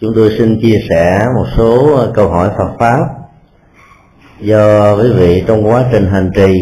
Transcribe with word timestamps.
chúng 0.00 0.12
tôi 0.14 0.34
xin 0.38 0.60
chia 0.62 0.78
sẻ 0.88 1.26
một 1.34 1.46
số 1.56 1.96
ờ, 1.96 2.12
câu 2.14 2.28
hỏi 2.28 2.50
Phật 2.58 2.70
pháp. 2.78 2.98
Do 4.40 4.94
quý 4.96 5.12
vị 5.16 5.44
trong 5.46 5.66
quá 5.66 5.84
trình 5.92 6.06
hành 6.06 6.30
trì 6.34 6.52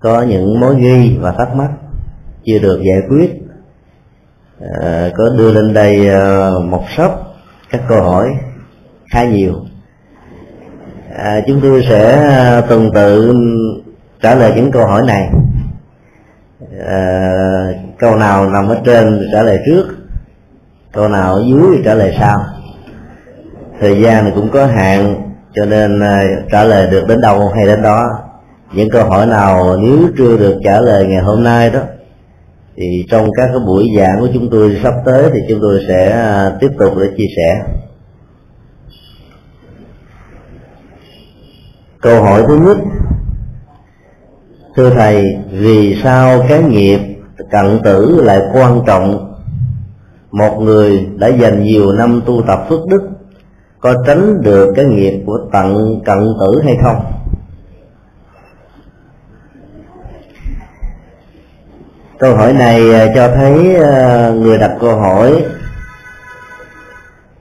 có 0.00 0.22
những 0.22 0.60
mối 0.60 0.74
nghi 0.74 1.16
và 1.20 1.32
thắc 1.32 1.54
mắc 1.54 1.70
chưa 2.44 2.58
được 2.58 2.82
giải 2.82 3.00
quyết 3.08 3.30
à, 4.82 5.10
có 5.16 5.28
đưa 5.38 5.52
lên 5.52 5.74
đây 5.74 6.08
ờ, 6.08 6.60
một 6.60 6.84
sốc 6.96 7.36
các 7.70 7.80
câu 7.88 8.02
hỏi 8.02 8.28
khá 9.10 9.24
nhiều. 9.24 9.54
À, 11.14 11.40
chúng 11.46 11.60
tôi 11.60 11.84
sẽ 11.88 12.62
tuần 12.68 12.90
tự 12.94 13.34
trả 14.22 14.34
lời 14.34 14.52
những 14.56 14.70
câu 14.70 14.86
hỏi 14.86 15.02
này. 15.06 15.28
À, 16.86 17.32
câu 17.98 18.16
nào 18.16 18.50
nằm 18.50 18.68
ở 18.68 18.80
trên 18.84 19.28
trả 19.32 19.42
lời 19.42 19.58
trước 19.66 20.01
câu 20.92 21.08
nào 21.08 21.34
ở 21.34 21.44
dưới 21.48 21.82
trả 21.84 21.94
lời 21.94 22.16
sau. 22.20 22.40
Thời 23.80 24.02
gian 24.02 24.24
này 24.24 24.32
cũng 24.36 24.48
có 24.52 24.66
hạn, 24.66 25.30
cho 25.54 25.64
nên 25.64 26.00
à, 26.00 26.22
trả 26.50 26.64
lời 26.64 26.90
được 26.90 27.04
đến 27.08 27.20
đâu 27.20 27.48
hay 27.48 27.66
đến 27.66 27.82
đó. 27.82 28.10
Những 28.72 28.90
câu 28.90 29.04
hỏi 29.04 29.26
nào 29.26 29.76
nếu 29.76 29.98
chưa 30.18 30.36
được 30.36 30.60
trả 30.64 30.80
lời 30.80 31.06
ngày 31.06 31.22
hôm 31.22 31.44
nay 31.44 31.70
đó, 31.70 31.80
thì 32.76 33.06
trong 33.10 33.28
các 33.36 33.46
cái 33.46 33.58
buổi 33.66 33.88
giảng 33.98 34.20
của 34.20 34.28
chúng 34.34 34.50
tôi 34.50 34.80
sắp 34.82 34.94
tới 35.04 35.30
thì 35.32 35.38
chúng 35.48 35.58
tôi 35.60 35.80
sẽ 35.88 36.10
à, 36.10 36.52
tiếp 36.60 36.70
tục 36.78 36.92
để 37.00 37.06
chia 37.16 37.26
sẻ. 37.36 37.62
Câu 42.00 42.22
hỏi 42.22 42.42
thứ 42.48 42.56
nhất. 42.56 42.76
Thưa 44.76 44.90
thầy, 44.90 45.36
vì 45.50 46.00
sao 46.02 46.44
cái 46.48 46.62
nghiệp 46.62 47.00
cận 47.50 47.80
tử 47.84 48.20
lại 48.24 48.40
quan 48.54 48.80
trọng 48.86 49.31
một 50.32 50.60
người 50.60 51.08
đã 51.16 51.28
dành 51.28 51.62
nhiều 51.62 51.92
năm 51.92 52.20
tu 52.26 52.42
tập 52.46 52.64
phước 52.68 52.86
đức, 52.86 53.02
có 53.80 53.94
tránh 54.06 54.42
được 54.42 54.72
cái 54.76 54.84
nghiệp 54.84 55.22
của 55.26 55.38
tận 55.52 56.00
cận 56.04 56.18
tử 56.40 56.62
hay 56.64 56.76
không? 56.82 57.04
Câu 62.18 62.36
hỏi 62.36 62.52
này 62.52 62.94
à, 62.94 63.12
cho 63.14 63.28
thấy 63.28 63.76
à, 63.76 64.30
người 64.30 64.58
đặt 64.58 64.76
câu 64.80 64.96
hỏi 64.96 65.44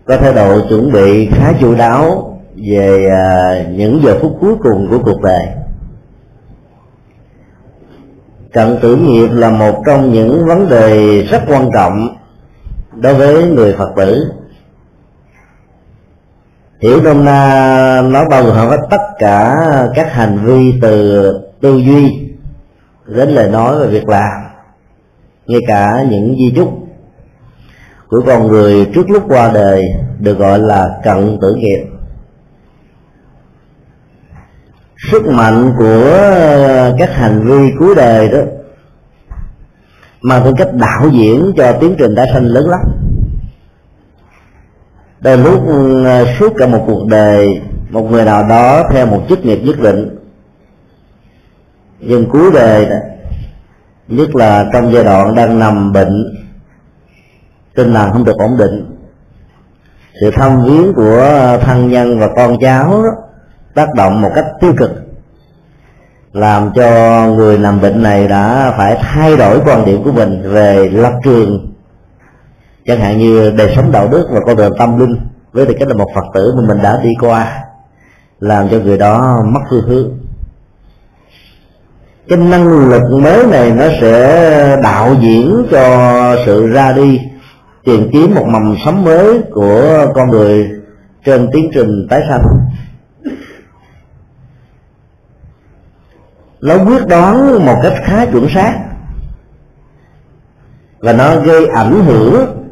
có 0.05 0.17
thái 0.17 0.33
độ 0.33 0.59
chuẩn 0.69 0.91
bị 0.91 1.29
khá 1.31 1.53
chu 1.59 1.75
đáo 1.75 2.37
về 2.55 3.09
à, 3.09 3.55
những 3.69 4.01
giờ 4.03 4.17
phút 4.21 4.37
cuối 4.41 4.55
cùng 4.63 4.87
của 4.89 4.99
cuộc 5.05 5.21
đời. 5.21 5.45
Cận 8.53 8.77
tử 8.81 8.95
nghiệp 8.95 9.27
là 9.31 9.49
một 9.49 9.83
trong 9.85 10.13
những 10.13 10.45
vấn 10.45 10.69
đề 10.69 11.21
rất 11.21 11.41
quan 11.47 11.69
trọng 11.73 12.20
đối 12.93 13.13
với 13.13 13.47
người 13.47 13.75
phật 13.77 13.89
tử, 13.95 14.31
hiểu 16.79 17.01
nôm 17.01 17.25
na 17.25 18.01
nó 18.01 18.29
bao 18.29 18.43
gồm 18.43 18.55
hết 18.55 18.77
tất 18.89 19.01
cả 19.19 19.67
các 19.95 20.13
hành 20.13 20.37
vi 20.43 20.73
từ 20.81 21.31
tư 21.61 21.77
duy 21.77 22.29
đến 23.05 23.29
lời 23.29 23.49
nói 23.49 23.79
và 23.79 23.85
việc 23.85 24.09
làm, 24.09 24.31
ngay 25.47 25.59
cả 25.67 26.05
những 26.09 26.35
di 26.37 26.53
chúc 26.55 26.87
của 28.07 28.21
con 28.25 28.47
người 28.47 28.89
trước 28.95 29.09
lúc 29.09 29.23
qua 29.27 29.51
đời 29.53 29.83
được 30.19 30.37
gọi 30.37 30.59
là 30.59 30.99
cận 31.03 31.37
tử 31.41 31.55
nghiệp. 31.55 31.85
Sức 35.11 35.25
mạnh 35.25 35.73
của 35.77 36.11
các 36.99 37.09
hành 37.13 37.41
vi 37.47 37.71
cuối 37.79 37.95
đời 37.95 38.29
đó 38.29 38.39
mang 40.21 40.43
tính 40.43 40.55
cách 40.57 40.73
đạo 40.73 41.09
diễn 41.11 41.51
cho 41.57 41.77
tiến 41.81 41.95
trình 41.99 42.15
tái 42.15 42.25
sanh 42.33 42.43
lớn 42.43 42.69
lắm. 42.69 42.79
Đôi 45.19 45.37
lúc 45.37 45.67
ừ, 45.67 46.05
suốt 46.39 46.53
cả 46.57 46.67
một 46.67 46.83
cuộc 46.87 47.07
đời 47.07 47.61
một 47.89 48.11
người 48.11 48.25
nào 48.25 48.47
đó 48.47 48.83
theo 48.91 49.05
một 49.05 49.23
chức 49.29 49.45
nghiệp 49.45 49.59
nhất 49.63 49.79
định. 49.79 50.17
Nhưng 51.99 52.29
cuối 52.29 52.51
đời 52.53 52.85
đó, 52.85 52.95
nhất 54.07 54.35
là 54.35 54.69
trong 54.73 54.93
giai 54.93 55.03
đoạn 55.03 55.35
đang 55.35 55.59
nằm 55.59 55.93
bệnh 55.93 56.25
tinh 57.75 57.93
thần 57.93 58.11
không 58.11 58.25
được 58.25 58.37
ổn 58.37 58.57
định 58.57 58.97
sự 60.21 60.31
thăm 60.31 60.63
viếng 60.63 60.93
của 60.93 61.57
thân 61.61 61.89
nhân 61.89 62.19
và 62.19 62.27
con 62.35 62.57
cháu 62.61 63.03
đó, 63.03 63.09
tác 63.73 63.87
động 63.95 64.21
một 64.21 64.31
cách 64.35 64.45
tiêu 64.61 64.73
cực 64.77 64.91
làm 66.33 66.71
cho 66.75 66.87
người 67.27 67.57
nằm 67.57 67.81
bệnh 67.81 68.03
này 68.03 68.27
đã 68.27 68.73
phải 68.77 68.97
thay 69.01 69.37
đổi 69.37 69.59
quan 69.65 69.85
điểm 69.85 70.03
của 70.03 70.11
mình 70.11 70.41
về 70.45 70.89
lập 70.89 71.13
trường. 71.23 71.73
Chẳng 72.85 72.99
hạn 72.99 73.17
như 73.17 73.51
đời 73.57 73.73
sống 73.75 73.91
đạo 73.91 74.07
đức 74.07 74.27
và 74.31 74.39
con 74.45 74.57
đường 74.57 74.73
tâm 74.77 74.99
linh, 74.99 75.15
với 75.53 75.65
tư 75.65 75.73
cách 75.79 75.87
là 75.87 75.95
một 75.95 76.07
phật 76.15 76.25
tử 76.33 76.53
mà 76.57 76.61
mình 76.67 76.83
đã 76.83 76.99
đi 77.03 77.09
qua, 77.19 77.63
làm 78.39 78.69
cho 78.69 78.79
người 78.79 78.97
đó 78.97 79.43
mất 79.45 79.61
phương 79.69 79.87
hướng 79.87 80.11
cái 82.31 82.37
năng 82.37 82.89
lực 82.89 83.01
mới 83.21 83.45
này 83.45 83.71
nó 83.71 83.85
sẽ 84.01 84.77
đạo 84.83 85.15
diễn 85.21 85.65
cho 85.71 86.35
sự 86.45 86.67
ra 86.67 86.91
đi, 86.91 87.21
tìm 87.83 88.09
kiếm 88.13 88.35
một 88.35 88.45
mầm 88.47 88.75
sống 88.85 89.03
mới 89.03 89.41
của 89.53 90.07
con 90.15 90.29
người 90.29 90.69
trên 91.25 91.49
tiến 91.53 91.69
trình 91.73 92.07
tái 92.09 92.21
sanh. 92.29 92.41
Nó 96.61 96.75
quyết 96.85 97.07
đoán 97.07 97.65
một 97.65 97.75
cách 97.83 97.93
khá 98.03 98.25
chuẩn 98.25 98.49
xác. 98.49 98.79
Và 100.99 101.13
nó 101.13 101.39
gây 101.39 101.67
ảnh 101.67 102.03
hưởng 102.05 102.63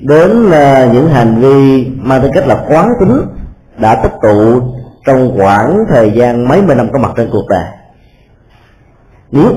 đến 0.00 0.50
à, 0.50 0.90
những 0.92 1.10
hành 1.10 1.40
vi 1.40 1.90
mang 1.96 2.22
tính 2.22 2.32
cách 2.34 2.46
là 2.46 2.64
quán 2.68 2.88
tính 3.00 3.22
đã 3.78 3.94
tích 3.94 4.12
tụ 4.22 4.62
trong 5.06 5.36
khoảng 5.36 5.78
thời 5.88 6.12
gian 6.12 6.48
mấy 6.48 6.62
mươi 6.62 6.76
năm 6.76 6.92
có 6.92 6.98
mặt 6.98 7.12
trên 7.16 7.28
cuộc 7.32 7.48
đời. 7.48 7.64
Nếu 9.30 9.52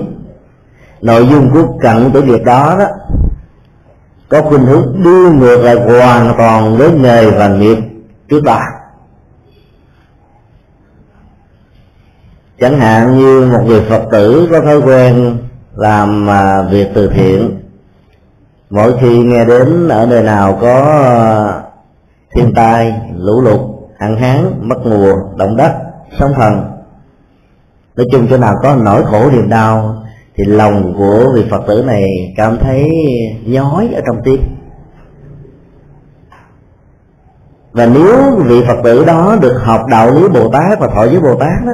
nội 1.01 1.27
dung 1.27 1.49
của 1.53 1.77
cận 1.81 2.11
tử 2.11 2.21
nghiệp 2.21 2.43
đó 2.45 2.75
đó 2.79 2.85
có 4.29 4.41
khuynh 4.41 4.65
hướng 4.65 5.03
đưa 5.03 5.31
ngược 5.31 5.63
lại 5.63 5.75
hoàn 5.75 6.33
toàn 6.37 6.77
với 6.77 6.91
nghề 6.91 7.31
và 7.31 7.47
nghiệp 7.47 7.77
trước 8.29 8.43
đó 8.43 8.59
chẳng 12.63 12.79
hạn 12.79 13.17
như 13.17 13.49
một 13.51 13.63
người 13.65 13.81
phật 13.89 14.01
tử 14.11 14.47
có 14.51 14.61
thói 14.61 14.81
quen 14.81 15.37
làm 15.75 16.29
à, 16.29 16.61
việc 16.61 16.87
từ 16.93 17.09
thiện, 17.09 17.59
mỗi 18.69 18.93
khi 19.01 19.23
nghe 19.23 19.45
đến 19.45 19.87
ở 19.87 20.05
nơi 20.05 20.23
nào 20.23 20.57
có 20.61 20.81
à, 20.81 21.61
thiên 22.35 22.53
tai, 22.55 23.01
lũ 23.17 23.41
lụt, 23.41 23.59
hạn 23.99 24.17
hán, 24.17 24.53
mất 24.61 24.85
mùa, 24.85 25.13
động 25.37 25.57
đất, 25.57 25.71
sóng 26.19 26.33
thần, 26.33 26.63
nói 27.95 28.05
chung 28.11 28.27
chỗ 28.29 28.37
nào 28.37 28.55
có 28.63 28.75
nỗi 28.75 29.03
khổ 29.05 29.29
niềm 29.31 29.49
đau 29.49 30.03
thì 30.35 30.43
lòng 30.45 30.93
của 30.97 31.31
vị 31.35 31.45
phật 31.51 31.61
tử 31.67 31.83
này 31.87 32.03
cảm 32.37 32.57
thấy 32.57 32.89
nhói 33.45 33.89
ở 33.95 34.01
trong 34.05 34.21
tim. 34.23 34.41
Và 37.71 37.85
nếu 37.85 38.15
vị 38.45 38.63
phật 38.67 38.77
tử 38.83 39.05
đó 39.05 39.37
được 39.41 39.59
học 39.63 39.81
đạo 39.89 40.11
lý 40.11 40.27
bồ 40.27 40.49
tát 40.49 40.79
và 40.79 40.87
thọ 40.87 41.05
giới 41.05 41.19
bồ 41.19 41.35
tát 41.35 41.65
đó 41.65 41.73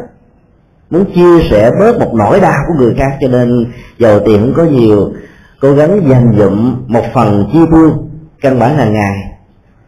muốn 0.90 1.06
chia 1.16 1.50
sẻ 1.50 1.72
bớt 1.80 2.00
một 2.00 2.14
nỗi 2.16 2.40
đau 2.40 2.64
của 2.68 2.74
người 2.84 2.96
khác, 2.98 3.18
cho 3.22 3.28
nên 3.28 3.72
giàu 4.00 4.20
tiền 4.26 4.42
cũng 4.42 4.54
có 4.54 4.64
nhiều, 4.64 5.14
cố 5.62 5.74
gắng 5.74 6.10
dành 6.10 6.34
dụm 6.38 6.76
một 6.88 7.04
phần 7.14 7.50
chi 7.54 7.60
tiêu 7.72 7.94
căn 8.42 8.60
bản 8.60 8.78
hàng 8.78 8.94
ngày 8.94 9.16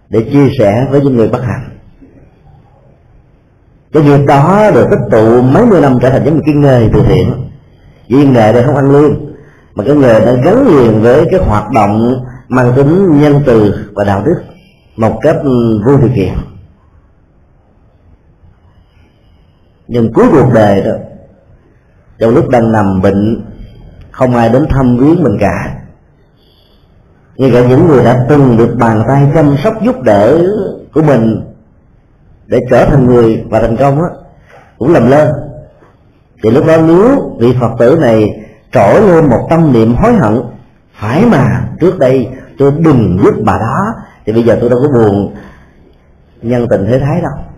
để 0.10 0.26
chia 0.34 0.48
sẻ 0.60 0.88
với 0.92 1.02
những 1.02 1.16
người 1.16 1.28
bất 1.28 1.44
hạnh. 1.44 1.70
Cái 3.94 4.04
việc 4.04 4.26
đó 4.26 4.72
được 4.74 4.88
tích 4.92 5.00
tụ 5.12 5.42
mấy 5.42 5.66
mươi 5.66 5.82
năm 5.82 5.98
trở 6.02 6.10
thành 6.10 6.26
giống 6.26 6.36
như 6.36 6.42
cái 6.46 6.56
nghề 6.56 6.90
từ 6.94 7.04
thiện. 7.08 7.34
Vì 8.10 8.26
nghề 8.26 8.54
đây 8.54 8.64
không 8.64 8.76
ăn 8.76 8.92
lương, 8.92 9.36
mà 9.76 9.84
cái 9.84 9.96
nghề 9.96 10.20
đã 10.26 10.34
gắn 10.34 10.68
liền 10.68 11.02
với 11.02 11.26
cái 11.32 11.40
hoạt 11.40 11.72
động 11.72 12.24
mang 12.48 12.74
tính 12.76 13.22
nhân 13.22 13.42
từ 13.46 13.76
và 13.94 14.04
đạo 14.04 14.24
đức 14.26 14.36
một 14.98 15.20
cách 15.22 15.36
vô 15.86 15.98
điều 15.98 16.10
kiện. 16.16 16.34
Nhưng 19.92 20.14
cuối 20.14 20.26
cuộc 20.32 20.54
đời 20.54 20.82
đó, 20.82 20.92
trong 22.20 22.36
lúc 22.36 22.50
đang 22.50 22.72
nằm 22.72 23.02
bệnh, 23.02 23.46
không 24.12 24.36
ai 24.36 24.50
đến 24.50 24.66
thăm 24.70 24.98
viếng 24.98 25.24
mình 25.24 25.38
cả. 25.40 25.76
Ngay 27.36 27.52
cả 27.54 27.68
những 27.70 27.88
người 27.88 28.04
đã 28.04 28.26
từng 28.30 28.58
được 28.58 28.76
bàn 28.80 29.04
tay 29.08 29.32
chăm 29.34 29.56
sóc 29.64 29.74
giúp 29.82 30.02
đỡ 30.02 30.44
của 30.94 31.02
mình 31.02 31.42
để 32.48 32.60
trở 32.70 32.86
thành 32.86 33.06
người 33.06 33.44
và 33.50 33.62
thành 33.62 33.78
công 33.78 34.02
á, 34.02 34.10
cũng 34.78 34.94
làm 34.94 35.10
lơ 35.10 35.34
thì 36.44 36.52
lúc 36.52 36.66
đó 36.66 36.78
nếu 36.88 37.36
vị 37.40 37.56
phật 37.60 37.72
tử 37.80 37.98
này 38.02 38.30
trỗi 38.72 39.02
lên 39.02 39.26
một 39.26 39.48
tâm 39.50 39.74
niệm 39.74 39.96
hối 39.96 40.14
hận, 40.14 40.42
phải 40.94 41.26
mà, 41.26 41.70
trước 41.80 42.00
đây 42.00 42.30
tôi 42.58 42.72
đừng 42.72 43.20
giúp 43.24 43.34
bà 43.46 43.54
đó, 43.54 43.94
thì 44.26 44.34
bây 44.34 44.44
giờ 44.44 44.58
tôi 44.62 44.70
đâu 44.70 44.80
có 44.84 44.88
buồn 45.00 45.36
nhân 46.42 46.68
tình 46.70 46.86
thế 46.90 47.00
thái 47.00 47.22
đâu 47.22 47.51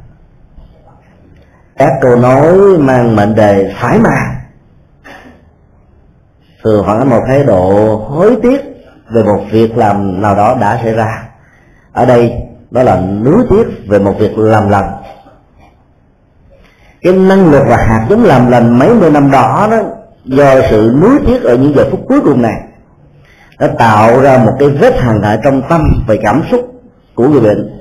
các 1.78 1.92
câu 2.02 2.16
nói 2.16 2.58
mang 2.80 3.16
mệnh 3.16 3.36
đề 3.36 3.74
phải 3.80 4.00
mà. 4.00 4.18
Thường 6.64 6.84
phản 6.86 7.00
ánh 7.00 7.10
một 7.10 7.22
thái 7.28 7.44
độ 7.44 7.96
hối 7.96 8.38
tiếc 8.44 8.62
về 9.10 9.24
một 9.24 9.40
việc 9.52 9.78
làm 9.78 10.22
nào 10.22 10.36
đó 10.36 10.58
đã 10.62 10.80
xảy 10.84 10.94
ra. 10.94 11.24
Ở 11.94 12.06
đây, 12.06 12.34
đó 12.72 12.84
là 12.84 13.02
nuối 13.02 13.44
tiếc 13.50 13.68
về 13.88 14.00
một 14.00 14.16
việc 14.20 14.38
làm 14.38 14.70
lành. 14.70 14.92
Cái 17.02 17.14
năng 17.14 17.52
lực 17.52 17.64
và 17.68 17.78
hạt 17.78 18.06
giống 18.10 18.24
làm 18.24 18.52
lành 18.52 18.80
mấy 18.80 18.94
mươi 18.94 19.12
năm 19.12 19.31
đó 19.31 19.68
đó, 19.72 19.78
do 20.26 20.62
sự 20.69 20.96
nuối 21.02 21.19
tiếc 21.28 21.44
ở 21.44 21.56
những 21.56 21.74
giờ 21.76 21.88
phút 21.92 22.00
cuối 22.08 22.22
cùng 22.22 22.42
này 22.42 22.56
nó 23.60 23.68
tạo 23.80 24.22
ra 24.22 24.38
một 24.38 24.52
cái 24.60 24.69
vết 24.69 25.00
hằn 25.00 25.22
hại 25.22 25.38
trong 25.44 25.62
tâm 25.69 26.04
về 26.08 26.19
cảm 26.24 26.44
xúc 26.52 26.62
của 27.16 27.28
người 27.28 27.42
bệnh 27.42 27.80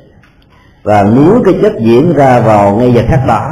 và 0.83 1.03
nếu 1.03 1.43
cái 1.45 1.55
chất 1.63 1.73
diễn 1.81 2.13
ra 2.13 2.41
vào 2.41 2.77
ngay 2.77 2.93
giờ 2.93 3.03
khắc 3.09 3.27
đó 3.27 3.52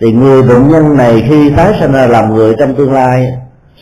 thì 0.00 0.12
người 0.12 0.42
bệnh 0.42 0.68
nhân 0.68 0.96
này 0.96 1.26
khi 1.28 1.50
tái 1.56 1.76
sinh 1.80 1.92
ra 1.92 2.06
làm 2.06 2.34
người 2.34 2.54
trong 2.58 2.74
tương 2.74 2.92
lai 2.92 3.26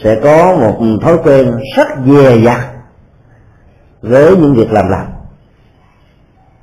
sẽ 0.05 0.21
có 0.23 0.57
một 0.61 0.79
thói 1.03 1.19
quen 1.25 1.53
rất 1.77 1.89
dè 2.07 2.37
dặt 2.45 2.61
với 4.03 4.37
những 4.37 4.55
việc 4.55 4.73
làm 4.73 4.89
lành. 4.89 5.13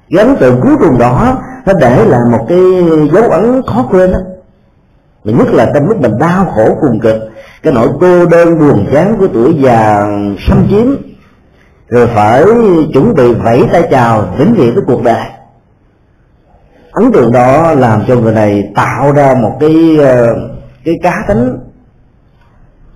Gắn 0.10 0.36
từ 0.40 0.52
tượng 0.52 0.62
cuối 0.62 0.76
cùng 0.80 0.98
đó, 0.98 1.38
nó 1.66 1.74
để 1.74 2.06
lại 2.06 2.22
một 2.32 2.46
cái 2.50 2.60
dấu 3.14 3.24
ấn 3.24 3.62
khó 3.68 3.88
quên 3.92 4.12
đó 4.12 4.20
mà 5.24 5.34
nhất 5.34 5.48
là 5.54 5.72
trong 5.74 5.88
lúc 5.88 6.02
mình 6.02 6.18
đau 6.20 6.46
khổ 6.46 6.78
cùng 6.82 7.00
cực, 7.00 7.16
cái 7.64 7.74
nỗi 7.74 7.88
cô 8.00 8.26
đơn 8.26 8.60
buồn 8.60 8.88
chán 8.94 9.16
của 9.20 9.28
tuổi 9.34 9.56
già 9.62 10.08
xâm 10.48 10.68
chiếm, 10.70 10.86
rồi 11.88 12.08
phải 12.08 12.44
chuẩn 12.94 13.16
bị 13.16 13.34
vẫy 13.34 13.64
tay 13.72 13.88
chào 13.92 14.26
vĩnh 14.38 14.54
viễn 14.54 14.74
với 14.74 14.84
cuộc 14.88 15.04
đời 15.04 15.24
ấn 16.94 17.12
tượng 17.12 17.32
đó 17.32 17.74
làm 17.74 18.04
cho 18.08 18.16
người 18.16 18.34
này 18.34 18.72
tạo 18.76 19.12
ra 19.12 19.34
một 19.42 19.58
cái 19.60 19.98
ờ, 20.00 20.36
cái 20.86 20.96
cá 21.04 21.24
tính 21.28 21.58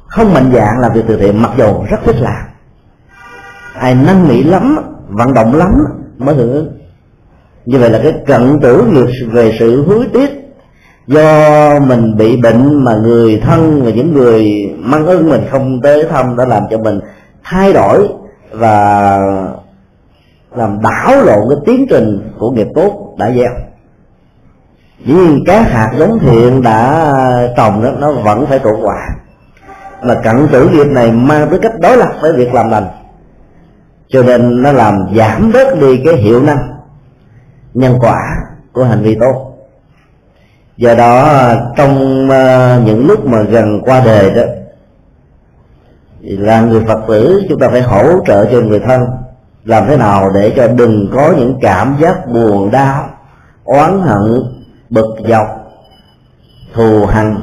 không 0.07 0.33
mạnh 0.33 0.51
dạng 0.53 0.79
làm 0.79 0.93
việc 0.93 1.03
từ 1.07 1.17
thiện, 1.17 1.41
mặc 1.41 1.51
dù 1.57 1.83
rất 1.89 1.97
thích 2.05 2.15
làm. 2.19 2.45
Ai 3.73 3.95
năn 3.95 4.27
nỉ 4.27 4.43
lắm, 4.43 4.77
vận 5.09 5.33
động 5.33 5.55
lắm 5.55 5.85
mới 6.17 6.35
hưởng 6.35 6.51
ứng. 6.51 6.77
Như 7.65 7.79
vậy 7.79 7.89
là 7.89 7.99
cái 8.03 8.13
cận 8.25 8.59
tử 8.61 8.85
ngược 8.93 9.09
về 9.31 9.55
sự 9.59 9.85
hối 9.85 10.07
tiếc 10.13 10.29
do 11.07 11.79
mình 11.79 12.17
bị 12.17 12.37
bệnh 12.37 12.83
mà 12.83 12.95
người 12.95 13.41
thân 13.43 13.81
và 13.83 13.91
những 13.91 14.13
người 14.13 14.45
mang 14.79 15.07
ơn 15.07 15.29
mình 15.29 15.41
không 15.51 15.81
tới 15.81 16.05
thăm 16.09 16.35
đã 16.37 16.45
làm 16.45 16.63
cho 16.69 16.77
mình 16.77 16.99
thay 17.43 17.73
đổi 17.73 18.07
và 18.51 19.19
làm 20.55 20.81
đảo 20.81 21.23
lộn 21.23 21.39
cái 21.49 21.59
tiến 21.65 21.85
trình 21.89 22.31
của 22.39 22.51
nghiệp 22.51 22.67
tốt 22.75 23.15
đã 23.17 23.31
gieo 23.31 23.66
chỉ 25.05 25.43
các 25.45 25.71
hạt 25.71 25.91
giống 25.97 26.19
thiện 26.19 26.61
đã 26.61 27.13
trồng 27.57 27.83
đó, 27.83 27.89
nó 27.99 28.11
vẫn 28.11 28.45
phải 28.45 28.59
trổ 28.63 28.77
quả 28.81 29.07
mà 30.01 30.15
cận 30.23 30.47
tử 30.51 30.69
nghiệp 30.69 30.87
này 30.87 31.11
mang 31.11 31.49
tới 31.49 31.59
cách 31.59 31.79
đối 31.79 31.97
lập 31.97 32.09
với 32.21 32.33
việc 32.33 32.53
làm 32.53 32.69
lành. 32.69 32.87
Cho 34.07 34.23
nên 34.23 34.61
nó 34.61 34.71
làm 34.71 35.07
giảm 35.15 35.51
bớt 35.53 35.79
đi 35.79 36.01
cái 36.05 36.15
hiệu 36.15 36.41
năng, 36.41 36.57
nhân 37.73 37.97
quả 37.99 38.37
của 38.73 38.83
hành 38.83 39.03
vi 39.03 39.17
tốt. 39.19 39.53
Do 40.77 40.95
đó, 40.95 41.41
trong 41.75 42.27
ờ, 42.29 42.81
những 42.85 43.07
lúc 43.07 43.25
mà 43.25 43.41
gần 43.41 43.81
qua 43.81 44.01
đời 44.05 44.31
đó, 44.35 44.43
là 46.21 46.61
người 46.61 46.83
phật 46.87 46.99
tử 47.07 47.43
chúng 47.49 47.59
ta 47.59 47.69
phải 47.69 47.81
hỗ 47.81 48.25
trợ 48.25 48.45
cho 48.51 48.61
người 48.61 48.79
thân. 48.79 49.01
Làm 49.63 49.83
thế 49.87 49.97
nào 49.97 50.31
để 50.33 50.53
cho 50.55 50.67
đừng 50.67 51.09
có 51.13 51.33
những 51.37 51.59
cảm 51.61 51.95
giác 51.99 52.27
buồn 52.27 52.71
đau, 52.71 53.09
oán 53.63 53.99
hận 54.01 54.56
bực 54.89 55.15
dọc, 55.29 55.47
thù 56.73 57.05
hằn, 57.05 57.35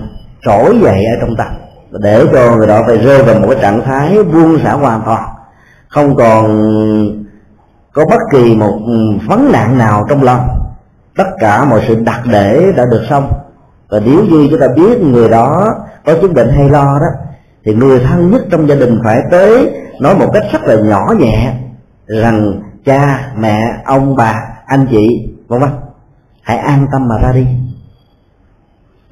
trỗi 0.43 0.79
dậy 0.83 1.05
ở 1.05 1.21
trong 1.21 1.37
tâm, 1.37 1.47
để 1.91 2.25
cho 2.33 2.57
người 2.57 2.67
đó 2.67 2.83
phải 2.87 2.99
rơi 2.99 3.23
vào 3.23 3.35
một 3.41 3.47
cái 3.51 3.59
trạng 3.63 3.83
thái 3.83 4.23
buông 4.23 4.59
xả 4.65 4.73
hoàn 4.73 5.03
toàn. 5.05 5.29
Không 5.89 6.17
còn 6.17 6.45
có 7.93 8.05
bất 8.11 8.21
kỳ 8.33 8.55
một 8.55 8.79
vấn 9.27 9.53
nạn 9.53 9.79
nào 9.79 10.07
trong 10.09 10.23
lòng. 10.23 10.49
Tất 11.17 11.27
cả 11.39 11.65
mọi 11.65 11.85
sự 11.89 11.95
đặt 11.95 12.21
để 12.33 12.73
đã 12.77 12.85
được 12.91 13.03
xong. 13.11 13.33
Và 13.89 14.01
nếu 14.05 14.25
như 14.25 14.47
chúng 14.51 14.61
ta 14.61 14.67
biết 14.77 15.01
người 15.01 15.29
đó 15.29 15.75
có 16.07 16.15
chứng 16.23 16.35
bệnh 16.35 16.51
hay 16.57 16.69
lo 16.69 16.99
đó, 17.01 17.07
thì 17.65 17.75
người 17.75 18.01
thân 18.01 18.31
nhất 18.31 18.43
trong 18.51 18.69
gia 18.69 18.75
đình 18.75 19.01
phải 19.05 19.23
tới 19.31 19.71
nói 20.01 20.15
một 20.15 20.31
cách 20.33 20.45
rất 20.53 20.63
là 20.65 20.75
nhỏ 20.75 21.15
nhẹ, 21.19 21.55
rằng 22.07 22.63
cha, 22.85 23.33
mẹ, 23.39 23.63
ông, 23.85 24.17
bà, 24.17 24.35
anh 24.67 24.87
chị, 24.91 25.29
vân 25.49 25.61
vân 25.61 25.71
hãy 26.45 26.59
an 26.59 26.87
tâm 26.93 27.09
mà 27.09 27.15
ra 27.23 27.33
đi. 27.33 27.47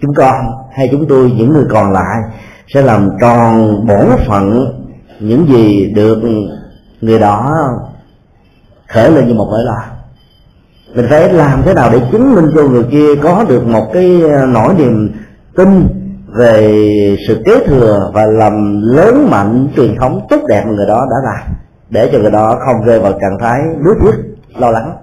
Chúng 0.01 0.15
con 0.15 0.37
hay 0.73 0.89
chúng 0.91 1.09
tôi, 1.09 1.33
những 1.37 1.53
người 1.53 1.65
còn 1.71 1.93
lại 1.93 2.23
sẽ 2.75 2.83
làm 2.83 3.11
tròn 3.21 3.69
bổn 3.87 4.07
phận 4.27 4.75
những 5.21 5.47
gì 5.49 5.93
được 5.95 6.19
người 7.01 7.19
đó 7.19 7.55
khởi 8.89 9.11
lên 9.11 9.29
như 9.29 9.35
một 9.35 9.49
nỗi 9.51 9.65
lo. 9.65 9.83
Mình 10.95 11.07
phải 11.11 11.33
làm 11.33 11.63
thế 11.63 11.75
nào 11.75 11.91
để 11.93 12.01
chứng 12.13 12.35
minh 12.35 12.51
cho 12.55 12.63
người 12.63 12.85
kia 12.91 13.17
có 13.23 13.45
được 13.49 13.67
một 13.67 13.91
cái 13.93 14.23
nỗi 14.49 14.75
niềm 14.75 15.13
tin 15.57 15.89
về 16.39 16.87
sự 17.29 17.43
kế 17.45 17.67
thừa 17.67 18.11
và 18.15 18.27
làm 18.27 18.81
lớn 18.83 19.29
mạnh, 19.31 19.69
truyền 19.77 19.97
thống 20.01 20.27
tốt 20.31 20.41
đẹp 20.49 20.63
mà 20.67 20.73
người 20.73 20.87
đó 20.87 21.07
đã 21.11 21.17
làm, 21.25 21.55
để 21.91 22.11
cho 22.13 22.19
người 22.19 22.31
đó 22.31 22.59
không 22.67 22.87
rơi 22.87 23.01
vào 23.01 23.13
trạng 23.13 23.39
thái 23.41 23.61
đuối 23.85 23.95
tiếc, 24.03 24.15
lo 24.57 24.71
lắng 24.71 24.97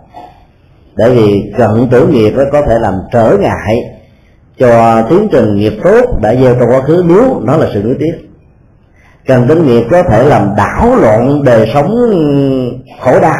bởi 1.00 1.16
vì 1.16 1.54
cận 1.58 1.88
tử 1.92 2.08
nghiệp 2.08 2.34
có 2.52 2.62
thể 2.62 2.80
làm 2.80 2.94
trở 3.12 3.38
ngại 3.40 3.78
cho 4.60 5.02
tiến 5.10 5.28
trình 5.32 5.56
nghiệp 5.56 5.74
tốt 5.84 6.20
đã 6.22 6.36
gieo 6.36 6.56
trong 6.60 6.70
quá 6.70 6.82
khứ. 6.82 7.04
Nếu 7.08 7.42
nó 7.44 7.58
là 7.58 7.68
sự 7.74 7.84
nuối 7.84 7.96
tiếc 8.00 8.30
cần 9.28 9.48
tính 9.48 9.66
nghiệp 9.66 9.88
có 9.92 10.04
thể 10.04 10.24
làm 10.24 10.50
đảo 10.58 10.96
loạn 10.96 11.44
đời 11.44 11.72
sống 11.74 11.96
khổ 13.02 13.20
đau, 13.20 13.38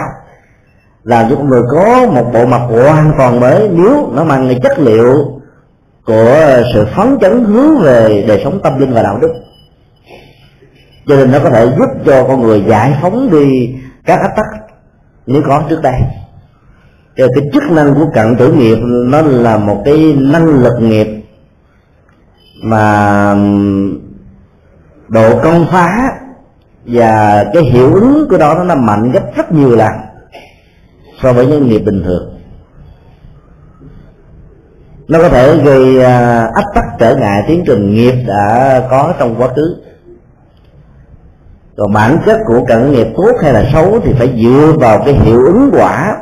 làm 1.04 1.30
cho 1.30 1.36
con 1.36 1.50
người 1.50 1.62
có 1.74 2.06
một 2.06 2.32
bộ 2.34 2.46
mặt 2.46 2.62
hoàn 2.70 3.14
toàn 3.18 3.40
mới. 3.40 3.70
Nếu 3.72 4.10
nó 4.14 4.24
mang 4.24 4.48
cái 4.48 4.60
chất 4.64 4.80
liệu 4.80 5.16
của 6.06 6.62
sự 6.74 6.88
phấn 6.96 7.18
chấn 7.22 7.46
hướng 7.46 7.80
về 7.80 8.26
đời 8.28 8.42
sống 8.44 8.60
tâm 8.64 8.80
linh 8.80 8.94
và 8.94 9.04
đạo 9.04 9.18
đức, 9.22 9.34
cho 11.08 11.16
nên 11.16 11.32
nó 11.32 11.40
có 11.44 11.50
thể 11.50 11.66
giúp 11.66 12.04
cho 12.06 12.24
con 12.28 12.42
người 12.42 12.64
giải 12.68 12.98
phóng 13.02 13.30
đi 13.32 13.76
các 14.06 14.20
áp 14.22 14.32
tắc 14.36 14.46
nếu 15.26 15.42
có 15.48 15.64
trước 15.70 15.80
đây 15.84 15.96
cho 17.20 17.28
cái 17.36 17.50
chức 17.54 17.64
năng 17.72 17.96
của 17.96 18.06
cận 18.14 18.36
tử 18.36 18.54
nghiệp 18.54 18.78
nó 18.84 19.22
là 19.22 19.58
một 19.58 19.82
cái 19.86 20.16
năng 20.18 20.46
lực 20.46 20.82
nghiệp 20.82 21.08
mà 22.64 23.36
độ 25.08 25.40
công 25.44 25.66
phá 25.72 26.12
và 26.86 27.46
cái 27.54 27.64
hiệu 27.64 27.94
ứng 27.94 28.28
của 28.30 28.38
đó 28.38 28.64
nó 28.64 28.76
mạnh 28.76 29.12
gấp 29.12 29.36
rất 29.36 29.52
nhiều 29.52 29.76
lần 29.76 29.92
so 31.22 31.34
với 31.34 31.48
những 31.48 31.68
nghiệp 31.68 31.80
bình 31.80 32.04
thường. 32.04 32.40
Nó 35.08 35.20
có 35.20 35.30
thể 35.30 35.58
gây 35.58 36.04
à, 36.04 36.46
ách 36.56 36.66
tắc 36.76 36.86
trở 37.00 37.16
ngại 37.16 37.44
tiến 37.48 37.64
trình 37.68 37.94
nghiệp 37.94 38.14
đã 38.28 38.84
có 38.90 39.14
trong 39.20 39.36
quá 39.42 39.48
khứ. 39.48 39.76
Còn 41.78 41.94
bản 41.94 42.18
chất 42.26 42.38
của 42.46 42.66
cận 42.68 42.92
nghiệp 42.92 43.08
tốt 43.18 43.32
hay 43.42 43.54
là 43.54 43.70
xấu 43.74 44.00
thì 44.00 44.14
phải 44.14 44.44
dựa 44.44 44.74
vào 44.80 45.02
cái 45.06 45.14
hiệu 45.14 45.46
ứng 45.46 45.70
quả 45.74 46.18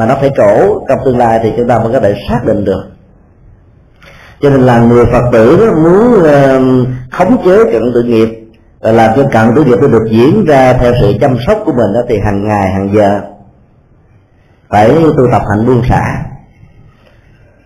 mà 0.00 0.06
nó 0.06 0.16
phải 0.20 0.30
trổ 0.36 0.84
trong 0.88 0.98
tương 1.04 1.18
lai 1.18 1.40
thì 1.42 1.52
chúng 1.56 1.68
ta 1.68 1.78
mới 1.78 1.92
có 1.92 2.00
thể 2.00 2.14
xác 2.28 2.40
định 2.46 2.64
được. 2.64 2.82
Cho 4.40 4.50
nên 4.50 4.60
là 4.60 4.80
người 4.80 5.04
phật 5.04 5.22
tử 5.32 5.74
muốn 5.74 6.22
khống 7.10 7.44
chế 7.44 7.72
cận 7.72 7.92
tự 7.94 8.02
nghiệp, 8.02 8.28
và 8.80 8.92
làm 8.92 9.10
cho 9.16 9.22
cận 9.32 9.54
tự 9.56 9.64
nghiệp 9.64 9.78
nó 9.80 9.88
được 9.88 10.08
diễn 10.10 10.44
ra 10.44 10.72
theo 10.72 10.92
sự 11.00 11.12
chăm 11.20 11.36
sóc 11.46 11.58
của 11.64 11.72
mình 11.72 11.92
đó 11.94 12.00
thì 12.08 12.18
hàng 12.24 12.48
ngày, 12.48 12.72
hàng 12.72 12.90
giờ 12.94 13.20
phải 14.68 14.88
tu 14.88 15.26
tập 15.32 15.42
hạnh 15.48 15.66
buông 15.66 15.82
xả. 15.88 16.22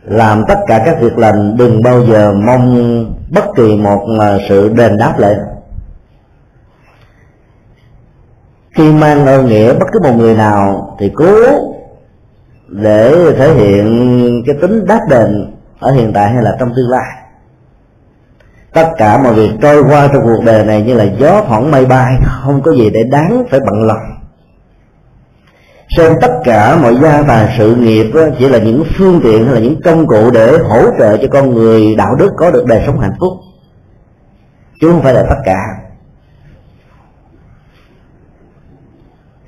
Làm 0.05 0.45
tất 0.49 0.59
cả 0.67 0.83
các 0.87 1.01
việc 1.01 1.19
lành, 1.19 1.57
đừng 1.57 1.83
bao 1.83 2.05
giờ 2.05 2.33
mong 2.33 3.05
bất 3.31 3.45
kỳ 3.57 3.77
một 3.77 4.07
ờ, 4.19 4.39
sự 4.49 4.69
đền 4.69 4.97
đáp 4.99 5.15
lại 5.19 5.35
khi 8.71 8.93
mang 8.93 9.27
ơn 9.27 9.47
nghĩa 9.47 9.75
bất 9.75 9.87
cứ 9.93 10.01
một 10.01 10.15
người 10.17 10.35
nào 10.35 10.97
thì 10.99 11.13
cố 11.15 11.35
để 12.69 13.33
thể 13.39 13.55
hiện 13.55 14.43
cái 14.47 14.57
tính 14.61 14.85
đáp 14.87 15.01
đền 15.11 15.55
ở 15.81 15.93
hiện 15.93 16.13
tại 16.13 16.31
hay 16.31 16.43
là 16.43 16.57
trong 16.61 16.73
tương 16.77 16.91
lai. 16.91 17.25
Tất 18.73 18.91
cả 18.97 19.23
mọi 19.23 19.35
việc 19.35 19.51
trôi 19.63 19.83
qua 19.83 20.09
trong 20.13 20.23
cuộc 20.23 20.45
đời 20.45 20.65
này 20.65 20.83
như 20.83 20.95
là 20.95 21.05
gió 21.05 21.43
thoảng 21.49 21.71
mây 21.71 21.87
bay 21.87 22.17
không 22.25 22.63
có 22.63 22.73
gì 22.73 22.91
để 22.91 23.03
đáng 23.11 23.45
phải 23.51 23.61
bận 23.61 23.83
lòng. 23.83 24.03
Xem 25.97 26.13
tất 26.21 26.41
cả 26.45 26.77
mọi 26.77 26.97
gia 27.03 27.23
tài 27.23 27.55
sự 27.59 27.75
nghiệp 27.75 28.11
đó, 28.15 28.23
chỉ 28.39 28.49
là 28.49 28.59
những 28.59 28.85
phương 28.99 29.21
tiện 29.25 29.45
hay 29.45 29.55
là 29.55 29.61
những 29.61 29.81
công 29.85 30.07
cụ 30.07 30.31
để 30.31 30.59
hỗ 30.59 30.83
trợ 30.99 31.17
cho 31.17 31.29
con 31.33 31.55
người 31.55 31.95
đạo 31.97 32.15
đức 32.19 32.31
có 32.37 32.51
được 32.51 32.67
đời 32.67 32.83
sống 32.87 33.01
hạnh 33.01 33.15
phúc. 33.21 33.33
Chứ 34.81 34.91
không 34.91 35.03
phải 35.03 35.15
là 35.15 35.23
tất 35.23 35.37
cả. 35.45 35.59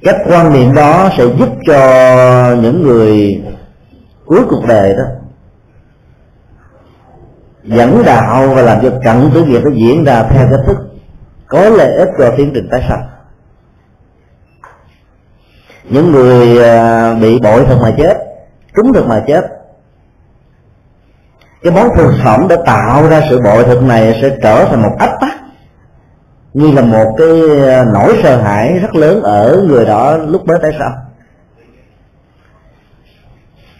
Cách 0.06 0.16
quan 0.28 0.52
niệm 0.52 0.74
đó 0.74 1.10
sẽ 1.18 1.24
giúp 1.38 1.48
cho 1.66 1.80
những 2.62 2.82
người 2.82 3.42
cuối 4.26 4.40
cuộc 4.48 4.62
đời 4.68 4.94
đó 4.96 5.04
dẫn 7.64 8.02
đạo 8.06 8.48
và 8.54 8.62
làm 8.62 8.78
cho 8.82 8.90
cận 9.04 9.30
tử 9.34 9.44
nghiệp 9.44 9.60
nó 9.64 9.70
diễn 9.70 10.04
ra 10.04 10.22
theo 10.22 10.48
cách 10.50 10.60
thức 10.66 10.76
có 11.48 11.68
lợi 11.68 11.96
ích 11.96 12.08
cho 12.18 12.34
tiến 12.36 12.50
trình 12.54 12.68
tái 12.70 12.84
sanh. 12.88 13.08
Những 15.84 16.12
người 16.12 16.64
à, 16.64 17.14
bị 17.14 17.38
bội 17.38 17.64
thực 17.64 17.78
mà 17.82 17.94
chết, 17.98 18.18
trúng 18.76 18.92
thực 18.92 19.06
mà 19.06 19.24
chết, 19.26 19.44
cái 21.62 21.72
món 21.72 21.88
thực 21.96 22.12
phẩm 22.24 22.48
đã 22.48 22.56
tạo 22.66 23.08
ra 23.08 23.22
sự 23.30 23.40
bội 23.44 23.64
thực 23.64 23.82
này 23.82 24.18
sẽ 24.22 24.36
trở 24.42 24.64
thành 24.64 24.82
một 24.82 24.96
ách 24.98 25.16
tắc 25.20 25.45
như 26.56 26.72
là 26.72 26.82
một 26.82 27.14
cái 27.18 27.28
ờ, 27.68 27.84
nỗi 27.84 28.20
sợ 28.22 28.36
hãi 28.42 28.78
rất 28.78 28.94
lớn 28.94 29.22
ở 29.22 29.64
người 29.68 29.84
đó 29.84 30.16
lúc 30.16 30.46
mới 30.46 30.58
tái 30.62 30.72
sau. 30.78 30.90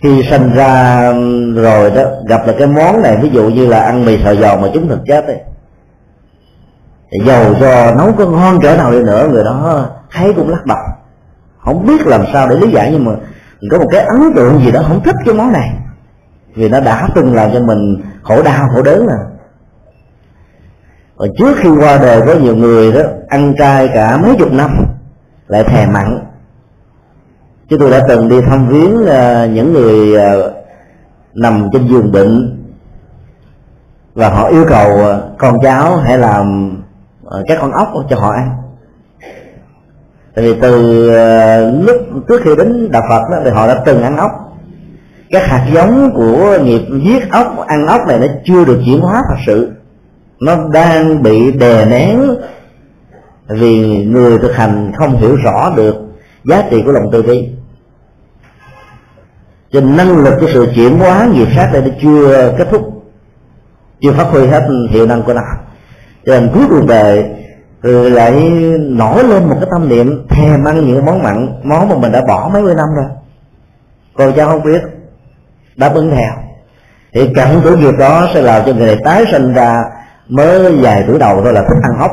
Khi 0.03 0.23
sinh 0.31 0.55
ra 0.55 1.13
rồi 1.55 1.91
đó, 1.91 2.03
gặp 2.29 2.47
là 2.47 2.55
cái 2.59 2.67
món 2.69 3.03
này, 3.03 3.17
ví 3.23 3.31
dụ 3.31 3.49
như 3.49 3.67
là 3.67 3.81
ăn 3.81 4.05
mì 4.05 4.19
sợi 4.25 4.37
giòn 4.37 4.61
mà 4.63 4.69
chúng 4.75 4.89
thực 4.89 4.99
chết 5.07 5.27
ấy, 5.27 5.41
thì 7.13 7.19
dầu 7.27 7.55
cho 7.61 7.95
nấu 7.95 8.13
có 8.13 8.27
ngon 8.27 8.61
cỡ 8.61 8.77
nào 8.77 8.93
đi 8.93 9.03
nữa, 9.03 9.29
người 9.33 9.45
đó 9.45 9.87
thấy 10.13 10.33
cũng 10.37 10.51
lắc 10.51 10.67
đầu. 10.67 10.85
Không 11.59 11.87
biết 11.87 12.07
làm 12.07 12.25
sao 12.33 12.49
để 12.49 12.57
lý 12.57 12.71
giải, 12.71 12.91
nhưng 12.93 13.05
mà 13.05 13.13
có 13.71 13.79
một 13.79 13.89
cái 13.93 14.01
ấn 14.01 14.33
tượng 14.37 14.61
gì 14.65 14.71
đó, 14.71 14.83
không 14.89 15.03
thích 15.03 15.17
cái 15.25 15.35
món 15.35 15.53
này. 15.53 15.71
Vì 16.55 16.69
nó 16.69 16.81
đã 16.81 17.09
từng 17.15 17.35
làm 17.35 17.51
cho 17.53 17.61
mình 17.61 18.03
khổ 18.23 18.43
đau, 18.43 18.69
khổ 18.75 18.83
đớn 18.83 19.07
rồi 19.07 19.19
và 21.17 21.27
trước 21.39 21.57
khi 21.57 21.69
qua 21.69 21.99
đời 21.99 22.23
có 22.27 22.35
nhiều 22.35 22.57
người 22.57 22.93
đó 22.93 23.01
ăn 23.29 23.55
chay 23.59 23.89
cả 23.95 24.17
mấy 24.17 24.37
chục 24.39 24.53
năm 24.53 24.71
lại 25.49 25.65
thèm 25.65 25.93
mặn. 25.93 26.19
Chứ 27.71 27.77
tôi 27.81 27.91
đã 27.91 28.05
từng 28.09 28.29
đi 28.29 28.41
thăm 28.41 28.69
viếng 28.69 28.95
uh, 28.95 29.51
những 29.51 29.73
người 29.73 30.15
uh, 30.17 30.53
nằm 31.35 31.69
trên 31.73 31.89
giường 31.89 32.13
bệnh. 32.13 32.59
Và 34.15 34.29
họ 34.29 34.49
yêu 34.49 34.65
cầu 34.69 34.91
uh, 34.95 35.39
con 35.39 35.59
cháu 35.63 35.97
hãy 35.97 36.19
làm 36.19 36.77
uh, 37.27 37.45
các 37.49 37.59
con 37.61 37.73
ốc 37.73 37.89
cho 38.11 38.17
họ 38.17 38.31
ăn. 38.31 38.51
Tại 40.35 40.45
vì 40.45 40.61
từ 40.61 41.07
uh, 41.09 41.87
lúc 41.87 41.97
trước 42.29 42.41
khi 42.45 42.51
đến 42.59 42.91
đạo 42.93 43.03
phật 43.09 43.23
đó 43.31 43.37
thì 43.45 43.51
họ 43.51 43.67
đã 43.67 43.83
từng 43.85 44.03
ăn 44.03 44.17
ốc. 44.17 44.31
Các 45.31 45.43
hạt 45.47 45.67
giống 45.73 46.11
của 46.15 46.59
nghiệp 46.63 46.83
giết 47.05 47.31
ốc 47.31 47.67
ăn 47.67 47.87
ốc 47.87 48.01
này 48.09 48.19
nó 48.19 48.27
chưa 48.45 48.65
được 48.65 48.81
chuyển 48.87 49.01
hóa 49.01 49.23
thật 49.29 49.37
sự 49.47 49.73
nó 50.41 50.69
đang 50.73 51.23
bị 51.23 51.53
đè 51.53 51.85
nén 51.87 52.21
vì 53.49 54.05
người 54.05 54.39
thực 54.39 54.57
hành 54.57 54.93
không 54.97 55.17
hiểu 55.17 55.37
rõ 55.37 55.73
được 55.77 55.97
giá 56.45 56.63
trị 56.71 56.83
của 56.85 56.93
lòng 56.93 57.05
từ 57.13 57.23
bi. 57.23 57.49
Cho 59.73 59.81
năng 59.81 60.25
lực 60.25 60.35
của 60.41 60.47
sự 60.53 60.69
chuyển 60.75 60.99
hóa 60.99 61.29
nghiệp 61.33 61.49
sát 61.57 61.71
đây 61.73 61.83
nó 61.83 61.89
chưa 62.03 62.55
kết 62.59 62.69
thúc, 62.71 63.05
chưa 64.01 64.13
phát 64.13 64.27
huy 64.31 64.47
hết 64.47 64.69
hiệu 64.91 65.07
năng 65.07 65.23
của 65.23 65.35
nó. 65.35 65.43
Cho 66.27 66.41
nên 66.41 66.51
cuối 66.55 66.65
cuộc 66.71 66.87
đời 66.87 67.25
rồi 67.83 68.11
lại 68.11 68.51
nổi 68.79 69.25
lên 69.25 69.49
một 69.49 69.57
cái 69.61 69.69
tâm 69.71 69.89
niệm 69.89 70.27
thèm 70.29 70.65
ăn 70.65 70.87
những 70.87 71.07
món 71.07 71.23
mặn, 71.23 71.49
món 71.65 71.89
mà 71.89 71.97
mình 71.97 72.13
đã 72.13 72.23
bỏ 72.29 72.51
mấy 72.53 72.63
mươi 72.63 72.75
năm 72.75 72.89
rồi. 72.97 73.07
Còn 74.15 74.33
cha 74.37 74.45
không 74.45 74.63
biết, 74.63 74.83
đáp 75.77 75.95
ứng 75.95 76.11
theo. 76.11 76.33
Thì 77.13 77.29
cảnh 77.35 77.61
tuổi 77.65 77.77
nghiệp 77.77 77.95
đó 77.99 78.29
sẽ 78.35 78.43
làm 78.43 78.63
cho 78.67 78.73
người 78.73 78.87
này 78.87 78.97
tái 79.05 79.25
sinh 79.33 79.53
ra 79.55 79.85
mới 80.29 80.77
vài 80.77 81.05
tuổi 81.07 81.19
đầu 81.19 81.43
thôi 81.43 81.53
là 81.53 81.63
thích 81.63 81.79
ăn 81.83 81.99
ốc 81.99 82.11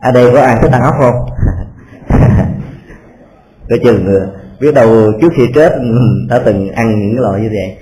ở 0.00 0.12
đây 0.12 0.30
có 0.32 0.40
ai 0.40 0.58
thích 0.62 0.72
ăn 0.72 0.82
ốc 0.82 0.94
không? 0.98 1.26
Coi 3.70 3.78
chừng 3.84 4.30
biết 4.60 4.74
đâu 4.74 5.12
trước 5.20 5.28
khi 5.36 5.46
chết 5.54 5.72
ừ, 5.72 5.98
đã 6.28 6.40
từng 6.44 6.70
ăn 6.70 7.00
những 7.00 7.16
cái 7.16 7.22
loại 7.22 7.40
như 7.40 7.48
vậy. 7.48 7.76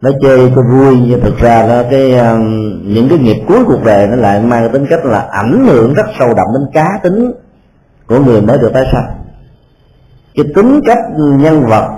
Nó 0.00 0.10
chơi 0.22 0.52
cho 0.56 0.62
vui, 0.62 0.96
nhưng 1.06 1.20
thực 1.20 1.38
ra 1.38 1.66
đó 1.66 1.82
cái 1.90 2.12
ờ, 2.12 2.38
những 2.82 3.08
cái 3.08 3.18
nghiệp 3.18 3.36
cuối 3.48 3.64
cuộc 3.66 3.84
đời 3.84 4.06
nó 4.06 4.16
lại 4.16 4.40
mang 4.40 4.72
tính 4.72 4.86
cách 4.90 5.04
là 5.04 5.18
ảnh 5.18 5.66
hưởng 5.66 5.94
rất 5.94 6.06
sâu 6.18 6.28
đậm 6.28 6.46
đến 6.54 6.62
cá 6.72 6.88
tính 7.02 7.32
của 8.06 8.20
người 8.20 8.40
mới 8.40 8.58
được 8.58 8.70
tái 8.74 8.84
sanh. 8.92 9.06
Cái 10.34 10.44
tính 10.54 10.80
cách 10.86 10.98
nhân 11.16 11.66
vật 11.66 11.88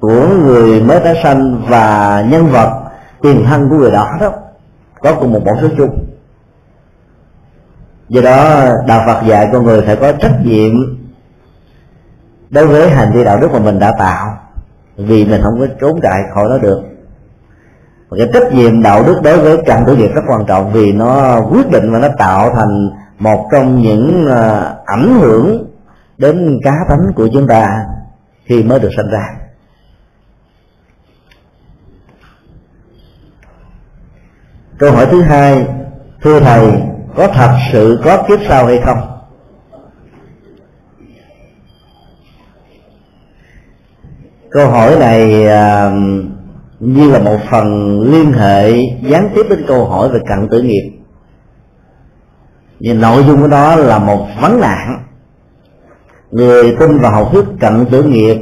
của 0.00 0.26
người 0.28 0.80
mới 0.80 1.00
tái 1.00 1.20
sanh 1.22 1.62
và 1.68 2.24
nhân 2.30 2.46
vật 2.46 2.82
tiền 3.22 3.44
thân 3.46 3.68
của 3.68 3.76
người 3.76 3.90
đó 3.90 4.08
đó 4.20 4.32
có 5.02 5.16
cùng 5.20 5.32
một 5.32 5.40
mẫu 5.44 5.54
số 5.60 5.68
chung. 5.76 6.06
Do 8.08 8.20
đó, 8.20 8.68
đạo 8.86 9.02
phật 9.06 9.26
dạy 9.26 9.48
con 9.52 9.64
người 9.64 9.82
phải 9.82 9.96
có 9.96 10.12
trách 10.12 10.36
nhiệm 10.44 10.72
đối 12.50 12.66
với 12.66 12.90
hành 12.90 13.12
vi 13.12 13.24
đạo 13.24 13.38
đức 13.40 13.52
mà 13.52 13.58
mình 13.58 13.78
đã 13.78 13.92
tạo, 13.98 14.36
vì 14.96 15.24
mình 15.24 15.42
không 15.42 15.60
có 15.60 15.66
trốn 15.80 16.00
chạy 16.02 16.22
khỏi 16.34 16.48
nó 16.48 16.58
được. 16.58 16.82
Và 18.08 18.16
cái 18.18 18.28
trách 18.32 18.52
nhiệm 18.52 18.82
đạo 18.82 19.02
đức 19.06 19.20
đối 19.24 19.38
với 19.38 19.58
trần 19.66 19.84
tử 19.86 19.96
nghiệp 19.96 20.10
rất 20.14 20.22
quan 20.28 20.44
trọng, 20.46 20.72
vì 20.72 20.92
nó 20.92 21.40
quyết 21.50 21.70
định 21.70 21.92
và 21.92 21.98
nó 21.98 22.08
tạo 22.18 22.54
thành 22.54 22.90
một 23.18 23.48
trong 23.52 23.82
những 23.82 24.28
à, 24.30 24.74
ảnh 24.86 25.18
hưởng 25.20 25.66
đến 26.18 26.60
cá 26.64 26.76
tánh 26.88 27.12
của 27.16 27.28
chúng 27.32 27.46
ta 27.46 27.84
khi 28.44 28.62
mới 28.62 28.78
được 28.78 28.90
sinh 28.96 29.10
ra. 29.10 29.41
Câu 34.82 34.92
hỏi 34.92 35.06
thứ 35.10 35.22
hai 35.22 35.66
thưa 36.22 36.40
thầy 36.40 36.72
có 37.16 37.28
thật 37.28 37.58
sự 37.72 38.00
có 38.04 38.22
kiếp 38.28 38.38
sau 38.48 38.66
hay 38.66 38.80
không? 38.84 38.98
Câu 44.50 44.70
hỏi 44.70 44.96
này 44.98 45.46
à, 45.46 45.92
như 46.80 47.10
là 47.10 47.18
một 47.18 47.38
phần 47.50 48.00
liên 48.00 48.32
hệ 48.32 48.72
gián 49.02 49.28
tiếp 49.34 49.46
đến 49.50 49.64
câu 49.68 49.84
hỏi 49.84 50.08
về 50.08 50.20
cận 50.28 50.48
tử 50.50 50.62
nghiệp. 50.62 50.92
Nhưng 52.80 53.00
nội 53.00 53.24
dung 53.26 53.40
của 53.40 53.48
đó 53.48 53.76
là 53.76 53.98
một 53.98 54.26
vấn 54.40 54.60
nạn. 54.60 55.04
Người 56.30 56.76
tin 56.80 56.98
vào 56.98 57.12
học 57.12 57.28
thuyết 57.32 57.44
cận 57.60 57.86
tử 57.86 58.02
nghiệp 58.02 58.36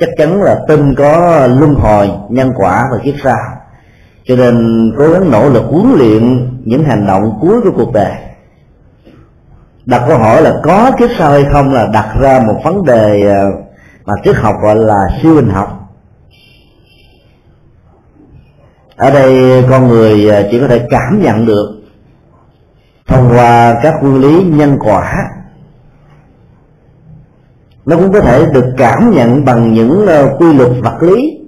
chắc 0.00 0.08
chắn 0.18 0.42
là 0.42 0.56
tin 0.68 0.94
có 0.94 1.46
luân 1.46 1.74
hồi 1.74 2.10
nhân 2.28 2.52
quả 2.56 2.84
và 2.92 3.04
kiếp 3.04 3.14
sau 3.22 3.53
cho 4.26 4.36
nên 4.36 4.56
cố 4.98 5.12
gắng 5.12 5.30
nỗ 5.30 5.48
lực 5.48 5.64
huấn 5.64 5.92
luyện 5.98 6.48
những 6.64 6.84
hành 6.84 7.06
động 7.06 7.38
cuối 7.40 7.60
của 7.60 7.70
cuộc 7.76 7.92
đời. 7.92 8.12
Đặt 9.86 10.04
câu 10.08 10.18
hỏi 10.18 10.42
là 10.42 10.60
có 10.62 10.90
kiếp 10.98 11.10
sau 11.18 11.30
hay 11.30 11.44
không 11.52 11.72
là 11.72 11.86
đặt 11.92 12.14
ra 12.20 12.40
một 12.46 12.60
vấn 12.64 12.84
đề 12.84 13.22
ờ, 13.26 13.50
mà 14.04 14.14
triết 14.24 14.36
học 14.36 14.54
gọi 14.62 14.76
là 14.76 15.08
siêu 15.22 15.34
hình 15.34 15.48
học. 15.48 15.80
Ở 18.96 19.10
đây 19.10 19.64
con 19.70 19.88
người 19.88 20.28
ờ, 20.28 20.48
chỉ 20.50 20.60
có 20.60 20.68
thể 20.68 20.86
cảm 20.90 21.22
nhận 21.22 21.46
được 21.46 21.80
thông 23.06 23.30
qua 23.30 23.80
các 23.82 23.94
nguyên 24.02 24.20
lý 24.20 24.44
nhân 24.44 24.78
quả. 24.80 25.30
Nó 27.86 27.96
cũng 27.96 28.12
có 28.12 28.20
thể 28.20 28.46
được 28.54 28.74
cảm 28.76 29.10
nhận 29.10 29.44
bằng 29.44 29.72
những 29.72 30.06
ờ, 30.06 30.36
quy 30.38 30.52
luật 30.52 30.70
vật 30.82 31.02
lý 31.02 31.43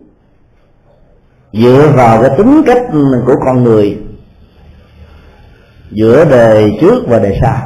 dựa 1.53 1.93
vào 1.97 2.23
cái 2.23 2.31
tính 2.39 2.63
cách 2.67 2.83
của 3.27 3.35
con 3.45 3.65
người, 3.65 3.99
giữa 5.91 6.25
đời 6.25 6.79
trước 6.81 7.05
và 7.09 7.19
đời 7.19 7.39
sau. 7.43 7.57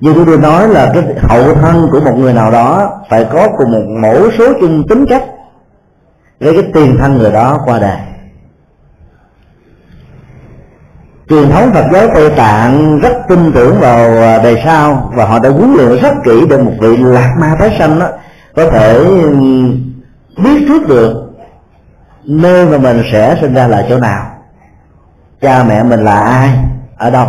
Như 0.00 0.12
tôi 0.14 0.24
vừa 0.24 0.36
nói 0.36 0.68
là 0.68 0.90
cái 0.94 1.02
hậu 1.18 1.54
thân 1.54 1.88
của 1.92 2.00
một 2.00 2.18
người 2.18 2.32
nào 2.32 2.50
đó 2.50 2.90
phải 3.10 3.26
có 3.32 3.48
cùng 3.58 3.72
một 3.72 3.84
mẫu 4.02 4.30
số 4.38 4.52
chung 4.60 4.88
tính 4.88 5.06
cách 5.08 5.24
với 6.40 6.54
cái 6.54 6.70
tiền 6.74 6.96
thân 6.98 7.18
người 7.18 7.32
đó 7.32 7.60
qua 7.64 7.78
đời. 7.78 7.98
Truyền 11.28 11.50
thống 11.50 11.70
Phật 11.74 11.84
giáo 11.92 12.08
Tây 12.14 12.30
Tạng 12.30 13.00
rất 13.00 13.12
tin 13.28 13.52
tưởng 13.52 13.80
vào 13.80 14.08
đời 14.42 14.62
sau 14.64 15.10
và 15.14 15.26
họ 15.26 15.38
đã 15.38 15.50
huấn 15.50 15.74
luyện 15.74 16.02
rất 16.02 16.14
kỹ 16.24 16.46
để 16.50 16.58
một 16.58 16.72
vị 16.80 16.96
lạc 16.96 17.34
ma 17.40 17.56
tái 17.58 17.76
sanh 17.78 17.98
đó 17.98 18.08
có 18.56 18.70
thể 18.70 18.94
ừ, 18.94 19.34
biết 20.44 20.64
trước 20.68 20.88
được 20.88 21.23
nơi 22.26 22.66
mà 22.66 22.78
mình 22.78 23.02
sẽ 23.12 23.36
sinh 23.40 23.54
ra 23.54 23.66
là 23.66 23.86
chỗ 23.88 23.98
nào? 23.98 24.30
Cha 25.40 25.64
mẹ 25.64 25.82
mình 25.82 26.00
là 26.00 26.20
ai? 26.20 26.58
Ở 26.96 27.10
đâu? 27.10 27.28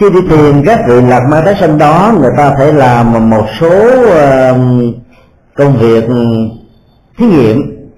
Khi 0.00 0.10
đi 0.10 0.20
tìm 0.30 0.62
các 0.66 0.80
vị 0.88 1.00
lạc 1.00 1.20
ma 1.28 1.40
tái 1.44 1.54
sinh 1.60 1.78
đó, 1.78 2.14
người 2.20 2.30
ta 2.36 2.54
phải 2.58 2.72
làm 2.72 3.30
một 3.30 3.46
số 3.60 3.96
công 5.54 5.76
việc 5.76 6.04
thí 7.18 7.26
nghiệm. 7.26 7.88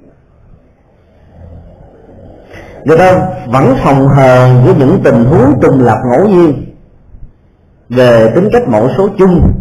Người 2.84 2.98
ta 2.98 3.28
vẫn 3.46 3.76
phòng 3.84 4.08
hờ 4.08 4.62
với 4.64 4.74
những 4.74 5.00
tình 5.04 5.24
huống 5.24 5.60
trùng 5.62 5.80
lập 5.80 5.98
ngẫu 6.10 6.28
nhiên 6.28 6.74
về 7.88 8.32
tính 8.34 8.48
cách 8.52 8.68
mẫu 8.68 8.88
số 8.96 9.08
chung 9.18 9.52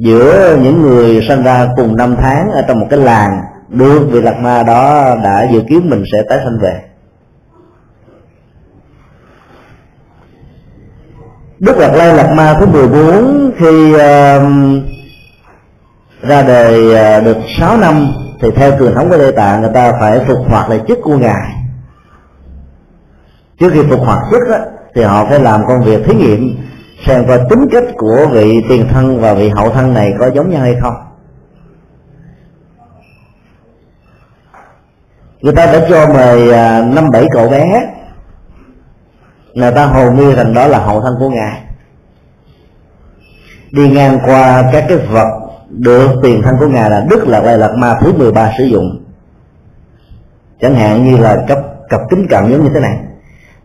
giữa 0.00 0.56
những 0.62 0.82
người 0.82 1.20
sinh 1.28 1.42
ra 1.42 1.68
cùng 1.76 1.96
năm 1.96 2.16
tháng 2.20 2.50
ở 2.50 2.62
trong 2.68 2.80
một 2.80 2.86
cái 2.90 2.98
làng 2.98 3.40
được 3.68 4.08
vị 4.10 4.20
lạc 4.20 4.38
ma 4.40 4.62
đó 4.62 5.14
đã 5.24 5.48
dự 5.52 5.62
kiến 5.68 5.90
mình 5.90 6.04
sẽ 6.12 6.22
tái 6.28 6.38
sanh 6.44 6.58
về. 6.62 6.82
Đức 11.58 11.78
Đạt 11.80 11.96
Lai 11.96 12.14
Lạt 12.14 12.32
Ma 12.36 12.56
thứ 12.60 12.66
14 12.66 13.50
khi 13.58 13.94
uh, 13.94 14.00
ra 16.22 16.42
đời 16.42 16.86
uh, 17.18 17.24
được 17.24 17.36
6 17.58 17.78
năm 17.78 18.06
thì 18.40 18.48
theo 18.56 18.78
truyền 18.78 18.94
thống 18.94 19.08
của 19.08 19.18
Tây 19.18 19.32
Tạng 19.32 19.60
người 19.60 19.70
ta 19.74 19.92
phải 20.00 20.20
phục 20.28 20.38
hoạt 20.48 20.70
lại 20.70 20.80
chức 20.88 20.98
của 21.02 21.16
ngài. 21.18 21.50
Trước 23.58 23.70
khi 23.72 23.80
phục 23.90 24.00
hoạt 24.00 24.18
chức 24.30 24.40
đó, 24.50 24.58
thì 24.94 25.02
họ 25.02 25.26
phải 25.30 25.40
làm 25.40 25.66
công 25.66 25.82
việc 25.82 26.04
thí 26.06 26.14
nghiệm 26.14 26.69
xem 27.06 27.24
coi 27.28 27.38
tính 27.50 27.68
cách 27.72 27.84
của 27.96 28.26
vị 28.32 28.64
tiền 28.68 28.88
thân 28.92 29.20
và 29.20 29.34
vị 29.34 29.48
hậu 29.48 29.70
thân 29.70 29.94
này 29.94 30.12
có 30.18 30.30
giống 30.34 30.50
nhau 30.50 30.60
hay 30.60 30.76
không. 30.82 30.94
Người 35.40 35.52
ta 35.52 35.66
đã 35.66 35.86
cho 35.90 36.08
mời 36.14 36.52
à, 36.52 36.84
năm 36.94 37.10
bảy 37.10 37.26
cậu 37.32 37.48
bé. 37.48 37.80
Người 39.54 39.72
ta 39.72 39.86
hầu 39.86 40.12
như 40.12 40.34
thành 40.34 40.54
đó 40.54 40.66
là 40.66 40.78
hậu 40.78 41.00
thân 41.00 41.16
của 41.18 41.30
ngài. 41.30 41.62
Đi 43.70 43.90
ngang 43.90 44.18
qua 44.26 44.70
các 44.72 44.84
cái 44.88 44.98
vật 44.98 45.28
được 45.68 46.08
tiền 46.22 46.42
thân 46.42 46.56
của 46.58 46.66
ngài 46.66 46.90
là 46.90 47.06
đức 47.10 47.28
là 47.28 47.40
quay 47.40 47.58
lạc 47.58 47.74
ma 47.78 47.98
thứ 48.00 48.12
13 48.12 48.52
sử 48.58 48.64
dụng. 48.64 49.04
Chẳng 50.60 50.74
hạn 50.74 51.04
như 51.04 51.16
là 51.16 51.44
cặp 51.48 51.58
cặp 51.88 52.00
kính 52.10 52.26
cận 52.30 52.50
giống 52.50 52.64
như 52.64 52.70
thế 52.74 52.80
này. 52.80 52.98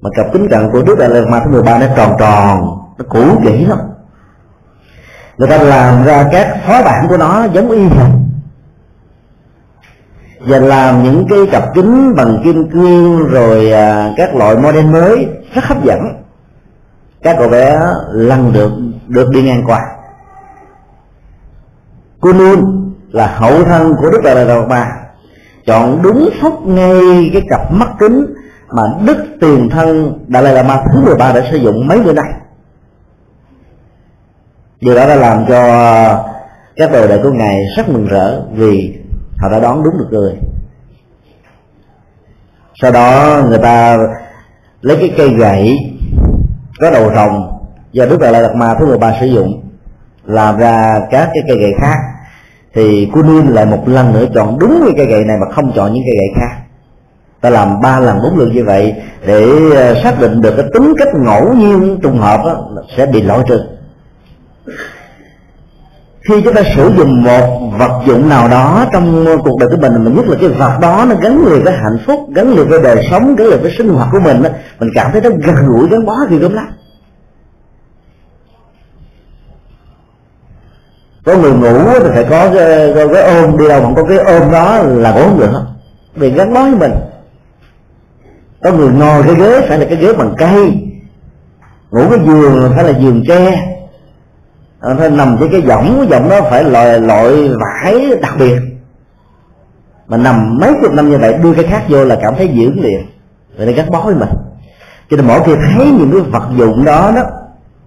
Mà 0.01 0.09
cặp 0.15 0.25
kính 0.33 0.47
cận 0.49 0.71
của 0.71 0.81
đức 0.81 0.99
là 0.99 1.07
lạt 1.07 1.27
ma 1.27 1.41
thứ 1.45 1.51
13 1.51 1.77
nó 1.77 1.85
tròn 1.95 2.15
tròn 2.19 2.84
nó 2.97 3.05
cũ 3.09 3.41
kỹ 3.43 3.65
lắm. 3.65 3.79
Người 5.37 5.47
ta 5.47 5.57
làm 5.57 6.05
ra 6.05 6.29
các 6.31 6.57
phó 6.67 6.83
bản 6.83 7.07
của 7.09 7.17
nó 7.17 7.47
giống 7.53 7.71
y 7.71 7.83
hệt. 7.83 8.11
Và 10.39 10.59
làm 10.59 11.03
những 11.03 11.27
cái 11.29 11.39
cặp 11.51 11.63
kính 11.73 12.15
bằng 12.15 12.41
kim 12.43 12.69
cương 12.69 13.27
rồi 13.27 13.71
à, 13.71 14.13
các 14.17 14.35
loại 14.35 14.55
model 14.55 14.85
mới 14.85 15.27
rất 15.53 15.63
hấp 15.63 15.83
dẫn. 15.83 15.99
Các 17.23 17.35
cậu 17.39 17.49
bé 17.49 17.79
lăn 18.11 18.53
được 18.53 18.71
được 19.07 19.29
đi 19.29 19.43
ngang 19.43 19.63
qua. 19.65 19.79
Cô 22.19 22.33
nương 22.33 22.91
là 23.11 23.27
hậu 23.27 23.63
thân 23.63 23.95
của 23.95 24.11
đức 24.11 24.21
đại 24.23 24.45
lạt 24.45 24.65
ma 24.69 24.91
chọn 25.65 25.99
đúng 26.01 26.29
phút 26.41 26.67
ngay 26.67 27.29
cái 27.33 27.41
cặp 27.49 27.71
mắt 27.71 27.89
kính 27.99 28.25
mà 28.69 28.83
đức 29.05 29.17
tiền 29.41 29.69
thân 29.69 30.19
đại 30.27 30.43
lạt 30.43 30.63
ma 30.63 30.83
thứ 30.93 31.01
13 31.01 31.33
đã 31.33 31.41
sử 31.51 31.57
dụng 31.57 31.87
mấy 31.87 32.01
bữa 32.01 32.13
nay 32.13 32.33
điều 34.85 34.95
đó 34.95 35.07
đã 35.07 35.15
làm 35.15 35.45
cho 35.47 35.61
à, 35.61 36.17
các 36.75 36.91
đồ 36.91 37.07
đệ 37.07 37.17
của 37.23 37.31
ngài 37.31 37.59
rất 37.77 37.89
mừng 37.89 38.05
rỡ 38.05 38.41
vì 38.51 38.97
họ 39.37 39.49
đã 39.49 39.59
đón 39.59 39.83
đúng 39.83 39.97
được 39.97 40.07
người. 40.11 40.33
Sau 42.81 42.91
đó 42.91 43.37
người 43.49 43.57
ta 43.57 43.97
lấy 44.81 44.97
cái 44.97 45.11
cây 45.17 45.29
gậy 45.29 45.77
có 46.79 46.91
đầu 46.91 47.11
rồng 47.15 47.61
do 47.91 48.05
đức 48.05 48.19
đại 48.19 48.31
lạt 48.31 48.41
đạt 48.41 48.55
ma 48.55 48.75
thứ 48.79 48.85
13 48.85 49.13
sử 49.19 49.25
dụng 49.25 49.63
làm 50.25 50.57
ra 50.57 50.99
các 51.11 51.29
cái 51.33 51.43
cây 51.47 51.57
gậy 51.57 51.73
khác. 51.81 51.97
Thì 52.73 53.09
Kunin 53.13 53.47
lại 53.47 53.65
một 53.65 53.87
lần 53.87 54.13
nữa 54.13 54.25
chọn 54.35 54.59
đúng 54.59 54.81
cái 54.81 54.93
cây 54.97 55.05
gậy 55.05 55.25
này 55.25 55.37
mà 55.37 55.53
không 55.53 55.71
chọn 55.75 55.93
những 55.93 56.03
cây 56.03 56.15
gậy 56.17 56.41
khác. 56.41 56.61
Ta 57.41 57.49
làm 57.49 57.81
ba 57.81 57.99
lần 57.99 58.19
bốn 58.23 58.37
lượt 58.37 58.51
như 58.53 58.63
vậy 58.63 58.95
để 59.25 59.49
à, 59.75 59.93
xác 60.03 60.19
định 60.19 60.41
được 60.41 60.53
cái 60.57 60.65
tính 60.73 60.93
cách 60.97 61.15
ngẫu 61.15 61.53
nhiên 61.53 61.99
trùng 62.03 62.17
hợp 62.17 62.41
đó, 62.45 62.67
sẽ 62.97 63.05
bị 63.05 63.21
loại 63.21 63.39
trừ 63.47 63.74
khi 66.27 66.41
chúng 66.41 66.53
ta 66.53 66.61
sử 66.75 66.91
dụng 66.97 67.23
một 67.23 67.71
vật 67.79 68.01
dụng 68.05 68.29
nào 68.29 68.47
đó 68.47 68.85
trong 68.93 69.25
cuộc 69.43 69.59
đời 69.59 69.69
của 69.69 69.77
mình 69.81 69.91
mà 70.03 70.11
nhất 70.11 70.25
là 70.27 70.37
cái 70.41 70.49
vật 70.49 70.77
đó 70.81 71.05
nó 71.09 71.15
gắn 71.21 71.45
liền 71.45 71.63
với 71.63 71.73
hạnh 71.73 71.97
phúc 72.05 72.19
gắn 72.35 72.55
liền 72.55 72.67
với 72.67 72.81
đời 72.81 73.07
sống 73.11 73.35
gắn 73.35 73.47
liền 73.47 73.61
với 73.61 73.73
sinh 73.77 73.89
hoạt 73.89 74.07
của 74.11 74.19
mình 74.19 74.43
đó, 74.43 74.49
mình 74.79 74.89
cảm 74.95 75.11
thấy 75.11 75.21
nó 75.21 75.29
gần 75.29 75.55
gũi 75.67 75.89
gắn 75.89 76.05
bó 76.05 76.13
thì 76.29 76.37
gớm 76.37 76.53
lắm. 76.53 76.67
Có 81.25 81.37
người 81.37 81.51
ngủ 81.51 81.99
thì 81.99 82.09
phải 82.13 82.23
có 82.29 82.49
cái, 82.55 82.93
cái, 82.95 83.07
cái 83.13 83.41
ôm 83.41 83.57
đi 83.57 83.67
đâu 83.67 83.81
mà 83.81 83.89
có 83.95 84.03
cái 84.03 84.17
ôm 84.17 84.51
đó 84.51 84.77
là 84.83 85.11
cũng 85.11 85.23
không 85.23 85.39
được 85.39 85.61
vì 86.15 86.31
gắn 86.31 86.53
bó 86.53 86.61
với 86.61 86.75
mình. 86.75 86.91
Có 88.63 88.71
người 88.71 88.89
ngồi 88.89 89.23
cái 89.23 89.35
ghế 89.35 89.65
phải 89.67 89.77
là 89.77 89.85
cái 89.85 89.95
ghế 89.95 90.13
bằng 90.13 90.33
cây. 90.37 90.73
Ngủ 91.91 92.01
cái 92.09 92.19
giường 92.25 92.71
phải 92.75 92.83
là 92.83 92.99
giường 92.99 93.23
tre. 93.27 93.71
Ờ, 94.85 94.93
nó 94.93 95.07
nằm 95.07 95.37
trên 95.39 95.51
cái 95.51 95.61
võng 95.61 95.95
cái 95.97 96.07
võng 96.07 96.29
đó 96.29 96.41
phải 96.49 96.63
loại 96.63 96.99
loại 96.99 97.49
vải 97.49 98.15
đặc 98.21 98.33
biệt. 98.39 98.59
Mà 100.07 100.17
nằm 100.17 100.57
mấy 100.61 100.73
chục 100.81 100.93
năm 100.93 101.09
như 101.09 101.17
vậy, 101.17 101.33
đưa 101.43 101.53
cái 101.53 101.63
khác 101.63 101.83
vô 101.89 102.05
là 102.05 102.17
cảm 102.21 102.35
thấy 102.35 102.47
dưỡng 102.47 102.83
liền. 102.83 103.01
Vậy 103.57 103.65
nên 103.65 103.75
gắn 103.75 103.91
bó 103.91 104.01
với 104.01 104.15
mình. 104.15 104.29
Cho 105.09 105.17
nên 105.17 105.27
mỗi 105.27 105.39
khi 105.45 105.55
thấy 105.55 105.91
những 105.91 106.11
cái 106.11 106.21
vật 106.21 106.43
dụng 106.55 106.85
đó 106.85 107.11
đó, 107.15 107.21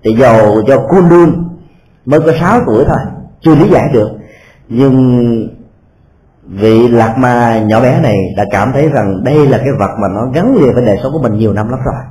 thì 0.05 0.13
dầu 0.13 0.63
cho 0.67 0.87
cô 0.89 1.01
đương 1.01 1.49
mới 2.07 2.21
có 2.21 2.33
6 2.41 2.61
tuổi 2.67 2.85
thôi, 2.85 2.99
chưa 3.41 3.55
lý 3.55 3.69
giải 3.69 3.89
được. 3.93 4.11
Nhưng 4.69 5.49
vị 6.43 6.89
lạc 6.89 7.19
ma 7.19 7.59
nhỏ 7.59 7.81
bé 7.81 8.01
này 8.01 8.17
đã 8.37 8.45
cảm 8.51 8.73
thấy 8.73 8.89
rằng 8.89 9.25
đây 9.25 9.47
là 9.47 9.59
cái 9.59 9.73
vật 9.79 9.91
mà 10.03 10.09
nó 10.09 10.27
gắn 10.35 10.57
liền 10.57 10.75
với 10.75 10.87
đời 10.87 10.99
sống 11.03 11.13
của 11.13 11.23
mình 11.23 11.39
nhiều 11.39 11.53
năm 11.53 11.69
lắm 11.69 11.79
rồi. 11.85 12.03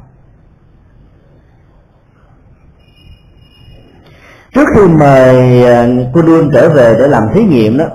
Trước 4.58 4.68
khi 4.76 4.82
mời 4.88 5.64
à, 5.64 5.88
cô 6.14 6.22
đun 6.22 6.50
trở 6.54 6.70
về 6.70 6.96
để 7.00 7.08
làm 7.08 7.24
thí 7.34 7.44
nghiệm 7.44 7.78
đó, 7.78 7.86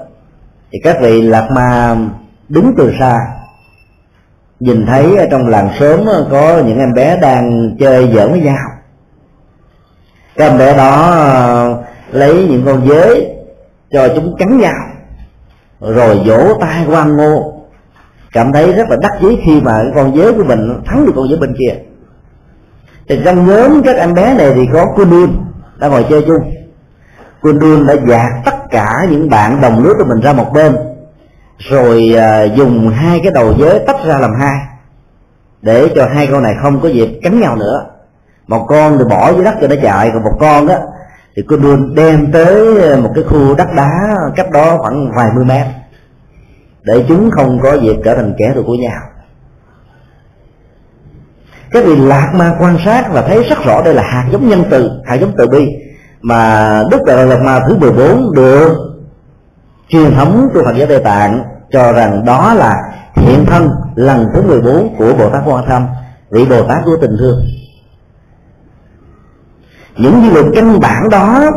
thì 0.73 0.79
các 0.85 0.97
vị 1.03 1.23
lạc 1.23 1.49
ma 1.51 1.97
đứng 2.49 2.75
từ 2.77 2.93
xa, 3.01 3.19
nhìn 4.61 4.87
thấy 4.87 5.17
ở 5.17 5.27
trong 5.31 5.49
làng 5.49 5.71
sớm 5.81 6.05
có 6.31 6.63
những 6.67 6.79
em 6.79 6.95
bé 6.95 7.19
đang 7.21 7.77
chơi 7.81 8.11
giỡn 8.15 8.31
với 8.31 8.41
nhau. 8.41 8.65
Các 10.37 10.45
em 10.45 10.59
bé 10.59 10.77
đó 10.77 11.11
à, 11.11 11.69
lấy 12.13 12.47
những 12.51 12.63
con 12.67 12.89
dế 12.89 13.35
cho 13.91 14.09
chúng 14.15 14.37
cắn 14.37 14.61
nhau, 14.61 14.75
rồi 15.81 16.21
vỗ 16.27 16.59
tay 16.61 16.87
quan 16.91 17.17
ngô. 17.17 17.63
Cảm 18.33 18.53
thấy 18.53 18.73
rất 18.73 18.89
là 18.91 18.97
đắc 19.03 19.13
chí 19.21 19.39
khi 19.47 19.61
mà 19.61 19.73
cái 19.73 19.93
con 19.95 20.17
dế 20.17 20.33
của 20.33 20.45
mình 20.45 20.83
thắng 20.87 21.07
được 21.07 21.13
con 21.17 21.29
dế 21.29 21.37
bên 21.37 21.55
kia. 21.59 21.75
Thì 23.09 23.21
trong 23.25 23.47
nhóm 23.47 23.83
các 23.83 23.97
em 23.97 24.15
bé 24.15 24.35
này 24.35 24.53
thì 24.55 24.69
có 24.73 24.87
cô 24.97 25.05
đun 25.05 25.31
đã 25.83 25.89
ngồi 25.89 26.07
chơi 26.11 26.25
chung. 26.27 26.55
Quân 27.43 27.59
đun 27.59 27.87
đã 27.87 27.95
dạt 28.09 28.31
tất 28.45 28.57
cả 28.71 29.07
những 29.11 29.31
bạn 29.31 29.61
đồng 29.61 29.85
lứa 29.85 29.95
của 29.99 30.05
mình 30.05 30.21
ra 30.21 30.33
một 30.33 30.53
bên, 30.53 30.77
rồi 31.59 32.15
à, 32.19 32.43
dùng 32.43 32.91
hai 32.91 33.21
cái 33.23 33.33
đầu 33.33 33.55
giới 33.59 33.79
tách 33.87 34.05
ra 34.05 34.19
làm 34.19 34.35
hai, 34.35 34.57
để 35.63 35.89
cho 35.95 36.07
hai 36.15 36.29
con 36.33 36.43
này 36.43 36.55
không 36.63 36.81
có 36.81 36.89
dịp 36.89 37.21
cắn 37.23 37.41
nhau 37.41 37.57
nữa. 37.57 37.87
Một 38.49 38.67
con 38.69 38.99
thì 38.99 39.05
bỏ 39.11 39.33
dưới 39.33 39.45
đất 39.45 39.55
cho 39.61 39.69
nó 39.69 39.75
chạy, 39.83 40.11
còn 40.15 40.23
một 40.23 40.37
con 40.41 40.69
á, 40.69 40.79
thì 41.37 41.43
cô 41.49 41.57
đun 41.57 41.95
đem 41.95 42.33
tới 42.33 42.77
một 42.97 43.11
cái 43.15 43.25
khu 43.25 43.55
đất 43.55 43.69
đá 43.77 43.91
cách 44.37 44.51
đó 44.51 44.77
khoảng 44.79 45.13
vài 45.17 45.29
mươi 45.35 45.45
mét, 45.45 45.67
để 46.83 47.05
chúng 47.09 47.31
không 47.31 47.61
có 47.63 47.75
dịp 47.75 47.97
trở 48.05 48.15
thành 48.15 48.35
kẻ 48.39 48.53
thù 48.55 48.63
của 48.67 48.75
nhau 48.75 49.01
các 51.73 51.85
vị 51.85 51.97
lạc 51.97 52.33
ma 52.35 52.57
quan 52.61 52.79
sát 52.85 53.13
và 53.13 53.23
thấy 53.23 53.43
rất 53.43 53.59
rõ 53.65 53.83
đây 53.83 53.95
là 53.95 54.03
hạt 54.03 54.25
giống 54.33 54.49
nhân 54.49 54.65
từ, 54.71 54.91
hạt 55.05 55.15
giống 55.15 55.33
từ 55.37 55.49
bi. 55.49 55.69
Mà 56.23 56.83
đức 56.91 56.99
đại 57.07 57.27
lạt 57.27 57.43
ma 57.43 57.61
thứ 57.69 57.77
14 57.77 58.33
được 58.35 58.77
truyền 59.89 60.15
thống 60.15 60.49
của 60.55 60.63
Phật 60.65 60.77
giáo 60.77 60.87
Tây 60.89 60.99
Tạng 60.99 61.43
cho 61.73 61.93
rằng 61.93 62.25
đó 62.25 62.55
là 62.55 62.75
hiện 63.15 63.47
thân 63.47 63.71
lần 63.95 64.29
thứ 64.35 64.43
14 64.43 64.97
của 64.99 65.13
Bồ 65.19 65.31
Tát 65.31 65.43
Quan 65.47 65.65
Thâm 65.69 65.87
vị 66.31 66.47
Bồ 66.51 66.63
Tát 66.63 66.85
của 66.85 66.97
tình 67.01 67.17
thương. 67.19 67.41
Những 69.97 70.23
dư 70.25 70.31
luận 70.31 70.51
căn 70.55 70.81
bản 70.81 71.09
đó 71.11 71.51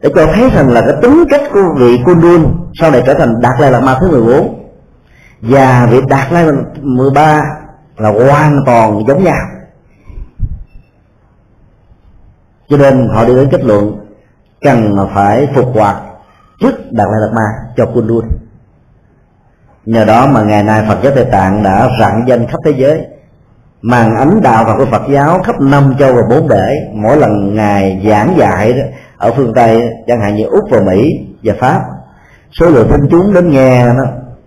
để 0.00 0.10
cho 0.14 0.26
thấy 0.34 0.50
rằng 0.50 0.68
là 0.70 0.80
cái 0.80 0.94
tính 1.02 1.24
cách 1.30 1.42
của 1.52 1.74
vị 1.78 2.00
Kundun 2.04 2.44
sau 2.80 2.90
này 2.90 3.02
trở 3.06 3.14
thành 3.14 3.40
Đạt 3.40 3.60
Lai 3.60 3.70
Lạt 3.70 3.80
Ma 3.80 3.96
thứ 4.00 4.10
14 4.10 4.70
và 5.40 5.88
vị 5.90 6.00
Đạt 6.08 6.32
Lai 6.32 6.46
13 6.82 7.42
là 7.96 8.10
hoàn 8.10 8.60
toàn 8.66 9.04
giống 9.08 9.24
nhau. 9.24 9.46
Cho 12.68 12.76
nên 12.76 13.08
họ 13.08 13.24
đi 13.24 13.34
đến 13.34 13.48
kết 13.50 13.64
luận 13.64 14.06
cần 14.60 14.96
phải 15.14 15.48
phục 15.54 15.74
hoạt 15.74 15.96
trước 16.60 16.74
đạt 16.90 17.08
lai 17.10 17.20
lạt 17.20 17.32
ma 17.34 17.46
cho 17.76 17.86
kundun 17.86 18.24
nhờ 19.86 20.04
đó 20.04 20.26
mà 20.26 20.42
ngày 20.42 20.62
nay 20.62 20.84
phật 20.88 20.98
giáo 21.02 21.12
tây 21.14 21.24
tạng 21.24 21.62
đã 21.62 21.88
rạng 22.00 22.24
danh 22.28 22.46
khắp 22.46 22.58
thế 22.64 22.70
giới 22.76 23.06
màn 23.82 24.16
ánh 24.16 24.40
đạo 24.42 24.64
và 24.64 24.76
của 24.76 24.86
phật 24.90 25.02
giáo 25.10 25.42
khắp 25.42 25.60
năm 25.60 25.94
châu 25.98 26.14
và 26.14 26.22
bốn 26.30 26.48
bể 26.48 26.74
mỗi 26.92 27.16
lần 27.16 27.54
ngài 27.54 28.06
giảng 28.08 28.34
dạy 28.36 28.72
đó, 28.72 28.82
ở 29.16 29.32
phương 29.36 29.52
tây 29.54 29.82
chẳng 30.06 30.20
hạn 30.20 30.34
như 30.34 30.44
úc 30.44 30.64
và 30.70 30.80
mỹ 30.80 31.10
và 31.42 31.54
pháp 31.60 31.82
số 32.52 32.70
lượng 32.70 32.88
tinh 32.90 33.08
chúng 33.10 33.34
đến 33.34 33.50
nghe 33.50 33.86
nó 33.86 34.04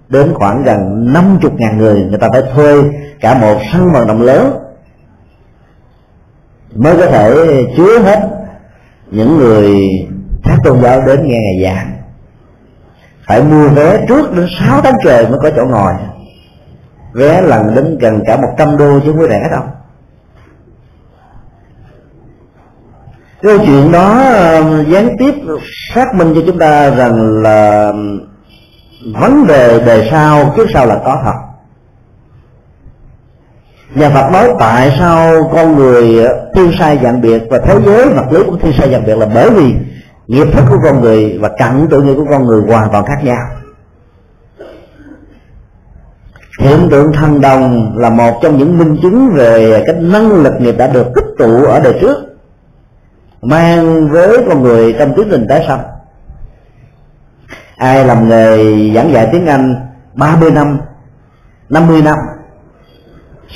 đến 0.09 0.33
khoảng 0.33 0.63
gần 0.63 1.13
năm 1.13 1.39
chục 1.41 1.53
ngàn 1.57 1.77
người 1.77 1.99
người 2.09 2.19
ta 2.19 2.27
phải 2.31 2.41
thuê 2.53 2.83
cả 3.19 3.37
một 3.37 3.57
sân 3.73 3.91
vận 3.91 4.07
động 4.07 4.21
lớn 4.21 4.53
mới 6.75 6.97
có 6.97 7.05
thể 7.05 7.63
chứa 7.77 7.99
hết 7.99 8.19
những 9.11 9.37
người 9.37 9.77
các 10.43 10.59
tôn 10.63 10.81
giáo 10.81 11.01
đến 11.07 11.27
nghe 11.27 11.37
ngày 11.37 11.63
giảng. 11.63 11.93
Phải 13.27 13.43
mua 13.43 13.67
vé 13.69 14.05
trước 14.07 14.33
đến 14.35 14.47
6 14.59 14.81
tháng 14.81 14.93
trời 15.03 15.27
mới 15.27 15.39
có 15.43 15.51
chỗ 15.55 15.65
ngồi. 15.65 15.93
Vé 17.13 17.41
lần 17.41 17.75
đến 17.75 17.97
gần 17.97 18.21
cả 18.25 18.37
100 18.37 18.77
đô 18.77 18.99
chứ 18.99 19.11
không 19.11 19.21
có 19.21 19.27
rẻ 19.27 19.49
đâu. 19.51 19.63
Câu 23.41 23.57
chuyện 23.65 23.91
đó 23.91 24.21
ờ, 24.33 24.83
gián 24.83 25.15
tiếp 25.19 25.33
xác 25.93 26.15
minh 26.15 26.33
cho 26.35 26.41
chúng 26.45 26.59
ta 26.59 26.89
rằng 26.89 27.41
là 27.41 27.93
vấn 29.13 29.47
đề 29.47 29.79
đề 29.85 30.07
sau, 30.11 30.53
kiếp 30.57 30.65
sau 30.73 30.85
là 30.85 31.01
có 31.05 31.21
thật. 31.23 31.33
Nhà 33.95 34.09
Phật 34.09 34.31
nói 34.31 34.49
tại 34.59 34.95
sao 34.99 35.49
con 35.53 35.75
người 35.75 36.27
thiên 36.55 36.71
sai 36.79 36.99
dạng 37.03 37.21
biệt 37.21 37.43
và 37.49 37.57
thế 37.57 37.79
giới 37.85 38.09
vật 38.09 38.31
lý 38.31 38.43
cũng 38.45 38.59
thiên 38.59 38.73
sai 38.77 38.91
dạng 38.91 39.05
biệt 39.05 39.17
là 39.17 39.25
bởi 39.33 39.49
vì 39.49 39.75
nghiệp 40.27 40.47
thức 40.53 40.63
của 40.69 40.77
con 40.83 41.01
người 41.01 41.37
và 41.41 41.49
cặn 41.57 41.87
tự 41.89 42.01
nhiên 42.01 42.15
của 42.15 42.25
con 42.29 42.45
người 42.45 42.61
hoàn 42.67 42.89
toàn 42.91 43.05
khác 43.05 43.23
nhau. 43.23 43.37
Hiện 46.59 46.87
tượng 46.91 47.13
thần 47.13 47.41
đồng 47.41 47.97
là 47.97 48.09
một 48.09 48.39
trong 48.41 48.57
những 48.57 48.77
minh 48.77 48.97
chứng 49.01 49.29
về 49.29 49.83
cái 49.87 49.95
năng 49.95 50.31
lực 50.31 50.53
nghiệp 50.59 50.75
đã 50.77 50.87
được 50.87 51.07
tích 51.15 51.25
tụ 51.37 51.63
ở 51.63 51.79
đời 51.79 51.97
trước, 52.01 52.17
mang 53.41 54.09
với 54.09 54.37
con 54.49 54.63
người 54.63 54.95
trong 54.99 55.13
tiến 55.15 55.27
trình 55.31 55.45
tái 55.49 55.65
sanh 55.67 55.83
ai 57.77 58.05
làm 58.05 58.29
nghề 58.29 58.57
giảng 58.95 59.13
dạy 59.13 59.29
tiếng 59.31 59.45
anh 59.45 59.75
30 60.13 60.51
năm 60.51 60.79
50 61.69 62.01
năm. 62.01 62.17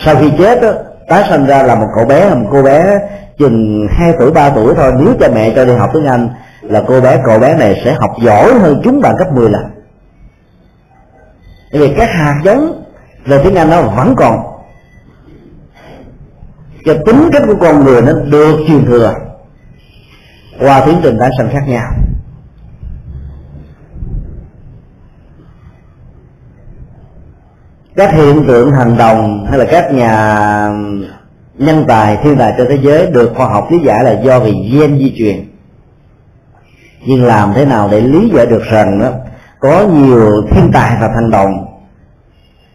Sau 0.05 0.15
khi 0.15 0.31
chết 0.37 0.61
đó, 0.61 0.71
tái 1.07 1.23
sinh 1.29 1.45
ra 1.45 1.63
là 1.63 1.75
một 1.75 1.87
cậu 1.95 2.05
bé 2.05 2.35
một 2.35 2.47
cô 2.51 2.63
bé 2.63 2.99
chừng 3.39 3.87
2 3.91 4.13
tuổi 4.19 4.31
3 4.31 4.49
tuổi 4.49 4.75
thôi. 4.75 4.91
Nếu 4.99 5.13
cha 5.19 5.27
mẹ 5.33 5.53
cho 5.55 5.65
đi 5.65 5.73
học 5.73 5.89
tiếng 5.93 6.05
anh 6.05 6.29
là 6.61 6.83
cô 6.87 7.01
bé 7.01 7.21
cậu 7.25 7.39
bé 7.39 7.55
này 7.55 7.81
sẽ 7.85 7.93
học 7.93 8.11
giỏi 8.21 8.53
hơn 8.53 8.81
chúng 8.83 9.01
bạn 9.01 9.15
gấp 9.15 9.31
10 9.33 9.49
lần. 9.49 9.63
Vì 11.71 11.93
các 11.97 12.09
hạt 12.09 12.41
giống 12.43 12.83
về 13.25 13.41
tiếng 13.43 13.55
anh 13.55 13.69
nó 13.69 13.81
vẫn 13.81 14.15
còn. 14.17 14.39
Cho 16.85 16.93
tính 17.05 17.29
cách 17.33 17.43
của 17.47 17.55
con 17.61 17.83
người 17.83 18.01
nó 18.01 18.13
được 18.13 18.57
truyền 18.67 18.85
thừa 18.85 19.13
qua 20.59 20.83
tiến 20.85 20.99
trình 21.03 21.17
tái 21.19 21.29
sinh 21.37 21.49
khác 21.51 21.63
nhau. 21.67 21.91
Các 28.01 28.13
hiện 28.13 28.43
tượng 28.47 28.71
hành 28.71 28.97
động 28.97 29.45
hay 29.49 29.59
là 29.59 29.65
các 29.71 29.93
nhà 29.93 30.69
nhân 31.57 31.85
tài, 31.87 32.17
thiên 32.17 32.37
tài 32.37 32.53
trên 32.57 32.67
thế 32.69 32.77
giới 32.81 33.07
được 33.07 33.33
khoa 33.35 33.45
học 33.45 33.67
lý 33.71 33.79
giải 33.79 34.03
là 34.03 34.11
do 34.11 34.39
vì 34.39 34.51
gen 34.51 34.97
di 34.99 35.15
truyền. 35.17 35.45
Nhưng 37.05 37.23
làm 37.23 37.53
thế 37.55 37.65
nào 37.65 37.89
để 37.91 38.01
lý 38.01 38.31
giải 38.35 38.45
được 38.45 38.63
rằng 38.63 38.99
đó, 38.99 39.09
có 39.59 39.85
nhiều 39.93 40.31
thiên 40.51 40.71
tài 40.73 40.97
và 41.01 41.07
thành 41.15 41.31
đồng 41.31 41.65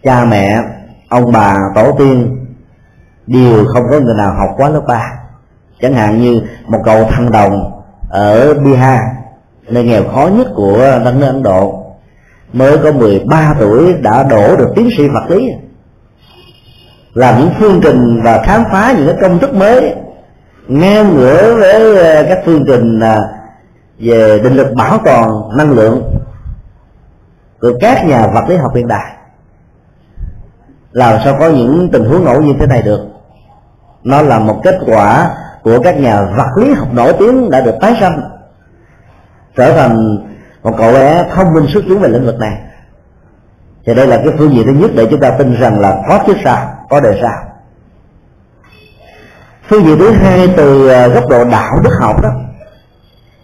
cha 0.02 0.24
mẹ, 0.24 0.62
ông 1.08 1.32
bà, 1.32 1.56
tổ 1.74 1.92
tiên 1.98 2.46
đều 3.26 3.64
không 3.64 3.84
có 3.90 4.00
người 4.00 4.14
nào 4.14 4.34
học 4.34 4.50
quá 4.56 4.68
lớp 4.68 4.82
ba. 4.88 5.12
Chẳng 5.80 5.94
hạn 5.94 6.22
như 6.22 6.42
một 6.66 6.78
cậu 6.84 7.04
thần 7.04 7.30
đồng 7.30 7.82
ở 8.10 8.54
Bihar, 8.54 9.00
nơi 9.68 9.84
nghèo 9.84 10.02
khó 10.14 10.26
nhất 10.26 10.46
của 10.54 10.78
đất 11.04 11.14
nước 11.18 11.26
Ấn 11.26 11.42
Độ 11.42 11.85
mới 12.52 12.78
có 12.78 12.92
13 12.92 13.54
tuổi 13.60 13.94
đã 13.94 14.22
đổ 14.22 14.56
được 14.56 14.68
tiến 14.76 14.90
sĩ 14.96 15.08
vật 15.08 15.24
lý. 15.28 15.48
Làm 17.14 17.40
những 17.40 17.50
phương 17.58 17.80
trình 17.82 18.20
và 18.24 18.42
khám 18.46 18.64
phá 18.72 18.94
những 18.96 19.06
cái 19.06 19.16
công 19.20 19.38
thức 19.38 19.54
mới, 19.54 19.94
ngang 20.68 21.14
ngửa 21.16 21.56
với 21.60 21.96
ờ, 21.96 22.22
các 22.28 22.42
phương 22.44 22.64
trình 22.66 23.00
à, 23.00 23.18
về 23.98 24.38
định 24.38 24.54
lực 24.54 24.74
bảo 24.74 24.98
toàn 25.04 25.30
năng 25.56 25.72
lượng 25.72 26.02
của 27.60 27.72
các 27.80 28.06
nhà 28.06 28.26
vật 28.26 28.44
lý 28.48 28.56
học 28.56 28.74
hiện 28.74 28.88
đại. 28.88 29.12
Làm 30.92 31.18
sao 31.24 31.36
có 31.38 31.48
những 31.48 31.88
tình 31.92 32.04
huống 32.04 32.24
ngẫu 32.24 32.42
như 32.42 32.52
thế 32.60 32.66
này 32.66 32.82
được? 32.82 33.00
Nó 34.04 34.22
là 34.22 34.38
một 34.38 34.60
kết 34.64 34.78
quả 34.86 35.30
của 35.62 35.78
các 35.84 35.98
nhà 36.00 36.22
vật 36.36 36.48
lý 36.56 36.74
học 36.74 36.88
nổi 36.92 37.12
tiếng 37.18 37.50
đã 37.50 37.60
được 37.60 37.74
tái 37.80 37.96
sanh, 38.00 38.20
trở 39.56 39.72
thành 39.76 40.18
một 40.66 40.74
cậu 40.78 40.92
bé 40.92 41.24
thông 41.34 41.54
minh 41.54 41.66
xuất 41.72 41.84
chúng 41.88 41.98
về 41.98 42.08
lĩnh 42.08 42.26
vực 42.26 42.38
này. 42.38 42.52
Thì 43.86 43.94
đây 43.94 44.06
là 44.06 44.16
cái 44.16 44.34
phương 44.38 44.54
diện 44.54 44.66
thứ 44.66 44.72
nhất 44.72 44.90
để 44.94 45.06
chúng 45.10 45.20
ta 45.20 45.30
tin 45.30 45.60
rằng 45.60 45.80
là 45.80 46.02
có 46.08 46.18
trước 46.26 46.36
sau 46.44 46.58
có 46.90 47.00
đời 47.00 47.18
sau. 47.22 47.32
Phương 49.68 49.86
diện 49.86 49.98
thứ 49.98 50.10
hai 50.10 50.48
từ 50.56 50.88
à, 50.88 51.06
góc 51.06 51.24
độ 51.28 51.44
đạo 51.44 51.72
đức 51.84 51.90
học 52.00 52.22
đó. 52.22 52.30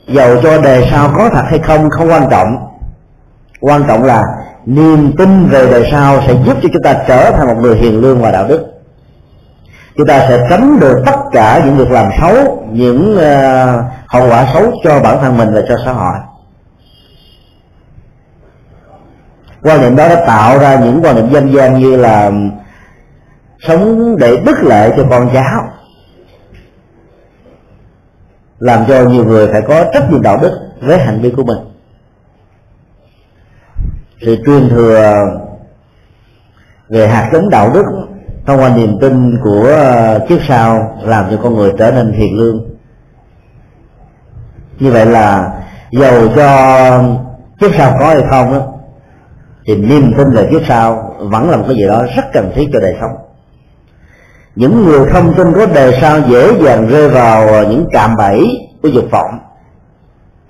Dầu 0.08 0.36
cho 0.42 0.58
đề 0.58 0.88
sau 0.90 1.10
có 1.16 1.30
thật 1.32 1.42
hay 1.46 1.58
không 1.58 1.90
không 1.90 2.10
quan 2.10 2.28
trọng. 2.30 2.68
Quan 3.60 3.84
trọng 3.88 4.04
là 4.04 4.24
niềm 4.66 5.12
tin 5.18 5.46
về 5.46 5.70
đời 5.70 5.88
sau 5.92 6.20
sẽ 6.26 6.34
giúp 6.46 6.56
cho 6.62 6.68
chúng 6.72 6.82
ta 6.82 6.94
trở 7.08 7.30
thành 7.30 7.46
một 7.46 7.56
người 7.60 7.76
hiền 7.76 8.00
lương 8.00 8.22
và 8.22 8.30
đạo 8.30 8.48
đức. 8.48 8.66
Chúng 9.96 10.06
ta 10.06 10.26
sẽ 10.28 10.46
tránh 10.50 10.80
được 10.80 11.02
tất 11.06 11.16
cả 11.32 11.62
những 11.64 11.76
việc 11.76 11.90
làm 11.90 12.10
xấu 12.20 12.64
những 12.72 13.16
uh, 13.16 13.84
hậu 14.06 14.28
quả 14.30 14.46
xấu 14.54 14.72
cho 14.84 15.00
bản 15.00 15.18
thân 15.20 15.36
mình 15.36 15.54
và 15.54 15.60
cho 15.68 15.76
xã 15.84 15.92
hội. 15.92 16.14
Quan 19.62 19.80
niệm 19.80 19.96
đó 19.96 20.08
đã 20.08 20.24
tạo 20.26 20.58
ra 20.58 20.80
những 20.80 21.00
quan 21.02 21.16
niệm 21.16 21.30
dân 21.30 21.52
gian 21.54 21.78
như 21.78 21.96
là 21.96 22.30
sống 23.60 24.16
để 24.18 24.36
bức 24.36 24.62
lệ 24.62 24.92
cho 24.96 25.06
con 25.10 25.30
cháu 25.34 25.68
làm 28.58 28.84
cho 28.88 29.04
nhiều 29.04 29.24
người 29.24 29.48
phải 29.52 29.62
có 29.62 29.84
trách 29.92 30.10
nhiệm 30.10 30.22
đạo 30.22 30.38
đức 30.42 30.70
với 30.80 30.98
hành 30.98 31.20
vi 31.20 31.30
của 31.30 31.44
mình. 31.44 31.58
Sự 34.20 34.36
truyền 34.46 34.68
thừa 34.68 35.24
về 36.88 37.08
hạt 37.08 37.30
giống 37.32 37.50
đạo 37.50 37.70
đức 37.74 37.84
thông 38.46 38.60
qua 38.60 38.68
niềm 38.68 38.98
tin 39.00 39.38
của 39.42 39.68
kiếp 40.28 40.38
sau 40.48 40.98
làm 41.02 41.26
cho 41.30 41.36
con 41.42 41.54
người 41.54 41.72
trở 41.78 41.90
nên 41.90 42.12
thiện 42.16 42.38
lương. 42.38 42.64
Như 44.78 44.92
vậy 44.92 45.06
là 45.06 45.52
dầu 45.90 46.28
cho 46.36 46.48
kiếp 47.60 47.70
sau 47.74 47.96
có 47.98 48.06
hay 48.06 48.22
không 48.30 48.52
đó, 48.52 48.71
thì 49.66 49.76
niềm 49.76 50.12
tin 50.16 50.30
về 50.30 50.48
kiếp 50.50 50.60
sau 50.68 51.14
vẫn 51.18 51.50
là 51.50 51.56
một 51.56 51.64
cái 51.68 51.76
gì 51.76 51.86
đó 51.86 52.04
rất 52.16 52.22
cần 52.32 52.52
thiết 52.54 52.68
cho 52.72 52.80
đời 52.80 52.96
sống. 53.00 53.10
Những 54.56 54.86
người 54.86 55.08
không 55.08 55.34
tin 55.36 55.52
có 55.52 55.66
đời 55.66 55.98
sau 56.00 56.20
dễ 56.28 56.52
dàng 56.64 56.88
rơi 56.88 57.08
vào 57.08 57.64
những 57.64 57.86
cạm 57.92 58.16
bẫy 58.16 58.46
của 58.82 58.88
dục 58.88 59.04
vọng. 59.10 59.38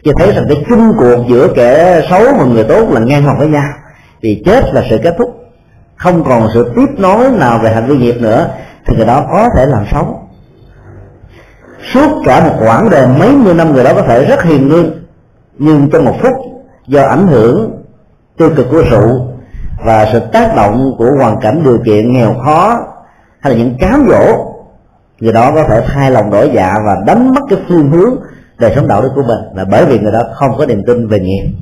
Chỉ 0.05 0.11
thấy 0.18 0.33
rằng 0.33 0.44
cái 0.48 0.64
chung 0.68 0.92
cuộc 0.98 1.25
giữa 1.29 1.48
kẻ 1.55 2.03
xấu 2.11 2.25
và 2.38 2.44
người 2.44 2.64
tốt 2.64 2.90
là 2.90 3.01
ngang 3.01 3.27
bằng 3.27 3.38
với 3.38 3.48
nhau. 3.48 3.68
Vì 4.20 4.42
chết 4.46 4.75
là 4.75 4.85
sự 4.90 4.98
kết 5.03 5.14
thúc. 5.18 5.29
Không 5.96 6.25
còn 6.25 6.48
sự 6.55 6.72
tiếp 6.77 6.87
nối 6.98 7.31
nào 7.31 7.59
về 7.59 7.72
hành 7.72 7.87
vi 7.87 7.96
nghiệp 7.96 8.16
nữa, 8.20 8.48
thì 8.87 8.96
người 8.96 9.07
đó 9.07 9.27
có 9.31 9.48
thể 9.57 9.66
làm 9.66 9.85
sống. 9.92 10.27
Suốt 11.94 12.22
cả 12.25 12.44
một 12.44 12.55
quãng 12.61 12.90
đời, 12.90 13.07
mấy 13.18 13.33
mươi 13.33 13.55
năm 13.55 13.72
người 13.72 13.85
đó 13.85 13.94
có 13.94 14.03
thể 14.03 14.25
rất 14.25 14.42
hiền 14.44 14.68
lương, 14.68 14.90
nhưng 15.59 15.90
trong 15.90 16.05
một 16.05 16.14
phút 16.22 16.33
do 16.87 17.03
ảnh 17.03 17.27
hưởng 17.27 17.82
tiêu 18.43 18.53
cực 18.57 18.67
của 18.71 18.83
rượu 18.91 19.27
và 19.85 20.09
sự 20.13 20.21
tác 20.33 20.57
động 20.57 20.95
của 20.99 21.11
hoàn 21.19 21.41
cảnh 21.41 21.63
điều 21.65 21.79
kiện 21.85 22.13
nghèo 22.13 22.35
khó 22.45 22.79
hay 23.41 23.53
là 23.53 23.59
những 23.59 23.77
cám 23.81 24.07
dỗ 24.09 24.53
người 25.21 25.33
đó 25.33 25.53
có 25.55 25.65
thể 25.69 25.83
thay 25.87 26.11
lòng 26.11 26.31
đổi 26.31 26.51
dạ 26.55 26.75
và 26.87 26.97
đánh 27.07 27.35
mất 27.35 27.41
cái 27.51 27.59
phương 27.69 27.91
hướng 27.91 28.15
đời 28.59 28.73
sống 28.77 28.89
đạo 28.89 29.03
đức 29.03 29.11
của 29.15 29.23
mình. 29.23 29.39
Là 29.55 29.65
bởi 29.71 29.87
vì 29.87 29.99
người 29.99 30.13
đó 30.13 30.23
không 30.35 30.51
có 30.59 30.67
niềm 30.67 30.83
tin 30.87 31.09
về 31.09 31.21
nghiệp. 31.21 31.53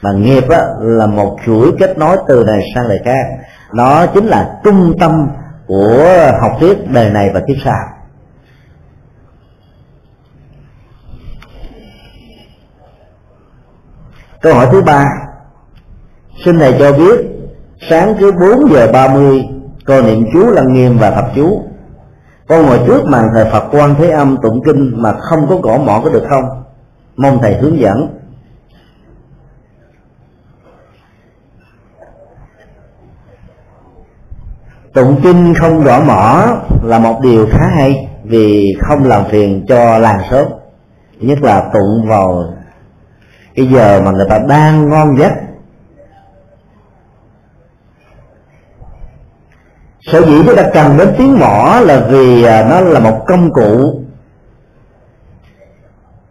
Và 0.00 0.12
nghiệp 0.12 0.48
á, 0.48 0.62
là 0.80 1.06
một 1.06 1.36
chuỗi 1.46 1.72
kết 1.78 1.98
nối 1.98 2.16
từ 2.28 2.44
này 2.44 2.60
sang 2.74 2.88
đời 2.88 2.98
khác. 3.04 3.26
Nó 3.72 4.06
chính 4.06 4.26
là 4.26 4.60
trung 4.64 4.94
tâm 5.00 5.28
của 5.66 6.32
học 6.40 6.52
thuyết 6.60 6.90
đời 6.90 7.10
này 7.10 7.30
và 7.34 7.40
kiếp 7.40 7.56
sau. 7.64 7.80
Câu 14.40 14.54
hỏi 14.54 14.68
thứ 14.72 14.82
ba 14.82 15.27
xin 16.44 16.58
thầy 16.58 16.76
cho 16.78 16.92
biết, 16.92 17.26
sáng 17.90 18.14
cứ 18.20 18.32
4 18.32 18.72
giờ 18.72 18.92
30 18.92 19.48
con 19.84 20.06
niệm 20.06 20.26
chú 20.32 20.50
lăng 20.50 20.72
nghiêm 20.72 20.98
và 20.98 21.10
thập 21.10 21.24
chú. 21.34 21.62
Con 22.48 22.66
ngồi 22.66 22.78
trước 22.86 23.04
màn 23.04 23.28
thờ 23.34 23.48
phật 23.52 23.64
quan 23.70 23.94
thế 23.98 24.10
âm 24.10 24.36
tụng 24.42 24.60
kinh 24.64 25.02
mà 25.02 25.12
không 25.12 25.46
có 25.48 25.56
gõ 25.56 25.78
mỏ 25.78 26.00
có 26.04 26.10
được 26.10 26.24
không? 26.28 26.44
Mong 27.16 27.38
thầy 27.42 27.54
hướng 27.54 27.78
dẫn. 27.78 28.08
Tụng 34.94 35.20
kinh 35.22 35.54
không 35.54 35.82
gõ 35.82 36.00
mỏ 36.00 36.46
là 36.82 36.98
một 36.98 37.20
điều 37.22 37.46
khá 37.50 37.66
hay 37.76 38.08
vì 38.24 38.76
không 38.80 39.04
làm 39.04 39.24
phiền 39.30 39.66
cho 39.68 39.98
làng 39.98 40.20
sớm 40.30 40.46
nhất 41.20 41.42
là 41.42 41.70
tụng 41.72 42.08
vào 42.08 42.44
cái 43.54 43.66
giờ 43.66 44.00
mà 44.04 44.10
người 44.10 44.26
ta 44.28 44.38
đang 44.48 44.88
ngon 44.90 45.18
giấc. 45.18 45.32
Sở 50.12 50.20
dĩ 50.26 50.42
chúng 50.46 50.56
ta 50.56 50.62
cần 50.74 50.98
đến 50.98 51.08
tiếng 51.18 51.38
mỏ 51.38 51.80
là 51.84 52.00
vì 52.10 52.42
à, 52.42 52.66
nó 52.70 52.80
là 52.80 53.00
một 53.00 53.24
công 53.26 53.52
cụ 53.52 54.02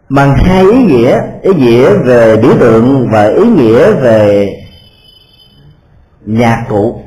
bằng 0.08 0.34
hai 0.36 0.62
ý 0.62 0.82
nghĩa. 0.82 1.20
Ý 1.42 1.54
nghĩa 1.54 1.92
về 1.94 2.36
biểu 2.36 2.52
tượng 2.60 3.08
và 3.10 3.24
ý 3.24 3.46
nghĩa 3.46 3.92
về 3.92 4.48
nhạc 6.24 6.64
cụ. 6.68 7.00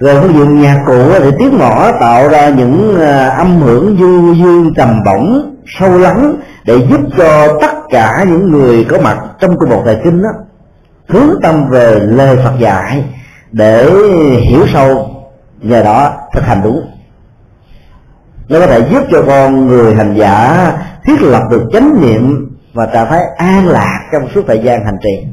Về 0.00 0.20
phương 0.20 0.34
diện 0.34 0.60
nhạc 0.60 0.82
cụ 0.86 1.12
thì 1.18 1.30
tiếng 1.38 1.58
mỏ 1.58 1.90
tạo 2.00 2.28
ra 2.28 2.48
những 2.48 3.00
à, 3.00 3.28
âm 3.28 3.60
hưởng 3.60 3.96
du 4.00 4.34
dương 4.34 4.74
trầm 4.76 5.02
bổng 5.04 5.56
sâu 5.66 5.98
lắng 5.98 6.36
để 6.64 6.76
giúp 6.90 7.00
cho 7.16 7.58
tất 7.60 7.72
cả 7.90 8.24
những 8.28 8.52
người 8.52 8.86
có 8.90 8.98
mặt 8.98 9.18
trong 9.40 9.58
cung 9.58 9.70
một 9.70 9.82
tài 9.86 10.00
kinh 10.04 10.22
đó 10.22 10.28
hướng 11.08 11.40
tâm 11.42 11.68
về 11.70 12.00
lời 12.00 12.38
Phật 12.44 12.52
dạy 12.58 13.04
để 13.52 13.90
hiểu 14.40 14.66
sâu, 14.72 15.10
nhờ 15.60 15.82
đó 15.82 16.12
thực 16.34 16.44
hành 16.44 16.60
đúng. 16.64 16.80
Nó 18.48 18.58
có 18.60 18.66
thể 18.66 18.88
giúp 18.90 19.02
cho 19.10 19.22
con 19.26 19.66
người 19.66 19.94
hành 19.94 20.14
giả 20.14 20.72
thiết 21.04 21.22
lập 21.22 21.42
được 21.50 21.62
chánh 21.72 22.00
niệm 22.00 22.48
và 22.74 22.86
trạng 22.86 23.06
thái 23.10 23.20
an 23.36 23.68
lạc 23.68 24.08
trong 24.12 24.28
suốt 24.34 24.42
thời 24.46 24.58
gian 24.58 24.84
hành 24.84 24.96
trì. 25.02 25.26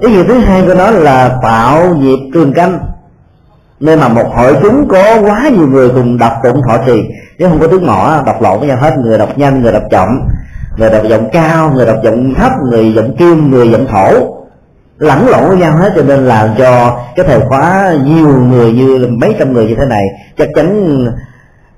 Ý 0.00 0.10
nghĩa 0.10 0.24
thứ 0.24 0.38
hai 0.38 0.62
của 0.66 0.74
nó 0.74 0.90
là 0.90 1.38
tạo 1.42 1.94
nhịp 1.94 2.30
trường 2.34 2.52
canh. 2.52 2.78
Nên 3.80 4.00
mà 4.00 4.08
một 4.08 4.30
hội 4.34 4.56
chúng 4.62 4.88
có 4.88 5.20
quá 5.20 5.48
nhiều 5.56 5.68
người 5.68 5.88
cùng 5.88 6.18
đọc 6.18 6.32
tụng 6.42 6.60
thọ 6.68 6.78
trì 6.86 7.02
nếu 7.38 7.48
không 7.48 7.60
có 7.60 7.66
tiếng 7.66 7.86
mỏ 7.86 8.22
đọc 8.26 8.42
lộn 8.42 8.58
với 8.58 8.68
nhau 8.68 8.76
hết. 8.76 8.98
Người 8.98 9.18
đọc 9.18 9.38
nhanh, 9.38 9.62
người 9.62 9.72
đọc 9.72 9.82
chậm, 9.90 10.08
người 10.76 10.90
đọc 10.90 11.02
giọng 11.04 11.28
cao, 11.32 11.72
người 11.74 11.86
đọc 11.86 11.96
giọng 12.04 12.34
thấp, 12.34 12.52
người 12.70 12.92
giọng 12.92 13.16
kim 13.16 13.50
người 13.50 13.70
giọng 13.70 13.86
thổ 13.86 14.39
lẫn 15.00 15.28
lộn 15.28 15.48
với 15.48 15.56
nhau 15.56 15.76
hết, 15.76 15.92
cho 15.96 16.02
nên 16.02 16.26
làm 16.26 16.48
cho 16.58 16.98
cái 17.16 17.26
thời 17.28 17.40
khóa 17.48 17.94
nhiều 18.04 18.28
người 18.28 18.72
như 18.72 19.08
mấy 19.20 19.36
trăm 19.38 19.52
người 19.52 19.66
như 19.66 19.74
thế 19.74 19.86
này, 19.86 20.04
chắc 20.38 20.48
chắn 20.54 20.98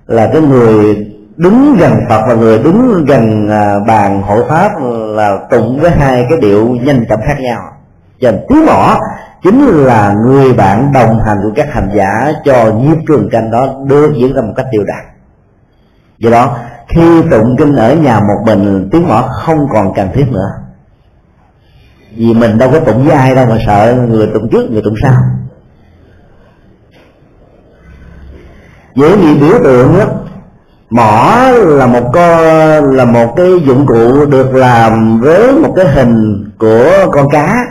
là 0.06 0.30
cái 0.32 0.42
người 0.42 1.06
đứng 1.36 1.76
gần 1.78 1.92
phật 2.08 2.22
và 2.28 2.34
người 2.34 2.58
đứng 2.58 3.04
gần 3.04 3.50
à, 3.50 3.74
bàn 3.86 4.22
hội 4.22 4.44
pháp 4.48 4.70
là 5.16 5.38
tụng 5.50 5.80
với 5.80 5.90
hai 5.90 6.26
cái 6.30 6.38
điệu 6.40 6.68
nhanh 6.68 7.04
chậm 7.08 7.20
khác 7.26 7.36
nhau. 7.40 7.60
Cho 8.20 8.32
tiếng 8.48 8.66
mỏ 8.66 8.98
chính 9.42 9.66
là 9.66 10.14
người 10.26 10.52
bạn 10.52 10.92
đồng 10.92 11.18
hành 11.26 11.38
của 11.42 11.50
các 11.56 11.72
hành 11.72 11.90
giả 11.94 12.32
cho 12.44 12.72
nhiếp 12.72 12.96
trường 13.08 13.30
canh 13.30 13.50
đó 13.50 13.66
đưa 13.86 14.12
diễn 14.12 14.34
ra 14.34 14.42
một 14.42 14.52
cách 14.56 14.66
điều 14.72 14.82
đặn. 14.84 15.04
Do 16.18 16.30
đó, 16.30 16.56
khi 16.88 17.22
tụng 17.30 17.56
kinh 17.58 17.76
ở 17.76 17.94
nhà 17.94 18.20
một 18.20 18.42
mình, 18.46 18.88
tiếng 18.92 19.08
mỏ 19.08 19.28
không 19.30 19.58
còn 19.72 19.94
cần 19.94 20.08
thiết 20.14 20.24
nữa 20.30 20.48
vì 22.16 22.34
mình 22.34 22.58
đâu 22.58 22.70
có 22.72 22.80
tụng 22.80 23.04
với 23.04 23.16
ai 23.16 23.34
đâu 23.34 23.46
mà 23.46 23.58
sợ 23.66 24.06
người 24.08 24.26
tụng 24.34 24.48
trước 24.52 24.70
người 24.70 24.82
tụng 24.84 24.94
sau. 25.02 25.22
Dễ 28.94 29.16
bị 29.16 29.38
biểu 29.40 29.58
tượng 29.64 29.98
đó, 29.98 30.04
mỏ 30.90 31.48
là 31.56 31.86
một 31.86 32.10
con 32.14 32.90
là 32.90 33.04
một 33.04 33.34
cái 33.36 33.60
dụng 33.66 33.86
cụ 33.86 34.26
được 34.26 34.54
làm 34.54 35.20
với 35.20 35.52
một 35.52 35.72
cái 35.76 35.86
hình 35.86 36.44
của 36.58 36.90
con 37.12 37.26
cá. 37.32 37.66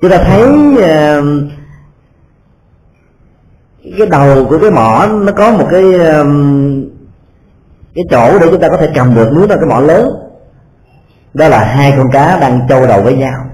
Chúng 0.00 0.10
ta 0.10 0.18
thấy 0.26 0.42
ờ, 0.82 1.22
cái 3.98 4.06
đầu 4.06 4.46
của 4.48 4.58
cái 4.58 4.70
mỏ 4.70 5.06
nó 5.12 5.32
có 5.32 5.52
một 5.52 5.66
cái 5.70 5.94
ờ, 5.94 6.24
cái 7.94 8.04
chỗ 8.10 8.38
để 8.38 8.46
chúng 8.50 8.60
ta 8.60 8.68
có 8.68 8.76
thể 8.76 8.88
cầm 8.94 9.14
được 9.14 9.28
nếu 9.32 9.46
là 9.48 9.56
cái 9.56 9.66
mỏ 9.66 9.80
lớn 9.80 10.25
đó 11.36 11.48
là 11.48 11.64
hai 11.64 11.94
con 11.96 12.10
cá 12.10 12.38
đang 12.40 12.68
châu 12.68 12.86
đầu 12.86 13.02
với 13.02 13.14
nhau. 13.14 13.44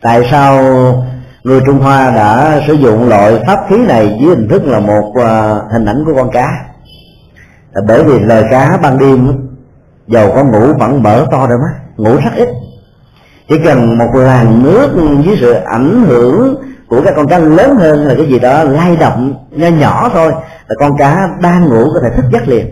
Tại 0.00 0.28
sao 0.30 0.62
người 1.44 1.60
trung 1.66 1.78
hoa 1.78 2.10
đã 2.10 2.60
sử 2.66 2.72
dụng 2.72 3.08
loại 3.08 3.42
pháp 3.46 3.58
khí 3.68 3.76
này 3.76 4.18
dưới 4.20 4.36
hình 4.36 4.48
thức 4.48 4.62
là 4.64 4.80
một 4.80 5.12
à, 5.24 5.54
hình 5.72 5.84
ảnh 5.84 6.04
của 6.06 6.12
con 6.16 6.30
cá? 6.30 6.48
Là 7.72 7.82
bởi 7.88 8.04
vì 8.04 8.18
lời 8.18 8.44
cá 8.50 8.78
ban 8.82 8.98
đêm 8.98 9.48
dầu 10.06 10.32
có 10.34 10.44
ngủ 10.44 10.74
vẫn 10.78 11.02
mở 11.02 11.26
to 11.30 11.46
đôi 11.46 11.58
mắt, 11.58 11.74
ngủ 11.96 12.16
rất 12.16 12.30
ít. 12.36 12.48
Chỉ 13.48 13.54
cần 13.64 13.98
một 13.98 14.10
làn 14.14 14.62
nước 14.62 14.90
dưới 15.24 15.36
sự 15.40 15.52
ảnh 15.52 16.04
hưởng 16.06 16.62
của 16.88 17.02
các 17.04 17.14
con 17.16 17.28
cá 17.28 17.38
lớn 17.38 17.76
hơn 17.76 18.06
là 18.06 18.14
cái 18.14 18.26
gì 18.26 18.38
đó 18.38 18.64
lay 18.64 18.96
động 18.96 19.34
nho 19.50 19.68
nhỏ 19.68 20.10
thôi, 20.14 20.32
là 20.66 20.74
con 20.78 20.96
cá 20.98 21.28
đang 21.40 21.68
ngủ 21.68 21.84
có 21.94 22.00
thể 22.02 22.10
thức 22.16 22.24
giấc 22.32 22.48
liền, 22.48 22.66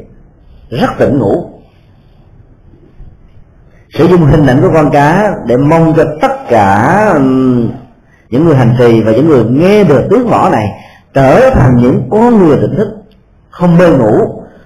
rất 0.70 0.90
tỉnh 0.98 1.18
ngủ 1.18 1.59
sử 4.00 4.06
dụng 4.06 4.26
hình 4.26 4.46
ảnh 4.46 4.60
của 4.62 4.70
con 4.74 4.90
cá 4.90 5.34
để 5.46 5.56
mong 5.56 5.94
cho 5.96 6.04
tất 6.20 6.48
cả 6.48 7.14
những 8.30 8.44
người 8.44 8.56
hành 8.56 8.74
trì 8.78 9.02
và 9.02 9.12
những 9.12 9.28
người 9.28 9.44
nghe 9.44 9.84
được 9.84 10.02
tiếng 10.10 10.30
mỏ 10.30 10.48
này 10.52 10.66
trở 11.14 11.50
thành 11.50 11.76
những 11.76 12.08
con 12.10 12.38
người 12.38 12.56
tỉnh 12.56 12.76
thức. 12.76 12.88
Không 13.50 13.78
mê 13.78 13.90
ngủ, 13.90 14.12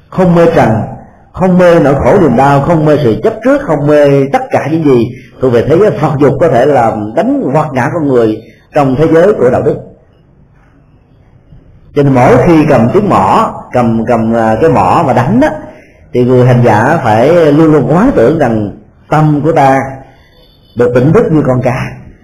không 0.09 0.35
mê 0.35 0.47
trần, 0.57 0.71
không 1.33 1.59
mê 1.59 1.81
nỗi 1.81 1.95
khổ 1.95 2.21
niềm 2.21 2.37
đau, 2.37 2.61
không 2.61 2.85
mê 2.85 2.97
sự 3.05 3.21
chấp 3.25 3.33
trước, 3.45 3.63
không 3.63 3.87
mê 3.87 4.07
tất 4.33 4.43
cả 4.51 4.69
những 4.71 4.85
gì 4.85 5.09
thuộc 5.41 5.53
về 5.53 5.65
thế 5.69 5.79
giới 5.79 5.91
phật 5.91 6.13
dục 6.19 6.33
có 6.41 6.49
thể 6.49 6.67
làm 6.67 7.15
đánh 7.17 7.43
hoặc 7.53 7.67
ngã 7.73 7.91
con 7.95 8.09
người 8.09 8.43
trong 8.75 8.97
thế 8.97 9.07
giới 9.13 9.33
của 9.33 9.51
đạo 9.51 9.63
đức. 9.63 9.77
Cho 11.95 12.03
nên 12.03 12.15
mỗi 12.15 12.37
khi 12.47 12.65
cầm 12.69 12.89
tiếng 12.93 13.09
mỏ, 13.09 13.55
cầm 13.73 14.05
cầm 14.09 14.37
à, 14.37 14.57
cái 14.61 14.71
mỏ 14.71 15.03
và 15.07 15.13
đánh 15.13 15.41
đó 15.41 15.49
thì 16.13 16.25
người 16.25 16.47
hành 16.47 16.63
giả 16.65 17.01
phải 17.05 17.53
luôn 17.53 17.73
luôn 17.73 17.87
quán 17.89 18.11
tưởng 18.15 18.39
rằng 18.39 18.71
tâm 19.15 19.41
của 19.45 19.53
ta, 19.53 19.81
được 20.77 20.93
tỉnh 20.95 21.13
thức 21.13 21.25
như 21.33 21.43
con 21.47 21.63
cá, 21.63 21.77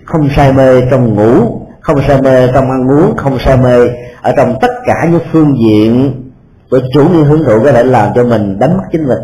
không 0.04 0.28
say 0.36 0.52
mê 0.52 0.80
trong 0.90 1.14
ngủ, 1.14 1.60
không 1.80 2.00
say 2.08 2.22
mê 2.22 2.52
trong 2.54 2.70
ăn 2.70 2.90
uống, 2.90 3.16
không 3.16 3.38
say 3.38 3.56
mê 3.56 3.88
ở 4.22 4.32
trong 4.36 4.58
tất 4.60 4.70
cả 4.86 5.06
những 5.10 5.20
phương 5.32 5.54
diện 5.62 6.22
của 6.70 6.80
chủ 6.94 7.08
nghĩa 7.08 7.24
hưởng 7.24 7.44
thụ 7.44 7.64
có 7.64 7.72
thể 7.72 7.84
làm 7.84 8.12
cho 8.14 8.24
mình 8.24 8.58
đánh 8.58 8.76
mất 8.76 8.84
chính 8.92 9.06
mình. 9.06 9.18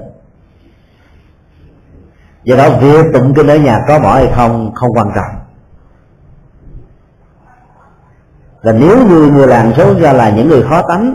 Do 2.44 2.56
đó, 2.56 2.70
việc 2.80 3.06
tụng 3.12 3.34
kinh 3.34 3.46
ở 3.46 3.56
nhà 3.56 3.84
có 3.88 3.98
bỏ 3.98 4.14
hay 4.14 4.32
không 4.36 4.74
không 4.74 4.92
quan 4.94 5.08
trọng. 5.16 5.40
Và 8.62 8.72
nếu 8.72 9.06
như 9.08 9.30
người 9.32 9.46
làng 9.46 9.72
số 9.76 9.94
ra 10.00 10.12
là 10.12 10.30
những 10.30 10.48
người 10.48 10.62
khó 10.62 10.82
tánh, 10.88 11.14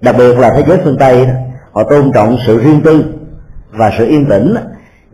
đặc 0.00 0.14
biệt 0.18 0.38
là 0.38 0.52
thế 0.56 0.64
giới 0.68 0.80
phương 0.84 0.96
tây 0.98 1.28
họ 1.72 1.82
tôn 1.90 2.12
trọng 2.14 2.36
sự 2.46 2.62
riêng 2.62 2.80
tư 2.84 3.04
và 3.70 3.90
sự 3.98 4.06
yên 4.06 4.26
tĩnh 4.30 4.54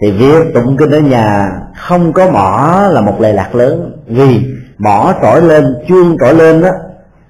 thì 0.01 0.11
việc 0.11 0.55
tụng 0.55 0.77
kinh 0.77 0.91
ở 0.91 0.99
nhà 0.99 1.51
không 1.77 2.13
có 2.13 2.31
mỏ 2.31 2.89
là 2.91 3.01
một 3.01 3.21
lệ 3.21 3.33
lạc 3.33 3.55
lớn. 3.55 3.93
Vì 4.07 4.47
mỏ 4.79 5.13
trỗi 5.23 5.43
lên, 5.43 5.75
chuông 5.89 6.17
trỗi 6.21 6.35
lên 6.35 6.63
đó, 6.63 6.71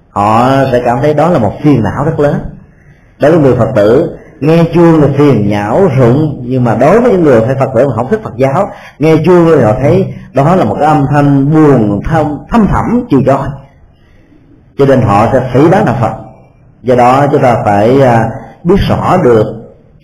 họ 0.09 0.49
sẽ 0.71 0.81
cảm 0.85 0.97
thấy 1.01 1.13
đó 1.13 1.29
là 1.29 1.39
một 1.39 1.53
phiền 1.63 1.83
não 1.83 2.05
rất 2.05 2.19
lớn. 2.19 2.35
Đối 3.19 3.31
với 3.31 3.39
người 3.39 3.55
phật 3.55 3.69
tử, 3.75 4.17
nghe 4.39 4.63
chuông 4.73 5.01
là 5.01 5.07
phiền 5.17 5.49
nhão 5.49 5.87
rụng, 5.97 6.43
nhưng 6.45 6.63
mà 6.63 6.75
đối 6.75 7.01
với 7.01 7.11
những 7.11 7.23
người 7.23 7.41
phải 7.41 7.55
phật 7.55 7.69
tử 7.75 7.87
mà 7.87 7.95
không 7.95 8.09
thích 8.09 8.19
phật 8.23 8.33
giáo, 8.37 8.69
nghe 8.99 9.17
chuông 9.25 9.45
thì 9.55 9.63
họ 9.63 9.73
thấy 9.81 10.13
đó 10.33 10.55
là 10.55 10.65
một 10.65 10.75
cái 10.79 10.87
âm 10.87 11.05
thanh 11.11 11.53
buồn, 11.53 12.01
thâm 12.09 12.37
thâm 12.51 12.67
thẳm 12.67 13.05
chiều 13.09 13.21
cho 13.25 13.47
cho 14.77 14.85
nên 14.85 15.01
họ 15.01 15.27
sẽ 15.33 15.49
phỉ 15.53 15.69
bán 15.69 15.85
đạo 15.85 15.95
phật. 16.01 16.13
Do 16.81 16.95
đó 16.95 17.25
chúng 17.31 17.41
ta 17.41 17.55
phải 17.65 18.01
à, 18.01 18.29
biết 18.63 18.75
rõ 18.89 19.17
được 19.23 19.45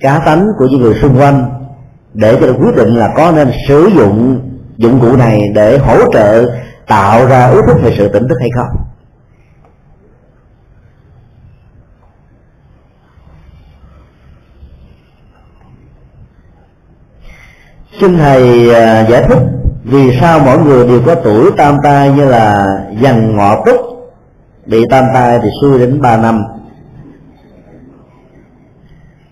cá 0.01 0.19
tánh 0.19 0.47
của 0.57 0.67
những 0.71 0.81
người 0.81 0.93
xung 0.93 1.19
quanh 1.19 1.64
để 2.15 2.37
cho 2.41 2.53
quyết 2.59 2.75
định 2.75 2.95
là 2.95 3.13
có 3.17 3.31
nên 3.31 3.51
sử 3.67 3.89
dụng 3.95 4.41
dụng 4.77 4.99
cụ 5.01 5.15
này 5.17 5.41
để 5.55 5.77
hỗ 5.77 6.11
trợ 6.13 6.45
tạo 6.87 7.25
ra 7.25 7.47
ý 7.47 7.57
thức 7.67 7.77
về 7.81 7.95
sự 7.97 8.07
tỉnh 8.07 8.27
thức 8.27 8.37
hay 8.39 8.49
không. 8.55 8.67
Xin 18.01 18.17
thầy 18.17 18.73
à, 18.75 19.07
giải 19.09 19.23
thích 19.29 19.37
vì 19.83 20.17
sao 20.21 20.39
mọi 20.39 20.57
người 20.57 20.87
đều 20.87 21.01
có 21.05 21.15
tuổi 21.15 21.51
tam 21.57 21.77
tai 21.83 22.11
như 22.11 22.25
là 22.25 22.65
dần 22.99 23.35
ngọ 23.35 23.63
túc 23.65 23.75
bị 24.65 24.83
tam 24.89 25.03
tai 25.13 25.39
thì 25.43 25.49
xuôi 25.61 25.79
đến 25.79 26.01
ba 26.01 26.17
năm 26.17 26.43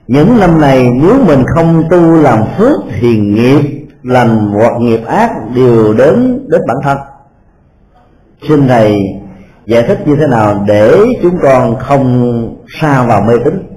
những 0.07 0.39
năm 0.39 0.61
này 0.61 0.89
nếu 1.01 1.23
mình 1.25 1.43
không 1.55 1.83
tu 1.89 2.15
làm 2.21 2.39
phước 2.57 2.79
thì 2.99 3.17
nghiệp, 3.17 3.87
lành 4.03 4.51
hoặc 4.53 4.73
nghiệp 4.79 5.05
ác 5.07 5.31
đều 5.55 5.93
đến 5.93 6.45
đến 6.49 6.61
bản 6.67 6.77
thân. 6.83 6.97
Xin 8.49 8.67
thầy 8.67 8.97
giải 9.65 9.83
thích 9.83 9.99
như 10.05 10.15
thế 10.15 10.27
nào 10.27 10.63
để 10.67 10.97
chúng 11.21 11.37
con 11.41 11.75
không 11.79 12.55
xa 12.81 13.03
vào 13.03 13.21
mê 13.21 13.33
tín? 13.45 13.69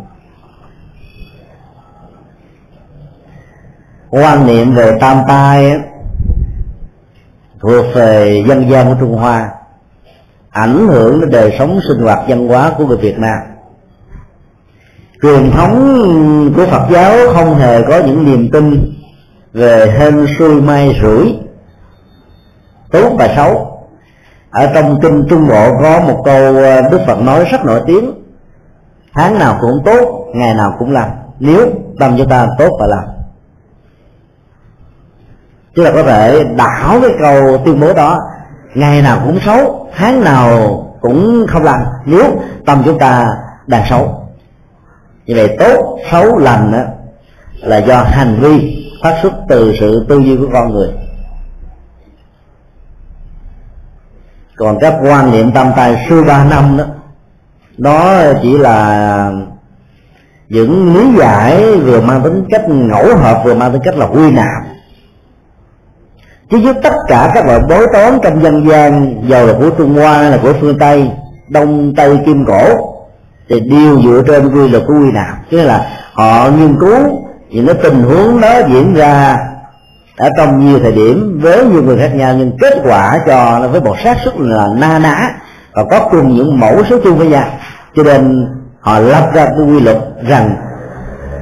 Quan 4.11 4.47
niệm 4.47 4.75
về 4.75 4.99
tam 5.01 5.19
tai 5.29 5.73
thuộc 7.61 7.85
về 7.95 8.45
dân 8.49 8.71
gian 8.71 8.87
của 8.87 8.97
trung 9.01 9.15
hoa, 9.15 9.51
ảnh 10.51 10.87
hưởng 10.87 11.21
đến 11.21 11.31
đời 11.31 11.57
sống 11.59 11.79
sinh 11.89 12.03
hoạt 12.03 12.19
văn 12.29 12.49
hóa 12.49 12.73
của 12.79 12.87
người 12.87 12.97
việt 12.97 13.19
nam 13.19 13.39
truyền 15.22 15.50
thống 15.50 16.52
của 16.57 16.66
phật 16.66 16.87
giáo 16.90 17.12
không 17.35 17.55
hề 17.55 17.83
có 17.83 17.98
những 18.07 18.24
niềm 18.24 18.48
tin 18.52 18.92
về 19.52 19.94
hên 19.98 20.26
xui 20.38 20.61
may 20.61 20.98
rủi, 21.02 21.38
tốt 22.90 23.12
và 23.18 23.29
xấu. 23.37 23.72
Ở 24.50 24.70
trong 24.74 25.00
kinh 25.02 25.24
trung 25.31 25.48
bộ 25.48 25.70
có 25.83 26.00
một 26.00 26.22
câu 26.24 26.57
ờ, 26.57 26.90
đức 26.90 27.00
phật 27.07 27.22
nói 27.22 27.44
rất 27.44 27.64
nổi 27.64 27.81
tiếng, 27.87 28.12
tháng 29.14 29.38
nào 29.38 29.59
cũng 29.61 29.83
tốt, 29.85 30.26
ngày 30.35 30.55
nào 30.55 30.76
cũng 30.79 30.92
làm 30.92 31.09
nếu 31.40 31.66
tâm 31.98 32.14
chúng 32.18 32.29
ta 32.29 32.46
tốt 32.59 32.70
và 32.81 32.87
làm 32.87 33.16
chúng 35.76 35.85
ta 35.85 35.92
có 35.94 36.02
thể 36.02 36.44
đảo 36.57 36.98
cái 37.02 37.11
câu 37.20 37.59
tuyên 37.64 37.81
bố 37.81 37.92
đó, 37.92 38.18
ngày 38.74 39.02
nào 39.02 39.20
cũng 39.24 39.38
xấu, 39.40 39.88
tháng 39.96 40.24
nào 40.24 40.83
cũng 41.00 41.46
không 41.48 41.62
làm 41.62 41.81
nếu 42.05 42.24
tâm 42.66 42.83
chúng 42.85 42.98
ta 42.98 43.26
đang 43.66 43.83
xấu 43.90 44.15
như 45.27 45.35
vậy 45.35 45.57
tốt 45.59 45.99
xấu 46.11 46.39
lành 46.39 46.73
đó, 46.73 46.83
là 47.61 47.77
do 47.77 48.03
hành 48.03 48.37
vi 48.41 48.83
phát 49.03 49.19
xuất 49.23 49.33
từ 49.49 49.75
sự 49.81 50.07
tư 50.09 50.19
duy 50.19 50.37
của 50.37 50.49
con 50.53 50.73
người. 50.73 50.89
Còn 54.57 54.79
các 54.81 54.95
quan 55.03 55.33
niệm 55.33 55.53
tam 55.53 55.73
tài 55.77 56.07
xưa 56.09 56.23
ba 56.23 56.45
năm 56.45 56.77
đó 56.77 56.85
nó 57.79 58.23
chỉ 58.43 58.59
là 58.59 59.31
những 60.49 60.95
lý 60.95 61.19
giải 61.19 61.73
vừa 61.73 62.01
mang 62.01 62.23
tính 62.23 62.45
cách 62.51 62.69
ngẫu 62.69 63.17
hợp 63.17 63.41
vừa 63.45 63.55
mang 63.55 63.73
tính 63.73 63.83
cách 63.85 63.97
là 63.97 64.07
quy 64.07 64.31
nạp. 64.31 64.62
Chứ 66.51 66.61
với 66.65 66.75
tất 66.83 66.95
cả 67.09 67.31
các 67.35 67.47
loại 67.47 67.61
bối 67.69 67.87
toán 67.93 68.19
trong 68.23 68.43
dân 68.43 68.69
gian 68.69 69.23
giàu 69.29 69.47
là 69.47 69.53
của 69.59 69.71
trung 69.71 69.95
hoa 69.95 70.19
hay 70.19 70.31
là 70.31 70.39
của 70.43 70.53
phương 70.61 70.79
tây 70.79 71.11
đông 71.49 71.95
tây 71.97 72.19
kim 72.27 72.45
cổ 72.45 72.95
thì 73.48 73.61
đều 73.61 74.02
dựa 74.02 74.22
trên 74.26 74.48
quy 74.54 74.68
luật 74.68 74.82
của 74.87 74.94
quy 74.94 75.12
nạp 75.12 75.50
tức 75.50 75.62
là 75.62 75.87
họ 76.12 76.50
nghiên 76.50 76.78
cứu 76.80 77.22
những 77.48 77.66
cái 77.66 77.76
tình 77.82 78.02
huống 78.02 78.40
đó 78.40 78.61
diễn 78.68 78.94
ra 78.94 79.37
ở 80.16 80.30
trong 80.37 80.66
nhiều 80.66 80.78
thời 80.82 80.92
điểm 80.92 81.38
với 81.42 81.64
nhiều 81.64 81.82
người 81.82 81.98
khác 81.98 82.11
nhau 82.14 82.35
nhưng 82.38 82.56
kết 82.61 82.74
quả 82.85 83.18
cho 83.26 83.59
nó 83.59 83.68
với 83.68 83.80
một 83.80 83.98
xác 84.04 84.16
suất 84.24 84.35
là 84.38 84.66
na 84.76 84.98
ná 84.98 85.30
và 85.72 85.85
có 85.90 86.09
cùng 86.11 86.35
những 86.35 86.61
mẫu 86.61 86.85
số 86.90 86.96
chung 87.04 87.18
với 87.18 87.28
nhau. 87.28 87.44
Cho 87.96 88.02
nên 88.02 88.48
họ 88.80 88.98
lập 88.98 89.30
ra 89.35 89.46
cái 89.46 89.66
quy 89.66 89.80
luật 89.80 89.98
rằng 90.22 90.56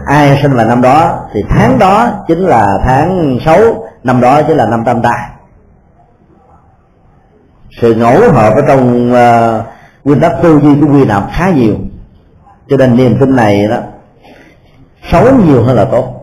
ai 0.06 0.38
sinh 0.42 0.52
vào 0.52 0.66
năm 0.66 0.82
đó 0.82 1.18
thì 1.32 1.40
tháng 1.48 1.78
đó 1.78 2.10
chính 2.28 2.38
là 2.38 2.78
tháng 2.84 3.38
xấu 3.44 3.88
năm 4.04 4.20
đó 4.20 4.42
chính 4.42 4.56
là 4.56 4.66
năm 4.66 4.84
tam 4.84 5.02
tai 5.02 5.28
sự 7.80 7.94
ngẫu 7.94 8.32
hợp 8.32 8.54
ở 8.54 8.62
trong 8.68 9.12
uh, 9.12 9.64
nguyên 10.04 10.20
tắc 10.20 10.32
tư 10.42 10.60
duy 10.62 10.80
của 10.80 10.86
quy 10.92 11.04
nạp 11.04 11.22
khá 11.32 11.50
nhiều 11.50 11.74
cho 12.68 12.76
nên 12.76 12.96
niềm 12.96 13.16
tin 13.20 13.36
này 13.36 13.66
đó 13.68 13.76
xấu 15.12 15.34
nhiều 15.34 15.62
hơn 15.62 15.76
là 15.76 15.84
tốt. 15.84 16.20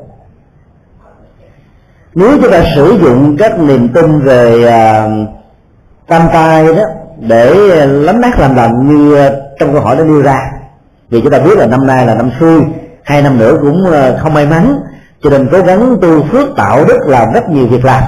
Nếu 2.16 2.38
chúng 2.42 2.52
ta 2.52 2.64
sử 2.76 2.98
dụng 3.02 3.38
các 3.38 3.60
niềm 3.60 3.90
tin 3.90 4.20
về 4.20 4.66
à, 4.68 5.08
tam 6.08 6.22
tai 6.34 6.68
đó 6.76 6.84
để 7.20 7.54
lắm 7.86 8.22
nát 8.22 8.40
làm 8.40 8.56
lành 8.56 8.88
như 8.88 9.30
trong 9.60 9.74
câu 9.74 9.82
hỏi 9.82 9.96
đã 9.96 10.04
đưa 10.04 10.22
ra 10.22 10.52
vì 11.10 11.22
chúng 11.22 11.32
ta 11.32 11.40
biết 11.40 11.58
là 11.58 11.66
năm 11.66 11.88
nay 11.88 12.06
là 12.06 12.16
năm 12.16 12.32
xuôi, 12.40 12.62
hai 13.04 13.22
năm 13.22 13.40
nữa 13.40 13.58
cũng 13.62 13.92
à, 13.92 14.18
không 14.18 14.34
may 14.34 14.46
mắn 14.46 14.80
cho 15.24 15.30
nên 15.30 15.50
cố 15.52 15.62
gắng 15.62 15.98
tu 16.02 16.24
phước 16.24 16.48
tạo 16.58 16.86
đức 16.86 17.00
làm 17.08 17.34
rất 17.34 17.50
nhiều 17.50 17.68
việc 17.68 17.86
làm. 17.86 18.04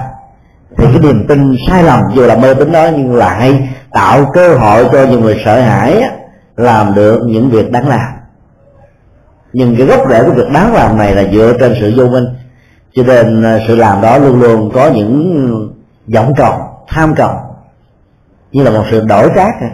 Thì 0.77 0.85
cái 0.85 0.99
niềm 1.01 1.27
tin 1.27 1.55
sai 1.67 1.83
lầm 1.83 1.99
dù 2.13 2.21
là 2.21 2.35
mơ 2.35 2.53
tính 2.53 2.71
đó 2.71 2.87
nhưng 2.95 3.15
lại 3.15 3.69
tạo 3.91 4.25
cơ 4.33 4.55
hội 4.55 4.87
cho 4.91 5.03
nhiều 5.03 5.19
người 5.19 5.41
sợ 5.45 5.61
hãi 5.61 6.03
làm 6.57 6.95
được 6.95 7.19
những 7.25 7.49
việc 7.49 7.71
đáng 7.71 7.87
làm 7.87 8.12
nhưng 9.53 9.75
cái 9.77 9.87
gốc 9.87 10.01
rễ 10.09 10.23
của 10.23 10.31
việc 10.31 10.49
đáng 10.53 10.73
làm 10.73 10.97
này 10.97 11.15
là 11.15 11.23
dựa 11.33 11.53
trên 11.59 11.75
sự 11.79 11.93
vô 11.97 12.07
minh. 12.07 12.25
Cho 12.95 13.03
nên 13.03 13.43
à, 13.43 13.59
sự 13.67 13.75
làm 13.75 14.01
đó 14.01 14.17
luôn 14.17 14.41
luôn 14.41 14.71
có 14.73 14.91
những 14.95 15.73
vọng 16.13 16.33
cầu 16.37 16.53
tham 16.87 17.15
cầu 17.15 17.31
như 18.51 18.63
là 18.63 18.71
một 18.71 18.83
sự 18.91 19.01
đổi 19.01 19.29
trác 19.35 19.53
à, 19.61 19.69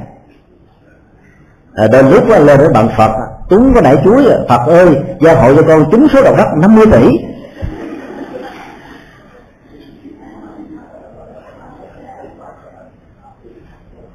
à 1.73 1.87
đôi 1.87 2.03
lúc 2.03 2.29
lên 2.29 2.47
đến 2.47 2.73
bạn 2.73 2.89
phật 2.97 3.11
túng 3.49 3.73
có 3.73 3.81
nảy 3.81 3.97
chuối 4.03 4.25
phật 4.49 4.67
ơi 4.67 4.87
gia 5.21 5.35
hội 5.35 5.55
cho 5.55 5.61
con 5.67 5.91
trúng 5.91 6.07
số 6.13 6.21
đầu 6.23 6.35
đất 6.35 6.47
50 6.57 6.85
tỷ. 6.91 7.09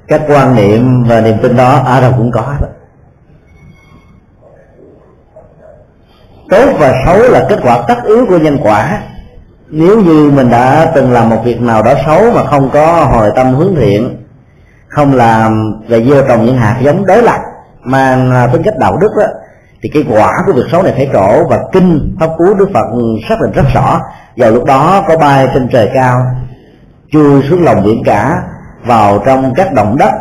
Các 0.07 0.21
quan 0.27 0.55
niệm 0.55 1.03
và 1.03 1.21
niềm 1.21 1.37
tin 1.41 1.55
đó 1.55 1.83
ở 1.85 2.01
đâu 2.01 2.13
cũng 2.17 2.31
có 2.31 2.55
đó 2.61 2.67
tốt 6.49 6.69
và 6.79 6.93
xấu 7.05 7.17
là 7.17 7.45
kết 7.49 7.59
quả 7.63 7.79
tất 7.87 7.97
yếu 8.05 8.25
của 8.29 8.37
nhân 8.37 8.57
quả. 8.63 9.01
Nếu 9.69 10.01
như 10.01 10.31
mình 10.35 10.49
đã 10.49 10.91
từng 10.95 11.11
làm 11.11 11.29
một 11.29 11.41
việc 11.43 11.61
nào 11.61 11.83
đó 11.83 11.93
xấu 12.05 12.31
mà 12.31 12.43
không 12.43 12.69
có 12.73 13.05
hồi 13.05 13.31
tâm 13.35 13.53
hướng 13.53 13.75
thiện 13.75 14.17
không 14.87 15.13
làm 15.13 15.73
và 15.89 15.97
gieo 15.99 16.27
trồng 16.27 16.45
những 16.45 16.57
hạt 16.57 16.77
giống 16.81 17.05
đối 17.05 17.21
lập 17.21 17.39
mang 17.83 18.49
tính 18.53 18.63
cách 18.63 18.77
đạo 18.79 18.97
đức 19.01 19.11
đó, 19.17 19.25
thì 19.81 19.89
cái 19.93 20.05
quả 20.09 20.37
của 20.45 20.53
việc 20.53 20.65
xấu 20.71 20.83
này 20.83 20.93
phải 20.95 21.09
trổ 21.13 21.47
và 21.49 21.59
kinh 21.71 22.15
pháp 22.19 22.29
cú 22.37 22.53
đức 22.53 22.69
phật 22.73 22.85
xác 23.29 23.35
định 23.41 23.51
rất 23.51 23.65
rõ. 23.73 23.99
Vào 24.37 24.51
lúc 24.51 24.65
đó 24.65 25.03
có 25.07 25.17
bay 25.17 25.47
trên 25.53 25.69
trời 25.69 25.89
cao 25.93 26.21
chui 27.11 27.43
xuống 27.49 27.63
lòng 27.63 27.83
biển 27.83 28.03
cả 28.05 28.43
vào 28.85 29.23
trong 29.25 29.53
các 29.55 29.73
động 29.73 29.97
đất 29.97 30.11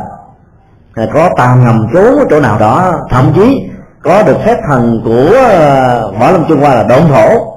có 1.13 1.31
tàu 1.37 1.57
ngầm 1.57 1.87
trốn 1.95 2.19
ở 2.19 2.25
chỗ 2.31 2.41
nào 2.41 2.59
đó 2.59 2.93
thậm 3.11 3.33
chí 3.35 3.71
có 4.05 4.23
được 4.23 4.37
phép 4.45 4.57
thần 4.69 5.01
của 5.05 5.31
ờ, 5.49 6.13
võ 6.21 6.31
lâm 6.31 6.45
trung 6.49 6.61
hoa 6.61 6.75
là 6.75 6.83
độn 6.83 7.09
thổ. 7.09 7.57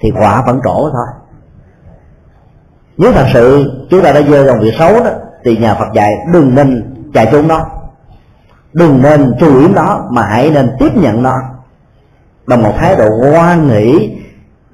Thì 0.00 0.10
quả 0.18 0.42
vẫn 0.46 0.60
trổ 0.64 0.90
thôi. 0.90 1.06
Nếu 2.96 3.12
thật 3.12 3.26
sự 3.32 3.72
chúng 3.90 4.02
ta 4.02 4.12
đã 4.12 4.20
rơi 4.20 4.44
vào 4.44 4.56
việc 4.60 4.74
xấu 4.78 5.04
đó, 5.04 5.10
thì 5.44 5.56
nhà 5.56 5.74
phật 5.74 5.92
dạy 5.94 6.12
đừng 6.32 6.54
nên 6.54 6.94
chạy 7.14 7.28
trốn 7.32 7.48
nó. 7.48 7.66
Đừng 8.72 9.02
nên 9.02 9.34
chú 9.40 9.60
ý 9.60 9.68
nó, 9.68 10.04
mà 10.10 10.22
hãy 10.22 10.50
nên 10.50 10.76
tiếp 10.78 10.96
nhận 10.96 11.22
nó. 11.22 11.34
Bằng 12.46 12.62
một 12.62 12.72
thái 12.78 12.96
độ 12.96 13.08
hoan 13.32 13.68
nghĩ 13.68 14.18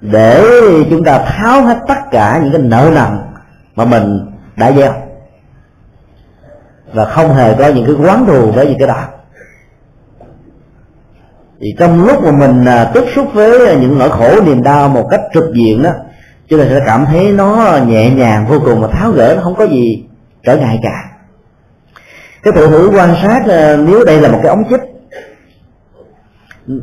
để 0.01 0.43
chúng 0.91 1.05
ta 1.05 1.19
tháo 1.19 1.63
hết 1.63 1.79
tất 1.89 1.99
cả 2.11 2.41
những 2.43 2.53
cái 2.53 2.63
nợ 2.63 2.91
nần 2.95 3.19
mà 3.77 3.85
mình 3.85 4.31
đã 4.57 4.73
gieo. 4.73 4.93
Và 6.93 7.05
không 7.05 7.35
hề 7.35 7.55
có 7.55 7.69
những 7.69 7.87
cái 7.87 8.07
quán 8.07 8.27
thù 8.27 8.53
với 8.53 8.67
những 8.67 8.79
cái 8.79 8.89
đó 8.89 9.05
thì 11.61 11.75
trong 11.79 12.05
lúc 12.05 12.25
mà 12.25 12.31
mình 12.31 12.65
à, 12.65 12.91
tiếp 12.95 13.05
xúc 13.15 13.27
với 13.35 13.69
à, 13.69 13.75
những 13.75 13.99
nỗi 13.99 14.11
khổ 14.11 14.41
niềm 14.47 14.63
đau 14.63 14.89
một 14.89 15.09
cách 15.11 15.21
trực 15.35 15.45
diện 15.55 15.83
đó 15.83 15.91
chúng 16.49 16.61
ta 16.61 16.67
sẽ 16.69 16.83
cảm 16.87 17.07
thấy 17.07 17.33
nó 17.33 17.79
nhẹ 17.87 18.11
nhàng 18.11 18.47
vô 18.47 18.59
cùng 18.65 18.81
và 18.81 18.89
tháo 18.89 19.11
gỡ 19.11 19.33
nó 19.37 19.43
không 19.43 19.55
có 19.55 19.65
gì 19.65 20.05
trở 20.43 20.57
ngại 20.57 20.79
cả. 20.83 21.05
Cái 22.43 22.53
thử 22.53 22.67
thử 22.67 22.91
quan 22.95 23.15
sát 23.23 23.43
à, 23.49 23.77
nếu 23.77 24.05
đây 24.05 24.21
là 24.21 24.29
một 24.29 24.39
cái 24.43 24.51
ống 24.51 24.65
chích 24.71 24.81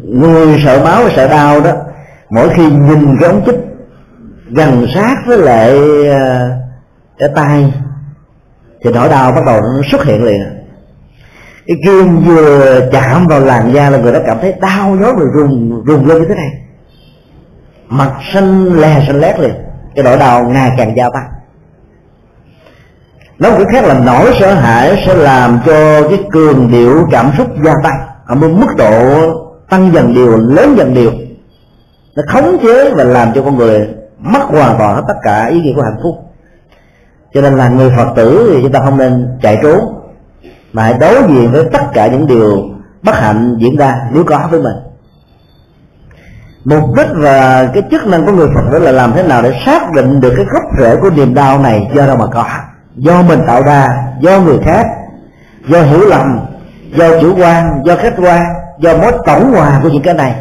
người 0.03 0.61
sợ 0.65 0.81
máu 0.83 1.03
và 1.03 1.09
sợ 1.15 1.27
đau 1.27 1.61
đó 1.61 1.71
mỗi 2.29 2.49
khi 2.49 2.63
nhìn 2.63 3.17
cái 3.19 3.29
ống 3.29 3.41
chích 3.45 3.59
gần 4.49 4.85
sát 4.95 5.15
với 5.27 5.37
lại 5.37 5.79
à, 6.09 6.49
cái 7.17 7.29
tay 7.35 7.73
thì 8.83 8.91
nỗi 8.93 9.09
đau 9.09 9.31
bắt 9.31 9.41
đầu 9.45 9.61
nó 9.61 9.81
xuất 9.91 10.03
hiện 10.05 10.23
liền 10.23 10.54
cái 11.67 11.77
kim 11.85 12.25
vừa 12.25 12.79
chạm 12.91 13.27
vào 13.27 13.39
làn 13.39 13.73
da 13.73 13.89
là 13.89 13.97
người 13.97 14.13
đó 14.13 14.19
cảm 14.25 14.37
thấy 14.41 14.53
đau 14.61 14.95
nhói 14.95 15.13
rồi 15.17 15.27
rùng 15.33 15.83
rùng 15.85 16.07
lên 16.07 16.21
như 16.21 16.25
thế 16.29 16.35
này. 16.35 16.49
Mặt 17.87 18.11
xanh 18.33 18.73
lè 18.73 19.03
xanh 19.07 19.19
lét 19.19 19.39
liền. 19.39 19.53
Cái 19.95 20.03
nỗi 20.03 20.17
đau 20.17 20.43
ngày 20.43 20.71
càng 20.77 20.97
gia 20.97 21.09
tăng. 21.09 21.25
Nói 23.39 23.51
cũng 23.51 23.65
cách 23.65 23.73
khác 23.73 23.85
là 23.87 23.99
nỗi 23.99 24.33
sợ 24.39 24.53
hãi 24.53 25.03
sẽ 25.05 25.13
làm 25.13 25.59
cho 25.65 26.09
cái 26.09 26.19
cường 26.31 26.71
điệu 26.71 27.07
cảm 27.11 27.31
xúc 27.37 27.47
gia 27.63 27.73
tăng 27.83 28.07
ở 28.25 28.35
một 28.35 28.47
mức 28.47 28.67
độ 28.77 29.17
tăng 29.69 29.93
dần 29.93 30.13
điều, 30.13 30.37
lớn 30.37 30.75
dần 30.77 30.93
điều. 30.93 31.11
Nó 32.15 32.23
khống 32.27 32.57
chế 32.63 32.93
và 32.93 33.03
làm 33.03 33.33
cho 33.35 33.41
con 33.41 33.55
người 33.57 33.87
mất 34.19 34.41
hoàn 34.41 34.77
toàn 34.77 34.95
hết 34.95 35.01
tất 35.07 35.15
cả 35.23 35.45
ý 35.45 35.61
nghĩa 35.61 35.73
của 35.75 35.81
hạnh 35.81 35.99
phúc. 36.03 36.15
Cho 37.33 37.41
nên 37.41 37.57
là 37.57 37.69
người 37.69 37.91
phật 37.97 38.13
tử 38.15 38.51
thì 38.53 38.61
chúng 38.61 38.71
ta 38.71 38.79
không 38.79 38.97
nên 38.97 39.37
chạy 39.41 39.59
trốn 39.63 39.94
mà 40.75 40.83
hãy 40.83 40.93
đối 40.99 41.15
diện 41.27 41.51
với 41.51 41.65
tất 41.73 41.83
cả 41.93 42.07
những 42.07 42.27
điều 42.27 42.63
bất 43.03 43.15
hạnh 43.15 43.57
diễn 43.59 43.77
ra, 43.77 43.95
nếu 44.13 44.23
có 44.23 44.47
với 44.51 44.61
mình. 44.61 44.75
Mục 46.65 46.95
đích 46.97 47.07
và 47.13 47.69
cái 47.73 47.83
chức 47.91 48.07
năng 48.07 48.25
của 48.25 48.31
người 48.31 48.47
phật 48.55 48.61
đó 48.71 48.79
là 48.79 48.91
làm 48.91 49.13
thế 49.13 49.23
nào 49.23 49.41
để 49.41 49.61
xác 49.65 49.91
định 49.95 50.21
được 50.21 50.33
cái 50.35 50.45
gốc 50.45 50.63
rễ 50.79 50.95
của 51.01 51.09
niềm 51.09 51.33
đau 51.33 51.59
này 51.59 51.91
do 51.95 52.07
đâu 52.07 52.17
mà 52.17 52.25
có. 52.33 52.45
Do 52.95 53.21
mình 53.21 53.39
tạo 53.47 53.63
ra, 53.63 53.87
do 54.19 54.39
người 54.39 54.57
khác, 54.63 54.85
do 55.67 55.81
hiểu 55.81 55.99
lầm, 55.99 56.39
do 56.95 57.21
chủ 57.21 57.35
quan, 57.37 57.81
do 57.85 57.95
khách 57.95 58.13
quan, 58.17 58.45
do 58.79 58.97
mối 58.97 59.11
tổng 59.25 59.51
hòa 59.51 59.79
của 59.83 59.89
những 59.89 60.03
cái 60.03 60.13
này 60.13 60.35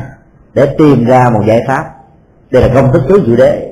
để 0.55 0.75
tìm 0.79 1.05
ra 1.05 1.31
một 1.31 1.42
giải 1.47 1.61
pháp. 1.68 1.85
Đây 2.51 2.62
là 2.62 2.68
công 2.75 2.92
thức 2.92 3.03
tứ 3.09 3.25
diệu 3.27 3.37
đế. 3.37 3.70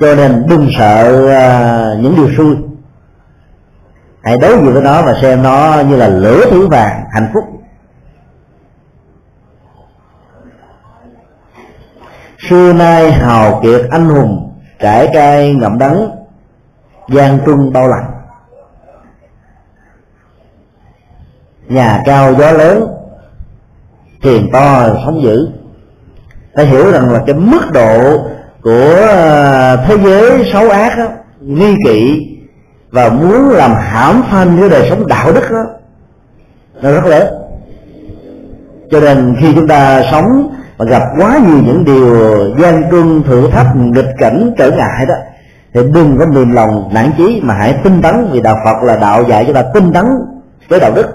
Cho 0.00 0.14
nên 0.14 0.46
đừng 0.48 0.68
sợ 0.78 1.28
à, 1.28 1.94
những 2.00 2.16
điều 2.16 2.28
xui 2.36 2.56
hãy 4.24 4.38
đối 4.38 4.56
diện 4.56 4.72
với 4.72 4.82
nó 4.82 5.02
và 5.02 5.14
xem 5.22 5.42
nó 5.42 5.82
như 5.88 5.96
là 5.96 6.08
lửa 6.08 6.44
thứ 6.50 6.68
vàng 6.68 7.04
hạnh 7.12 7.30
phúc. 7.34 7.44
Xưa 12.48 12.72
nay 12.72 13.12
hào 13.12 13.60
kiệt 13.62 13.80
anh 13.90 14.04
hùng 14.04 14.60
trải 14.78 15.08
cay 15.12 15.54
ngậm 15.54 15.78
đắng 15.78 16.10
gian 17.08 17.38
trung 17.46 17.72
bao 17.72 17.88
lạnh 17.88 18.10
nhà 21.68 22.02
cao 22.04 22.34
gió 22.34 22.52
lớn 22.52 22.86
thuyền 24.22 24.48
to 24.52 24.88
sóng 25.04 25.22
dữ. 25.22 25.48
Ta 26.54 26.62
hiểu 26.62 26.92
rằng 26.92 27.10
là 27.10 27.22
cái 27.26 27.34
mức 27.34 27.70
độ 27.72 28.18
của 28.62 29.06
ờ, 29.08 29.76
thế 29.86 29.96
giới 30.04 30.50
xấu 30.52 30.70
ác 30.70 30.98
đó, 30.98 31.06
nghi 31.40 31.74
kỵ 31.86 32.33
và 32.94 33.08
muốn 33.08 33.50
làm 33.50 33.74
hãm 33.74 34.22
phanh 34.30 34.56
cái 34.60 34.68
đời 34.68 34.86
sống 34.90 35.06
đạo 35.06 35.32
đức 35.32 35.50
đó 35.50 35.64
nó 36.82 36.92
rất 36.92 37.04
lớn. 37.04 37.28
Cho 38.90 39.00
nên 39.00 39.36
khi 39.40 39.52
chúng 39.54 39.68
ta 39.68 40.02
sống 40.10 40.54
và 40.76 40.84
gặp 40.84 41.02
quá 41.18 41.38
nhiều 41.46 41.62
những 41.64 41.84
điều 41.84 42.38
gian 42.58 42.90
truân 42.90 43.22
thử 43.22 43.50
thách, 43.50 43.76
nghịch 43.76 44.10
cảnh 44.18 44.54
trở 44.58 44.70
ngại 44.70 45.06
đó, 45.08 45.14
thì 45.74 45.80
đừng 45.94 46.16
có 46.18 46.26
mềm 46.26 46.52
lòng, 46.52 46.90
nản 46.94 47.12
chí 47.16 47.40
mà 47.44 47.54
hãy 47.54 47.74
tinh 47.84 48.02
tấn, 48.02 48.28
vì 48.32 48.40
đạo 48.40 48.56
phật 48.64 48.82
là 48.82 48.96
đạo 48.96 49.22
dạy 49.28 49.44
cho 49.46 49.52
ta 49.52 49.62
tinh 49.74 49.92
tấn 49.92 50.04
với 50.68 50.80
đạo 50.80 50.92
đức, 50.94 51.06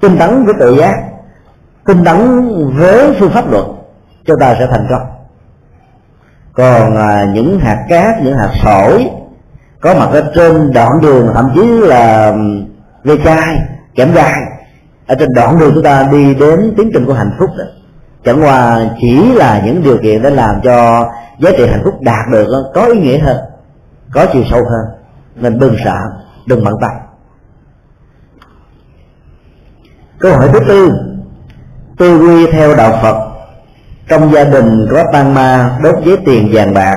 tinh 0.00 0.18
tấn 0.18 0.44
với 0.44 0.54
tự 0.58 0.76
giác, 0.76 0.94
tinh 1.86 2.04
tấn 2.04 2.48
với 2.76 3.16
phương 3.20 3.30
pháp 3.30 3.50
luật, 3.50 3.64
cho 4.26 4.36
ta 4.40 4.56
sẽ 4.58 4.66
thành 4.70 4.86
công. 4.90 5.06
Còn 6.52 6.96
à, 6.96 7.26
những 7.34 7.58
hạt 7.58 7.86
cát, 7.88 8.22
những 8.22 8.36
hạt 8.36 8.50
sỏi 8.64 9.10
có 9.80 9.94
mặt 9.94 10.08
ở 10.12 10.32
trên 10.34 10.72
đoạn 10.72 11.00
đường, 11.02 11.30
thậm 11.34 11.50
chí 11.54 11.66
là 11.66 12.34
ve 13.04 13.14
chai 13.24 13.56
kẽm 13.94 14.12
gai. 14.12 14.40
Ở 15.06 15.14
trên 15.14 15.28
đoạn 15.34 15.58
đường 15.58 15.70
chúng 15.74 15.84
ta 15.84 16.08
đi 16.12 16.34
đến 16.34 16.74
tiến 16.76 16.90
trình 16.94 17.06
của 17.06 17.14
hạnh 17.14 17.30
phúc 17.38 17.50
đó 17.58 17.64
chẳng 18.24 18.42
qua 18.44 18.80
chỉ 19.00 19.32
là 19.32 19.62
những 19.64 19.82
điều 19.82 19.98
kiện 20.02 20.22
để 20.22 20.30
làm 20.30 20.60
cho 20.64 21.08
giá 21.38 21.50
trị 21.58 21.66
hạnh 21.66 21.80
phúc 21.84 21.94
đạt 22.00 22.28
được 22.30 22.46
có 22.74 22.86
ý 22.86 23.00
nghĩa 23.00 23.18
hơn, 23.18 23.36
có 24.12 24.26
chiều 24.32 24.42
sâu 24.50 24.60
hơn. 24.60 24.98
Nên 25.34 25.58
đừng 25.58 25.76
sợ, 25.84 25.96
đừng 26.46 26.64
bận 26.64 26.74
tâm. 26.80 26.90
Câu 30.18 30.32
hỏi 30.32 30.48
thứ 30.52 30.60
tư. 30.68 30.92
Tư 31.98 32.18
quy 32.18 32.46
theo 32.52 32.76
đạo 32.76 32.98
phật. 33.02 33.28
Trong 34.08 34.32
gia 34.32 34.44
đình 34.44 34.86
có 34.90 35.04
tăng 35.12 35.34
ma 35.34 35.78
đốt 35.82 35.94
giấy 36.04 36.18
tiền 36.26 36.48
vàng 36.52 36.74
bạc 36.74 36.96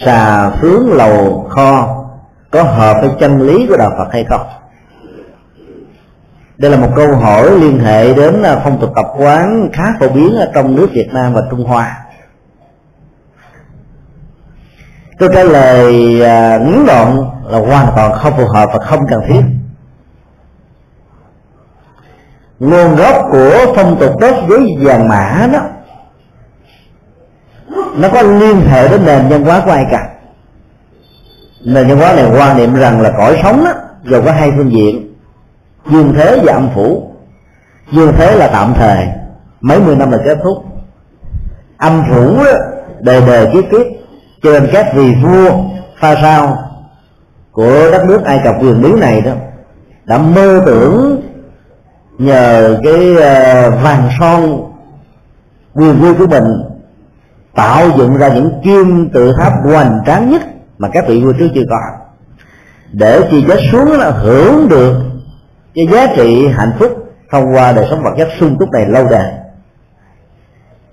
xà 0.00 0.50
phướng 0.50 0.92
lầu 0.92 1.46
kho, 1.50 2.04
có 2.50 2.62
hợp 2.62 2.96
với 3.00 3.10
chân 3.20 3.42
lý 3.42 3.66
của 3.66 3.76
đạo 3.76 3.90
phật 3.98 4.12
hay 4.12 4.24
không? 4.24 4.46
Đây 6.58 6.70
là 6.70 6.76
một 6.76 6.90
câu 6.96 7.16
hỏi 7.16 7.50
liên 7.50 7.78
hệ 7.78 8.14
đến 8.14 8.42
à, 8.42 8.60
phong 8.64 8.80
tục 8.80 8.90
tập 8.96 9.06
quán 9.18 9.68
khá 9.72 9.84
phổ 10.00 10.08
biến 10.08 10.34
ở 10.34 10.50
trong 10.54 10.74
nước 10.74 10.88
việt 10.92 11.08
nam 11.12 11.34
và 11.34 11.42
trung 11.50 11.64
hoa. 11.64 12.04
Tôi 15.18 15.28
trả 15.34 15.42
lời 15.42 16.20
à, 16.22 16.58
ngắn 16.58 16.84
gọn 16.86 17.30
là 17.44 17.58
hoàn 17.58 17.92
toàn 17.96 18.12
không 18.12 18.32
phù 18.36 18.46
hợp 18.46 18.68
và 18.72 18.78
không 18.78 19.00
cần 19.10 19.22
thiết. 19.28 19.42
Nguồn 22.58 22.96
gốc 22.96 23.16
của 23.30 23.72
phong 23.76 23.96
tục 24.00 24.12
đốt 24.20 24.34
giấy 24.48 24.66
vàng 24.80 25.08
mã 25.08 25.48
đó 25.52 25.60
nó 27.96 28.08
có 28.08 28.22
liên 28.22 28.60
hệ 28.60 28.88
đến 28.88 29.04
nền 29.04 29.28
văn 29.28 29.44
hóa 29.44 29.62
của 29.64 29.70
ai 29.70 29.86
cả. 29.90 30.08
Nền 31.64 31.88
văn 31.88 31.98
hóa 31.98 32.14
này 32.14 32.30
quan 32.36 32.56
niệm 32.56 32.74
rằng 32.74 33.00
là 33.00 33.10
cõi 33.18 33.40
sống 33.42 33.64
đó 33.64 33.72
gồm 34.04 34.24
có 34.24 34.32
hai 34.32 34.52
phương 34.56 34.72
diện. 34.72 35.14
Dương 35.90 36.14
thế 36.16 36.40
và 36.44 36.52
âm 36.52 36.68
phủ. 36.74 37.10
Dương 37.92 38.12
thế 38.16 38.36
là 38.36 38.48
tạm 38.48 38.74
thời 38.74 39.06
mấy 39.60 39.80
mươi 39.80 39.96
năm 39.96 40.10
là 40.10 40.18
kết 40.24 40.38
thúc. 40.42 40.64
Âm 41.78 42.02
phủ 42.10 42.44
đó, 42.44 42.52
đời 43.00 43.22
đời 43.26 43.50
kiếp 43.52 43.64
kiếp 43.70 43.86
cho 44.42 44.52
nên 44.52 44.70
các 44.72 44.86
vị 44.94 45.14
vua 45.22 45.50
pha 46.00 46.14
sao 46.22 46.58
của 47.52 47.90
đất 47.90 48.04
nước 48.08 48.24
ai 48.24 48.40
cập 48.44 48.54
quyền 48.60 48.82
lý 48.82 48.92
này 49.00 49.20
đó 49.20 49.32
đã 50.04 50.18
mơ 50.18 50.62
tưởng 50.66 51.22
nhờ 52.18 52.78
cái 52.84 53.16
ờ, 53.16 53.70
vàng 53.70 54.08
son 54.20 54.70
quyền 55.74 56.00
vui 56.00 56.14
của 56.14 56.26
mình 56.26 56.44
tạo 57.54 57.90
dựng 57.98 58.16
ra 58.16 58.28
những 58.28 58.60
kim 58.64 59.08
tự 59.12 59.32
tháp 59.38 59.52
hoành 59.64 60.00
tráng 60.06 60.30
nhất 60.30 60.42
mà 60.78 60.88
các 60.92 61.04
vị 61.08 61.22
vua 61.24 61.32
trước 61.32 61.48
chưa 61.54 61.64
có. 61.70 61.80
Để 62.92 63.20
khi 63.30 63.44
chết 63.48 63.58
xuống 63.72 63.92
là 63.92 64.10
hưởng 64.10 64.68
được 64.68 64.94
cái 65.74 65.86
giá 65.92 66.06
trị 66.16 66.48
hạnh 66.48 66.72
phúc 66.78 66.90
thông 67.32 67.54
qua 67.54 67.72
đời 67.72 67.86
sống 67.90 68.02
vật 68.02 68.14
chất 68.18 68.28
sung 68.40 68.56
túc 68.58 68.70
này 68.72 68.86
lâu 68.86 69.06
đời 69.10 69.32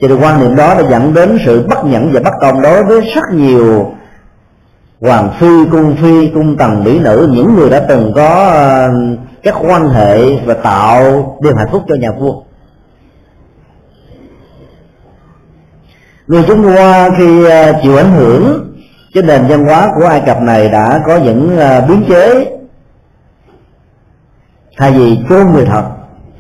cho 0.02 0.08
nên 0.08 0.20
quan 0.22 0.40
niệm 0.40 0.56
đó 0.56 0.76
đã 0.76 0.90
dẫn 0.90 1.14
đến 1.14 1.38
sự 1.46 1.68
bất 1.68 1.86
nhẫn 1.86 2.12
và 2.14 2.20
bất 2.24 2.34
công 2.42 2.62
đối 2.62 2.84
với 2.84 3.02
rất 3.02 3.24
nhiều 3.34 3.92
hoàng 5.02 5.30
phi, 5.40 5.66
cung 5.72 5.96
phi, 6.02 6.28
cung 6.28 6.58
tần, 6.58 6.84
mỹ 6.84 7.00
nữ, 7.00 7.30
những 7.32 7.56
người 7.56 7.70
đã 7.70 7.80
từng 7.80 8.12
có 8.16 8.46
ờ, 8.46 8.90
các 9.44 9.56
quan 9.62 9.90
hệ 9.90 10.38
và 10.46 10.54
tạo 10.54 11.02
điều 11.42 11.56
hạnh 11.56 11.68
phúc 11.72 11.84
cho 11.88 11.96
nhà 11.96 12.10
vua. 12.20 12.34
Người 16.32 16.44
trung 16.48 16.64
hoa 16.64 17.10
khi 17.18 17.46
à, 17.46 17.80
chịu 17.84 17.98
ảnh 17.98 18.12
hưởng 18.12 18.74
trên 19.14 19.28
nền 19.28 19.48
văn 19.48 19.66
hóa 19.66 19.92
của 19.96 20.06
ai 20.06 20.22
cập 20.26 20.42
này 20.42 20.70
đã 20.70 21.02
có 21.06 21.18
những 21.18 21.58
à, 21.60 21.82
biến 21.82 22.04
chế. 22.10 22.52
Thay 24.78 24.92
vì 24.92 25.20
chôn 25.30 25.52
người 25.52 25.66
thật, 25.66 25.84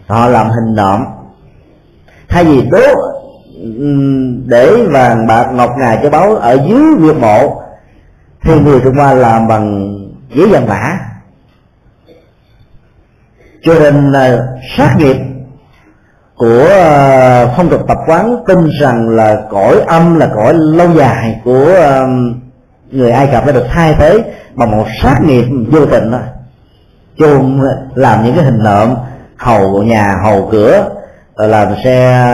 họ 0.08 0.28
làm 0.28 0.50
hình 0.50 0.76
nộm 0.76 1.06
thay 2.30 2.44
vì 2.44 2.62
đốt 2.62 2.98
để 4.46 4.86
vàng 4.92 5.28
bạc 5.28 5.52
ngọc 5.54 5.70
ngà 5.78 6.00
cho 6.04 6.10
báu 6.10 6.36
ở 6.36 6.54
dưới 6.70 6.84
huyệt 7.00 7.16
mộ, 7.16 7.62
thì 8.42 8.60
người 8.60 8.80
trung 8.84 8.96
hoa 8.96 9.14
làm 9.14 9.48
bằng 9.48 9.98
giấy 10.36 10.48
vàng 10.48 10.68
mã. 10.68 11.00
Cho 13.64 13.80
nên 13.80 14.12
là 14.12 14.38
sát 14.78 14.96
nghiệp 14.98 15.18
của 16.36 16.68
à, 16.70 17.21
không 17.58 17.70
phong 17.70 17.70
tục 17.70 17.88
tập 17.88 17.97
quán, 18.08 18.43
tin 18.47 18.70
rằng 18.82 19.10
là 19.10 19.41
cõi 19.49 19.82
âm, 19.88 20.20
là 20.20 20.30
cõi 20.36 20.54
lâu 20.54 20.88
dài 20.95 21.41
của 21.43 21.74
um, 21.99 22.41
người 22.91 23.12
ai 23.12 23.28
cập 23.32 23.45
đã 23.45 23.52
được 23.52 23.66
thay 23.70 23.95
thế 23.99 24.24
bằng 24.54 24.72
một 24.72 24.86
sát 25.04 25.20
nghiệp 25.22 25.45
vô 25.72 25.86
tình 25.86 26.12
thôi 26.12 26.22
chôn 27.20 27.60
làm 27.95 28.26
những 28.26 28.36
cái 28.36 28.45
hình 28.45 28.64
nộm, 28.64 28.95
hầu 29.38 29.84
nhà, 29.84 30.18
hầu 30.24 30.49
cửa, 30.52 30.89
rồi 31.38 31.47
làm 31.47 31.68
xe 31.84 32.28